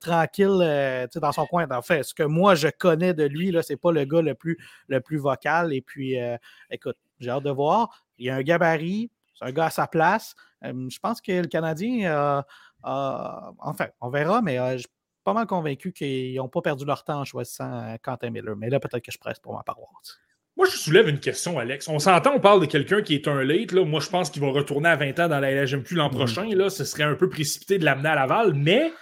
tranquille 0.00 1.08
dans 1.14 1.32
son 1.32 1.46
coin. 1.46 1.66
En 1.70 1.82
fait, 1.82 2.02
ce 2.02 2.14
que 2.14 2.22
moi 2.22 2.54
je 2.54 2.68
connais 2.68 3.14
de 3.14 3.24
lui, 3.24 3.52
ce 3.62 3.72
n'est 3.72 3.76
pas 3.76 3.92
le 3.92 4.04
gars 4.04 4.22
le 4.22 4.34
plus, 4.34 4.58
le 4.88 5.00
plus 5.00 5.18
vocal. 5.18 5.72
Et 5.72 5.82
puis, 5.82 6.16
écoute, 6.70 6.96
j'ai 7.20 7.30
hâte 7.30 7.44
de 7.44 7.50
voir. 7.50 8.04
Il 8.18 8.26
y 8.26 8.30
a 8.30 8.36
un 8.36 8.42
gabarit, 8.42 9.10
c'est 9.34 9.44
un 9.44 9.52
gars 9.52 9.66
à 9.66 9.70
sa 9.70 9.86
place. 9.86 10.34
je 10.62 10.98
pense 10.98 11.20
que 11.20 11.32
le 11.32 11.48
Canadien, 11.48 12.42
enfin, 12.82 13.88
on 14.00 14.08
verra, 14.10 14.42
mais 14.42 14.56
je 14.72 14.78
suis 14.78 14.88
pas 15.26 15.34
mal 15.34 15.46
convaincu 15.46 15.92
qu'ils 15.92 16.36
n'ont 16.36 16.48
pas 16.48 16.62
perdu 16.62 16.84
leur 16.84 17.02
temps 17.02 17.20
en 17.20 17.24
choisissant 17.24 17.70
euh, 17.72 17.96
Quentin 18.00 18.30
Miller. 18.30 18.56
Mais 18.56 18.70
là, 18.70 18.78
peut-être 18.78 19.04
que 19.04 19.10
je 19.10 19.18
presse 19.18 19.40
pour 19.40 19.54
ma 19.54 19.64
paroisse. 19.64 20.20
Moi, 20.56 20.66
je 20.70 20.76
soulève 20.76 21.08
une 21.08 21.18
question, 21.18 21.58
Alex. 21.58 21.88
On 21.88 21.98
s'entend, 21.98 22.34
on 22.34 22.40
parle 22.40 22.60
de 22.60 22.66
quelqu'un 22.66 23.02
qui 23.02 23.14
est 23.16 23.26
un 23.26 23.42
late. 23.42 23.72
Là. 23.72 23.84
Moi, 23.84 24.00
je 24.00 24.08
pense 24.08 24.30
qu'il 24.30 24.40
va 24.40 24.50
retourner 24.50 24.88
à 24.88 24.96
20 24.96 25.18
ans 25.18 25.28
dans 25.28 25.40
la 25.40 25.50
LHMQ 25.50 25.96
l'an 25.96 26.08
mmh. 26.08 26.14
prochain. 26.14 26.46
Là. 26.54 26.70
Ce 26.70 26.84
serait 26.84 27.02
un 27.02 27.16
peu 27.16 27.28
précipité 27.28 27.78
de 27.78 27.84
l'amener 27.84 28.08
à 28.08 28.14
Laval, 28.14 28.54
mais 28.54 28.92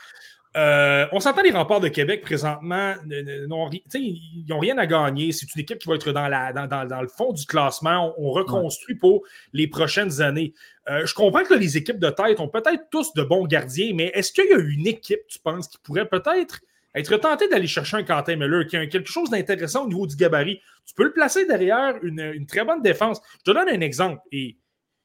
euh, 0.56 1.06
on 1.10 1.18
s'entend 1.18 1.42
les 1.42 1.50
remparts 1.50 1.80
de 1.80 1.88
Québec 1.88 2.22
présentement, 2.22 2.94
ils 3.10 3.46
n'ont 3.48 4.58
rien 4.58 4.78
à 4.78 4.86
gagner. 4.86 5.32
C'est 5.32 5.52
une 5.54 5.62
équipe 5.62 5.78
qui 5.78 5.88
va 5.88 5.96
être 5.96 6.12
dans, 6.12 7.00
le 7.00 7.08
fond 7.08 7.32
du 7.32 7.44
classement. 7.44 8.14
On, 8.18 8.30
reconstruit 8.30 8.94
pour 8.94 9.22
les 9.52 9.66
prochaines 9.66 10.20
années. 10.20 10.54
Euh, 10.88 11.06
je 11.06 11.14
comprends 11.14 11.42
que 11.42 11.54
les 11.54 11.76
équipes 11.76 11.98
de 11.98 12.10
tête 12.10 12.38
ont 12.40 12.48
peut-être 12.48 12.84
tous 12.90 13.14
de 13.14 13.22
bons 13.22 13.46
gardiens, 13.46 13.92
mais 13.94 14.12
est-ce 14.14 14.32
qu'il 14.32 14.46
y 14.48 14.52
a 14.52 14.58
une 14.58 14.86
équipe, 14.86 15.26
tu 15.28 15.38
penses, 15.40 15.68
qui 15.68 15.78
pourrait 15.78 16.08
peut-être 16.08 16.60
être 16.94 17.16
tentée 17.16 17.48
d'aller 17.48 17.66
chercher 17.66 17.96
un 17.96 18.04
Quentin 18.04 18.36
Miller 18.36 18.66
qui 18.66 18.76
a 18.76 18.86
quelque 18.86 19.10
chose 19.10 19.30
d'intéressant 19.30 19.84
au 19.84 19.88
niveau 19.88 20.06
du 20.06 20.14
gabarit? 20.14 20.60
Tu 20.86 20.94
peux 20.94 21.04
le 21.04 21.12
placer 21.12 21.46
derrière 21.46 21.96
une, 22.02 22.20
une, 22.20 22.46
très 22.46 22.64
bonne 22.64 22.82
défense. 22.82 23.20
Je 23.38 23.50
te 23.50 23.56
donne 23.56 23.68
un 23.68 23.80
exemple. 23.80 24.20
Et 24.30 24.56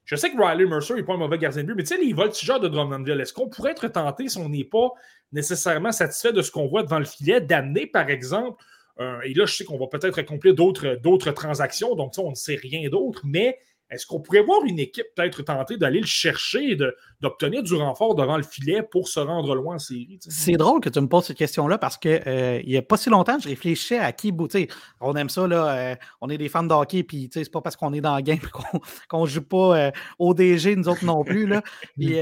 je 0.09 0.15
sais 0.15 0.31
que 0.31 0.41
Riley 0.41 0.65
Mercer 0.65 0.95
n'est 0.95 1.03
pas 1.03 1.13
un 1.13 1.17
mauvais 1.17 1.37
gardien 1.37 1.61
de 1.61 1.67
but, 1.67 1.75
mais 1.75 1.83
tu 1.83 1.95
sais, 1.95 2.03
les 2.03 2.13
voltigeurs 2.13 2.59
de 2.59 2.67
Drummondville, 2.67 3.21
est-ce 3.21 3.31
qu'on 3.31 3.47
pourrait 3.47 3.73
être 3.73 3.87
tenté 3.89 4.27
si 4.27 4.39
on 4.39 4.49
n'est 4.49 4.63
pas 4.63 4.89
nécessairement 5.31 5.91
satisfait 5.91 6.33
de 6.33 6.41
ce 6.41 6.49
qu'on 6.49 6.65
voit 6.65 6.81
devant 6.81 6.97
le 6.97 7.05
filet, 7.05 7.41
d'amener, 7.41 7.85
par 7.85 8.09
exemple, 8.09 8.63
et 9.23 9.35
là, 9.35 9.45
je 9.45 9.53
sais 9.53 9.65
qu'on 9.65 9.77
va 9.77 9.85
peut-être 9.85 10.17
accomplir 10.17 10.55
d'autres 10.55 11.31
transactions, 11.31 11.93
donc 11.93 12.13
on 12.17 12.31
ne 12.31 12.35
sait 12.35 12.55
rien 12.55 12.89
d'autre, 12.89 13.21
mais 13.23 13.59
est-ce 13.89 14.05
qu'on 14.05 14.19
pourrait 14.19 14.43
voir 14.43 14.63
une 14.65 14.77
équipe 14.77 15.07
peut-être 15.15 15.41
tenter 15.41 15.77
d'aller 15.77 15.99
le 15.99 16.05
chercher 16.05 16.71
et 16.71 16.77
d'obtenir 17.21 17.63
du 17.63 17.73
renfort 17.73 18.13
devant 18.13 18.37
le 18.37 18.43
filet 18.43 18.83
pour 18.83 19.07
se 19.07 19.19
rendre 19.19 19.55
loin 19.55 19.75
en 19.75 19.79
série? 19.79 20.19
C'est 20.21 20.57
drôle 20.57 20.79
que 20.79 20.89
tu 20.89 21.01
me 21.01 21.07
poses 21.07 21.25
cette 21.25 21.37
question-là 21.37 21.79
parce 21.79 21.97
qu'il 21.97 22.21
euh, 22.27 22.61
n'y 22.61 22.77
a 22.77 22.83
pas 22.83 22.97
si 22.97 23.09
longtemps, 23.09 23.39
je 23.39 23.49
réfléchissais 23.49 23.97
à 23.97 24.11
qui 24.11 24.31
bouter. 24.31 24.67
On 25.01 25.15
aime 25.15 25.29
ça, 25.29 25.47
là, 25.47 25.69
euh, 25.69 25.95
on 26.21 26.29
est 26.29 26.37
des 26.37 26.49
fans 26.49 26.63
de 26.63 26.73
hockey, 26.73 27.03
puis 27.03 27.29
c'est 27.33 27.49
pas 27.51 27.61
parce 27.61 27.75
qu'on 27.75 27.91
est 27.93 28.01
dans 28.01 28.15
le 28.15 28.21
game 28.21 28.39
qu'on 29.09 29.23
ne 29.23 29.27
joue 29.27 29.41
pas 29.41 29.77
euh, 29.77 29.91
au 30.19 30.35
DG, 30.35 30.75
nous 30.75 30.87
autres 30.87 31.05
non 31.05 31.23
plus. 31.23 31.47
Là. 31.47 31.63
puis, 31.97 32.15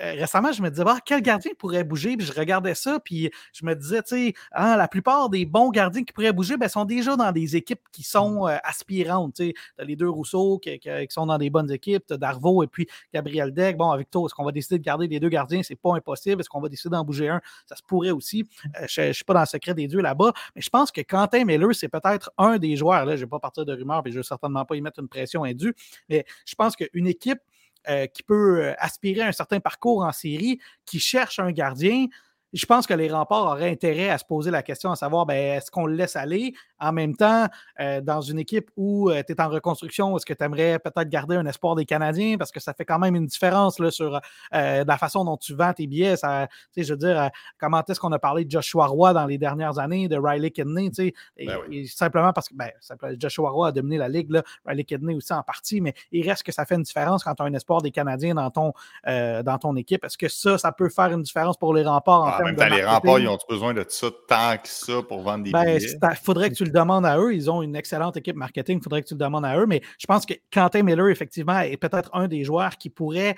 récemment, 0.00 0.52
je 0.52 0.62
me 0.62 0.70
disais, 0.70 0.84
ah, 0.86 0.98
quel 1.04 1.22
gardien 1.22 1.50
pourrait 1.58 1.82
bouger? 1.82 2.16
Puis 2.16 2.26
je 2.26 2.32
regardais 2.32 2.76
ça, 2.76 3.00
puis 3.00 3.30
je 3.52 3.66
me 3.66 3.74
disais, 3.74 4.02
tu 4.02 4.28
sais, 4.28 4.34
hein, 4.52 4.76
la 4.76 4.86
plupart 4.86 5.28
des 5.28 5.44
bons 5.44 5.70
gardiens 5.70 6.04
qui 6.04 6.12
pourraient 6.12 6.32
bouger 6.32 6.56
ben, 6.56 6.68
sont 6.68 6.84
déjà 6.84 7.16
dans 7.16 7.32
des 7.32 7.56
équipes 7.56 7.82
qui 7.90 8.04
sont 8.04 8.46
mm. 8.46 8.60
aspirantes. 8.62 9.34
Tu 9.34 9.54
as 9.78 9.84
les 9.84 9.96
deux 9.96 10.08
Rousseau 10.08 10.58
qui 10.58 10.83
qui 10.84 11.06
sont 11.14 11.26
dans 11.26 11.38
des 11.38 11.50
bonnes 11.50 11.70
équipes, 11.70 12.12
Darvo 12.12 12.62
et 12.62 12.66
puis 12.66 12.86
Gabriel 13.12 13.52
Deck. 13.52 13.76
Bon, 13.76 13.90
avec 13.90 14.10
toi, 14.10 14.26
est-ce 14.26 14.34
qu'on 14.34 14.44
va 14.44 14.52
décider 14.52 14.78
de 14.78 14.84
garder 14.84 15.06
les 15.06 15.20
deux 15.20 15.28
gardiens? 15.28 15.62
C'est 15.62 15.74
pas 15.76 15.94
impossible. 15.94 16.40
Est-ce 16.40 16.48
qu'on 16.48 16.60
va 16.60 16.68
décider 16.68 16.90
d'en 16.90 17.04
bouger 17.04 17.28
un? 17.28 17.40
Ça 17.66 17.76
se 17.76 17.82
pourrait 17.82 18.10
aussi. 18.10 18.48
Euh, 18.80 18.86
je 18.88 19.00
ne 19.02 19.12
suis 19.12 19.24
pas 19.24 19.34
dans 19.34 19.40
le 19.40 19.46
secret 19.46 19.74
des 19.74 19.86
dieux 19.86 20.00
là-bas, 20.00 20.32
mais 20.54 20.62
je 20.62 20.70
pense 20.70 20.92
que 20.92 21.00
Quentin 21.00 21.44
Miller, 21.44 21.74
c'est 21.74 21.88
peut-être 21.88 22.30
un 22.38 22.58
des 22.58 22.76
joueurs. 22.76 23.04
Là, 23.04 23.16
je 23.16 23.20
ne 23.20 23.26
vais 23.26 23.30
pas 23.30 23.40
partir 23.40 23.64
de 23.64 23.72
rumeurs, 23.72 24.02
et 24.06 24.10
je 24.10 24.16
ne 24.16 24.20
vais 24.20 24.26
certainement 24.26 24.64
pas 24.64 24.76
y 24.76 24.80
mettre 24.80 25.00
une 25.00 25.08
pression 25.08 25.44
indue, 25.44 25.74
mais 26.08 26.24
je 26.46 26.54
pense 26.54 26.76
qu'une 26.76 27.06
équipe 27.06 27.40
euh, 27.88 28.06
qui 28.06 28.22
peut 28.22 28.62
euh, 28.62 28.74
aspirer 28.78 29.20
à 29.20 29.26
un 29.28 29.32
certain 29.32 29.60
parcours 29.60 30.04
en 30.04 30.12
série, 30.12 30.58
qui 30.86 30.98
cherche 30.98 31.38
un 31.38 31.52
gardien, 31.52 32.06
je 32.54 32.66
pense 32.66 32.86
que 32.86 32.94
les 32.94 33.10
remparts 33.10 33.46
auraient 33.46 33.70
intérêt 33.70 34.10
à 34.10 34.18
se 34.18 34.24
poser 34.24 34.52
la 34.52 34.62
question 34.62 34.92
à 34.92 34.96
savoir 34.96 35.26
ben, 35.26 35.56
est-ce 35.56 35.70
qu'on 35.70 35.86
le 35.86 35.94
laisse 35.94 36.14
aller? 36.14 36.54
En 36.78 36.92
même 36.92 37.16
temps 37.16 37.48
euh, 37.80 38.00
dans 38.00 38.20
une 38.20 38.38
équipe 38.38 38.70
où 38.76 39.10
tu 39.10 39.32
es 39.32 39.40
en 39.40 39.48
reconstruction, 39.48 40.16
est-ce 40.16 40.24
que 40.24 40.34
tu 40.34 40.44
aimerais 40.44 40.78
peut-être 40.78 41.08
garder 41.08 41.34
un 41.34 41.46
espoir 41.46 41.74
des 41.74 41.84
Canadiens? 41.84 42.36
Parce 42.38 42.52
que 42.52 42.60
ça 42.60 42.72
fait 42.72 42.84
quand 42.84 43.00
même 43.00 43.16
une 43.16 43.26
différence 43.26 43.80
là, 43.80 43.90
sur 43.90 44.20
la 44.52 44.98
façon 44.98 45.24
dont 45.24 45.36
tu 45.36 45.54
vends 45.54 45.72
tes 45.72 45.86
billets. 45.86 46.16
Ça, 46.16 46.48
je 46.76 46.92
veux 46.92 46.98
dire, 46.98 47.30
comment 47.58 47.82
est-ce 47.88 47.98
qu'on 47.98 48.12
a 48.12 48.18
parlé 48.18 48.44
de 48.44 48.50
Joshua 48.50 48.86
Roy 48.86 49.12
dans 49.12 49.26
les 49.26 49.38
dernières 49.38 49.78
années, 49.78 50.08
de 50.08 50.16
Riley 50.16 50.50
Kidney, 50.50 50.90
ben 51.36 51.58
simplement 51.86 52.32
parce 52.32 52.48
que 52.48 52.54
ben, 52.54 52.70
Joshua 53.18 53.50
Roy 53.50 53.68
a 53.68 53.72
dominé 53.72 53.98
la 53.98 54.08
ligue, 54.08 54.30
là, 54.30 54.42
Riley 54.64 54.84
Kidney 54.84 55.14
aussi 55.14 55.32
en 55.32 55.42
partie, 55.42 55.80
mais 55.80 55.94
il 56.12 56.28
reste 56.28 56.44
que 56.44 56.52
ça 56.52 56.64
fait 56.64 56.76
une 56.76 56.82
différence 56.82 57.24
quand 57.24 57.34
tu 57.34 57.42
as 57.42 57.46
un 57.46 57.54
espoir 57.54 57.82
des 57.82 57.90
Canadiens 57.90 58.34
dans 58.34 58.50
ton, 58.50 58.72
dans 59.04 59.58
ton 59.60 59.74
équipe. 59.76 60.04
Est-ce 60.04 60.18
que 60.18 60.28
ça, 60.28 60.58
ça 60.58 60.70
peut 60.70 60.88
faire 60.88 61.10
une 61.10 61.22
différence 61.22 61.56
pour 61.56 61.74
les 61.74 61.82
remparts 61.82 62.22
en, 62.22 62.28
ah, 62.28 62.43
en 62.44 62.46
même 62.46 62.56
temps, 62.56 62.74
les 62.74 62.84
remparts, 62.84 63.18
ils 63.18 63.28
ont 63.28 63.38
besoin 63.48 63.74
de 63.74 63.84
ça 63.88 64.08
tant 64.28 64.56
que 64.56 64.68
ça 64.68 65.02
pour 65.02 65.22
vendre 65.22 65.44
des 65.44 65.50
ben, 65.50 65.64
billets? 65.64 65.96
Il 66.02 66.16
faudrait 66.22 66.50
que 66.50 66.54
tu 66.54 66.64
le 66.64 66.70
demandes 66.70 67.06
à 67.06 67.18
eux. 67.18 67.34
Ils 67.34 67.50
ont 67.50 67.62
une 67.62 67.76
excellente 67.76 68.16
équipe 68.16 68.36
marketing. 68.36 68.78
Il 68.78 68.82
faudrait 68.82 69.02
que 69.02 69.08
tu 69.08 69.14
le 69.14 69.18
demandes 69.18 69.44
à 69.44 69.58
eux. 69.58 69.66
Mais 69.66 69.82
je 69.98 70.06
pense 70.06 70.26
que 70.26 70.34
Quentin 70.52 70.82
Miller, 70.82 71.08
effectivement, 71.08 71.60
est 71.60 71.76
peut-être 71.76 72.10
un 72.12 72.28
des 72.28 72.44
joueurs 72.44 72.76
qui 72.76 72.90
pourrait 72.90 73.34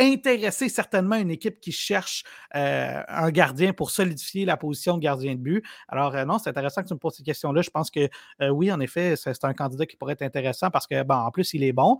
intéresser 0.00 0.68
certainement 0.68 1.16
une 1.16 1.30
équipe 1.30 1.60
qui 1.60 1.72
cherche 1.72 2.24
euh, 2.54 3.02
un 3.08 3.30
gardien 3.30 3.72
pour 3.72 3.90
solidifier 3.90 4.44
la 4.44 4.56
position 4.56 4.96
de 4.96 5.02
gardien 5.02 5.34
de 5.34 5.40
but. 5.40 5.64
Alors, 5.88 6.14
euh, 6.14 6.24
non, 6.24 6.38
c'est 6.38 6.50
intéressant 6.50 6.82
que 6.82 6.88
tu 6.88 6.94
me 6.94 6.98
poses 6.98 7.16
cette 7.16 7.26
question-là. 7.26 7.62
Je 7.62 7.70
pense 7.70 7.90
que 7.90 8.08
euh, 8.40 8.48
oui, 8.48 8.70
en 8.70 8.80
effet, 8.80 9.14
c'est 9.16 9.44
un 9.44 9.54
candidat 9.54 9.86
qui 9.86 9.96
pourrait 9.96 10.12
être 10.12 10.22
intéressant 10.22 10.70
parce 10.70 10.86
que, 10.86 11.02
bon, 11.02 11.14
en 11.14 11.30
plus, 11.30 11.52
il 11.54 11.64
est 11.64 11.72
bon. 11.72 11.98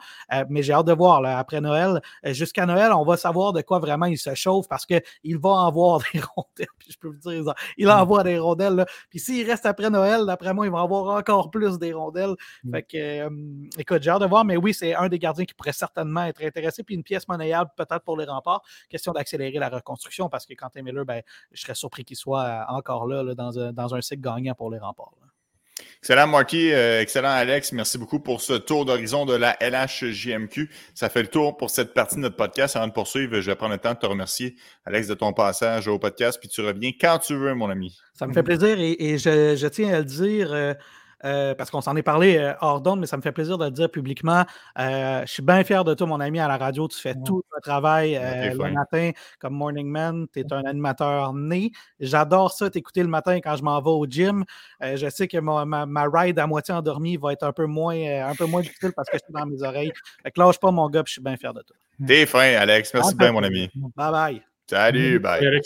mais 0.48 0.62
j'ai 0.62 0.72
hâte 0.72 0.86
de 0.86 0.92
voir, 0.92 1.20
là, 1.20 1.38
après 1.38 1.60
Noël, 1.60 2.00
jusqu'à 2.24 2.66
Noël, 2.66 2.92
on 2.92 3.04
va 3.04 3.16
savoir 3.16 3.52
de 3.52 3.62
quoi 3.62 3.78
vraiment 3.78 4.06
il 4.06 4.18
se 4.18 4.34
chauffe 4.34 4.68
parce 4.68 4.86
qu'il 4.86 5.38
va 5.38 5.66
avoir 5.66 6.00
des 6.12 6.20
rondelles. 6.20 6.66
Puis 6.78 6.92
je 6.92 6.98
peux 6.98 7.08
vous 7.08 7.30
dire, 7.30 7.54
il 7.76 7.86
va 7.86 7.98
avoir 7.98 8.24
des 8.24 8.38
rondelles. 8.38 8.74
Là. 8.74 8.86
Puis 9.10 9.18
s'il 9.18 9.48
reste 9.48 9.66
après 9.66 9.90
Noël, 9.90 10.24
d'après 10.26 10.54
moi, 10.54 10.66
il 10.66 10.72
va 10.72 10.80
avoir 10.80 11.16
encore 11.16 11.50
plus 11.50 11.78
des 11.78 11.92
rondelles. 11.92 12.34
Mmh. 12.64 12.70
Fait 12.72 12.82
que, 12.82 13.80
écoute, 13.80 14.02
j'ai 14.02 14.10
hâte 14.10 14.22
de 14.22 14.26
voir. 14.26 14.44
Mais 14.44 14.56
oui, 14.56 14.72
c'est 14.72 14.94
un 14.94 15.08
des 15.08 15.18
gardiens 15.18 15.44
qui 15.44 15.54
pourrait 15.54 15.72
certainement 15.72 16.24
être 16.24 16.42
intéressé. 16.44 16.82
Puis 16.82 16.94
une 16.94 17.02
pièce 17.02 17.26
monnayable, 17.28 17.70
peut 17.76 17.87
peut-être 17.88 18.04
pour 18.04 18.16
les 18.16 18.24
remparts. 18.24 18.62
Question 18.88 19.12
d'accélérer 19.12 19.58
la 19.58 19.68
reconstruction 19.68 20.28
parce 20.28 20.46
que 20.46 20.54
Quentin 20.54 20.82
Miller, 20.82 21.04
ben, 21.04 21.22
je 21.52 21.62
serais 21.62 21.74
surpris 21.74 22.04
qu'il 22.04 22.16
soit 22.16 22.44
euh, 22.44 22.62
encore 22.68 23.06
là, 23.06 23.34
dans, 23.34 23.58
un, 23.58 23.72
dans, 23.72 23.94
un, 23.94 24.00
cycle 24.00 24.22
gagnant 24.22 24.54
pour 24.54 24.70
les 24.70 24.78
remparts. 24.78 25.12
Excellent, 26.00 26.26
Marky. 26.26 26.72
Euh, 26.72 27.00
excellent, 27.00 27.30
Alex. 27.30 27.72
Merci 27.72 27.98
beaucoup 27.98 28.20
pour 28.20 28.40
ce 28.40 28.52
tour 28.52 28.84
d'horizon 28.84 29.26
de 29.26 29.34
la 29.34 29.56
LHJMQ. 29.60 30.70
Ça 30.94 31.08
fait 31.08 31.22
le 31.22 31.28
tour 31.28 31.56
pour 31.56 31.70
cette 31.70 31.94
partie 31.94 32.16
de 32.16 32.20
notre 32.20 32.36
podcast. 32.36 32.76
Avant 32.76 32.86
de 32.86 32.92
poursuivre, 32.92 33.40
je 33.40 33.50
vais 33.50 33.56
prendre 33.56 33.72
le 33.72 33.78
temps 33.78 33.94
de 33.94 33.98
te 33.98 34.06
remercier, 34.06 34.56
Alex, 34.84 35.08
de 35.08 35.14
ton 35.14 35.32
passage 35.32 35.88
au 35.88 35.98
podcast. 35.98 36.38
Puis 36.40 36.48
tu 36.48 36.60
reviens 36.60 36.92
quand 36.98 37.18
tu 37.18 37.34
veux, 37.34 37.54
mon 37.54 37.68
ami. 37.68 37.96
Ça 38.14 38.26
me 38.26 38.32
fait 38.32 38.42
plaisir 38.42 38.76
et, 38.78 39.18
je, 39.18 39.66
tiens 39.68 39.94
à 39.94 39.98
le 39.98 40.04
dire. 40.04 40.52
Euh, 40.52 40.74
euh, 41.24 41.54
parce 41.54 41.70
qu'on 41.70 41.80
s'en 41.80 41.96
est 41.96 42.02
parlé 42.02 42.36
euh, 42.36 42.52
hors 42.60 42.80
d'onde, 42.80 43.00
mais 43.00 43.06
ça 43.06 43.16
me 43.16 43.22
fait 43.22 43.32
plaisir 43.32 43.58
de 43.58 43.64
le 43.64 43.70
dire 43.70 43.90
publiquement. 43.90 44.44
Euh, 44.78 45.22
je 45.26 45.32
suis 45.32 45.42
bien 45.42 45.64
fier 45.64 45.84
de 45.84 45.94
toi, 45.94 46.06
mon 46.06 46.20
ami, 46.20 46.38
à 46.38 46.48
la 46.48 46.56
radio. 46.56 46.86
Tu 46.88 46.98
fais 46.98 47.14
tout 47.24 47.42
le 47.54 47.60
travail 47.60 48.14
le 48.14 48.72
matin 48.72 49.10
comme 49.40 49.54
Morning 49.54 49.88
Man. 49.88 50.26
Tu 50.32 50.40
es 50.40 50.52
un 50.52 50.64
animateur 50.64 51.34
né. 51.34 51.72
J'adore 52.00 52.52
ça, 52.52 52.70
t'écouter 52.70 53.02
le 53.02 53.08
matin 53.08 53.40
quand 53.40 53.56
je 53.56 53.62
m'en 53.62 53.80
vais 53.80 53.90
au 53.90 54.06
gym. 54.06 54.44
je 54.80 55.08
sais 55.10 55.28
que 55.28 55.38
ma, 55.38 56.06
ride 56.12 56.38
à 56.38 56.46
moitié 56.46 56.74
endormie 56.74 57.16
va 57.16 57.32
être 57.32 57.44
un 57.44 57.52
peu 57.52 57.66
moins, 57.66 57.96
un 57.96 58.34
peu 58.34 58.46
moins 58.46 58.60
difficile 58.60 58.92
parce 58.94 59.08
que 59.08 59.18
je 59.18 59.24
suis 59.24 59.32
dans 59.32 59.46
mes 59.46 59.62
oreilles. 59.62 59.92
Fait 60.22 60.30
que 60.30 60.40
lâche 60.40 60.58
pas, 60.58 60.70
mon 60.70 60.88
gars, 60.88 61.02
je 61.06 61.12
suis 61.12 61.22
bien 61.22 61.36
fier 61.36 61.52
de 61.52 61.62
toi. 61.62 61.76
T'es 62.06 62.26
fin, 62.26 62.54
Alex. 62.54 62.94
Merci 62.94 63.14
bien, 63.16 63.32
mon 63.32 63.42
ami. 63.42 63.70
Bye 63.96 64.12
bye. 64.12 64.47
Salut, 64.70 65.18
bye. 65.18 65.62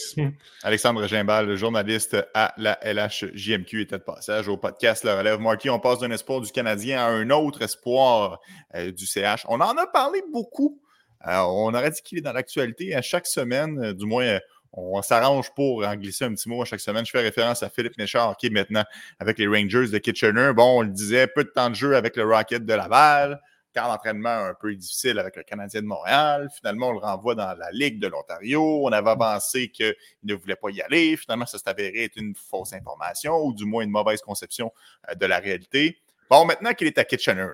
Alexandre 0.62 1.09
Gimbal, 1.09 1.48
le 1.48 1.57
journaliste 1.57 2.16
à 2.34 2.55
la 2.57 2.78
LHJMQ, 2.84 3.80
était 3.80 3.98
de 3.98 4.03
passage 4.05 4.46
au 4.46 4.57
podcast 4.57 5.03
Le 5.03 5.12
Relève 5.12 5.40
Marquis. 5.40 5.70
On 5.70 5.80
passe 5.80 5.98
d'un 5.98 6.12
espoir 6.12 6.40
du 6.40 6.53
Canadien 6.53 7.00
à 7.05 7.09
un 7.09 7.28
autre 7.30 7.62
espoir 7.62 8.38
euh, 8.76 8.92
du 8.92 9.05
CH. 9.05 9.44
On 9.48 9.61
en 9.61 9.76
a 9.76 9.88
parlé 9.88 10.22
beaucoup. 10.32 10.80
Euh, 11.26 11.38
on 11.38 11.74
aurait 11.74 11.90
dit 11.90 12.00
qu'il 12.03 12.18
est 12.18 12.20
dans 12.20 12.32
l'actualité 12.32 12.94
à 12.94 13.03
chaque 13.03 13.26
semaine, 13.26 13.76
euh, 13.82 13.92
du 13.92 14.07
moins. 14.07 14.38
on 14.72 15.03
s'arrange 15.03 15.53
pour 15.57 15.84
en 15.84 15.96
glisser 15.96 16.26
un 16.26 16.34
petit 16.34 16.48
mot 16.48 16.62
à 16.62 16.64
chaque 16.64 16.78
semaine. 16.78 17.05
Je 17.05 17.11
fais 17.11 17.22
référence 17.22 17.64
à 17.64 17.70
Philippe 17.70 17.98
Méchard, 17.98 18.36
qui 18.36 18.46
est 18.46 18.50
maintenant 18.50 18.84
avec 19.18 19.36
les 19.40 19.48
Rangers 19.48 19.88
de 19.88 19.98
Kitchener. 19.98 20.53
Bon, 20.55 20.78
on 20.78 20.82
le 20.82 20.90
disait, 20.90 21.26
peu 21.26 21.42
de 21.42 21.50
temps 21.50 21.70
de 21.70 21.74
jeu 21.74 21.96
avec 21.96 22.16
le 22.16 22.22
Rocket 22.22 22.64
de 22.64 22.72
Laval 22.72 23.40
camp 23.75 23.89
d'entraînement 23.89 24.29
un 24.29 24.55
peu 24.55 24.75
difficile 24.75 25.18
avec 25.18 25.37
le 25.37 25.43
Canadien 25.43 25.83
de 25.83 25.87
Montréal. 25.87 26.49
Finalement, 26.55 26.89
on 26.89 26.93
le 26.93 26.99
renvoie 26.99 27.35
dans 27.35 27.55
la 27.55 27.70
Ligue 27.73 28.01
de 28.01 28.07
l'Ontario. 28.07 28.83
On 28.85 28.93
avait 28.93 29.11
avancé 29.11 29.68
qu'il 29.68 29.95
ne 30.25 30.35
voulait 30.35 30.57
pas 30.57 30.70
y 30.70 30.81
aller. 30.81 31.16
Finalement, 31.16 31.47
ça 31.47 31.59
s'est 31.59 31.68
avéré 31.68 32.05
être 32.05 32.16
une 32.16 32.35
fausse 32.35 32.73
information 32.73 33.37
ou 33.39 33.55
du 33.55 33.64
moins 33.64 33.83
une 33.83 33.91
mauvaise 33.91 34.20
conception 34.20 34.73
euh, 35.09 35.14
de 35.14 35.27
la 35.27 35.39
réalité. 35.39 35.99
Bon, 36.31 36.45
maintenant 36.45 36.73
qu'il 36.75 36.87
est 36.87 36.99
à 36.99 37.05
Kitchener, 37.05 37.49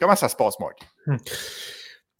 comment 0.00 0.16
ça 0.16 0.28
se 0.28 0.36
passe, 0.36 0.58
Mark? 0.58 0.78
Hmm. 1.06 1.16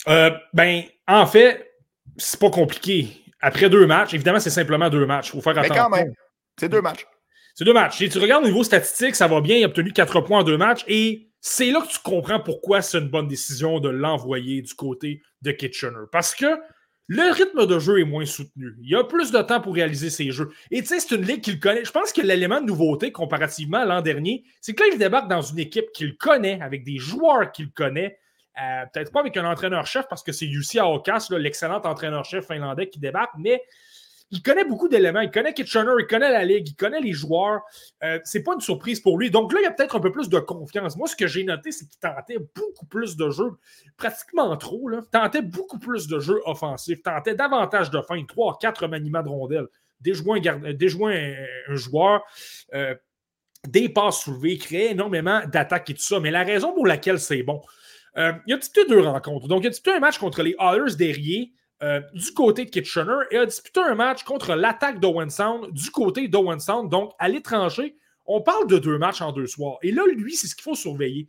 Euh, 0.09 0.31
ben, 0.53 0.83
en 1.09 1.27
fait, 1.27 1.75
c'est 2.17 2.39
pas 2.39 2.51
compliqué. 2.51 3.23
Après 3.41 3.69
deux 3.69 3.87
matchs, 3.87 4.15
évidemment, 4.15 4.41
c'est 4.41 4.51
simplement 4.51 4.89
deux 4.89 5.07
matchs. 5.07 5.29
Il 5.29 5.33
faut 5.33 5.41
faire 5.41 5.59
attention. 5.59 5.75
Mais 5.75 5.81
quand 5.81 5.91
même, 5.91 6.15
c'est 6.59 6.69
deux 6.69 6.81
matchs. 6.81 7.07
C'est 7.55 7.65
deux 7.65 7.73
matchs. 7.73 7.99
Si 7.99 8.09
tu 8.09 8.19
regardes 8.19 8.45
au 8.45 8.49
niveau 8.49 8.65
statistique, 8.65 9.15
ça 9.15 9.29
va 9.29 9.41
bien. 9.41 9.57
Il 9.57 9.65
a 9.65 9.67
obtenu 9.67 9.93
quatre 9.93 10.21
points 10.21 10.41
en 10.41 10.43
deux 10.43 10.57
matchs 10.57 10.85
et 10.89 11.29
c'est 11.47 11.71
là 11.71 11.83
que 11.83 11.93
tu 11.93 11.99
comprends 12.03 12.41
pourquoi 12.41 12.81
c'est 12.81 12.97
une 12.97 13.11
bonne 13.11 13.29
décision 13.29 13.79
de 13.79 13.91
l'envoyer 13.91 14.63
du 14.63 14.73
côté 14.73 15.21
de 15.43 15.53
Kitchener. 15.53 16.07
Parce 16.11 16.35
que 16.35 16.47
le 17.07 17.33
rythme 17.35 17.67
de 17.67 17.79
jeu 17.79 18.01
est 18.01 18.05
moins 18.05 18.25
soutenu. 18.25 18.75
Il 18.81 18.89
y 18.89 18.97
a 18.97 19.05
plus 19.05 19.31
de 19.31 19.43
temps 19.43 19.61
pour 19.61 19.75
réaliser 19.75 20.09
ses 20.09 20.31
jeux. 20.31 20.49
Et 20.71 20.81
tu 20.81 20.87
sais, 20.87 21.01
c'est 21.01 21.15
une 21.15 21.27
ligue 21.27 21.43
qu'il 21.43 21.61
connaît. 21.61 21.85
Je 21.85 21.91
pense 21.91 22.15
que 22.15 22.23
l'élément 22.23 22.63
de 22.63 22.67
nouveauté 22.67 23.13
comparativement 23.13 23.81
à 23.81 23.85
l'an 23.85 24.01
dernier, 24.01 24.43
c'est 24.63 24.73
que 24.73 24.85
là, 24.85 24.89
il 24.95 24.99
débarque 24.99 25.29
dans 25.29 25.43
une 25.43 25.59
équipe 25.59 25.93
qu'il 25.93 26.17
connaît, 26.17 26.59
avec 26.63 26.83
des 26.83 26.97
joueurs 26.97 27.53
qu'il 27.53 27.71
connaît. 27.73 28.19
Euh, 28.63 28.87
peut-être 28.95 29.13
pas 29.13 29.21
avec 29.21 29.37
un 29.37 29.45
entraîneur-chef 29.45 30.09
parce 30.09 30.23
que 30.23 30.33
c'est 30.33 30.49
Jussi 30.49 30.79
Aokas, 30.79 31.27
l'excellent 31.31 31.83
entraîneur-chef 31.85 32.47
finlandais 32.47 32.89
qui 32.89 33.01
débarque, 33.01 33.35
mais 33.39 33.61
il 34.35 34.43
connaît 34.43 34.65
beaucoup 34.65 34.89
d'éléments. 34.89 35.21
Il 35.21 35.31
connaît 35.31 35.55
Kitchener, 35.55 35.93
il 35.99 36.07
connaît 36.07 36.31
la 36.31 36.45
ligue, 36.45 36.69
il 36.69 36.75
connaît 36.75 37.01
les 37.01 37.13
joueurs. 37.13 37.63
Euh, 38.03 38.19
c'est 38.25 38.43
pas 38.43 38.55
une 38.55 38.61
surprise 38.61 39.01
pour 39.01 39.17
lui. 39.17 39.31
Donc 39.31 39.53
là, 39.53 39.61
il 39.61 39.63
y 39.63 39.67
a 39.67 39.71
peut-être 39.71 39.97
un 39.97 40.01
peu 40.01 40.11
plus 40.11 40.29
de 40.29 40.39
confiance. 40.41 40.97
Moi, 40.97 41.07
ce 41.07 41.15
que 41.15 41.27
j'ai 41.27 41.45
noté, 41.45 41.71
c'est 41.71 41.87
qu'il 41.87 41.99
tentait 42.01 42.39
beaucoup 42.55 42.87
plus 42.87 43.17
de 43.17 43.31
jeux, 43.31 43.53
pratiquement 43.97 44.57
trop. 44.57 44.89
Là. 44.89 45.03
Tentait 45.13 45.43
beaucoup 45.43 45.79
plus 45.79 46.09
de 46.09 46.19
jeux 46.19 46.41
offensifs, 46.47 47.03
tentait 47.03 47.35
davantage 47.37 47.91
de 47.91 48.01
fin, 48.03 48.23
3 48.25 48.59
4 48.61 48.89
maniements 48.89 49.23
de 49.23 49.29
rondelles, 49.29 49.69
déjouant, 50.01 50.37
un, 50.37 51.35
un, 51.69 51.77
joueur. 51.77 52.23
Euh, 52.75 52.95
des 53.69 53.89
passes 53.89 54.21
soulevées, 54.21 54.59
créait 54.59 54.91
énormément 54.91 55.41
d'attaques 55.47 55.89
et 55.89 55.95
tout 55.95 56.03
ça. 56.03 56.21
Mais 56.21 56.31
la 56.31 56.43
raison 56.43 56.75
pour 56.75 56.87
laquelle 56.87 57.19
c'est 57.19 57.43
bon, 57.43 57.63
euh, 58.19 58.33
il 58.47 58.51
y 58.51 58.53
a 58.53 58.59
disputé 58.59 58.87
deux 58.87 59.01
rencontres. 59.01 59.49
Donc, 59.49 59.63
il 59.63 59.69
a 59.69 59.71
disputé 59.71 59.97
un 59.97 60.01
match 60.01 60.19
contre 60.19 60.43
les 60.43 60.55
Oilers 60.61 60.97
derrière 60.97 61.47
euh, 61.83 62.01
du 62.15 62.33
côté 62.33 62.65
de 62.65 62.71
Kitchener 62.71 63.25
et 63.31 63.39
a 63.39 63.47
disputé 63.47 63.81
un 63.81 63.95
match 63.95 64.23
contre 64.23 64.55
l'attaque 64.55 65.01
d'Owen 65.01 65.29
Sound 65.29 65.73
du 65.73 65.91
côté 65.91 66.29
d'Owen 66.29 66.61
Sound, 66.61 66.91
donc 66.91 67.13
à 67.19 67.29
l'étranger. 67.29 67.97
On 68.27 68.41
parle 68.41 68.67
de 68.69 68.79
deux 68.79 68.97
matchs 68.97 69.21
en 69.21 69.33
deux 69.33 69.47
soirs. 69.47 69.79
Et 69.83 69.91
là, 69.91 70.03
lui, 70.15 70.35
c'est 70.35 70.47
ce 70.47 70.55
qu'il 70.55 70.63
faut 70.63 70.75
surveiller. 70.75 71.29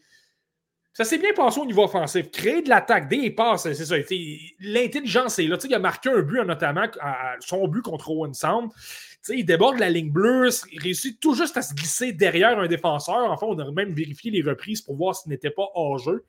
Ça 0.94 1.04
s'est 1.04 1.18
bien 1.18 1.34
passé 1.34 1.60
au 1.60 1.66
niveau 1.66 1.84
offensif. 1.84 2.32
Créer 2.32 2.62
de 2.62 2.70
l'attaque, 2.70 3.10
des 3.10 3.30
passes, 3.30 3.64
c'est 3.64 3.74
ça. 3.74 3.96
L'intelligence 4.62 5.40
est 5.40 5.48
là. 5.48 5.58
il 5.62 5.74
a 5.74 5.80
marqué 5.80 6.10
un 6.10 6.22
but, 6.22 6.42
notamment 6.46 6.86
son 7.42 7.68
but 7.68 7.82
contre 7.82 8.12
Owen 8.12 8.34
Sound. 8.34 8.72
il 9.28 9.46
déborde 9.46 9.78
la 9.78 9.90
ligne 9.90 10.10
bleue, 10.10 10.48
il 10.72 10.82
réussit 10.82 11.20
tout 11.20 11.34
juste 11.34 11.58
à 11.58 11.64
se 11.64 11.74
glisser 11.74 12.14
derrière 12.14 12.58
un 12.60 12.68
défenseur. 12.68 13.30
Enfin, 13.30 13.48
on 13.48 13.60
a 13.60 13.70
même 13.72 13.94
vérifié 13.94 14.32
les 14.32 14.42
reprises 14.42 14.82
pour 14.82 14.96
voir 14.96 15.18
s'il 15.18 15.32
n'était 15.32 15.50
pas 15.50 15.68
hors 15.74 15.98
jeu. 15.98 16.24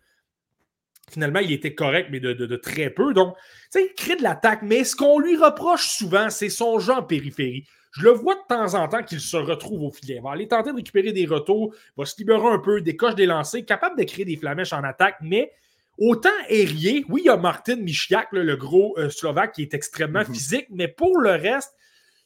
Finalement, 1.11 1.39
il 1.39 1.53
était 1.53 1.75
correct, 1.75 2.09
mais 2.11 2.19
de, 2.19 2.57
très 2.57 2.91
peu. 2.91 3.15
Donc, 3.15 3.37
tu 3.37 3.43
sais, 3.71 3.87
il 3.91 3.95
crée 3.95 4.17
de 4.17 4.23
l'attaque, 4.23 4.63
mais 4.63 4.83
ce 4.85 4.97
qu'on 4.97 5.19
lui 5.19 5.37
reproche 5.37 5.89
souvent, 5.89 6.31
c'est 6.31 6.49
son 6.49 6.79
jeu 6.79 6.93
en 6.93 7.03
périphérie. 7.03 7.65
Je 7.93 8.03
le 8.03 8.11
vois 8.11 8.35
de 8.35 8.41
temps 8.49 8.75
en 8.75 8.89
temps 8.89 9.03
qu'il 9.03 9.21
se 9.21 9.37
retrouve 9.37 9.85
au 9.85 9.91
filet. 9.91 10.17
Il 10.17 10.23
va 10.23 10.33
aller 10.33 10.49
tenter 10.49 10.71
de 10.71 10.77
récupérer 10.77 11.13
des 11.13 11.25
retours, 11.25 11.75
va 11.97 12.05
se 12.05 12.17
libérer 12.19 12.47
un 12.47 12.59
peu, 12.59 12.81
décoche 12.81 13.15
des 13.15 13.25
lancers, 13.25 13.65
capable 13.65 13.99
de 13.99 14.05
créer 14.05 14.25
des 14.25 14.37
flamèches 14.37 14.73
en 14.73 14.83
attaque, 14.83 15.17
mais 15.23 15.53
autant 15.97 16.29
aérien, 16.49 17.03
oui, 17.09 17.23
il 17.25 17.27
y 17.27 17.31
a 17.31 17.37
Martin 17.37 17.77
Michiak, 17.77 18.29
le 18.33 18.57
gros 18.57 18.99
euh, 18.99 19.09
Slovaque, 19.09 19.53
qui 19.53 19.63
est 19.63 19.73
extrêmement 19.73 20.25
mhm. 20.27 20.35
physique, 20.35 20.67
mais 20.71 20.89
pour 20.89 21.19
le 21.19 21.31
reste, 21.31 21.73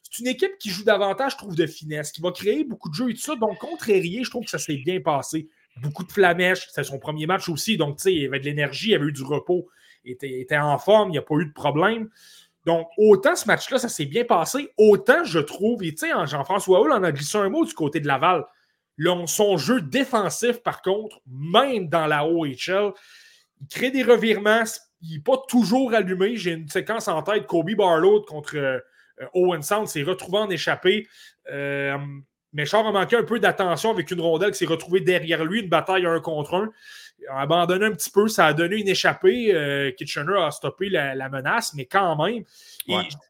c'est 0.02 0.20
une 0.20 0.28
équipe 0.28 0.58
qui 0.58 0.70
joue 0.70 0.82
davantage, 0.82 1.32
je 1.32 1.36
trouve, 1.36 1.54
de 1.54 1.66
finesse, 1.66 2.10
qui 2.10 2.20
va 2.20 2.32
créer 2.32 2.64
beaucoup 2.64 2.88
de 2.88 2.94
jeux 2.94 3.10
et 3.10 3.14
tout 3.14 3.20
ça. 3.20 3.36
Donc, 3.36 3.58
contre 3.58 3.90
aérien, 3.90 4.22
je 4.24 4.30
trouve 4.30 4.44
que 4.44 4.50
ça 4.50 4.58
s'est 4.58 4.78
bien 4.78 5.00
passé 5.00 5.48
beaucoup 5.76 6.04
de 6.04 6.12
flamèches. 6.12 6.66
C'était 6.68 6.84
son 6.84 6.98
premier 6.98 7.26
match 7.26 7.48
aussi, 7.48 7.76
donc 7.76 7.96
tu 7.96 8.04
sais, 8.04 8.14
il 8.14 8.26
avait 8.26 8.40
de 8.40 8.44
l'énergie, 8.44 8.90
il 8.90 8.94
avait 8.94 9.06
eu 9.06 9.12
du 9.12 9.22
repos, 9.22 9.68
il 10.04 10.12
était, 10.12 10.58
en 10.58 10.78
forme, 10.78 11.10
il 11.10 11.12
n'y 11.12 11.18
a 11.18 11.22
pas 11.22 11.34
eu 11.36 11.46
de 11.46 11.52
problème. 11.52 12.08
Donc, 12.66 12.88
autant 12.98 13.36
ce 13.36 13.46
match-là, 13.46 13.78
ça 13.78 13.88
s'est 13.88 14.04
bien 14.04 14.24
passé, 14.24 14.70
autant 14.76 15.24
je 15.24 15.38
trouve, 15.38 15.82
et 15.82 15.92
tu 15.92 16.06
sais, 16.06 16.10
Jean-François 16.26 16.80
Hull 16.80 16.92
en 16.92 17.02
a 17.02 17.12
glissé 17.12 17.38
un 17.38 17.48
mot 17.48 17.64
du 17.64 17.72
côté 17.72 18.00
de 18.00 18.06
Laval. 18.06 18.44
son 19.26 19.56
jeu 19.56 19.80
défensif, 19.80 20.62
par 20.62 20.82
contre, 20.82 21.20
même 21.26 21.88
dans 21.88 22.06
la 22.06 22.26
OHL, 22.26 22.92
il 23.62 23.68
crée 23.70 23.90
des 23.90 24.02
revirements, 24.02 24.64
il 25.00 25.16
n'est 25.16 25.22
pas 25.22 25.38
toujours 25.48 25.94
allumé. 25.94 26.36
J'ai 26.36 26.52
une 26.52 26.68
séquence 26.68 27.08
en 27.08 27.22
tête, 27.22 27.46
Kobe 27.46 27.74
Barlow 27.74 28.22
contre 28.22 28.82
Owen 29.34 29.62
Sound 29.62 29.86
s'est 29.86 30.02
retrouvé 30.02 30.38
en 30.38 30.50
échappée. 30.50 31.06
Méchard 32.52 32.86
a 32.86 32.92
manqué 32.92 33.16
un 33.16 33.22
peu 33.22 33.38
d'attention 33.38 33.90
avec 33.90 34.10
une 34.10 34.20
rondelle 34.20 34.50
qui 34.50 34.58
s'est 34.58 34.66
retrouvée 34.66 35.00
derrière 35.00 35.44
lui, 35.44 35.60
une 35.60 35.68
bataille 35.68 36.06
un 36.06 36.20
contre 36.20 36.54
un. 36.54 36.70
Il 37.20 37.28
a 37.28 37.40
abandonné 37.40 37.84
un 37.86 37.92
petit 37.92 38.10
peu, 38.10 38.28
ça 38.28 38.46
a 38.46 38.54
donné 38.54 38.76
une 38.76 38.88
échappée. 38.88 39.54
Euh, 39.54 39.92
Kitchener 39.92 40.38
a 40.38 40.50
stoppé 40.50 40.88
la, 40.88 41.28
menace, 41.28 41.74
mais 41.74 41.84
quand 41.84 42.16
même. 42.24 42.44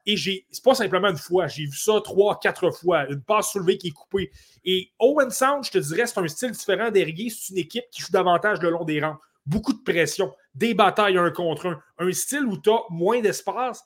Et, 0.07 0.17
c'est 0.17 0.65
pas 0.65 0.75
simplement 0.75 1.09
une 1.09 1.17
fois, 1.17 1.49
j'ai 1.49 1.65
vu 1.65 1.77
ça 1.77 2.01
trois, 2.03 2.39
quatre 2.39 2.71
fois. 2.71 3.07
Une 3.11 3.21
passe 3.21 3.53
soulevée 3.53 3.77
qui 3.79 3.89
est 3.89 3.93
coupée. 3.93 4.31
Et 4.65 4.91
Owen 4.99 5.31
Sound, 5.31 5.65
je 5.65 5.73
te 5.73 5.79
dirais, 5.79 6.07
c'est 6.07 6.19
un 6.19 6.29
style 6.29 6.53
différent 6.53 6.91
derrière. 6.91 7.31
C'est 7.31 7.53
une 7.53 7.59
équipe 7.59 7.85
qui 7.91 8.01
joue 8.01 8.13
davantage 8.13 8.61
le 8.61 8.71
long 8.71 8.85
des 8.85 9.01
rangs. 9.01 9.19
Beaucoup 9.45 9.73
de 9.73 9.83
pression, 9.83 10.33
des 10.55 10.75
batailles 10.75 11.19
un 11.19 11.31
contre 11.31 11.67
un. 11.67 11.83
Un 11.99 12.13
style 12.13 12.45
où 12.45 12.59
tu 12.59 12.71
as 12.71 12.83
moins 12.91 13.21
d'espace. 13.21 13.85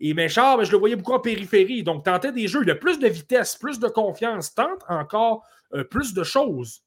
Et 0.00 0.14
Méchard, 0.14 0.58
ben, 0.58 0.64
je 0.64 0.72
le 0.72 0.78
voyais 0.78 0.96
beaucoup 0.96 1.12
en 1.12 1.20
périphérie. 1.20 1.82
Donc, 1.82 2.04
tentait 2.04 2.32
des 2.32 2.48
jeux. 2.48 2.60
Il 2.62 2.70
a 2.70 2.74
plus 2.74 2.98
de 2.98 3.08
vitesse, 3.08 3.56
plus 3.56 3.78
de 3.78 3.88
confiance, 3.88 4.54
tente 4.54 4.82
encore 4.88 5.44
euh, 5.74 5.84
plus 5.84 6.14
de 6.14 6.22
choses. 6.22 6.82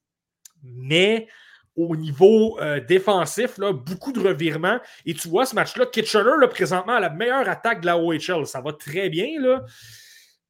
Mais 0.62 1.28
au 1.76 1.96
niveau 1.96 2.58
euh, 2.60 2.80
défensif, 2.80 3.58
beaucoup 3.58 4.12
de 4.12 4.20
revirements. 4.20 4.78
Et 5.06 5.14
tu 5.14 5.28
vois, 5.28 5.46
ce 5.46 5.54
match-là, 5.54 5.86
Kitchener, 5.86 6.32
là, 6.40 6.48
présentement, 6.48 6.94
a 6.94 7.00
la 7.00 7.10
meilleure 7.10 7.48
attaque 7.48 7.80
de 7.80 7.86
la 7.86 7.98
OHL. 7.98 8.46
Ça 8.46 8.60
va 8.60 8.72
très 8.72 9.08
bien, 9.08 9.40
là. 9.40 9.64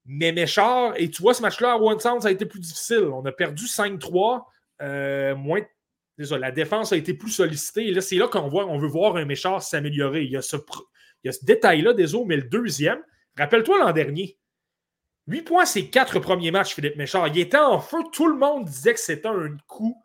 Mais 0.05 0.33
Méchard, 0.33 0.95
et 0.97 1.09
tu 1.11 1.23
vois, 1.23 1.33
ce 1.33 1.43
match-là 1.43 1.73
à 1.73 1.77
One 1.77 2.01
Sound, 2.01 2.23
ça 2.23 2.29
a 2.29 2.31
été 2.33 2.45
plus 2.45 2.59
difficile. 2.59 3.05
On 3.13 3.25
a 3.25 3.33
perdu 3.33 3.67
5-3. 3.67 4.45
Euh, 4.81 5.37
moins 5.37 5.61
la 6.19 6.51
défense 6.51 6.93
a 6.93 6.97
été 6.97 7.15
plus 7.15 7.31
sollicitée. 7.31 7.89
Et 7.89 7.93
là, 7.93 8.01
c'est 8.01 8.17
là 8.17 8.29
qu'on 8.29 8.49
voit, 8.49 8.67
on 8.67 8.79
veut 8.79 8.89
voir 8.89 9.17
un 9.17 9.25
Méchard 9.25 9.63
s'améliorer. 9.63 10.23
Il 10.23 10.31
y 10.31 10.37
a 10.37 10.43
ce, 10.43 10.57
il 11.23 11.29
y 11.29 11.31
a 11.31 11.33
ce 11.33 11.45
détail-là, 11.45 11.93
désolé, 11.93 12.25
mais 12.27 12.37
le 12.37 12.43
deuxième, 12.43 13.03
rappelle-toi 13.37 13.79
l'an 13.79 13.93
dernier. 13.93 14.39
8 15.29 15.43
points, 15.43 15.65
c'est 15.65 15.87
quatre 15.87 16.19
premiers 16.19 16.51
matchs, 16.51 16.75
Philippe 16.75 16.97
Méchard. 16.97 17.29
Il 17.29 17.39
était 17.39 17.59
en 17.59 17.79
feu. 17.79 17.99
Tout 18.13 18.27
le 18.27 18.37
monde 18.37 18.65
disait 18.65 18.95
que 18.95 19.01
c'était 19.01 19.29
un 19.29 19.57
coup, 19.69 19.97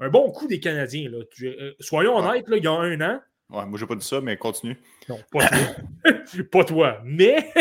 un 0.00 0.10
bon 0.10 0.30
coup 0.30 0.46
des 0.46 0.60
Canadiens. 0.60 1.10
Là. 1.10 1.18
Euh, 1.42 1.74
soyons 1.80 2.16
honnêtes, 2.16 2.48
là, 2.48 2.56
il 2.56 2.64
y 2.64 2.66
a 2.66 2.72
un 2.72 3.00
an. 3.00 3.20
Ouais, 3.48 3.64
moi, 3.64 3.78
j'ai 3.78 3.86
pas 3.86 3.94
dit 3.94 4.06
ça, 4.06 4.20
mais 4.20 4.36
continue. 4.36 4.76
Non, 5.08 5.18
pas 5.30 5.48
toi. 5.48 6.12
pas 6.50 6.64
toi. 6.64 7.00
Mais, 7.04 7.52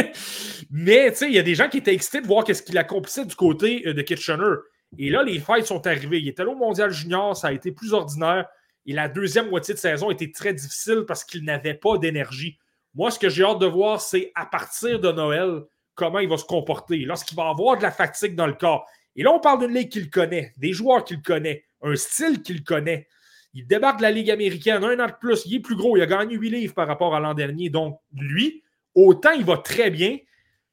mais 0.71 1.11
tu 1.11 1.17
sais, 1.17 1.27
il 1.27 1.35
y 1.35 1.39
a 1.39 1.43
des 1.43 1.55
gens 1.55 1.69
qui 1.69 1.77
étaient 1.77 1.93
excités 1.93 2.21
de 2.21 2.27
voir 2.27 2.43
qu'est-ce 2.43 2.63
qu'il 2.63 2.77
accomplissait 2.77 3.25
du 3.25 3.35
côté 3.35 3.87
euh, 3.87 3.93
de 3.93 4.01
Kitchener. 4.01 4.55
Et 4.97 5.09
là, 5.09 5.23
les 5.23 5.39
fights 5.39 5.67
sont 5.67 5.85
arrivés. 5.87 6.19
Il 6.19 6.27
était 6.27 6.43
là 6.43 6.49
au 6.49 6.55
Mondial 6.55 6.91
Junior, 6.91 7.37
ça 7.37 7.47
a 7.47 7.51
été 7.51 7.71
plus 7.71 7.93
ordinaire. 7.93 8.47
Et 8.87 8.93
la 8.93 9.07
deuxième 9.07 9.49
moitié 9.49 9.73
de 9.73 9.79
saison 9.79 10.11
était 10.11 10.31
très 10.31 10.53
difficile 10.53 11.05
parce 11.07 11.23
qu'il 11.23 11.43
n'avait 11.43 11.73
pas 11.73 11.97
d'énergie. 11.97 12.59
Moi, 12.95 13.11
ce 13.11 13.19
que 13.19 13.29
j'ai 13.29 13.43
hâte 13.43 13.59
de 13.59 13.65
voir, 13.65 14.01
c'est 14.01 14.31
à 14.35 14.45
partir 14.45 14.99
de 14.99 15.11
Noël, 15.11 15.63
comment 15.95 16.19
il 16.19 16.29
va 16.29 16.37
se 16.37 16.45
comporter. 16.45 16.99
Lorsqu'il 16.99 17.35
va 17.35 17.49
avoir 17.49 17.77
de 17.77 17.83
la 17.83 17.91
fatigue 17.91 18.35
dans 18.35 18.47
le 18.47 18.53
corps. 18.53 18.87
Et 19.15 19.23
là, 19.23 19.31
on 19.31 19.39
parle 19.39 19.59
d'une 19.59 19.75
ligue 19.75 19.89
qu'il 19.89 20.09
connaît, 20.09 20.53
des 20.57 20.73
joueurs 20.73 21.03
qu'il 21.03 21.21
connaît, 21.21 21.65
un 21.81 21.95
style 21.95 22.41
qu'il 22.41 22.63
connaît. 22.63 23.07
Il 23.53 23.65
débarque 23.67 23.97
de 23.97 24.03
la 24.03 24.11
Ligue 24.11 24.31
américaine, 24.31 24.83
un 24.83 24.99
an 24.99 25.07
de 25.07 25.13
plus, 25.19 25.45
il 25.45 25.55
est 25.55 25.59
plus 25.61 25.77
gros, 25.77 25.95
il 25.95 26.03
a 26.03 26.05
gagné 26.05 26.35
8 26.35 26.49
livres 26.49 26.73
par 26.73 26.87
rapport 26.87 27.15
à 27.15 27.21
l'an 27.21 27.33
dernier. 27.33 27.69
Donc, 27.69 27.99
lui, 28.13 28.63
autant 28.93 29.31
il 29.31 29.45
va 29.45 29.57
très 29.57 29.89
bien, 29.89 30.17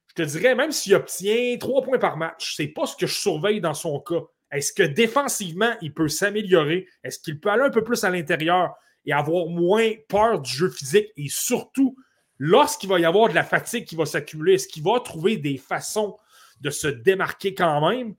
je 0.08 0.14
te 0.14 0.22
dirais, 0.22 0.56
même 0.56 0.72
s'il 0.72 0.94
obtient 0.96 1.56
3 1.58 1.82
points 1.82 1.98
par 1.98 2.16
match, 2.16 2.54
c'est 2.56 2.66
pas 2.66 2.86
ce 2.86 2.96
que 2.96 3.06
je 3.06 3.14
surveille 3.14 3.60
dans 3.60 3.74
son 3.74 4.00
cas. 4.00 4.22
Est-ce 4.50 4.72
que 4.72 4.82
défensivement, 4.82 5.72
il 5.80 5.94
peut 5.94 6.08
s'améliorer? 6.08 6.88
Est-ce 7.04 7.20
qu'il 7.20 7.38
peut 7.38 7.50
aller 7.50 7.62
un 7.62 7.70
peu 7.70 7.84
plus 7.84 8.02
à 8.02 8.10
l'intérieur 8.10 8.74
et 9.06 9.12
avoir 9.12 9.46
moins 9.46 9.90
peur 10.08 10.40
du 10.40 10.50
jeu 10.50 10.68
physique 10.68 11.08
et 11.16 11.28
surtout 11.28 11.96
lorsqu'il 12.38 12.88
va 12.88 12.98
y 12.98 13.04
avoir 13.04 13.28
de 13.28 13.34
la 13.34 13.44
fatigue 13.44 13.84
qui 13.84 13.96
va 13.96 14.06
s'accumuler, 14.06 14.54
est-ce 14.54 14.68
qu'il 14.68 14.82
va 14.82 15.00
trouver 15.00 15.36
des 15.36 15.58
façons 15.58 16.16
de 16.60 16.70
se 16.70 16.88
démarquer 16.88 17.54
quand 17.54 17.88
même? 17.88 18.14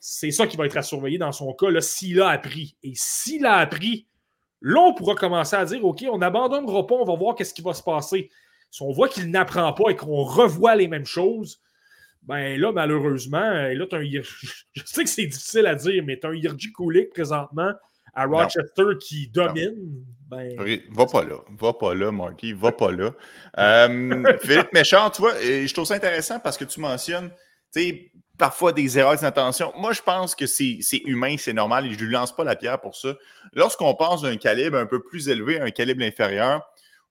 C'est 0.00 0.30
ça 0.30 0.46
qui 0.46 0.56
va 0.56 0.66
être 0.66 0.76
à 0.76 0.82
surveiller 0.82 1.18
dans 1.18 1.32
son 1.32 1.52
cas, 1.52 1.68
s'il 1.80 2.20
a 2.20 2.28
appris. 2.28 2.76
Et 2.82 2.92
s'il 2.94 3.46
a 3.46 3.56
appris, 3.56 4.06
là, 4.60 4.80
on 4.80 4.94
pourra 4.94 5.14
commencer 5.14 5.56
à 5.56 5.64
dire, 5.64 5.84
OK, 5.84 6.04
on 6.10 6.20
abandonnera 6.22 6.86
pas, 6.86 6.94
on 6.94 7.04
va 7.04 7.16
voir 7.16 7.34
qu'est-ce 7.34 7.54
qui 7.54 7.62
va 7.62 7.74
se 7.74 7.82
passer. 7.82 8.30
Si 8.70 8.82
on 8.82 8.92
voit 8.92 9.08
qu'il 9.08 9.30
n'apprend 9.30 9.72
pas 9.72 9.90
et 9.90 9.96
qu'on 9.96 10.22
revoit 10.22 10.76
les 10.76 10.88
mêmes 10.88 11.06
choses, 11.06 11.60
ben 12.22 12.60
là, 12.60 12.72
malheureusement, 12.72 13.40
là, 13.40 13.86
un, 13.92 14.02
je 14.02 14.82
sais 14.84 15.04
que 15.04 15.10
c'est 15.10 15.26
difficile 15.26 15.66
à 15.66 15.74
dire, 15.74 16.04
mais 16.04 16.18
tu 16.20 16.26
as 16.26 16.30
un 16.30 16.34
Yerji 16.34 16.72
Kulik 16.72 17.10
présentement 17.10 17.72
à 18.14 18.26
Rochester 18.26 18.84
qui 19.00 19.28
domine. 19.28 20.04
Ben, 20.28 20.80
va 20.90 21.06
pas 21.06 21.24
là. 21.24 21.36
Va 21.58 21.72
pas 21.72 21.94
là, 21.94 22.12
Marky. 22.12 22.52
Va 22.52 22.72
pas 22.72 22.90
là. 22.90 23.12
Euh, 23.58 24.36
Philippe 24.42 24.72
Méchant, 24.72 25.08
tu 25.10 25.22
vois, 25.22 25.34
je 25.40 25.72
trouve 25.72 25.86
ça 25.86 25.94
intéressant 25.94 26.38
parce 26.38 26.58
que 26.58 26.64
tu 26.64 26.80
mentionnes, 26.80 27.30
tu 27.72 27.80
sais, 27.80 28.12
parfois 28.36 28.72
des 28.72 28.98
erreurs 28.98 29.18
d'intention. 29.18 29.72
Moi, 29.76 29.92
je 29.92 30.02
pense 30.02 30.34
que 30.34 30.46
c'est 30.46 30.80
humain, 31.04 31.36
c'est 31.38 31.52
normal 31.52 31.86
et 31.86 31.92
je 31.92 31.98
ne 31.98 32.04
lui 32.04 32.12
lance 32.12 32.34
pas 32.34 32.44
la 32.44 32.56
pierre 32.56 32.80
pour 32.80 32.94
ça. 32.94 33.14
Lorsqu'on 33.54 33.94
pense 33.94 34.22
d'un 34.22 34.36
calibre 34.36 34.76
un 34.76 34.86
peu 34.86 35.02
plus 35.02 35.28
élevé, 35.28 35.60
un 35.60 35.70
calibre 35.70 36.04
inférieur, 36.04 36.62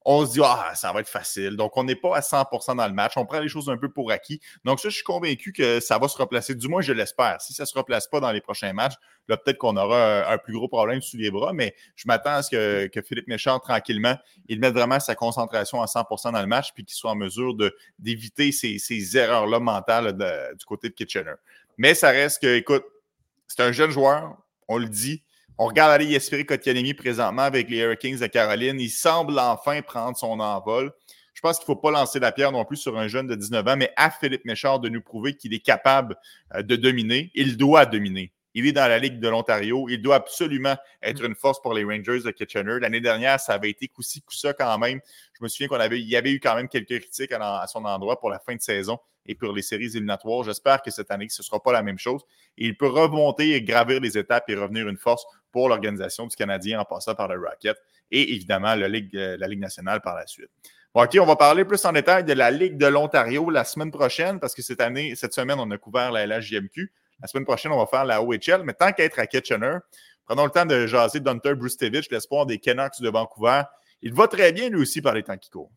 on 0.10 0.26
se 0.26 0.32
dit, 0.32 0.40
ah, 0.42 0.72
ça 0.74 0.94
va 0.94 1.02
être 1.02 1.10
facile. 1.10 1.58
Donc, 1.58 1.76
on 1.76 1.84
n'est 1.84 1.98
pas 1.98 2.16
à 2.16 2.22
100% 2.22 2.78
dans 2.78 2.88
le 2.88 2.94
match. 2.94 3.18
On 3.18 3.26
prend 3.26 3.42
les 3.42 3.50
choses 3.50 3.70
un 3.70 3.76
peu 3.76 3.90
pour 3.90 4.10
acquis. 4.10 4.40
Donc, 4.64 4.80
ça, 4.80 4.88
je 4.88 4.96
suis 4.96 5.04
convaincu 5.04 5.52
que 5.52 5.82
ça 5.82 5.98
va 5.98 6.08
se 6.08 6.18
replacer. 6.18 6.56
Du 6.56 6.70
moins, 6.70 6.82
je 6.82 6.94
l'espère. 6.94 7.42
Si 7.42 7.54
ça 7.54 7.64
ne 7.64 7.68
se 7.68 7.78
replace 7.78 8.08
pas 8.08 8.22
dans 8.22 8.32
les 8.32 8.40
prochains 8.40 8.72
matchs, 8.72 8.94
là, 9.28 9.36
peut-être 9.36 9.58
qu'on 9.58 9.76
aura 9.76 10.32
un, 10.32 10.38
plus 10.38 10.54
gros 10.54 10.70
problème 10.70 11.02
sous 11.02 11.18
les 11.18 11.30
bras. 11.30 11.52
Mais 11.52 11.76
je 11.98 12.06
m'attends 12.08 12.36
à 12.36 12.42
ce 12.42 12.50
que, 12.88 13.02
Philippe 13.02 13.28
Méchard, 13.28 13.60
tranquillement, 13.60 14.16
il 14.48 14.62
mette 14.62 14.74
vraiment 14.74 15.02
sa 15.02 15.14
concentration 15.14 15.82
à 15.82 15.88
100% 15.88 16.32
dans 16.32 16.42
le 16.42 16.48
match 16.48 16.72
puis 16.74 16.86
qu'il 16.86 16.96
soit 16.96 17.12
en 17.12 17.16
mesure 17.16 17.54
d'éviter 18.00 18.54
ces, 18.54 19.18
erreurs-là 19.18 19.60
mentales 19.60 20.18
du 20.58 20.66
côté 20.66 20.88
de 20.88 20.94
Kitchener. 20.94 21.36
Mais 21.78 21.94
ça 21.94 22.12
reste 22.12 22.42
que, 22.42 22.56
écoute, 22.56 22.86
c'est 23.50 23.62
un 23.62 23.74
jeune 23.74 23.92
joueur, 23.92 24.38
on 24.70 24.78
le 24.78 24.88
dit. 24.88 25.22
On 25.60 25.66
regarde 25.66 25.92
aller 25.92 26.06
Yespiri 26.06 26.46
Kotkaniemi 26.46 26.94
présentement 26.94 27.42
avec 27.42 27.68
les 27.70 27.78
Hurricanes 27.78 28.18
de 28.18 28.28
Caroline. 28.28 28.80
Il 28.80 28.92
semble 28.92 29.40
enfin 29.40 29.82
prendre 29.82 30.16
son 30.16 30.40
envol. 30.40 30.94
Je 31.34 31.42
pense 31.42 31.58
qu'il 31.58 31.64
ne 31.64 31.76
faut 31.76 31.82
pas 31.82 31.90
lancer 31.90 32.20
la 32.20 32.32
pierre 32.32 32.52
non 32.52 32.64
plus 32.64 32.78
sur 32.78 32.96
un 32.98 33.08
jeune 33.08 33.26
de 33.26 33.34
19 33.34 33.68
ans, 33.68 33.76
mais 33.76 33.92
à 33.96 34.12
Philippe 34.12 34.46
Méchard 34.46 34.80
de 34.80 34.90
nous 34.90 35.02
prouver 35.02 35.34
qu'il 35.34 35.56
est 35.56 35.60
capable 35.60 36.16
euh, 36.54 36.62
de 36.62 36.76
dominer. 36.76 37.32
Il 37.34 37.58
doit 37.58 37.88
dominer. 37.88 38.32
Il 38.58 38.66
est 38.66 38.72
dans 38.72 38.88
la 38.88 38.98
Ligue 38.98 39.20
de 39.20 39.30
l'Ontario. 39.30 39.88
Il 39.88 40.02
doit 40.02 40.16
absolument 40.16 40.76
être 41.04 41.24
une 41.24 41.36
force 41.36 41.62
pour 41.62 41.76
les 41.76 41.84
Rangers 41.84 42.22
de 42.22 42.32
Kitchener. 42.32 42.80
L'année 42.80 43.02
dernière, 43.02 43.40
ça 43.40 43.54
avait 43.54 43.70
été 43.70 43.88
coup-ci, 43.88 44.24
coup-ça 44.24 44.52
quand 44.54 44.80
même. 44.80 45.00
Je 45.38 45.44
me 45.44 45.48
souviens 45.48 45.68
qu'il 45.68 46.10
y 46.10 46.16
avait 46.16 46.32
eu 46.32 46.40
quand 46.40 46.56
même 46.56 46.68
quelques 46.68 47.00
critiques 47.02 47.32
à, 47.34 47.68
son 47.68 47.86
endroit 47.86 48.20
pour 48.20 48.32
la 48.32 48.40
fin 48.40 48.56
de 48.56 48.62
saison 48.62 48.98
et 49.28 49.36
pour 49.36 49.54
les 49.54 49.62
séries 49.62 49.86
éliminatoires. 49.86 50.42
J'espère 50.42 50.82
que 50.82 50.90
cette 50.90 51.12
année, 51.12 51.28
ce 51.30 51.44
ne 51.44 51.46
sera 51.46 51.62
pas 51.62 51.72
la 51.72 51.84
même 51.84 52.00
chose. 52.00 52.24
il 52.58 52.76
peut 52.76 52.88
remonter 52.88 53.54
et 53.54 53.62
gravir 53.62 54.00
les 54.00 54.18
étapes 54.18 54.50
et 54.50 54.56
revenir 54.56 54.88
une 54.88 54.98
force 54.98 55.24
pour 55.52 55.70
l'organisation 55.70 56.26
du 56.26 56.36
Canadien 56.36 56.80
en 56.80 56.86
passant 56.86 57.14
par 57.14 57.28
le 57.28 57.40
Rocket 57.40 57.78
et 58.10 58.34
évidemment 58.34 58.74
la 58.74 58.88
Ligue, 58.88 59.16
euh, 59.16 59.38
la 59.38 59.48
Ligue 59.48 59.60
nationale 59.60 60.02
par 60.02 60.16
la 60.16 60.26
suite. 60.26 60.50
OK, 60.96 61.16
on 61.22 61.28
va 61.28 61.36
parler 61.36 61.64
plus 61.64 61.86
en 61.86 61.92
détail 61.92 62.24
de 62.24 62.34
la 62.34 62.50
Ligue 62.50 62.76
de 62.76 62.88
l'Ontario 62.88 63.52
la 63.52 63.66
semaine 63.66 63.92
prochaine 63.92 64.40
parce 64.40 64.56
que 64.56 64.64
cette 64.64 64.82
année, 64.82 65.14
cette 65.14 65.34
semaine, 65.34 65.60
on 65.60 65.70
a 65.70 65.78
couvert 65.78 66.12
la 66.12 66.26
LHJMQ. 66.26 66.92
La 67.22 67.28
semaine 67.28 67.46
prochaine, 67.46 67.72
on 67.72 67.78
va 67.78 67.88
faire 67.88 68.06
la 68.06 68.22
OHL, 68.22 68.64
mais 68.64 68.74
tant 68.74 68.92
qu'à 68.92 69.04
être 69.04 69.20
à 69.20 69.28
Kitchener, 69.28 69.78
prenons 70.26 70.46
le 70.46 70.52
temps 70.52 70.66
de 70.66 70.86
jaser 70.86 71.20
d'Hunter 71.20 71.56
Brustevich, 71.56 72.10
l'espoir 72.12 72.46
des 72.46 72.60
Canucks 72.60 73.02
de 73.02 73.10
Vancouver. 73.10 73.64
Il 74.02 74.14
va 74.14 74.28
très 74.28 74.52
bien 74.52 74.70
lui 74.70 74.82
aussi 74.82 75.02
par 75.02 75.14
les 75.14 75.24
temps 75.24 75.38
qui 75.38 75.50
courent. 75.50 75.72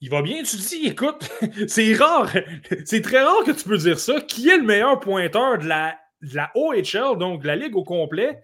Il 0.00 0.10
va 0.10 0.22
bien, 0.22 0.42
tu 0.42 0.56
dis, 0.56 0.86
écoute, 0.86 1.30
c'est 1.68 1.94
rare, 1.94 2.30
c'est 2.84 3.02
très 3.02 3.22
rare 3.22 3.44
que 3.44 3.52
tu 3.52 3.68
peux 3.68 3.78
dire 3.78 3.98
ça. 3.98 4.20
Qui 4.20 4.48
est 4.48 4.56
le 4.56 4.64
meilleur 4.64 4.98
pointeur 4.98 5.58
de 5.58 5.66
la, 5.66 5.98
de 6.22 6.34
la 6.34 6.50
OHL, 6.54 7.18
donc 7.18 7.42
de 7.42 7.46
la 7.46 7.56
Ligue 7.56 7.76
au 7.76 7.84
complet? 7.84 8.42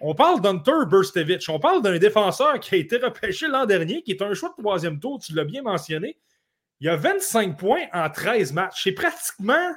On 0.00 0.14
parle 0.14 0.40
d'Hunter 0.42 0.86
Burstevich. 0.86 1.48
On 1.48 1.58
parle 1.58 1.80
d'un 1.80 1.98
défenseur 1.98 2.60
qui 2.60 2.74
a 2.74 2.78
été 2.78 2.98
repêché 2.98 3.48
l'an 3.48 3.64
dernier, 3.64 4.02
qui 4.02 4.10
est 4.10 4.22
un 4.22 4.34
choix 4.34 4.50
de 4.50 4.62
troisième 4.62 5.00
tour, 5.00 5.18
tu 5.18 5.34
l'as 5.34 5.44
bien 5.44 5.62
mentionné. 5.62 6.18
Il 6.80 6.88
a 6.88 6.96
25 6.96 7.56
points 7.56 7.86
en 7.92 8.10
13 8.10 8.52
matchs. 8.52 8.82
C'est 8.84 8.92
pratiquement. 8.92 9.72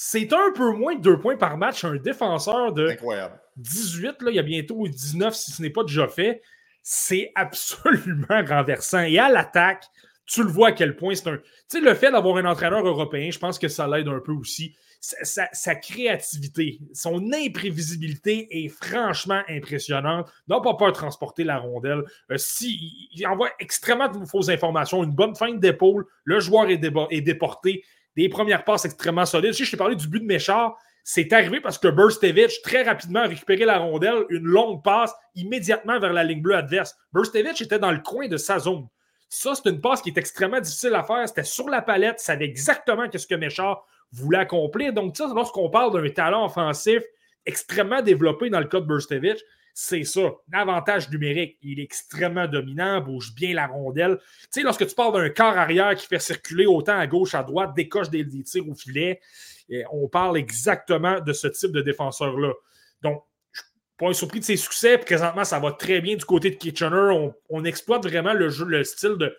C'est 0.00 0.32
un 0.32 0.52
peu 0.54 0.70
moins 0.70 0.94
de 0.94 1.00
2 1.00 1.18
points 1.18 1.36
par 1.36 1.56
match, 1.56 1.84
un 1.84 1.96
défenseur 1.96 2.72
de 2.72 2.90
Incroyable. 2.90 3.40
18, 3.56 4.22
là, 4.22 4.30
il 4.30 4.36
y 4.36 4.38
a 4.38 4.44
bientôt 4.44 4.86
19 4.86 5.34
si 5.34 5.50
ce 5.50 5.60
n'est 5.60 5.70
pas 5.70 5.82
déjà 5.82 6.06
fait. 6.06 6.40
C'est 6.84 7.32
absolument 7.34 8.44
renversant. 8.46 9.00
Et 9.00 9.18
à 9.18 9.28
l'attaque, 9.28 9.86
tu 10.24 10.44
le 10.44 10.50
vois 10.50 10.68
à 10.68 10.72
quel 10.72 10.94
point 10.94 11.16
c'est 11.16 11.28
un. 11.28 11.38
Tu 11.38 11.42
sais, 11.66 11.80
le 11.80 11.94
fait 11.94 12.12
d'avoir 12.12 12.36
un 12.36 12.44
entraîneur 12.44 12.86
européen, 12.86 13.28
je 13.32 13.40
pense 13.40 13.58
que 13.58 13.66
ça 13.66 13.88
l'aide 13.88 14.06
un 14.06 14.20
peu 14.20 14.30
aussi 14.30 14.76
sa, 15.00 15.74
créativité, 15.76 16.80
son 16.92 17.32
imprévisibilité 17.32 18.64
est 18.64 18.68
franchement 18.68 19.42
impressionnante. 19.48 20.28
n'a 20.48 20.60
pas 20.60 20.74
peur 20.74 20.88
de 20.88 20.92
transporter 20.92 21.44
la 21.44 21.58
rondelle. 21.58 22.02
Euh, 22.30 22.36
si, 22.36 23.08
il, 23.12 23.26
envoie 23.26 23.50
extrêmement 23.60 24.08
de 24.08 24.24
fausses 24.26 24.48
informations, 24.48 25.04
une 25.04 25.12
bonne 25.12 25.36
feinte 25.36 25.60
d'épaule, 25.60 26.06
le 26.24 26.40
joueur 26.40 26.68
est, 26.68 26.80
est, 27.10 27.20
déporté, 27.20 27.84
des 28.18 28.28
premières 28.28 28.64
passes 28.64 28.84
extrêmement 28.84 29.24
solides. 29.24 29.52
Si 29.52 29.64
je 29.64 29.70
t'ai 29.70 29.76
parlé 29.76 29.94
du 29.94 30.08
but 30.08 30.18
de 30.18 30.26
Méchard, 30.26 30.76
c'est 31.04 31.32
arrivé 31.32 31.60
parce 31.60 31.78
que 31.78 31.86
Burstevich, 31.86 32.62
très 32.62 32.82
rapidement, 32.82 33.20
a 33.20 33.28
récupéré 33.28 33.64
la 33.64 33.78
rondelle, 33.78 34.24
une 34.28 34.44
longue 34.44 34.82
passe 34.82 35.14
immédiatement 35.36 36.00
vers 36.00 36.12
la 36.12 36.24
ligne 36.24 36.42
bleue 36.42 36.56
adverse. 36.56 36.96
Burstevich 37.12 37.62
était 37.62 37.78
dans 37.78 37.92
le 37.92 38.00
coin 38.00 38.26
de 38.26 38.36
sa 38.36 38.58
zone. 38.58 38.88
Ça, 39.28 39.54
c'est 39.54 39.70
une 39.70 39.80
passe 39.80 40.02
qui 40.02 40.10
est 40.10 40.18
extrêmement 40.18 40.60
difficile 40.60 40.94
à 40.96 41.04
faire. 41.04 41.28
C'était 41.28 41.44
sur 41.44 41.68
la 41.68 41.80
palette, 41.80 42.18
savait 42.18 42.46
exactement 42.46 43.04
ce 43.14 43.26
que 43.26 43.36
Méchard 43.36 43.86
voulait 44.10 44.38
accomplir. 44.38 44.92
Donc, 44.92 45.16
ça, 45.16 45.30
lorsqu'on 45.32 45.70
parle 45.70 45.92
d'un 45.92 46.10
talent 46.10 46.44
offensif 46.44 47.04
extrêmement 47.46 48.02
développé 48.02 48.50
dans 48.50 48.58
le 48.58 48.66
cas 48.66 48.80
de 48.80 48.86
Burstevich, 48.86 49.44
c'est 49.74 50.04
ça. 50.04 50.32
L'avantage 50.52 51.08
numérique, 51.10 51.56
il 51.62 51.80
est 51.80 51.84
extrêmement 51.84 52.48
dominant, 52.48 53.00
bouge 53.00 53.34
bien 53.34 53.54
la 53.54 53.66
rondelle. 53.66 54.18
Tu 54.18 54.46
sais, 54.50 54.62
lorsque 54.62 54.86
tu 54.86 54.94
parles 54.94 55.14
d'un 55.14 55.30
corps 55.30 55.56
arrière 55.56 55.94
qui 55.94 56.06
fait 56.06 56.18
circuler 56.18 56.66
autant 56.66 56.98
à 56.98 57.06
gauche, 57.06 57.34
à 57.34 57.42
droite, 57.42 57.74
décoche 57.76 58.10
des, 58.10 58.26
tirs 58.42 58.68
au 58.68 58.74
filet, 58.74 59.20
eh, 59.68 59.84
on 59.92 60.08
parle 60.08 60.36
exactement 60.36 61.20
de 61.20 61.32
ce 61.32 61.48
type 61.48 61.72
de 61.72 61.80
défenseur-là. 61.80 62.52
Donc, 63.02 63.24
je 63.52 63.60
suis 63.60 63.70
pas 63.98 64.12
surpris 64.12 64.40
de 64.40 64.44
ses 64.44 64.56
succès. 64.56 64.98
Présentement, 64.98 65.44
ça 65.44 65.58
va 65.58 65.72
très 65.72 66.00
bien 66.00 66.16
du 66.16 66.24
côté 66.24 66.50
de 66.50 66.56
Kitchener. 66.56 67.30
On, 67.48 67.64
exploite 67.64 68.04
vraiment 68.04 68.32
le 68.32 68.48
jeu, 68.48 68.64
le 68.64 68.84
style 68.84 69.16
de. 69.16 69.36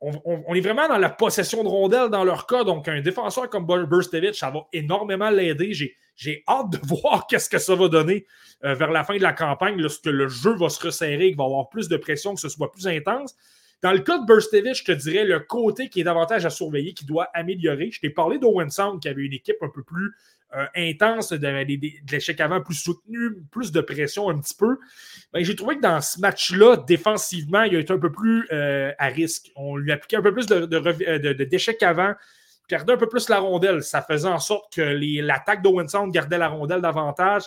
On, 0.00 0.54
est 0.54 0.60
vraiment 0.60 0.88
dans 0.88 0.98
la 0.98 1.08
possession 1.08 1.64
de 1.64 1.68
rondelles 1.68 2.10
dans 2.10 2.24
leur 2.24 2.46
cas. 2.46 2.64
Donc, 2.64 2.86
un 2.86 3.00
défenseur 3.00 3.48
comme 3.48 3.66
Burstevich, 3.66 4.34
ça 4.34 4.50
va 4.50 4.66
énormément 4.72 5.30
l'aider. 5.30 5.72
J'ai 6.16 6.44
hâte 6.46 6.70
de 6.70 6.78
voir 6.86 7.26
qu'est-ce 7.26 7.48
que 7.48 7.58
ça 7.58 7.74
va 7.74 7.88
donner 7.88 8.26
euh, 8.64 8.74
vers 8.74 8.90
la 8.90 9.04
fin 9.04 9.16
de 9.16 9.22
la 9.22 9.32
campagne, 9.32 9.80
lorsque 9.80 10.06
le 10.06 10.28
jeu 10.28 10.54
va 10.54 10.68
se 10.68 10.84
resserrer, 10.84 11.28
qu'il 11.28 11.36
va 11.36 11.44
y 11.44 11.46
avoir 11.46 11.68
plus 11.70 11.88
de 11.88 11.96
pression, 11.96 12.34
que 12.34 12.40
ce 12.40 12.48
soit 12.48 12.70
plus 12.70 12.86
intense. 12.86 13.34
Dans 13.82 13.92
le 13.92 13.98
cas 14.00 14.18
de 14.18 14.26
Burstevich, 14.26 14.78
je 14.78 14.84
te 14.84 14.92
dirais 14.92 15.24
le 15.24 15.40
côté 15.40 15.88
qui 15.88 16.00
est 16.00 16.04
davantage 16.04 16.46
à 16.46 16.50
surveiller, 16.50 16.94
qui 16.94 17.04
doit 17.04 17.28
améliorer. 17.34 17.90
Je 17.90 18.00
t'ai 18.00 18.10
parlé 18.10 18.38
d'Owen 18.38 18.70
Sound, 18.70 19.00
qui 19.00 19.08
avait 19.08 19.22
une 19.22 19.32
équipe 19.32 19.56
un 19.62 19.68
peu 19.68 19.82
plus 19.82 20.14
euh, 20.56 20.66
intense, 20.74 21.30
de, 21.30 21.36
de, 21.36 22.12
l'échec 22.12 22.40
avant 22.40 22.60
plus 22.60 22.74
soutenu, 22.74 23.36
plus 23.50 23.72
de 23.72 23.80
pression 23.80 24.30
un 24.30 24.38
petit 24.38 24.54
peu. 24.54 24.78
Ben, 25.32 25.44
j'ai 25.44 25.54
trouvé 25.54 25.76
que 25.76 25.82
dans 25.82 26.00
ce 26.00 26.20
match-là, 26.20 26.78
défensivement, 26.78 27.62
il 27.64 27.76
a 27.76 27.80
été 27.80 27.92
un 27.92 27.98
peu 27.98 28.10
plus 28.10 28.48
euh, 28.52 28.92
à 28.98 29.06
risque. 29.08 29.52
On 29.56 29.76
lui 29.76 29.92
appliquait 29.92 30.16
un 30.16 30.22
peu 30.22 30.32
plus 30.32 30.46
de, 30.46 31.32
d'échecs 31.44 31.82
avant, 31.82 32.14
perdait 32.68 32.94
un 32.94 32.96
peu 32.96 33.08
plus 33.08 33.28
la 33.28 33.40
rondelle. 33.40 33.82
Ça 33.82 34.02
faisait 34.02 34.28
en 34.28 34.38
sorte 34.38 34.74
que 34.74 34.80
l'attaque 34.80 35.62
d'Owen 35.62 35.88
Sound 35.88 36.12
gardait 36.12 36.38
la 36.38 36.48
rondelle 36.48 36.80
davantage 36.80 37.44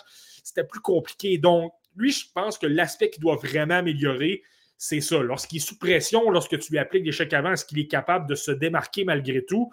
c'était 0.50 0.64
plus 0.64 0.80
compliqué. 0.80 1.38
Donc, 1.38 1.72
lui, 1.96 2.12
je 2.12 2.26
pense 2.34 2.58
que 2.58 2.66
l'aspect 2.66 3.10
qui 3.10 3.20
doit 3.20 3.36
vraiment 3.36 3.76
améliorer, 3.76 4.42
c'est 4.82 5.02
ça. 5.02 5.18
Lorsqu'il 5.18 5.58
est 5.58 5.60
sous 5.60 5.76
pression, 5.76 6.30
lorsque 6.30 6.58
tu 6.58 6.72
lui 6.72 6.78
appliques 6.78 7.04
des 7.04 7.34
avant, 7.34 7.52
est-ce 7.52 7.66
qu'il 7.66 7.78
est 7.78 7.86
capable 7.86 8.26
de 8.26 8.34
se 8.34 8.50
démarquer 8.50 9.04
malgré 9.04 9.44
tout? 9.44 9.70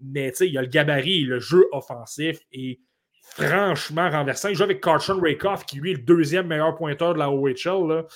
Mais 0.00 0.32
il 0.40 0.46
y 0.46 0.56
a 0.56 0.62
le 0.62 0.68
gabarit, 0.68 1.24
le 1.24 1.40
jeu 1.40 1.68
offensif 1.72 2.38
est 2.52 2.80
franchement 3.20 4.08
renversant. 4.08 4.48
Il 4.48 4.54
joue 4.54 4.62
avec 4.62 4.82
Carson 4.82 5.20
Rakoff, 5.22 5.66
qui 5.66 5.76
lui 5.76 5.90
est 5.90 5.96
le 5.96 6.02
deuxième 6.02 6.46
meilleur 6.46 6.74
pointeur 6.74 7.12
de 7.12 7.18
la 7.18 7.30
OHL. 7.30 8.06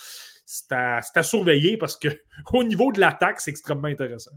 C'est 0.46 0.72
à, 0.72 1.00
à, 1.14 1.22
surveiller 1.22 1.76
parce 1.76 1.98
qu'au 1.98 2.64
niveau 2.64 2.90
de 2.90 3.00
l'attaque, 3.00 3.38
c'est 3.42 3.50
extrêmément 3.50 3.88
intéressant. 3.88 4.30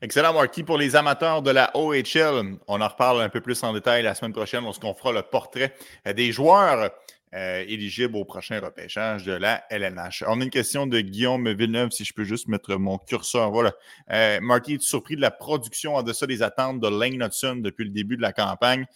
Excellent, 0.00 0.32
Marky. 0.32 0.62
Pour 0.62 0.78
les 0.78 0.96
amateurs 0.96 1.42
de 1.42 1.50
la 1.50 1.70
OHL, 1.76 2.56
on 2.66 2.80
en 2.80 2.88
reparle 2.88 3.20
un 3.20 3.28
peu 3.28 3.42
plus 3.42 3.62
en 3.62 3.74
détail 3.74 4.02
la 4.04 4.14
semaine 4.14 4.32
prochaine 4.32 4.64
lorsqu'on 4.64 4.94
fera 4.94 5.12
le 5.12 5.22
portrait 5.22 5.74
des 6.14 6.32
joueurs 6.32 6.90
euh, 7.34 8.08
au 8.12 8.24
prochain 8.24 8.60
repêchage 8.60 9.24
de 9.24 9.32
la 9.32 9.64
LNH. 9.70 10.24
On 10.26 10.40
a 10.40 10.44
une 10.44 10.50
question 10.50 10.86
de 10.86 11.00
Guillaume 11.00 11.52
Villeneuve, 11.52 11.90
si 11.90 12.04
je 12.04 12.12
peux 12.12 12.24
juste 12.24 12.48
mettre 12.48 12.76
mon 12.76 12.98
curseur. 12.98 13.50
Voilà. 13.50 13.72
Euh, 14.10 14.38
Marky, 14.40 14.74
es-tu 14.74 14.86
surpris 14.86 15.16
de 15.16 15.20
la 15.20 15.30
production 15.30 15.96
en 15.96 16.02
deçà 16.02 16.26
des 16.26 16.42
attentes 16.42 16.80
de 16.80 16.88
Lane 16.88 17.22
Hudson 17.22 17.56
depuis 17.56 17.84
le 17.84 17.90
début 17.90 18.16
de 18.16 18.22
la 18.22 18.32
campagne? 18.32 18.86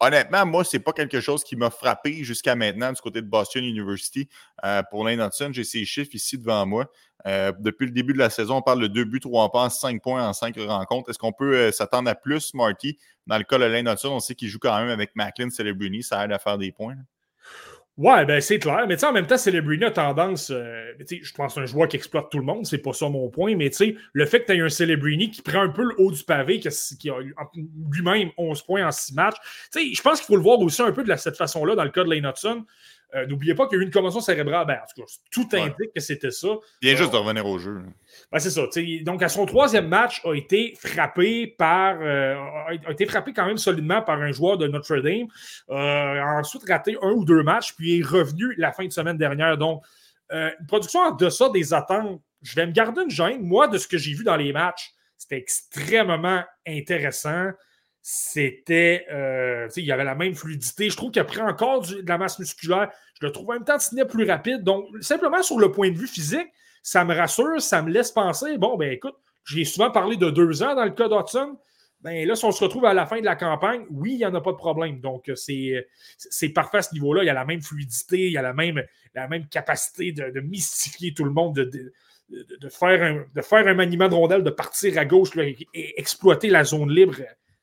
Honnêtement, 0.00 0.46
moi, 0.46 0.64
c'est 0.64 0.78
pas 0.78 0.92
quelque 0.92 1.20
chose 1.20 1.44
qui 1.44 1.56
m'a 1.56 1.70
frappé 1.70 2.24
jusqu'à 2.24 2.54
maintenant 2.54 2.92
du 2.92 3.00
côté 3.00 3.20
de 3.20 3.26
Boston 3.26 3.64
University. 3.64 4.28
Euh, 4.64 4.82
pour 4.90 5.04
Lane 5.04 5.20
Hudson, 5.20 5.50
j'ai 5.52 5.64
ces 5.64 5.84
chiffres 5.84 6.14
ici 6.14 6.38
devant 6.38 6.64
moi. 6.66 6.86
Euh, 7.26 7.52
depuis 7.58 7.86
le 7.86 7.92
début 7.92 8.12
de 8.12 8.18
la 8.18 8.30
saison, 8.30 8.56
on 8.56 8.62
parle 8.62 8.80
de 8.80 8.86
deux 8.86 9.04
buts, 9.04 9.20
trois 9.20 9.50
passes, 9.50 9.80
cinq 9.80 10.02
points 10.02 10.26
en 10.26 10.32
cinq 10.32 10.56
rencontres. 10.58 11.10
Est-ce 11.10 11.18
qu'on 11.18 11.32
peut 11.32 11.56
euh, 11.56 11.72
s'attendre 11.72 12.08
à 12.08 12.14
plus, 12.14 12.54
Marty? 12.54 12.98
Dans 13.26 13.38
le 13.38 13.44
cas 13.44 13.58
de 13.58 13.64
Lane 13.64 13.88
Hudson, 13.88 14.10
on 14.10 14.20
sait 14.20 14.34
qu'il 14.34 14.48
joue 14.48 14.58
quand 14.58 14.76
même 14.78 14.90
avec 14.90 15.16
Macklin, 15.16 15.50
Celebrini, 15.50 16.02
ça 16.02 16.24
aide 16.24 16.32
à 16.32 16.38
faire 16.38 16.58
des 16.58 16.72
points. 16.72 16.96
Ouais, 17.96 18.26
ben 18.26 18.42
c'est 18.42 18.58
clair. 18.58 18.84
Mais 18.86 19.02
en 19.02 19.12
même 19.12 19.26
temps, 19.26 19.38
Celebrini 19.38 19.84
a 19.84 19.90
tendance. 19.90 20.50
Euh, 20.50 20.92
je 21.08 21.32
pense 21.32 21.56
un 21.56 21.64
joueur 21.64 21.88
qui 21.88 21.96
exploite 21.96 22.28
tout 22.30 22.38
le 22.38 22.44
monde, 22.44 22.66
c'est 22.66 22.78
pas 22.78 22.92
ça 22.92 23.08
mon 23.08 23.30
point. 23.30 23.56
Mais 23.56 23.70
le 24.12 24.26
fait 24.26 24.40
que 24.40 24.46
tu 24.46 24.52
aies 24.52 24.60
un 24.60 24.68
Celebrini 24.68 25.30
qui 25.30 25.40
prend 25.40 25.62
un 25.62 25.70
peu 25.70 25.82
le 25.82 25.94
haut 25.96 26.12
du 26.12 26.22
pavé, 26.22 26.60
qui, 26.60 27.08
a 27.08 27.14
lui-même 27.90 28.30
11 28.36 28.62
points 28.62 28.86
en 28.86 28.92
6 28.92 29.14
matchs, 29.14 29.36
je 29.74 30.02
pense 30.02 30.20
qu'il 30.20 30.26
faut 30.26 30.36
le 30.36 30.42
voir 30.42 30.58
aussi 30.60 30.82
un 30.82 30.92
peu 30.92 31.04
de 31.04 31.16
cette 31.16 31.38
façon-là 31.38 31.74
dans 31.74 31.84
le 31.84 31.90
cas 31.90 32.04
de 32.04 32.10
Lane 32.10 32.26
Hudson. 32.26 32.66
Euh, 33.14 33.24
n'oubliez 33.26 33.54
pas 33.54 33.66
qu'il 33.66 33.78
y 33.78 33.80
a 33.80 33.82
eu 33.82 33.86
une 33.86 33.92
commotion 33.92 34.20
cérébrale. 34.20 34.66
Ben, 34.66 34.78
en 34.82 34.86
tout 34.86 35.00
cas, 35.00 35.12
tout 35.30 35.48
indique 35.52 35.92
que 35.94 36.00
c'était 36.00 36.30
ça. 36.30 36.48
Bien 36.82 36.96
juste 36.96 37.12
de 37.12 37.16
revenir 37.16 37.46
au 37.46 37.58
jeu. 37.58 37.82
Ben, 38.32 38.38
c'est 38.38 38.50
ça. 38.50 38.62
Donc, 39.02 39.22
à 39.22 39.28
son 39.28 39.46
troisième 39.46 39.88
match, 39.88 40.20
a 40.24 40.34
été 40.34 40.74
frappé 40.76 41.46
par. 41.46 41.98
Euh, 42.00 42.34
a 42.34 42.90
été 42.90 43.06
frappé 43.06 43.32
quand 43.32 43.46
même 43.46 43.58
solidement 43.58 44.02
par 44.02 44.20
un 44.20 44.32
joueur 44.32 44.58
de 44.58 44.66
Notre 44.66 44.96
Dame. 44.96 45.28
Euh, 45.70 45.74
a 45.74 46.38
ensuite 46.38 46.68
raté 46.68 46.96
un 47.00 47.12
ou 47.12 47.24
deux 47.24 47.42
matchs, 47.42 47.74
puis 47.76 48.00
est 48.00 48.04
revenu 48.04 48.54
la 48.56 48.72
fin 48.72 48.84
de 48.84 48.92
semaine 48.92 49.18
dernière. 49.18 49.56
Donc, 49.56 49.82
une 50.30 50.66
production 50.66 51.00
en 51.00 51.12
deçà 51.12 51.48
des 51.50 51.72
attentes. 51.72 52.20
Je 52.42 52.54
vais 52.56 52.66
me 52.66 52.72
garder 52.72 53.02
une 53.02 53.10
gêne. 53.10 53.42
Moi, 53.42 53.68
de 53.68 53.78
ce 53.78 53.86
que 53.86 53.96
j'ai 53.96 54.12
vu 54.12 54.24
dans 54.24 54.36
les 54.36 54.52
matchs, 54.52 54.92
c'était 55.16 55.38
extrêmement 55.38 56.42
intéressant 56.66 57.50
c'était. 58.08 59.04
Euh, 59.10 59.68
il 59.74 59.84
y 59.84 59.90
avait 59.90 60.04
la 60.04 60.14
même 60.14 60.36
fluidité. 60.36 60.88
Je 60.88 60.96
trouve 60.96 61.10
qu'il 61.10 61.20
a 61.20 61.24
pris 61.24 61.40
encore 61.40 61.80
de 61.80 62.06
la 62.06 62.18
masse 62.18 62.38
musculaire. 62.38 62.88
Je 63.20 63.26
le 63.26 63.32
trouve 63.32 63.50
en 63.50 63.54
même 63.54 63.64
temps 63.64 63.78
de 63.78 64.04
plus 64.04 64.30
rapide. 64.30 64.62
Donc, 64.62 64.86
simplement 65.00 65.42
sur 65.42 65.58
le 65.58 65.72
point 65.72 65.90
de 65.90 65.98
vue 65.98 66.06
physique, 66.06 66.46
ça 66.84 67.04
me 67.04 67.12
rassure, 67.12 67.60
ça 67.60 67.82
me 67.82 67.90
laisse 67.90 68.12
penser. 68.12 68.58
Bon, 68.58 68.76
ben 68.76 68.92
écoute, 68.92 69.16
j'ai 69.44 69.64
souvent 69.64 69.90
parlé 69.90 70.16
de 70.16 70.30
deux 70.30 70.62
ans 70.62 70.76
dans 70.76 70.84
le 70.84 70.92
cas 70.92 71.08
d'Hudson. 71.08 71.58
Ben 72.00 72.28
là, 72.28 72.36
si 72.36 72.44
on 72.44 72.52
se 72.52 72.62
retrouve 72.62 72.84
à 72.84 72.94
la 72.94 73.06
fin 73.06 73.18
de 73.18 73.24
la 73.24 73.34
campagne, 73.34 73.84
oui, 73.90 74.12
il 74.12 74.18
n'y 74.18 74.26
en 74.26 74.34
a 74.36 74.40
pas 74.40 74.52
de 74.52 74.56
problème. 74.56 75.00
Donc, 75.00 75.28
c'est 75.34 76.48
parfait 76.54 76.78
à 76.78 76.82
ce 76.82 76.94
niveau-là. 76.94 77.24
Il 77.24 77.26
y 77.26 77.30
a 77.30 77.34
la 77.34 77.44
même 77.44 77.60
fluidité, 77.60 78.26
il 78.26 78.32
y 78.32 78.38
a 78.38 78.42
la 78.42 78.52
même, 78.52 78.84
la 79.16 79.26
même 79.26 79.48
capacité 79.48 80.12
de, 80.12 80.40
mystifier 80.42 81.12
tout 81.12 81.24
le 81.24 81.32
monde, 81.32 81.56
de, 81.56 81.92
de, 82.28 82.68
faire 82.68 83.02
un, 83.02 83.24
de 83.34 83.42
faire 83.42 83.66
un 83.66 83.74
maniement 83.74 84.08
de 84.08 84.14
rondelle, 84.14 84.44
de 84.44 84.50
partir 84.50 84.96
à 84.96 85.04
gauche 85.04 85.30
et 85.36 85.98
exploiter 86.00 86.50
la 86.50 86.62
zone 86.62 86.92
libre 86.92 87.16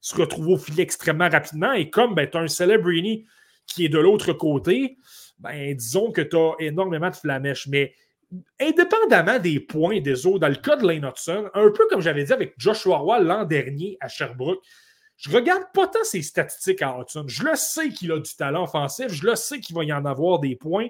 se 0.03 0.15
retrouve 0.15 0.49
au 0.49 0.57
filet 0.57 0.83
extrêmement 0.83 1.29
rapidement. 1.29 1.71
Et 1.71 1.89
comme 1.89 2.13
ben, 2.13 2.29
tu 2.29 2.37
as 2.37 2.41
un 2.41 2.47
Celebrini 2.47 3.25
qui 3.65 3.85
est 3.85 3.89
de 3.89 3.97
l'autre 3.97 4.33
côté, 4.33 4.97
ben, 5.39 5.73
disons 5.73 6.11
que 6.11 6.21
tu 6.21 6.35
as 6.35 6.51
énormément 6.59 7.09
de 7.09 7.15
flamèches. 7.15 7.67
Mais 7.67 7.95
indépendamment 8.59 9.39
des 9.39 9.61
points 9.61 10.01
des 10.01 10.25
autres, 10.25 10.39
dans 10.39 10.49
le 10.49 10.55
cas 10.55 10.75
de 10.75 10.85
Lane 10.85 11.05
Hudson, 11.05 11.49
un 11.53 11.71
peu 11.71 11.87
comme 11.87 12.01
j'avais 12.01 12.25
dit 12.25 12.33
avec 12.33 12.53
Joshua 12.57 12.97
Roy 12.97 13.21
l'an 13.21 13.45
dernier 13.45 13.97
à 14.01 14.09
Sherbrooke, 14.09 14.61
je 15.15 15.29
regarde 15.31 15.63
pas 15.73 15.87
tant 15.87 16.03
ses 16.03 16.21
statistiques 16.21 16.81
à 16.81 16.97
Hudson. 16.99 17.23
Je 17.27 17.43
le 17.43 17.55
sais 17.55 17.89
qu'il 17.89 18.11
a 18.11 18.19
du 18.19 18.35
talent 18.35 18.63
offensif, 18.63 19.07
je 19.07 19.25
le 19.25 19.35
sais 19.35 19.61
qu'il 19.61 19.73
va 19.73 19.85
y 19.85 19.93
en 19.93 20.03
avoir 20.03 20.39
des 20.39 20.57
points. 20.57 20.89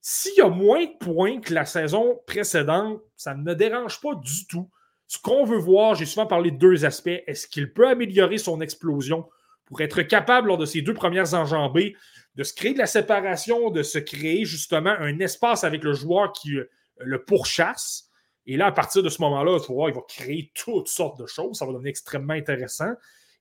S'il 0.00 0.34
y 0.38 0.40
a 0.40 0.48
moins 0.48 0.86
de 0.86 0.98
points 0.98 1.40
que 1.40 1.54
la 1.54 1.66
saison 1.66 2.18
précédente, 2.26 3.00
ça 3.16 3.34
ne 3.34 3.44
me 3.44 3.54
dérange 3.54 4.00
pas 4.00 4.14
du 4.16 4.46
tout. 4.48 4.68
Ce 5.10 5.18
qu'on 5.18 5.44
veut 5.44 5.58
voir, 5.58 5.96
j'ai 5.96 6.06
souvent 6.06 6.28
parlé 6.28 6.52
de 6.52 6.56
deux 6.56 6.84
aspects. 6.84 7.08
Est-ce 7.26 7.48
qu'il 7.48 7.72
peut 7.72 7.88
améliorer 7.88 8.38
son 8.38 8.60
explosion 8.60 9.28
pour 9.64 9.80
être 9.80 10.02
capable, 10.02 10.46
lors 10.46 10.56
de 10.56 10.66
ses 10.66 10.82
deux 10.82 10.94
premières 10.94 11.34
enjambées, 11.34 11.96
de 12.36 12.44
se 12.44 12.54
créer 12.54 12.74
de 12.74 12.78
la 12.78 12.86
séparation, 12.86 13.70
de 13.70 13.82
se 13.82 13.98
créer 13.98 14.44
justement 14.44 14.94
un 15.00 15.18
espace 15.18 15.64
avec 15.64 15.82
le 15.82 15.94
joueur 15.94 16.32
qui 16.32 16.56
euh, 16.56 16.70
le 16.98 17.24
pourchasse? 17.24 18.08
Et 18.46 18.56
là, 18.56 18.66
à 18.66 18.72
partir 18.72 19.02
de 19.02 19.08
ce 19.08 19.20
moment-là, 19.22 19.58
il 19.58 19.94
va 19.94 20.00
créer 20.08 20.52
toutes 20.54 20.86
sortes 20.86 21.20
de 21.20 21.26
choses. 21.26 21.58
Ça 21.58 21.66
va 21.66 21.72
devenir 21.72 21.90
extrêmement 21.90 22.34
intéressant. 22.34 22.92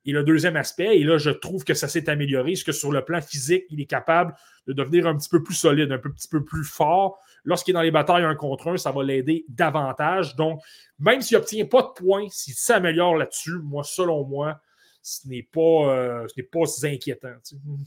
Et 0.06 0.12
le 0.12 0.24
deuxième 0.24 0.56
aspect, 0.56 0.98
et 0.98 1.04
là, 1.04 1.20
je 1.20 1.30
trouve 1.30 1.64
que 1.64 1.76
ça 1.76 1.88
s'est 1.88 2.10
amélioré, 2.10 2.56
c'est 2.56 2.66
que 2.66 2.72
sur 2.72 2.92
le 2.92 3.06
plan 3.06 3.22
physique, 3.22 3.66
il 3.70 3.80
est 3.80 3.86
capable 3.86 4.34
de 4.66 4.74
devenir 4.74 5.06
un 5.06 5.16
petit 5.16 5.30
peu 5.30 5.44
plus 5.44 5.54
solide, 5.54 5.92
un 5.92 6.00
petit 6.00 6.30
peu 6.30 6.44
plus 6.44 6.64
fort. 6.64 7.20
Lorsqu'il 7.44 7.72
est 7.72 7.74
dans 7.74 7.82
les 7.82 7.92
batailles 7.92 8.24
un 8.24 8.36
contre 8.36 8.70
un, 8.70 8.78
ça 8.78 8.92
va 8.92 9.04
l'aider 9.04 9.46
davantage. 9.50 10.36
Donc, 10.36 10.62
même 11.00 11.22
s'il 11.22 11.38
n'obtient 11.38 11.66
pas 11.66 11.82
de 11.82 11.88
points, 11.88 12.28
s'il 12.30 12.54
s'améliore 12.54 13.16
là-dessus, 13.16 13.60
moi, 13.64 13.84
selon 13.84 14.26
moi, 14.26 14.60
ce 15.02 15.28
n'est 15.28 15.44
pas, 15.44 15.60
euh, 15.60 16.28
inquiétant. 16.84 17.30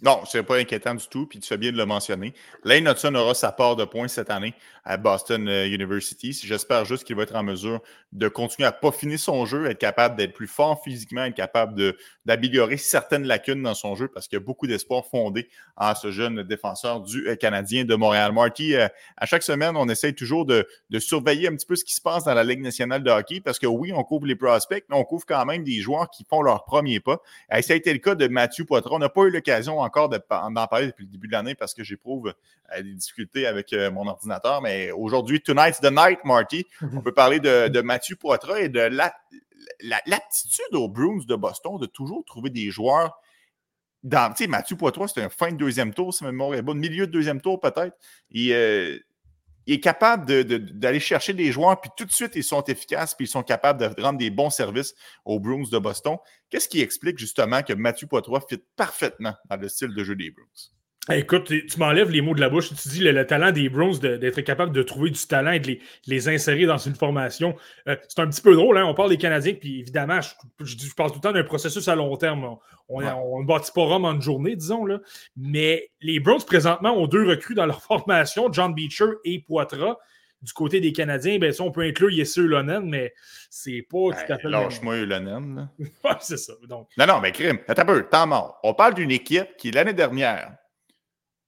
Non, 0.02 0.24
ce 0.24 0.39
n'est 0.39 0.44
pas 0.44 0.56
inquiétant 0.56 0.94
du 0.94 1.06
tout, 1.09 1.26
puis 1.26 1.39
tu 1.40 1.47
fais 1.47 1.59
bien 1.59 1.70
de 1.70 1.76
le 1.76 1.84
mentionner. 1.84 2.32
Lane 2.64 2.89
Hudson 2.89 3.14
aura 3.14 3.34
sa 3.34 3.52
part 3.52 3.76
de 3.76 3.84
points 3.84 4.09
cette 4.09 4.30
année 4.30 4.55
à 4.84 4.97
Boston 4.97 5.47
euh, 5.48 5.66
University. 5.66 6.32
J'espère 6.32 6.84
juste 6.84 7.05
qu'il 7.05 7.16
va 7.16 7.24
être 7.24 7.36
en 7.36 7.43
mesure 7.43 7.80
de 8.12 8.28
continuer 8.28 8.66
à 8.66 8.72
peaufiner 8.72 9.18
son 9.18 9.44
jeu, 9.44 9.66
être 9.66 9.78
capable 9.78 10.16
d'être 10.16 10.32
plus 10.32 10.47
fort 10.47 10.82
physiquement, 10.82 11.24
être 11.24 11.34
capable 11.34 11.94
d'améliorer 12.24 12.76
certaines 12.76 13.24
lacunes 13.24 13.62
dans 13.62 13.74
son 13.74 13.94
jeu, 13.94 14.09
parce 14.09 14.26
qu'il 14.26 14.36
y 14.36 14.43
a 14.43 14.44
beaucoup 14.44 14.66
d'espoir 14.66 15.05
fondé 15.06 15.48
en 15.76 15.94
ce 15.94 16.10
jeune 16.10 16.43
défenseur 16.43 17.01
du 17.02 17.28
euh, 17.28 17.36
Canadien 17.36 17.84
de 17.84 17.94
Montréal. 17.94 18.32
Marty, 18.32 18.74
à 18.74 19.26
chaque 19.26 19.43
semaine, 19.43 19.76
on 19.76 19.89
essaye 19.89 20.14
toujours 20.14 20.47
de, 20.47 20.66
de, 20.90 20.98
surveiller 20.98 21.48
un 21.48 21.56
petit 21.56 21.66
peu 21.66 21.76
ce 21.76 21.84
qui 21.84 21.94
se 21.94 22.01
passe 22.01 22.24
dans 22.24 22.34
la 22.34 22.44
Ligue 22.44 22.60
nationale 22.60 23.02
de 23.02 23.10
hockey, 23.10 23.40
parce 23.40 23.59
que 23.59 23.66
oui, 23.66 23.93
on 23.94 24.02
couvre 24.02 24.26
les 24.26 24.36
prospects, 24.36 24.84
mais 24.89 24.97
on 24.97 25.05
couvre 25.05 25.26
quand 25.26 25.44
même 25.44 25.62
des 25.62 25.80
joueurs 25.80 26.09
qui 26.09 26.24
font 26.24 26.43
leur 26.43 26.64
premier 26.64 27.01
pas. 27.03 27.20
Et 27.55 27.62
ça 27.62 27.74
a 27.74 27.77
été 27.77 27.93
le 27.93 27.99
cas 27.99 28.15
de 28.15 28.27
Mathieu 28.29 28.65
Poitras. 28.65 28.95
On 28.95 28.99
n'a 28.99 29.09
pas 29.09 29.23
eu 29.23 29.31
l'occasion 29.31 29.81
encore 29.81 30.09
d'en 30.09 30.66
parler 30.66 30.87
depuis 30.87 31.05
le 31.05 31.11
début 31.11 31.27
de 31.27 31.33
l'année 31.33 31.55
parce 31.55 31.74
que 31.74 31.85
j'éprouve 31.85 32.33
des 32.77 32.95
difficultés 32.95 33.47
avec 33.47 33.73
mon 33.93 34.07
ordinateur. 34.07 34.62
Mais 34.62 34.91
aujourd'hui, 34.91 35.41
tonight's 35.41 35.81
the 35.81 35.91
night, 35.91 36.20
Marty. 36.24 36.66
On 36.95 37.01
peut 37.01 37.12
parler 37.12 37.41
de, 37.41 37.69
de 37.69 37.81
Mathieu 37.81 38.16
Poitras 38.16 38.61
et 38.61 38.69
de 38.69 38.89
l'aptitude 40.07 40.74
aux 40.74 40.89
Bruins 40.89 41.24
de 41.27 41.35
Boston 41.35 41.79
de 41.79 41.87
toujours 41.87 42.24
trouver 42.24 42.51
des 42.51 42.70
joueurs 42.70 43.19
dans, 44.03 44.33
tu 44.33 44.45
sais, 44.45 44.47
Mathieu 44.49 44.77
Poitras, 44.77 45.09
c'est 45.15 45.23
un 45.23 45.29
fin 45.29 45.53
de 45.53 45.57
deuxième 45.57 45.95
tour, 45.95 46.12
si 46.12 46.24
ma 46.24 46.33
mémoire 46.33 46.55
est 46.55 46.62
bonne, 46.62 46.79
milieu 46.79 47.07
de 47.07 47.12
deuxième 47.12 47.41
tour 47.41 47.61
peut-être. 47.61 47.97
Euh, 48.37 48.99
il, 49.66 49.74
est 49.74 49.80
capable 49.80 50.44
d'aller 50.78 51.01
chercher 51.01 51.32
des 51.32 51.52
joueurs, 51.52 51.80
puis 51.80 51.90
tout 51.97 52.05
de 52.05 52.12
suite, 52.12 52.32
ils 52.34 52.44
sont 52.44 52.62
efficaces, 52.64 53.14
puis 53.14 53.26
ils 53.26 53.30
sont 53.30 53.43
capables 53.43 53.80
de 53.80 54.02
rendre 54.02 54.18
des 54.18 54.30
bons 54.30 54.51
services 54.51 54.94
aux 55.24 55.40
Bruins 55.40 55.64
de 55.70 55.78
Boston. 55.78 56.16
Qu'est-ce 56.51 56.68
qui 56.68 56.80
explique 56.80 57.18
justement 57.18 57.62
que 57.62 57.72
Mathieu 57.72 58.06
Poitras 58.06 58.43
fit 58.48 58.62
parfaitement 58.76 59.34
dans 59.48 59.56
le 59.56 59.68
style 59.68 59.94
de 59.94 60.05
jeu 60.05 60.16
des 60.16 60.30
Bruins? 60.30 60.82
Écoute, 61.11 61.47
tu 61.47 61.79
m'enlèves 61.81 62.11
les 62.11 62.20
mots 62.20 62.35
de 62.35 62.41
la 62.41 62.49
bouche. 62.49 62.69
Tu 62.69 62.89
dis 62.89 63.01
le, 63.01 63.27
talent 63.27 63.51
des 63.51 63.69
Browns 63.69 63.99
d'être 63.99 64.41
capable 64.43 64.73
de 64.73 64.85
trouver 64.85 65.11
du 65.11 65.19
talent 65.27 65.51
et 65.51 65.59
de 65.59 65.77
les, 66.07 66.29
insérer 66.29 66.65
dans 66.65 66.79
une 66.79 66.95
formation. 66.95 67.57
Euh, 67.89 67.97
c'est 68.07 68.20
un 68.20 68.29
petit 68.29 68.41
peu 68.41 68.55
drôle. 68.55 68.79
Hein? 68.79 68.85
On 68.85 68.95
parle 68.95 69.09
des 69.09 69.16
Canadiens, 69.16 69.55
puis 69.55 69.81
évidemment, 69.81 70.20
je, 70.20 70.31
je, 70.65 70.95
parle 70.95 71.11
tout 71.11 71.16
le 71.16 71.23
temps 71.23 71.33
d'un 71.33 71.43
processus 71.43 71.89
à 71.89 71.97
long 71.97 72.16
terme. 72.16 72.57
On 72.89 73.01
ne 73.01 73.45
bâtit 73.45 73.73
pas 73.73 73.83
Rome 73.83 74.05
en 74.05 74.15
une 74.15 74.23
journée, 74.23 74.55
disons. 74.55 74.85
Là. 74.85 75.01
Mais 75.37 75.91
les 76.01 76.20
Browns, 76.20 76.45
présentement, 76.47 76.97
ont 76.97 77.09
deux 77.09 77.27
recrues 77.27 77.55
dans 77.55 77.66
leur 77.66 77.83
formation, 77.83 78.53
John 78.53 78.73
Beecher 78.73 79.11
et 79.24 79.41
Poitras. 79.41 79.97
Du 80.41 80.53
côté 80.53 80.81
des 80.81 80.93
Canadiens, 80.93 81.39
ben, 81.39 81.53
ça, 81.53 81.65
on 81.65 81.73
peut 81.73 81.83
inclure 81.83 82.11
Yessu 82.11 82.43
Ulonen, 82.43 82.85
mais 82.85 83.12
c'est 83.51 83.87
pas 83.89 84.11
tout 84.11 84.33
à 84.33 84.39
fait. 84.39 84.49
Lâche-moi 84.49 84.95
ouais, 84.99 86.11
c'est 86.20 86.37
ça. 86.37 86.53
Donc... 86.69 86.89
Non, 86.97 87.07
non, 87.07 87.20
mais 87.20 87.31
crime, 87.31 87.59
attends 87.69 87.83
un 87.83 87.87
peu, 87.87 88.09
temps 88.09 88.27
mort. 88.27 88.59
On 88.65 88.74
parle 88.74 88.95
d'une 88.95 89.12
équipe 89.12 89.57
qui, 89.57 89.70
l'année 89.70 89.93
dernière, 89.93 90.57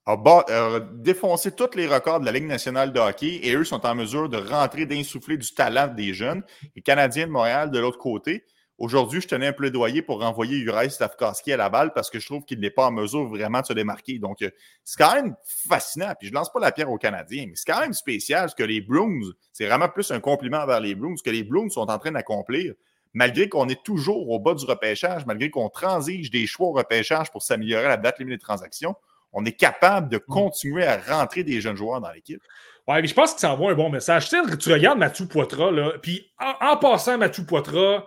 a, 0.06 0.80
défoncé 0.92 1.52
tous 1.52 1.74
les 1.76 1.86
records 1.86 2.20
de 2.20 2.26
la 2.26 2.32
Ligue 2.32 2.46
nationale 2.46 2.92
de 2.92 3.00
hockey 3.00 3.40
et 3.42 3.54
eux 3.54 3.64
sont 3.64 3.84
en 3.86 3.94
mesure 3.94 4.28
de 4.28 4.36
rentrer, 4.36 4.86
d'insuffler 4.86 5.36
du 5.36 5.52
talent 5.52 5.88
des 5.88 6.12
jeunes. 6.12 6.42
Les 6.76 6.82
Canadiens 6.82 7.26
de 7.26 7.32
Montréal, 7.32 7.70
de 7.70 7.78
l'autre 7.78 7.98
côté, 7.98 8.44
aujourd'hui, 8.76 9.20
je 9.20 9.28
tenais 9.28 9.46
un 9.46 9.52
plaidoyer 9.52 10.02
pour 10.02 10.20
renvoyer 10.20 10.58
Uri 10.58 10.90
Stavkowski 10.90 11.52
à 11.52 11.56
la 11.56 11.70
balle 11.70 11.92
parce 11.94 12.10
que 12.10 12.18
je 12.18 12.26
trouve 12.26 12.44
qu'il 12.44 12.60
n'est 12.60 12.70
pas 12.70 12.86
en 12.86 12.92
mesure 12.92 13.26
vraiment 13.28 13.60
de 13.60 13.66
se 13.66 13.72
démarquer. 13.72 14.18
Donc, 14.18 14.42
euh, 14.42 14.50
c'est 14.84 15.02
quand 15.02 15.14
même 15.14 15.34
fascinant. 15.44 16.12
Puis, 16.18 16.28
je 16.28 16.34
lance 16.34 16.52
pas 16.52 16.60
la 16.60 16.72
pierre 16.72 16.90
aux 16.90 16.98
Canadiens, 16.98 17.46
mais 17.48 17.54
c'est 17.54 17.72
quand 17.72 17.80
même 17.80 17.94
spécial 17.94 18.50
ce 18.50 18.54
que 18.54 18.64
les 18.64 18.82
Bruins, 18.82 19.30
c'est 19.52 19.66
vraiment 19.66 19.88
plus 19.88 20.10
un 20.10 20.20
compliment 20.20 20.66
vers 20.66 20.80
les 20.80 20.94
Bruins, 20.94 21.16
ce 21.16 21.22
que 21.22 21.30
les 21.30 21.44
Bruins 21.44 21.70
sont 21.70 21.88
en 21.90 21.98
train 21.98 22.12
d'accomplir 22.12 22.74
malgré 23.14 23.48
qu'on 23.48 23.68
est 23.68 23.82
toujours 23.82 24.28
au 24.28 24.40
bas 24.40 24.54
du 24.54 24.64
repêchage, 24.64 25.24
malgré 25.24 25.48
qu'on 25.48 25.70
transige 25.70 26.30
des 26.30 26.46
choix 26.46 26.66
au 26.66 26.72
repêchage 26.72 27.30
pour 27.30 27.42
s'améliorer 27.42 27.84
la 27.84 27.96
date 27.96 28.18
limite 28.18 28.34
des 28.34 28.44
transactions, 28.44 28.96
on 29.34 29.44
est 29.44 29.52
capable 29.52 30.08
de 30.08 30.16
mm. 30.16 30.32
continuer 30.32 30.86
à 30.86 30.98
rentrer 30.98 31.44
des 31.44 31.60
jeunes 31.60 31.76
joueurs 31.76 32.00
dans 32.00 32.10
l'équipe. 32.10 32.40
Oui, 32.86 32.96
mais 33.00 33.06
je 33.06 33.14
pense 33.14 33.34
que 33.34 33.40
ça 33.40 33.52
envoie 33.52 33.72
un 33.72 33.74
bon 33.74 33.90
message. 33.90 34.28
Tu, 34.28 34.36
sais, 34.36 34.56
tu 34.58 34.72
regardes 34.72 34.98
Mathieu 34.98 35.26
Poitras, 35.26 35.70
là, 35.70 35.92
puis 36.02 36.30
en, 36.38 36.76
passant 36.76 37.16
Mathieu 37.18 37.44
Poitras, 37.44 38.04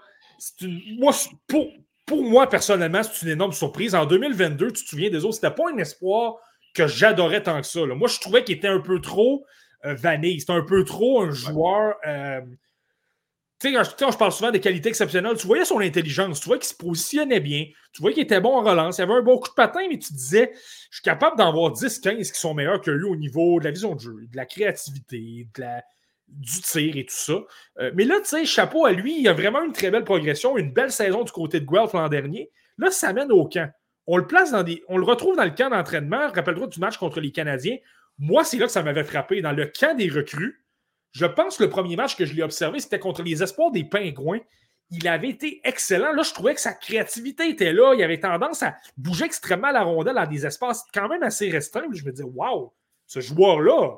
moi, 0.99 1.13
pour, 1.47 1.67
pour 2.05 2.23
moi, 2.23 2.47
personnellement, 2.47 3.01
c'est 3.03 3.25
une 3.25 3.31
énorme 3.31 3.53
surprise. 3.53 3.95
En 3.95 4.05
2022, 4.05 4.71
tu 4.71 4.83
te 4.83 4.89
souviens 4.89 5.09
des 5.09 5.25
autres, 5.25 5.35
c'était 5.35 5.51
pas 5.51 5.71
un 5.73 5.77
espoir 5.77 6.35
que 6.75 6.85
j'adorais 6.85 7.41
tant 7.41 7.59
que 7.59 7.65
ça. 7.65 7.85
Moi, 7.85 8.07
je 8.07 8.19
trouvais 8.19 8.43
qu'il 8.43 8.55
était 8.55 8.67
un 8.67 8.79
peu 8.79 9.01
trop 9.01 9.45
euh, 9.85 9.95
vanille. 9.95 10.39
C'était 10.39 10.53
un 10.53 10.63
peu 10.63 10.83
trop 10.83 11.23
un 11.23 11.31
joueur. 11.31 11.95
Euh, 12.05 12.41
tu 13.59 13.73
sais, 13.73 13.81
quand 13.97 14.11
je 14.11 14.17
parle 14.17 14.31
souvent 14.31 14.51
des 14.51 14.59
qualités 14.59 14.89
exceptionnelles, 14.89 15.35
tu 15.37 15.47
voyais 15.47 15.65
son 15.65 15.79
intelligence, 15.79 16.39
tu 16.39 16.45
voyais 16.45 16.59
qu'il 16.59 16.69
se 16.69 16.75
positionnait 16.75 17.39
bien, 17.39 17.65
tu 17.91 18.01
voyais 18.01 18.13
qu'il 18.13 18.23
était 18.23 18.39
bon 18.39 18.55
en 18.55 18.61
relance, 18.61 18.99
il 18.99 19.01
avait 19.01 19.13
un 19.13 19.23
bon 19.23 19.39
coup 19.39 19.49
de 19.49 19.55
patin, 19.55 19.81
mais 19.89 19.97
tu 19.97 20.13
disais, 20.13 20.51
je 20.91 20.97
suis 20.97 21.03
capable 21.03 21.37
d'en 21.37 21.51
voir 21.51 21.71
10, 21.71 21.99
15 21.99 22.31
qui 22.31 22.39
sont 22.39 22.53
meilleurs 22.53 22.81
que 22.81 22.91
lui 22.91 23.05
au 23.05 23.15
niveau 23.15 23.59
de 23.59 23.65
la 23.65 23.71
vision 23.71 23.95
de 23.95 23.99
jeu, 23.99 24.27
de 24.31 24.37
la 24.37 24.45
créativité, 24.45 25.47
du 26.27 26.61
tir 26.61 26.97
et 26.97 27.05
tout 27.05 27.15
ça. 27.15 27.39
Euh, 27.79 27.91
mais 27.95 28.03
là, 28.03 28.19
tu 28.19 28.27
sais, 28.27 28.45
chapeau 28.45 28.85
à 28.85 28.91
lui, 28.91 29.19
il 29.19 29.27
a 29.27 29.33
vraiment 29.33 29.63
une 29.63 29.71
très 29.71 29.91
belle 29.91 30.03
progression, 30.03 30.57
une 30.57 30.71
belle 30.71 30.91
saison 30.91 31.23
du 31.23 31.31
côté 31.31 31.59
de 31.59 31.65
Guelph 31.65 31.93
l'an 31.93 32.09
dernier. 32.09 32.51
Là, 32.77 32.91
ça 32.91 33.13
mène 33.13 33.31
au 33.31 33.47
camp. 33.47 33.71
On 34.05 34.17
le 34.17 34.27
place 34.27 34.51
dans 34.51 34.63
des. 34.63 34.83
On 34.87 34.97
le 34.97 35.03
retrouve 35.03 35.35
dans 35.35 35.43
le 35.43 35.51
camp 35.51 35.69
d'entraînement. 35.69 36.29
Rappelle-toi 36.33 36.67
du 36.67 36.79
match 36.79 36.97
contre 36.97 37.19
les 37.19 37.31
Canadiens. 37.31 37.77
Moi, 38.19 38.43
c'est 38.43 38.57
là 38.57 38.65
que 38.65 38.71
ça 38.71 38.83
m'avait 38.83 39.03
frappé. 39.03 39.41
Dans 39.41 39.51
le 39.51 39.65
camp 39.67 39.95
des 39.95 40.09
recrues, 40.09 40.63
je 41.11 41.25
pense 41.25 41.57
que 41.57 41.63
le 41.63 41.69
premier 41.69 41.95
match 41.95 42.15
que 42.15 42.25
je 42.25 42.33
l'ai 42.33 42.43
observé, 42.43 42.79
c'était 42.79 42.99
contre 42.99 43.23
les 43.23 43.41
espoirs 43.41 43.71
des 43.71 43.83
Pingouins. 43.83 44.39
Il 44.91 45.07
avait 45.07 45.29
été 45.29 45.61
excellent. 45.63 46.13
Là, 46.13 46.23
je 46.23 46.33
trouvais 46.33 46.53
que 46.53 46.61
sa 46.61 46.73
créativité 46.73 47.49
était 47.49 47.73
là. 47.73 47.93
Il 47.93 48.03
avait 48.03 48.19
tendance 48.19 48.63
à 48.63 48.75
bouger 48.95 49.25
extrêmement 49.25 49.71
la 49.71 49.83
rondelle 49.83 50.15
dans 50.15 50.27
des 50.27 50.45
espaces 50.45 50.85
quand 50.93 51.09
même 51.09 51.23
assez 51.23 51.49
restreints. 51.49 51.87
Je 51.91 52.05
me 52.05 52.11
disais, 52.11 52.23
waouh, 52.23 52.71
ce 53.05 53.19
joueur-là, 53.19 53.97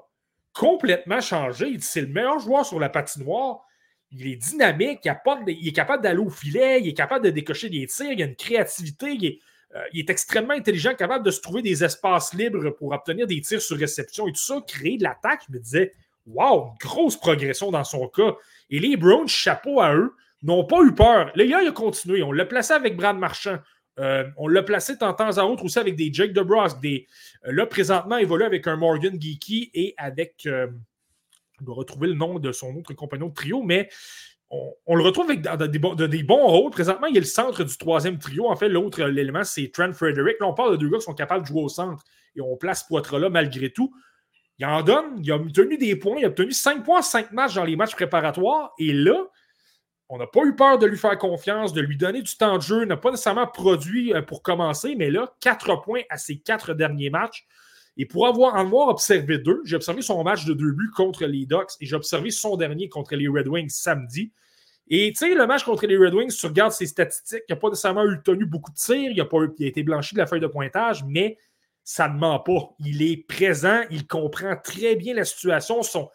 complètement 0.53 1.21
changé. 1.21 1.77
C'est 1.79 2.01
le 2.01 2.07
meilleur 2.07 2.39
joueur 2.39 2.65
sur 2.65 2.79
la 2.79 2.89
patinoire. 2.89 3.61
Il 4.11 4.25
est 4.25 4.37
dynamique, 4.37 5.01
il, 5.03 5.67
est 5.67 5.71
capable 5.71 6.01
d'aller 6.01 6.19
au 6.19 6.29
filet, 6.29 6.81
il 6.81 6.87
est 6.87 6.93
capable 6.93 7.25
de 7.25 7.29
décocher 7.29 7.69
des 7.69 7.85
tirs, 7.85 8.11
il 8.11 8.23
a 8.23 8.25
une 8.25 8.35
créativité, 8.35 9.11
il 9.11 9.25
est, 9.25 9.39
euh, 9.75 9.83
il 9.93 9.99
est 9.99 10.09
extrêmement 10.09 10.55
intelligent, 10.55 10.95
capable 10.95 11.23
de 11.23 11.29
se 11.29 11.41
trouver 11.41 11.61
des 11.61 11.83
espaces 11.83 12.33
libres 12.33 12.71
pour 12.71 12.91
obtenir 12.91 13.27
des 13.27 13.39
tirs 13.41 13.61
sur 13.61 13.77
réception 13.77 14.27
et 14.27 14.31
tout 14.31 14.39
ça, 14.39 14.59
créer 14.67 14.97
de 14.97 15.03
l'attaque. 15.03 15.41
Je 15.47 15.53
me 15.53 15.59
disais, 15.59 15.93
Wow, 16.33 16.73
grosse 16.79 17.17
progression 17.17 17.71
dans 17.71 17.83
son 17.83 18.07
cas. 18.07 18.35
Et 18.69 18.79
les 18.79 18.97
Browns, 18.97 19.27
chapeau 19.27 19.81
à 19.81 19.95
eux, 19.95 20.15
n'ont 20.43 20.65
pas 20.65 20.81
eu 20.81 20.93
peur. 20.93 21.31
Le 21.35 21.45
gars, 21.45 21.61
il 21.61 21.67
a 21.67 21.71
continué. 21.71 22.23
On 22.23 22.31
l'a 22.31 22.45
placé 22.45 22.73
avec 22.73 22.95
Brad 22.95 23.17
Marchand. 23.17 23.57
Euh, 23.99 24.23
on 24.37 24.47
l'a 24.47 24.63
placé 24.63 24.93
de 24.93 24.99
temps 24.99 25.11
à 25.11 25.45
autre 25.45 25.65
aussi 25.65 25.77
avec 25.77 25.95
des 25.95 26.13
Jake 26.13 26.31
DeBrusque. 26.31 26.79
Des, 26.79 27.07
euh, 27.45 27.51
là, 27.51 27.65
présentement, 27.65 28.17
il 28.17 28.23
évolue 28.23 28.45
avec 28.45 28.67
un 28.67 28.77
Morgan 28.77 29.19
Geeky 29.19 29.71
et 29.73 29.93
avec. 29.97 30.45
Euh, 30.45 30.67
on 31.61 31.65
doit 31.65 31.75
retrouver 31.75 32.07
le 32.07 32.13
nom 32.13 32.39
de 32.39 32.51
son 32.53 32.73
autre 32.77 32.93
compagnon 32.93 33.27
de 33.27 33.33
trio, 33.33 33.61
mais 33.61 33.89
on, 34.49 34.95
le 34.95 35.03
retrouve 35.03 35.29
avec 35.29 35.41
des, 35.41 35.79
bons, 35.79 35.93
des, 35.93 36.23
bons 36.23 36.47
rôles. 36.47 36.71
Présentement, 36.71 37.07
il 37.07 37.17
est 37.17 37.19
le 37.19 37.25
centre 37.25 37.63
du 37.63 37.77
troisième 37.77 38.17
trio. 38.17 38.49
En 38.49 38.55
fait, 38.55 38.69
l'autre 38.69 39.01
élément, 39.01 39.43
c'est 39.43 39.69
Trent 39.71 39.91
Frederick. 39.91 40.39
Là, 40.39 40.47
on 40.47 40.53
parle 40.53 40.71
de 40.71 40.77
deux 40.77 40.89
gars 40.89 40.97
qui 40.97 41.03
sont 41.03 41.13
capables 41.13 41.43
de 41.43 41.47
jouer 41.47 41.61
au 41.63 41.69
centre 41.69 42.03
et 42.35 42.41
on 42.41 42.55
place 42.55 42.83
Poitras 42.83 43.19
là 43.19 43.29
malgré 43.29 43.69
tout. 43.69 43.93
Il 44.59 44.65
en 44.65 44.83
donne, 44.83 45.19
il 45.23 45.31
a 45.31 45.35
obtenu 45.35 45.77
des 45.77 45.95
points, 45.95 46.17
il 46.19 46.25
a 46.25 46.27
obtenu 46.27 46.51
5 46.51 46.83
points 46.83 46.99
en 46.99 47.01
5 47.01 47.31
matchs 47.31 47.55
dans 47.55 47.63
les 47.63 47.77
matchs 47.77 47.95
préparatoires. 47.95 48.73
Et 48.77 48.91
là, 48.91 49.25
on 50.09 50.17
n'a 50.17 50.27
pas 50.27 50.43
eu 50.43 50.55
peur 50.55 50.77
de 50.77 50.85
lui 50.85 50.97
faire 50.97 51.17
confiance, 51.17 51.71
de 51.71 51.81
lui 51.81 51.95
donner 51.95 52.21
du 52.21 52.35
temps 52.35 52.57
de 52.57 52.61
jeu, 52.61 52.83
n'a 52.83 52.97
pas 52.97 53.11
nécessairement 53.11 53.47
produit 53.47 54.13
euh, 54.13 54.21
pour 54.21 54.43
commencer, 54.43 54.95
mais 54.95 55.09
là, 55.11 55.33
4 55.39 55.81
points 55.81 56.01
à 56.09 56.17
ses 56.17 56.39
4 56.39 56.73
derniers 56.73 57.09
matchs. 57.09 57.47
Et 57.95 58.05
pour 58.05 58.27
avoir, 58.27 58.55
en 58.55 58.59
avoir 58.59 58.89
observé 58.89 59.37
deux, 59.37 59.61
j'ai 59.65 59.75
observé 59.75 60.01
son 60.01 60.23
match 60.23 60.45
de 60.45 60.53
deux 60.53 60.71
buts 60.71 60.91
contre 60.95 61.25
les 61.25 61.45
Ducks 61.45 61.71
et 61.79 61.85
j'ai 61.85 61.95
observé 61.95 62.31
son 62.31 62.57
dernier 62.57 62.89
contre 62.89 63.15
les 63.15 63.27
Red 63.27 63.47
Wings 63.47 63.69
samedi. 63.69 64.31
Et 64.87 65.11
tu 65.11 65.17
sais, 65.17 65.35
le 65.35 65.45
match 65.45 65.63
contre 65.63 65.85
les 65.85 65.97
Red 65.97 66.13
Wings, 66.13 66.35
tu 66.35 66.45
regardes 66.47 66.71
ses 66.71 66.87
statistiques, 66.87 67.43
il 67.47 67.53
n'a 67.53 67.59
pas 67.59 67.69
nécessairement 67.69 68.05
eu 68.05 68.21
tenu 68.23 68.45
beaucoup 68.45 68.71
de 68.71 68.77
tirs, 68.77 69.11
il 69.11 69.21
a, 69.21 69.25
pas, 69.25 69.37
il 69.57 69.65
a 69.65 69.67
été 69.67 69.83
blanchi 69.83 70.15
de 70.15 70.19
la 70.19 70.25
feuille 70.25 70.39
de 70.39 70.47
pointage, 70.47 71.03
mais 71.07 71.37
ça 71.83 72.07
ne 72.07 72.17
ment 72.17 72.39
pas. 72.39 72.75
Il 72.79 73.01
est 73.01 73.17
présent, 73.27 73.81
il 73.89 74.07
comprend 74.07 74.55
très 74.55 74.95
bien 74.95 75.13
la 75.13 75.25
situation. 75.25 75.81
Son, 75.83 76.09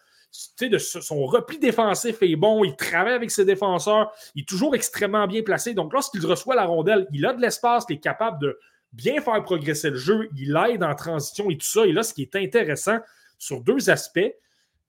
de 0.61 0.77
son 0.77 1.25
repli 1.25 1.59
défensif 1.59 2.17
est 2.21 2.35
bon, 2.35 2.63
il 2.63 2.75
travaille 2.75 3.13
avec 3.13 3.31
ses 3.31 3.45
défenseurs, 3.45 4.11
il 4.35 4.41
est 4.41 4.47
toujours 4.47 4.75
extrêmement 4.75 5.27
bien 5.27 5.43
placé. 5.43 5.73
Donc, 5.73 5.93
lorsqu'il 5.93 6.25
reçoit 6.25 6.55
la 6.55 6.65
rondelle, 6.65 7.07
il 7.11 7.25
a 7.25 7.33
de 7.33 7.41
l'espace, 7.41 7.85
il 7.89 7.95
est 7.95 7.99
capable 7.99 8.39
de 8.41 8.59
bien 8.93 9.21
faire 9.21 9.41
progresser 9.43 9.89
le 9.89 9.97
jeu, 9.97 10.29
il 10.37 10.57
aide 10.69 10.83
en 10.83 10.95
transition 10.95 11.49
et 11.49 11.57
tout 11.57 11.65
ça. 11.65 11.85
Et 11.85 11.91
là, 11.91 12.03
ce 12.03 12.13
qui 12.13 12.23
est 12.23 12.35
intéressant 12.35 12.99
sur 13.37 13.61
deux 13.61 13.89
aspects, 13.89 14.33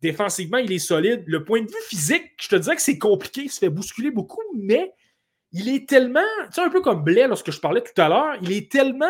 défensivement, 0.01 0.59
il 0.59 0.73
est 0.73 0.78
solide. 0.78 1.24
Le 1.27 1.44
point 1.44 1.62
de 1.62 1.69
vue 1.69 1.82
physique, 1.89 2.32
je 2.40 2.48
te 2.48 2.57
dirais 2.57 2.77
que 2.77 2.82
c'est 2.82 2.98
compliqué, 2.98 3.43
il 3.43 3.51
se 3.51 3.59
fait 3.59 3.70
bousculer 3.70 4.11
beaucoup, 4.11 4.43
mais 4.55 4.93
il 5.53 5.69
est 5.69 5.89
tellement, 5.89 6.20
tu 6.47 6.55
sais, 6.55 6.61
un 6.61 6.70
peu 6.70 6.81
comme 6.81 7.03
Blais 7.03 7.27
lorsque 7.28 7.51
je 7.51 7.61
parlais 7.61 7.82
tout 7.82 8.01
à 8.01 8.09
l'heure, 8.09 8.36
il 8.43 8.53
est 8.53 8.70
tellement 8.70 9.07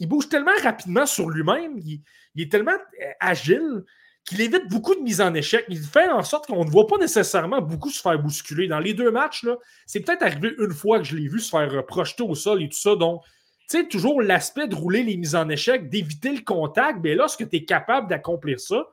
il 0.00 0.08
bouge 0.08 0.28
tellement 0.28 0.50
rapidement 0.62 1.06
sur 1.06 1.28
lui-même, 1.28 1.78
il, 1.78 2.02
est 2.36 2.50
tellement 2.50 2.72
euh, 2.72 3.10
agile 3.20 3.84
qu'il 4.24 4.40
évite 4.40 4.68
beaucoup 4.68 4.94
de 4.94 5.00
mises 5.00 5.20
en 5.20 5.34
échec. 5.34 5.64
Il 5.68 5.78
fait 5.78 6.08
en 6.08 6.22
sorte 6.22 6.46
qu'on 6.46 6.64
ne 6.64 6.70
voit 6.70 6.86
pas 6.86 6.96
nécessairement 6.96 7.60
beaucoup 7.60 7.90
se 7.90 8.00
faire 8.00 8.18
bousculer. 8.18 8.66
Dans 8.66 8.78
les 8.78 8.94
deux 8.94 9.10
matchs, 9.10 9.46
c'est 9.86 10.00
peut-être 10.00 10.22
arrivé 10.22 10.54
une 10.58 10.72
fois 10.72 10.98
que 10.98 11.04
je 11.04 11.16
l'ai 11.16 11.28
vu 11.28 11.38
se 11.38 11.50
faire 11.50 11.72
euh, 11.72 11.82
projeter 11.82 12.22
au 12.22 12.34
sol 12.34 12.62
et 12.62 12.68
tout 12.68 12.78
ça. 12.78 12.96
Donc, 12.96 13.22
tu 13.68 13.78
sais, 13.78 13.86
toujours 13.86 14.22
l'aspect 14.22 14.68
de 14.68 14.74
rouler 14.74 15.02
les 15.02 15.16
mises 15.16 15.36
en 15.36 15.48
échec, 15.50 15.90
d'éviter 15.90 16.32
le 16.32 16.40
contact. 16.40 16.98
Mais 17.02 17.14
lorsque 17.14 17.48
tu 17.48 17.56
es 17.56 17.64
capable 17.64 18.08
d'accomplir 18.08 18.58
ça 18.58 18.88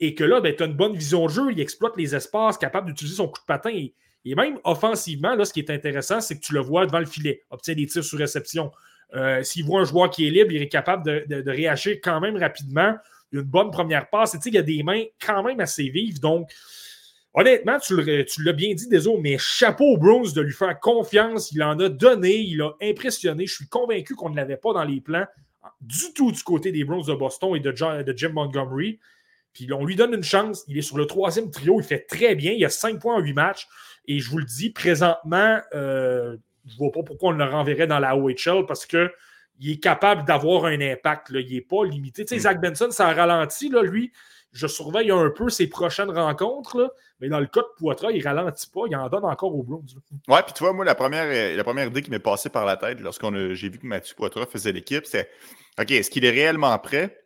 et 0.00 0.14
que 0.14 0.24
là, 0.24 0.40
ben, 0.40 0.56
tu 0.56 0.62
as 0.62 0.66
une 0.66 0.74
bonne 0.74 0.94
vision 0.94 1.26
de 1.26 1.30
jeu, 1.30 1.52
il 1.52 1.60
exploite 1.60 1.96
les 1.98 2.14
espaces, 2.14 2.56
capable 2.56 2.86
d'utiliser 2.86 3.16
son 3.16 3.28
coup 3.28 3.40
de 3.40 3.46
patin. 3.46 3.70
Et, 3.70 3.94
et 4.24 4.34
même 4.34 4.58
offensivement, 4.64 5.34
là, 5.34 5.44
ce 5.44 5.52
qui 5.52 5.60
est 5.60 5.70
intéressant, 5.70 6.22
c'est 6.22 6.36
que 6.36 6.40
tu 6.40 6.54
le 6.54 6.60
vois 6.60 6.86
devant 6.86 6.98
le 6.98 7.06
filet, 7.06 7.42
obtient 7.50 7.74
des 7.74 7.86
tirs 7.86 8.04
sur 8.04 8.18
réception, 8.18 8.72
euh, 9.14 9.42
s'il 9.42 9.64
voit 9.64 9.80
un 9.80 9.84
joueur 9.84 10.10
qui 10.10 10.26
est 10.26 10.30
libre, 10.30 10.52
il 10.52 10.62
est 10.62 10.68
capable 10.68 11.04
de, 11.26 11.50
réagir 11.50 11.98
quand 12.02 12.20
même 12.20 12.36
rapidement. 12.36 12.94
Une 13.32 13.42
bonne 13.42 13.70
première 13.70 14.08
passe. 14.10 14.36
il 14.44 14.54
y 14.54 14.58
a 14.58 14.62
des 14.62 14.82
mains 14.82 15.04
quand 15.24 15.42
même 15.42 15.60
assez 15.60 15.88
vives. 15.88 16.20
Donc, 16.20 16.50
honnêtement, 17.34 17.78
tu 17.78 17.94
l'as 18.42 18.52
bien 18.52 18.74
dit, 18.74 18.88
désolé, 18.88 19.20
mais 19.20 19.38
chapeau 19.38 19.84
aux 19.84 19.98
Browns 19.98 20.32
de 20.34 20.40
lui 20.40 20.52
faire 20.52 20.78
confiance. 20.80 21.52
Il 21.52 21.62
en 21.62 21.78
a 21.78 21.88
donné, 21.88 22.38
il 22.38 22.60
a 22.62 22.72
impressionné. 22.82 23.46
Je 23.46 23.54
suis 23.54 23.68
convaincu 23.68 24.14
qu'on 24.14 24.30
ne 24.30 24.36
l'avait 24.36 24.56
pas 24.56 24.72
dans 24.72 24.84
les 24.84 25.00
plans 25.00 25.26
du 25.80 26.12
tout 26.14 26.32
du 26.32 26.42
côté 26.42 26.72
des 26.72 26.84
Browns 26.84 27.06
de 27.06 27.14
Boston 27.14 27.54
et 27.54 27.60
de, 27.60 27.70
de 28.02 28.16
Jim 28.16 28.30
Montgomery. 28.30 28.98
Puis 29.52 29.72
on 29.72 29.84
lui 29.84 29.96
donne 29.96 30.14
une 30.14 30.22
chance. 30.22 30.64
Il 30.68 30.78
est 30.78 30.82
sur 30.82 30.96
le 30.96 31.06
troisième 31.06 31.50
trio. 31.50 31.80
Il 31.80 31.84
fait 31.84 32.06
très 32.06 32.34
bien. 32.34 32.52
Il 32.52 32.64
a 32.64 32.70
5 32.70 33.00
points 33.00 33.16
en 33.16 33.20
8 33.20 33.32
matchs. 33.32 33.68
Et 34.06 34.20
je 34.20 34.30
vous 34.30 34.38
le 34.38 34.44
dis, 34.44 34.70
présentement, 34.70 35.58
euh, 35.74 36.36
je 36.70 36.74
ne 36.74 36.78
vois 36.78 36.92
pas 36.92 37.02
pourquoi 37.02 37.30
on 37.30 37.32
le 37.32 37.44
renverrait 37.44 37.86
dans 37.86 37.98
la 37.98 38.16
OHL 38.16 38.66
parce 38.66 38.86
qu'il 38.86 39.10
est 39.64 39.82
capable 39.82 40.24
d'avoir 40.24 40.64
un 40.64 40.80
impact. 40.80 41.28
Il 41.30 41.54
n'est 41.54 41.60
pas 41.60 41.84
limité. 41.84 42.24
Tu 42.24 42.30
sais, 42.30 42.36
mm. 42.36 42.40
Zach 42.40 42.60
Benson, 42.60 42.90
ça 42.90 43.08
a 43.08 43.14
ralenti, 43.14 43.68
là, 43.68 43.82
lui. 43.82 44.12
Je 44.52 44.66
surveille 44.66 45.12
un 45.12 45.30
peu 45.30 45.48
ses 45.48 45.68
prochaines 45.68 46.10
rencontres, 46.10 46.92
mais 47.20 47.28
dans 47.28 47.38
le 47.38 47.46
cas 47.46 47.60
de 47.60 47.68
Poitras, 47.78 48.10
il 48.10 48.18
ne 48.18 48.24
ralentit 48.24 48.68
pas, 48.68 48.80
il 48.88 48.96
en 48.96 49.08
donne 49.08 49.24
encore 49.24 49.54
au 49.54 49.62
Browns. 49.62 49.86
Ouais, 50.26 50.42
puis 50.42 50.52
tu 50.54 50.64
vois, 50.64 50.72
moi, 50.72 50.84
la 50.84 50.96
première, 50.96 51.26
euh, 51.26 51.56
la 51.56 51.62
première 51.62 51.86
idée 51.86 52.02
qui 52.02 52.10
m'est 52.10 52.18
passée 52.18 52.48
par 52.48 52.64
la 52.64 52.76
tête 52.76 53.00
lorsqu'on 53.00 53.54
j'ai 53.54 53.68
vu 53.68 53.78
que 53.78 53.86
Mathieu 53.86 54.16
Poitras 54.16 54.46
faisait 54.46 54.72
l'équipe, 54.72 55.06
c'est 55.06 55.30
OK, 55.78 55.92
est-ce 55.92 56.10
qu'il 56.10 56.24
est 56.24 56.30
réellement 56.30 56.76
prêt? 56.80 57.22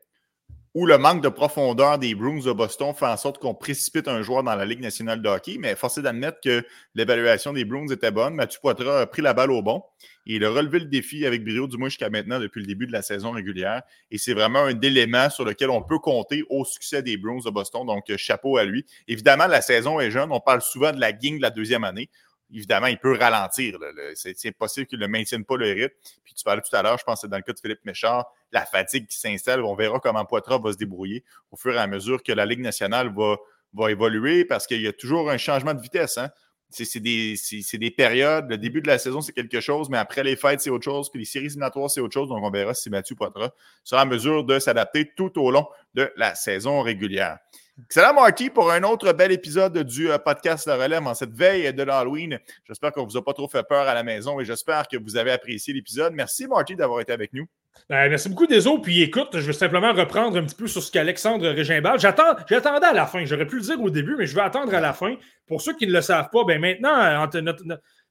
Ou 0.74 0.86
le 0.86 0.98
manque 0.98 1.22
de 1.22 1.28
profondeur 1.28 1.98
des 1.98 2.14
Bruins 2.14 2.40
de 2.44 2.52
Boston 2.52 2.92
fait 2.94 3.06
en 3.06 3.16
sorte 3.16 3.38
qu'on 3.38 3.54
précipite 3.54 4.08
un 4.08 4.22
joueur 4.22 4.42
dans 4.42 4.54
la 4.54 4.64
Ligue 4.64 4.80
nationale 4.80 5.22
de 5.22 5.28
hockey, 5.28 5.56
mais 5.58 5.76
force 5.76 5.98
est 5.98 6.02
d'admettre 6.02 6.40
que 6.42 6.64
l'évaluation 6.94 7.52
des 7.52 7.64
Bruins 7.64 7.88
était 7.88 8.10
bonne. 8.10 8.34
Mathieu 8.34 8.58
Poitras 8.60 9.00
a 9.00 9.06
pris 9.06 9.22
la 9.22 9.34
balle 9.34 9.52
au 9.52 9.62
bon 9.62 9.82
il 10.26 10.44
a 10.44 10.50
relevé 10.50 10.78
le 10.78 10.86
défi 10.86 11.26
avec 11.26 11.44
brio, 11.44 11.66
du 11.66 11.76
moins 11.76 11.88
jusqu'à 11.88 12.08
maintenant, 12.08 12.40
depuis 12.40 12.60
le 12.60 12.66
début 12.66 12.86
de 12.86 12.92
la 12.92 13.02
saison 13.02 13.32
régulière. 13.32 13.82
Et 14.10 14.18
c'est 14.18 14.32
vraiment 14.32 14.60
un 14.60 14.80
élément 14.80 15.28
sur 15.28 15.44
lequel 15.44 15.70
on 15.70 15.82
peut 15.82 15.98
compter 15.98 16.42
au 16.48 16.64
succès 16.64 17.02
des 17.02 17.16
Bruins 17.16 17.40
de 17.44 17.50
Boston. 17.50 17.86
Donc, 17.86 18.04
chapeau 18.16 18.56
à 18.56 18.64
lui. 18.64 18.86
Évidemment, 19.06 19.46
la 19.46 19.60
saison 19.60 20.00
est 20.00 20.10
jeune. 20.10 20.30
On 20.32 20.40
parle 20.40 20.62
souvent 20.62 20.92
de 20.92 21.00
la 21.00 21.12
gang 21.12 21.36
de 21.36 21.42
la 21.42 21.50
deuxième 21.50 21.84
année 21.84 22.08
évidemment, 22.54 22.86
il 22.86 22.98
peut 22.98 23.16
ralentir. 23.18 23.78
C'est 24.14 24.52
possible 24.52 24.86
qu'il 24.86 24.98
ne 24.98 25.06
maintienne 25.06 25.44
pas 25.44 25.56
le 25.56 25.66
rythme. 25.66 25.94
Puis 26.22 26.34
tu 26.34 26.44
parlais 26.44 26.62
tout 26.62 26.74
à 26.74 26.82
l'heure, 26.82 26.98
je 26.98 27.04
pense 27.04 27.22
que 27.22 27.26
dans 27.26 27.36
le 27.36 27.42
cas 27.42 27.52
de 27.52 27.60
Philippe 27.60 27.84
Méchard, 27.84 28.26
la 28.52 28.64
fatigue 28.64 29.06
qui 29.06 29.16
s'installe. 29.16 29.62
On 29.62 29.74
verra 29.74 30.00
comment 30.00 30.24
Poitras 30.24 30.58
va 30.58 30.72
se 30.72 30.76
débrouiller 30.76 31.24
au 31.50 31.56
fur 31.56 31.74
et 31.74 31.78
à 31.78 31.86
mesure 31.86 32.22
que 32.22 32.32
la 32.32 32.46
Ligue 32.46 32.60
nationale 32.60 33.12
va, 33.14 33.36
va 33.72 33.90
évoluer 33.90 34.44
parce 34.44 34.66
qu'il 34.66 34.80
y 34.80 34.86
a 34.86 34.92
toujours 34.92 35.30
un 35.30 35.38
changement 35.38 35.74
de 35.74 35.80
vitesse. 35.80 36.18
Hein. 36.18 36.30
C'est 36.74 37.00
des, 37.00 37.36
des, 37.78 37.90
périodes. 37.90 38.50
Le 38.50 38.58
début 38.58 38.82
de 38.82 38.88
la 38.88 38.98
saison, 38.98 39.20
c'est 39.20 39.32
quelque 39.32 39.60
chose, 39.60 39.88
mais 39.88 39.98
après 39.98 40.22
les 40.24 40.36
fêtes, 40.36 40.60
c'est 40.60 40.70
autre 40.70 40.84
chose. 40.84 41.10
Puis 41.10 41.20
les 41.20 41.24
séries 41.24 41.46
éliminatoires, 41.46 41.90
c'est 41.90 42.00
autre 42.00 42.14
chose. 42.14 42.28
Donc, 42.28 42.42
on 42.42 42.50
verra 42.50 42.74
si 42.74 42.90
Mathieu 42.90 43.14
Poitras 43.14 43.50
sera 43.84 44.02
en 44.02 44.06
mesure 44.06 44.44
de 44.44 44.58
s'adapter 44.58 45.12
tout 45.16 45.40
au 45.40 45.50
long 45.50 45.66
de 45.94 46.10
la 46.16 46.34
saison 46.34 46.82
régulière. 46.82 47.38
Excellent, 47.82 48.14
Marty, 48.14 48.50
pour 48.50 48.70
un 48.70 48.84
autre 48.84 49.12
bel 49.12 49.32
épisode 49.32 49.76
du 49.78 50.08
euh, 50.08 50.18
podcast 50.18 50.66
La 50.66 50.76
Relève 50.76 51.04
en 51.04 51.14
cette 51.14 51.32
veille 51.32 51.74
de 51.74 51.82
l'Halloween. 51.82 52.38
J'espère 52.68 52.92
qu'on 52.92 53.02
ne 53.02 53.06
vous 53.10 53.16
a 53.16 53.24
pas 53.24 53.32
trop 53.32 53.48
fait 53.48 53.64
peur 53.64 53.88
à 53.88 53.94
la 53.94 54.04
maison 54.04 54.38
et 54.38 54.44
j'espère 54.44 54.86
que 54.86 54.96
vous 54.96 55.16
avez 55.16 55.32
apprécié 55.32 55.74
l'épisode. 55.74 56.12
Merci, 56.14 56.46
Marty, 56.46 56.76
d'avoir 56.76 57.00
été 57.00 57.12
avec 57.12 57.32
nous. 57.32 57.46
Ben, 57.90 58.08
merci 58.08 58.28
beaucoup, 58.28 58.46
Deso. 58.46 58.78
Puis 58.78 59.02
écoute, 59.02 59.28
je 59.34 59.46
vais 59.46 59.52
simplement 59.52 59.92
reprendre 59.92 60.38
un 60.38 60.44
petit 60.44 60.54
peu 60.54 60.66
sur 60.66 60.82
ce 60.82 60.90
qu'Alexandre 60.90 61.48
Régimbal. 61.48 61.98
J'attendais 62.00 62.86
à 62.86 62.92
la 62.92 63.06
fin. 63.06 63.24
J'aurais 63.24 63.46
pu 63.46 63.56
le 63.56 63.62
dire 63.62 63.80
au 63.80 63.90
début, 63.90 64.16
mais 64.16 64.26
je 64.26 64.34
vais 64.34 64.40
attendre 64.40 64.74
à 64.74 64.80
la 64.80 64.92
fin. 64.92 65.16
Pour 65.46 65.60
ceux 65.60 65.74
qui 65.74 65.86
ne 65.86 65.92
le 65.92 66.00
savent 66.00 66.30
pas, 66.30 66.44
ben 66.44 66.60
maintenant, 66.60 67.28
notre, 67.42 67.62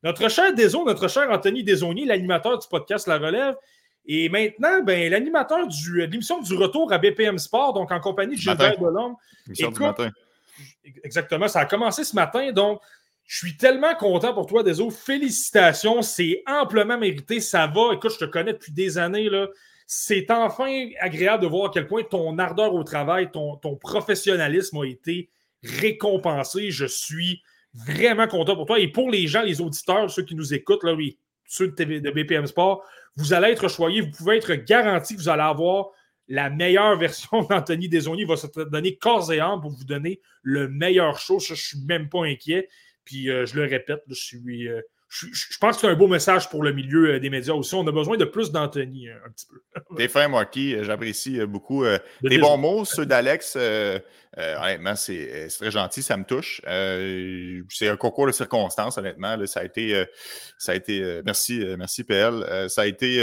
notre 0.03 0.29
cher 0.29 0.53
Deso, 0.53 0.85
notre 0.85 1.07
cher 1.07 1.29
Anthony 1.31 1.63
Desoni, 1.63 2.05
l'animateur 2.05 2.59
du 2.59 2.67
podcast 2.67 3.07
La 3.07 3.17
Relève, 3.17 3.55
et 4.05 4.29
maintenant, 4.29 4.83
ben, 4.83 5.09
l'animateur 5.09 5.65
de 5.65 6.01
l'émission 6.01 6.41
du 6.41 6.53
retour 6.55 6.91
à 6.91 6.97
BPM 6.97 7.37
Sport, 7.37 7.73
donc 7.73 7.91
en 7.91 7.99
compagnie 7.99 8.35
de 8.35 8.41
Gilbert 8.41 8.77
Delhomme. 8.77 9.15
Exactement, 11.03 11.47
ça 11.47 11.61
a 11.61 11.65
commencé 11.65 12.03
ce 12.03 12.15
matin. 12.15 12.51
Donc, 12.51 12.81
je 13.25 13.37
suis 13.37 13.57
tellement 13.57 13.95
content 13.95 14.33
pour 14.33 14.45
toi, 14.45 14.63
Deso. 14.63 14.89
Félicitations, 14.89 16.01
c'est 16.01 16.43
amplement 16.45 16.97
mérité. 16.97 17.39
Ça 17.39 17.67
va. 17.67 17.93
Écoute, 17.93 18.13
je 18.13 18.25
te 18.25 18.25
connais 18.25 18.53
depuis 18.53 18.71
des 18.71 18.97
années. 18.97 19.29
C'est 19.87 20.29
enfin 20.29 20.89
agréable 20.99 21.43
de 21.43 21.47
voir 21.47 21.69
à 21.69 21.71
quel 21.73 21.87
point 21.87 22.03
ton 22.03 22.37
ardeur 22.37 22.73
au 22.73 22.83
travail, 22.83 23.31
ton, 23.31 23.57
professionnalisme 23.77 24.77
a 24.77 24.85
été 24.85 25.29
récompensé. 25.63 26.69
Je 26.71 26.85
suis 26.85 27.41
vraiment 27.73 28.27
content 28.27 28.55
pour 28.55 28.65
toi. 28.65 28.79
Et 28.79 28.89
pour 28.89 29.09
les 29.09 29.27
gens, 29.27 29.41
les 29.41 29.61
auditeurs, 29.61 30.09
ceux 30.09 30.23
qui 30.23 30.35
nous 30.35 30.53
écoutent, 30.53 30.83
là, 30.83 30.93
oui, 30.93 31.17
ceux 31.45 31.69
de, 31.69 31.73
TV, 31.73 32.01
de 32.01 32.11
BPM 32.11 32.45
Sport, 32.45 32.83
vous 33.15 33.33
allez 33.33 33.49
être 33.49 33.67
choyé, 33.67 34.01
vous 34.01 34.11
pouvez 34.11 34.37
être 34.37 34.53
garanti 34.53 35.15
que 35.15 35.21
vous 35.21 35.29
allez 35.29 35.43
avoir 35.43 35.89
la 36.27 36.49
meilleure 36.49 36.97
version 36.97 37.43
d'Anthony 37.49 37.87
Desaunier. 37.89 38.23
Il 38.23 38.27
va 38.27 38.37
se 38.37 38.47
donner 38.65 38.97
corps 38.97 39.31
et 39.31 39.39
âme 39.39 39.61
pour 39.61 39.71
vous 39.71 39.85
donner 39.85 40.19
le 40.41 40.67
meilleur 40.67 41.19
show. 41.19 41.39
je 41.39 41.53
ne 41.53 41.57
suis 41.57 41.79
même 41.85 42.09
pas 42.09 42.25
inquiet. 42.25 42.67
Puis 43.05 43.29
euh, 43.29 43.45
je 43.45 43.55
le 43.55 43.63
répète, 43.63 44.03
je 44.07 44.13
suis. 44.13 44.67
Euh, 44.67 44.81
je, 45.09 45.57
pense 45.59 45.75
que 45.75 45.81
c'est 45.81 45.87
un 45.87 45.95
beau 45.95 46.07
message 46.07 46.49
pour 46.49 46.63
le 46.63 46.73
milieu 46.73 47.13
euh, 47.13 47.19
des 47.19 47.29
médias 47.29 47.53
aussi. 47.53 47.75
On 47.75 47.85
a 47.85 47.91
besoin 47.91 48.17
de 48.17 48.25
plus 48.25 48.51
d'Anthony 48.51 49.09
un 49.09 49.29
petit 49.29 49.45
peu. 49.45 49.95
T'es 49.95 50.07
fin, 50.07 50.27
Marky. 50.27 50.75
J'apprécie 50.83 51.45
beaucoup 51.45 51.85
tes 52.27 52.37
bons 52.39 52.57
mots, 52.57 52.85
ceux 52.85 53.05
d'Alex. 53.05 53.55
honnêtement, 54.35 54.95
c'est 54.95 55.47
très 55.59 55.69
gentil, 55.71 56.01
ça 56.01 56.17
me 56.17 56.23
touche. 56.23 56.61
c'est 57.69 57.87
un 57.87 57.97
concours 57.97 58.25
de 58.25 58.31
circonstances, 58.31 58.97
honnêtement. 58.97 59.45
ça 59.45 59.59
a 59.59 59.63
été. 59.65 60.03
ça 60.57 60.71
a 60.71 60.75
été 60.75 61.21
merci, 61.23 61.63
merci, 61.77 62.03
PL. 62.03 62.69
ça 62.69 62.81
a 62.81 62.85
été. 62.87 63.17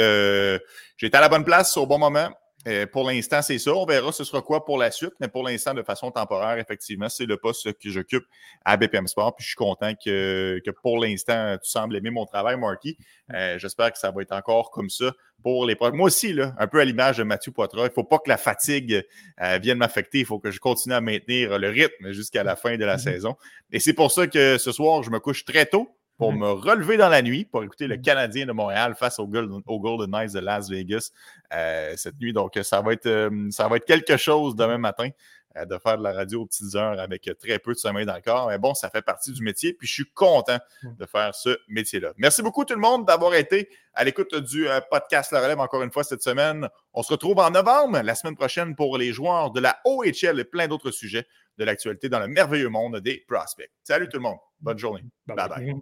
Été 1.02 1.16
à 1.16 1.20
la 1.20 1.28
bonne 1.28 1.44
place 1.44 1.76
au 1.76 1.86
bon 1.86 1.98
moment. 1.98 2.30
Euh, 2.68 2.86
pour 2.86 3.08
l'instant, 3.08 3.40
c'est 3.42 3.58
ça. 3.58 3.74
On 3.74 3.86
verra 3.86 4.12
ce 4.12 4.24
sera 4.24 4.42
quoi 4.42 4.64
pour 4.64 4.76
la 4.76 4.90
suite, 4.90 5.14
mais 5.20 5.28
pour 5.28 5.42
l'instant, 5.42 5.72
de 5.72 5.82
façon 5.82 6.10
temporaire, 6.10 6.58
effectivement, 6.58 7.08
c'est 7.08 7.26
le 7.26 7.36
poste 7.36 7.72
que 7.78 7.90
j'occupe 7.90 8.24
à 8.64 8.76
BPM 8.76 9.06
Sport. 9.06 9.34
Puis 9.36 9.44
je 9.44 9.48
suis 9.50 9.56
content 9.56 9.92
que, 9.94 10.60
que 10.64 10.70
pour 10.70 10.98
l'instant, 10.98 11.56
tu 11.62 11.70
sembles 11.70 11.96
aimer 11.96 12.10
mon 12.10 12.26
travail, 12.26 12.58
Marky. 12.58 12.98
Euh, 13.32 13.58
j'espère 13.58 13.92
que 13.92 13.98
ça 13.98 14.10
va 14.10 14.22
être 14.22 14.32
encore 14.32 14.70
comme 14.70 14.90
ça 14.90 15.12
pour 15.42 15.64
les 15.64 15.76
Moi 15.80 16.06
aussi, 16.06 16.34
là, 16.34 16.54
un 16.58 16.66
peu 16.66 16.80
à 16.80 16.84
l'image 16.84 17.16
de 17.16 17.22
Mathieu 17.22 17.50
Poitras, 17.50 17.82
il 17.82 17.84
ne 17.84 17.90
faut 17.90 18.04
pas 18.04 18.18
que 18.18 18.28
la 18.28 18.36
fatigue 18.36 19.02
euh, 19.40 19.58
vienne 19.62 19.78
m'affecter. 19.78 20.18
Il 20.18 20.26
faut 20.26 20.38
que 20.38 20.50
je 20.50 20.60
continue 20.60 20.94
à 20.94 21.00
maintenir 21.00 21.58
le 21.58 21.68
rythme 21.70 22.12
jusqu'à 22.12 22.44
la 22.44 22.56
fin 22.56 22.76
de 22.76 22.84
la 22.84 22.96
mm-hmm. 22.96 23.02
saison. 23.02 23.36
Et 23.72 23.80
c'est 23.80 23.94
pour 23.94 24.12
ça 24.12 24.26
que 24.26 24.58
ce 24.58 24.72
soir, 24.72 25.02
je 25.02 25.10
me 25.10 25.18
couche 25.18 25.46
très 25.46 25.64
tôt 25.64 25.88
pour 26.20 26.34
me 26.34 26.50
relever 26.50 26.98
dans 26.98 27.08
la 27.08 27.22
nuit 27.22 27.46
pour 27.46 27.64
écouter 27.64 27.86
le 27.86 27.96
Canadien 27.96 28.44
de 28.44 28.52
Montréal 28.52 28.94
face 28.94 29.18
au 29.18 29.26
Golden, 29.26 29.62
Golden 29.66 30.10
Knights 30.10 30.34
de 30.34 30.40
Las 30.40 30.68
Vegas 30.68 31.12
euh, 31.54 31.94
cette 31.96 32.20
nuit. 32.20 32.34
Donc, 32.34 32.58
ça 32.62 32.82
va, 32.82 32.92
être, 32.92 33.06
euh, 33.06 33.48
ça 33.50 33.68
va 33.68 33.76
être 33.76 33.86
quelque 33.86 34.18
chose 34.18 34.54
demain 34.54 34.76
matin 34.76 35.08
euh, 35.56 35.64
de 35.64 35.78
faire 35.78 35.96
de 35.96 36.02
la 36.02 36.12
radio 36.12 36.42
aux 36.42 36.46
petites 36.46 36.74
heures 36.74 37.00
avec 37.00 37.30
très 37.38 37.58
peu 37.58 37.72
de 37.72 37.78
sommeil 37.78 38.04
dans 38.04 38.16
le 38.16 38.20
corps. 38.20 38.48
Mais 38.48 38.58
bon, 38.58 38.74
ça 38.74 38.90
fait 38.90 39.00
partie 39.00 39.32
du 39.32 39.42
métier, 39.42 39.72
puis 39.72 39.88
je 39.88 39.94
suis 39.94 40.10
content 40.12 40.58
de 40.82 41.06
faire 41.06 41.34
ce 41.34 41.56
métier-là. 41.68 42.12
Merci 42.18 42.42
beaucoup 42.42 42.66
tout 42.66 42.74
le 42.74 42.80
monde 42.80 43.06
d'avoir 43.06 43.32
été 43.32 43.70
à 43.94 44.04
l'écoute 44.04 44.34
du 44.34 44.66
podcast 44.90 45.32
La 45.32 45.40
Relève 45.40 45.58
encore 45.58 45.82
une 45.82 45.90
fois 45.90 46.04
cette 46.04 46.22
semaine. 46.22 46.68
On 46.92 47.02
se 47.02 47.14
retrouve 47.14 47.38
en 47.38 47.50
novembre, 47.50 48.02
la 48.02 48.14
semaine 48.14 48.36
prochaine, 48.36 48.76
pour 48.76 48.98
les 48.98 49.14
joueurs 49.14 49.52
de 49.52 49.60
la 49.60 49.78
OHL 49.86 50.38
et 50.38 50.44
plein 50.44 50.68
d'autres 50.68 50.90
sujets 50.90 51.26
de 51.58 51.64
l'actualité 51.64 52.08
dans 52.08 52.20
le 52.20 52.28
merveilleux 52.28 52.68
monde 52.68 52.98
des 53.00 53.24
prospects. 53.26 53.70
Salut 53.82 54.08
tout 54.08 54.16
le 54.16 54.22
monde. 54.22 54.38
Bonne 54.60 54.78
journée. 54.78 55.04
bye. 55.26 55.48
bye. 55.48 55.74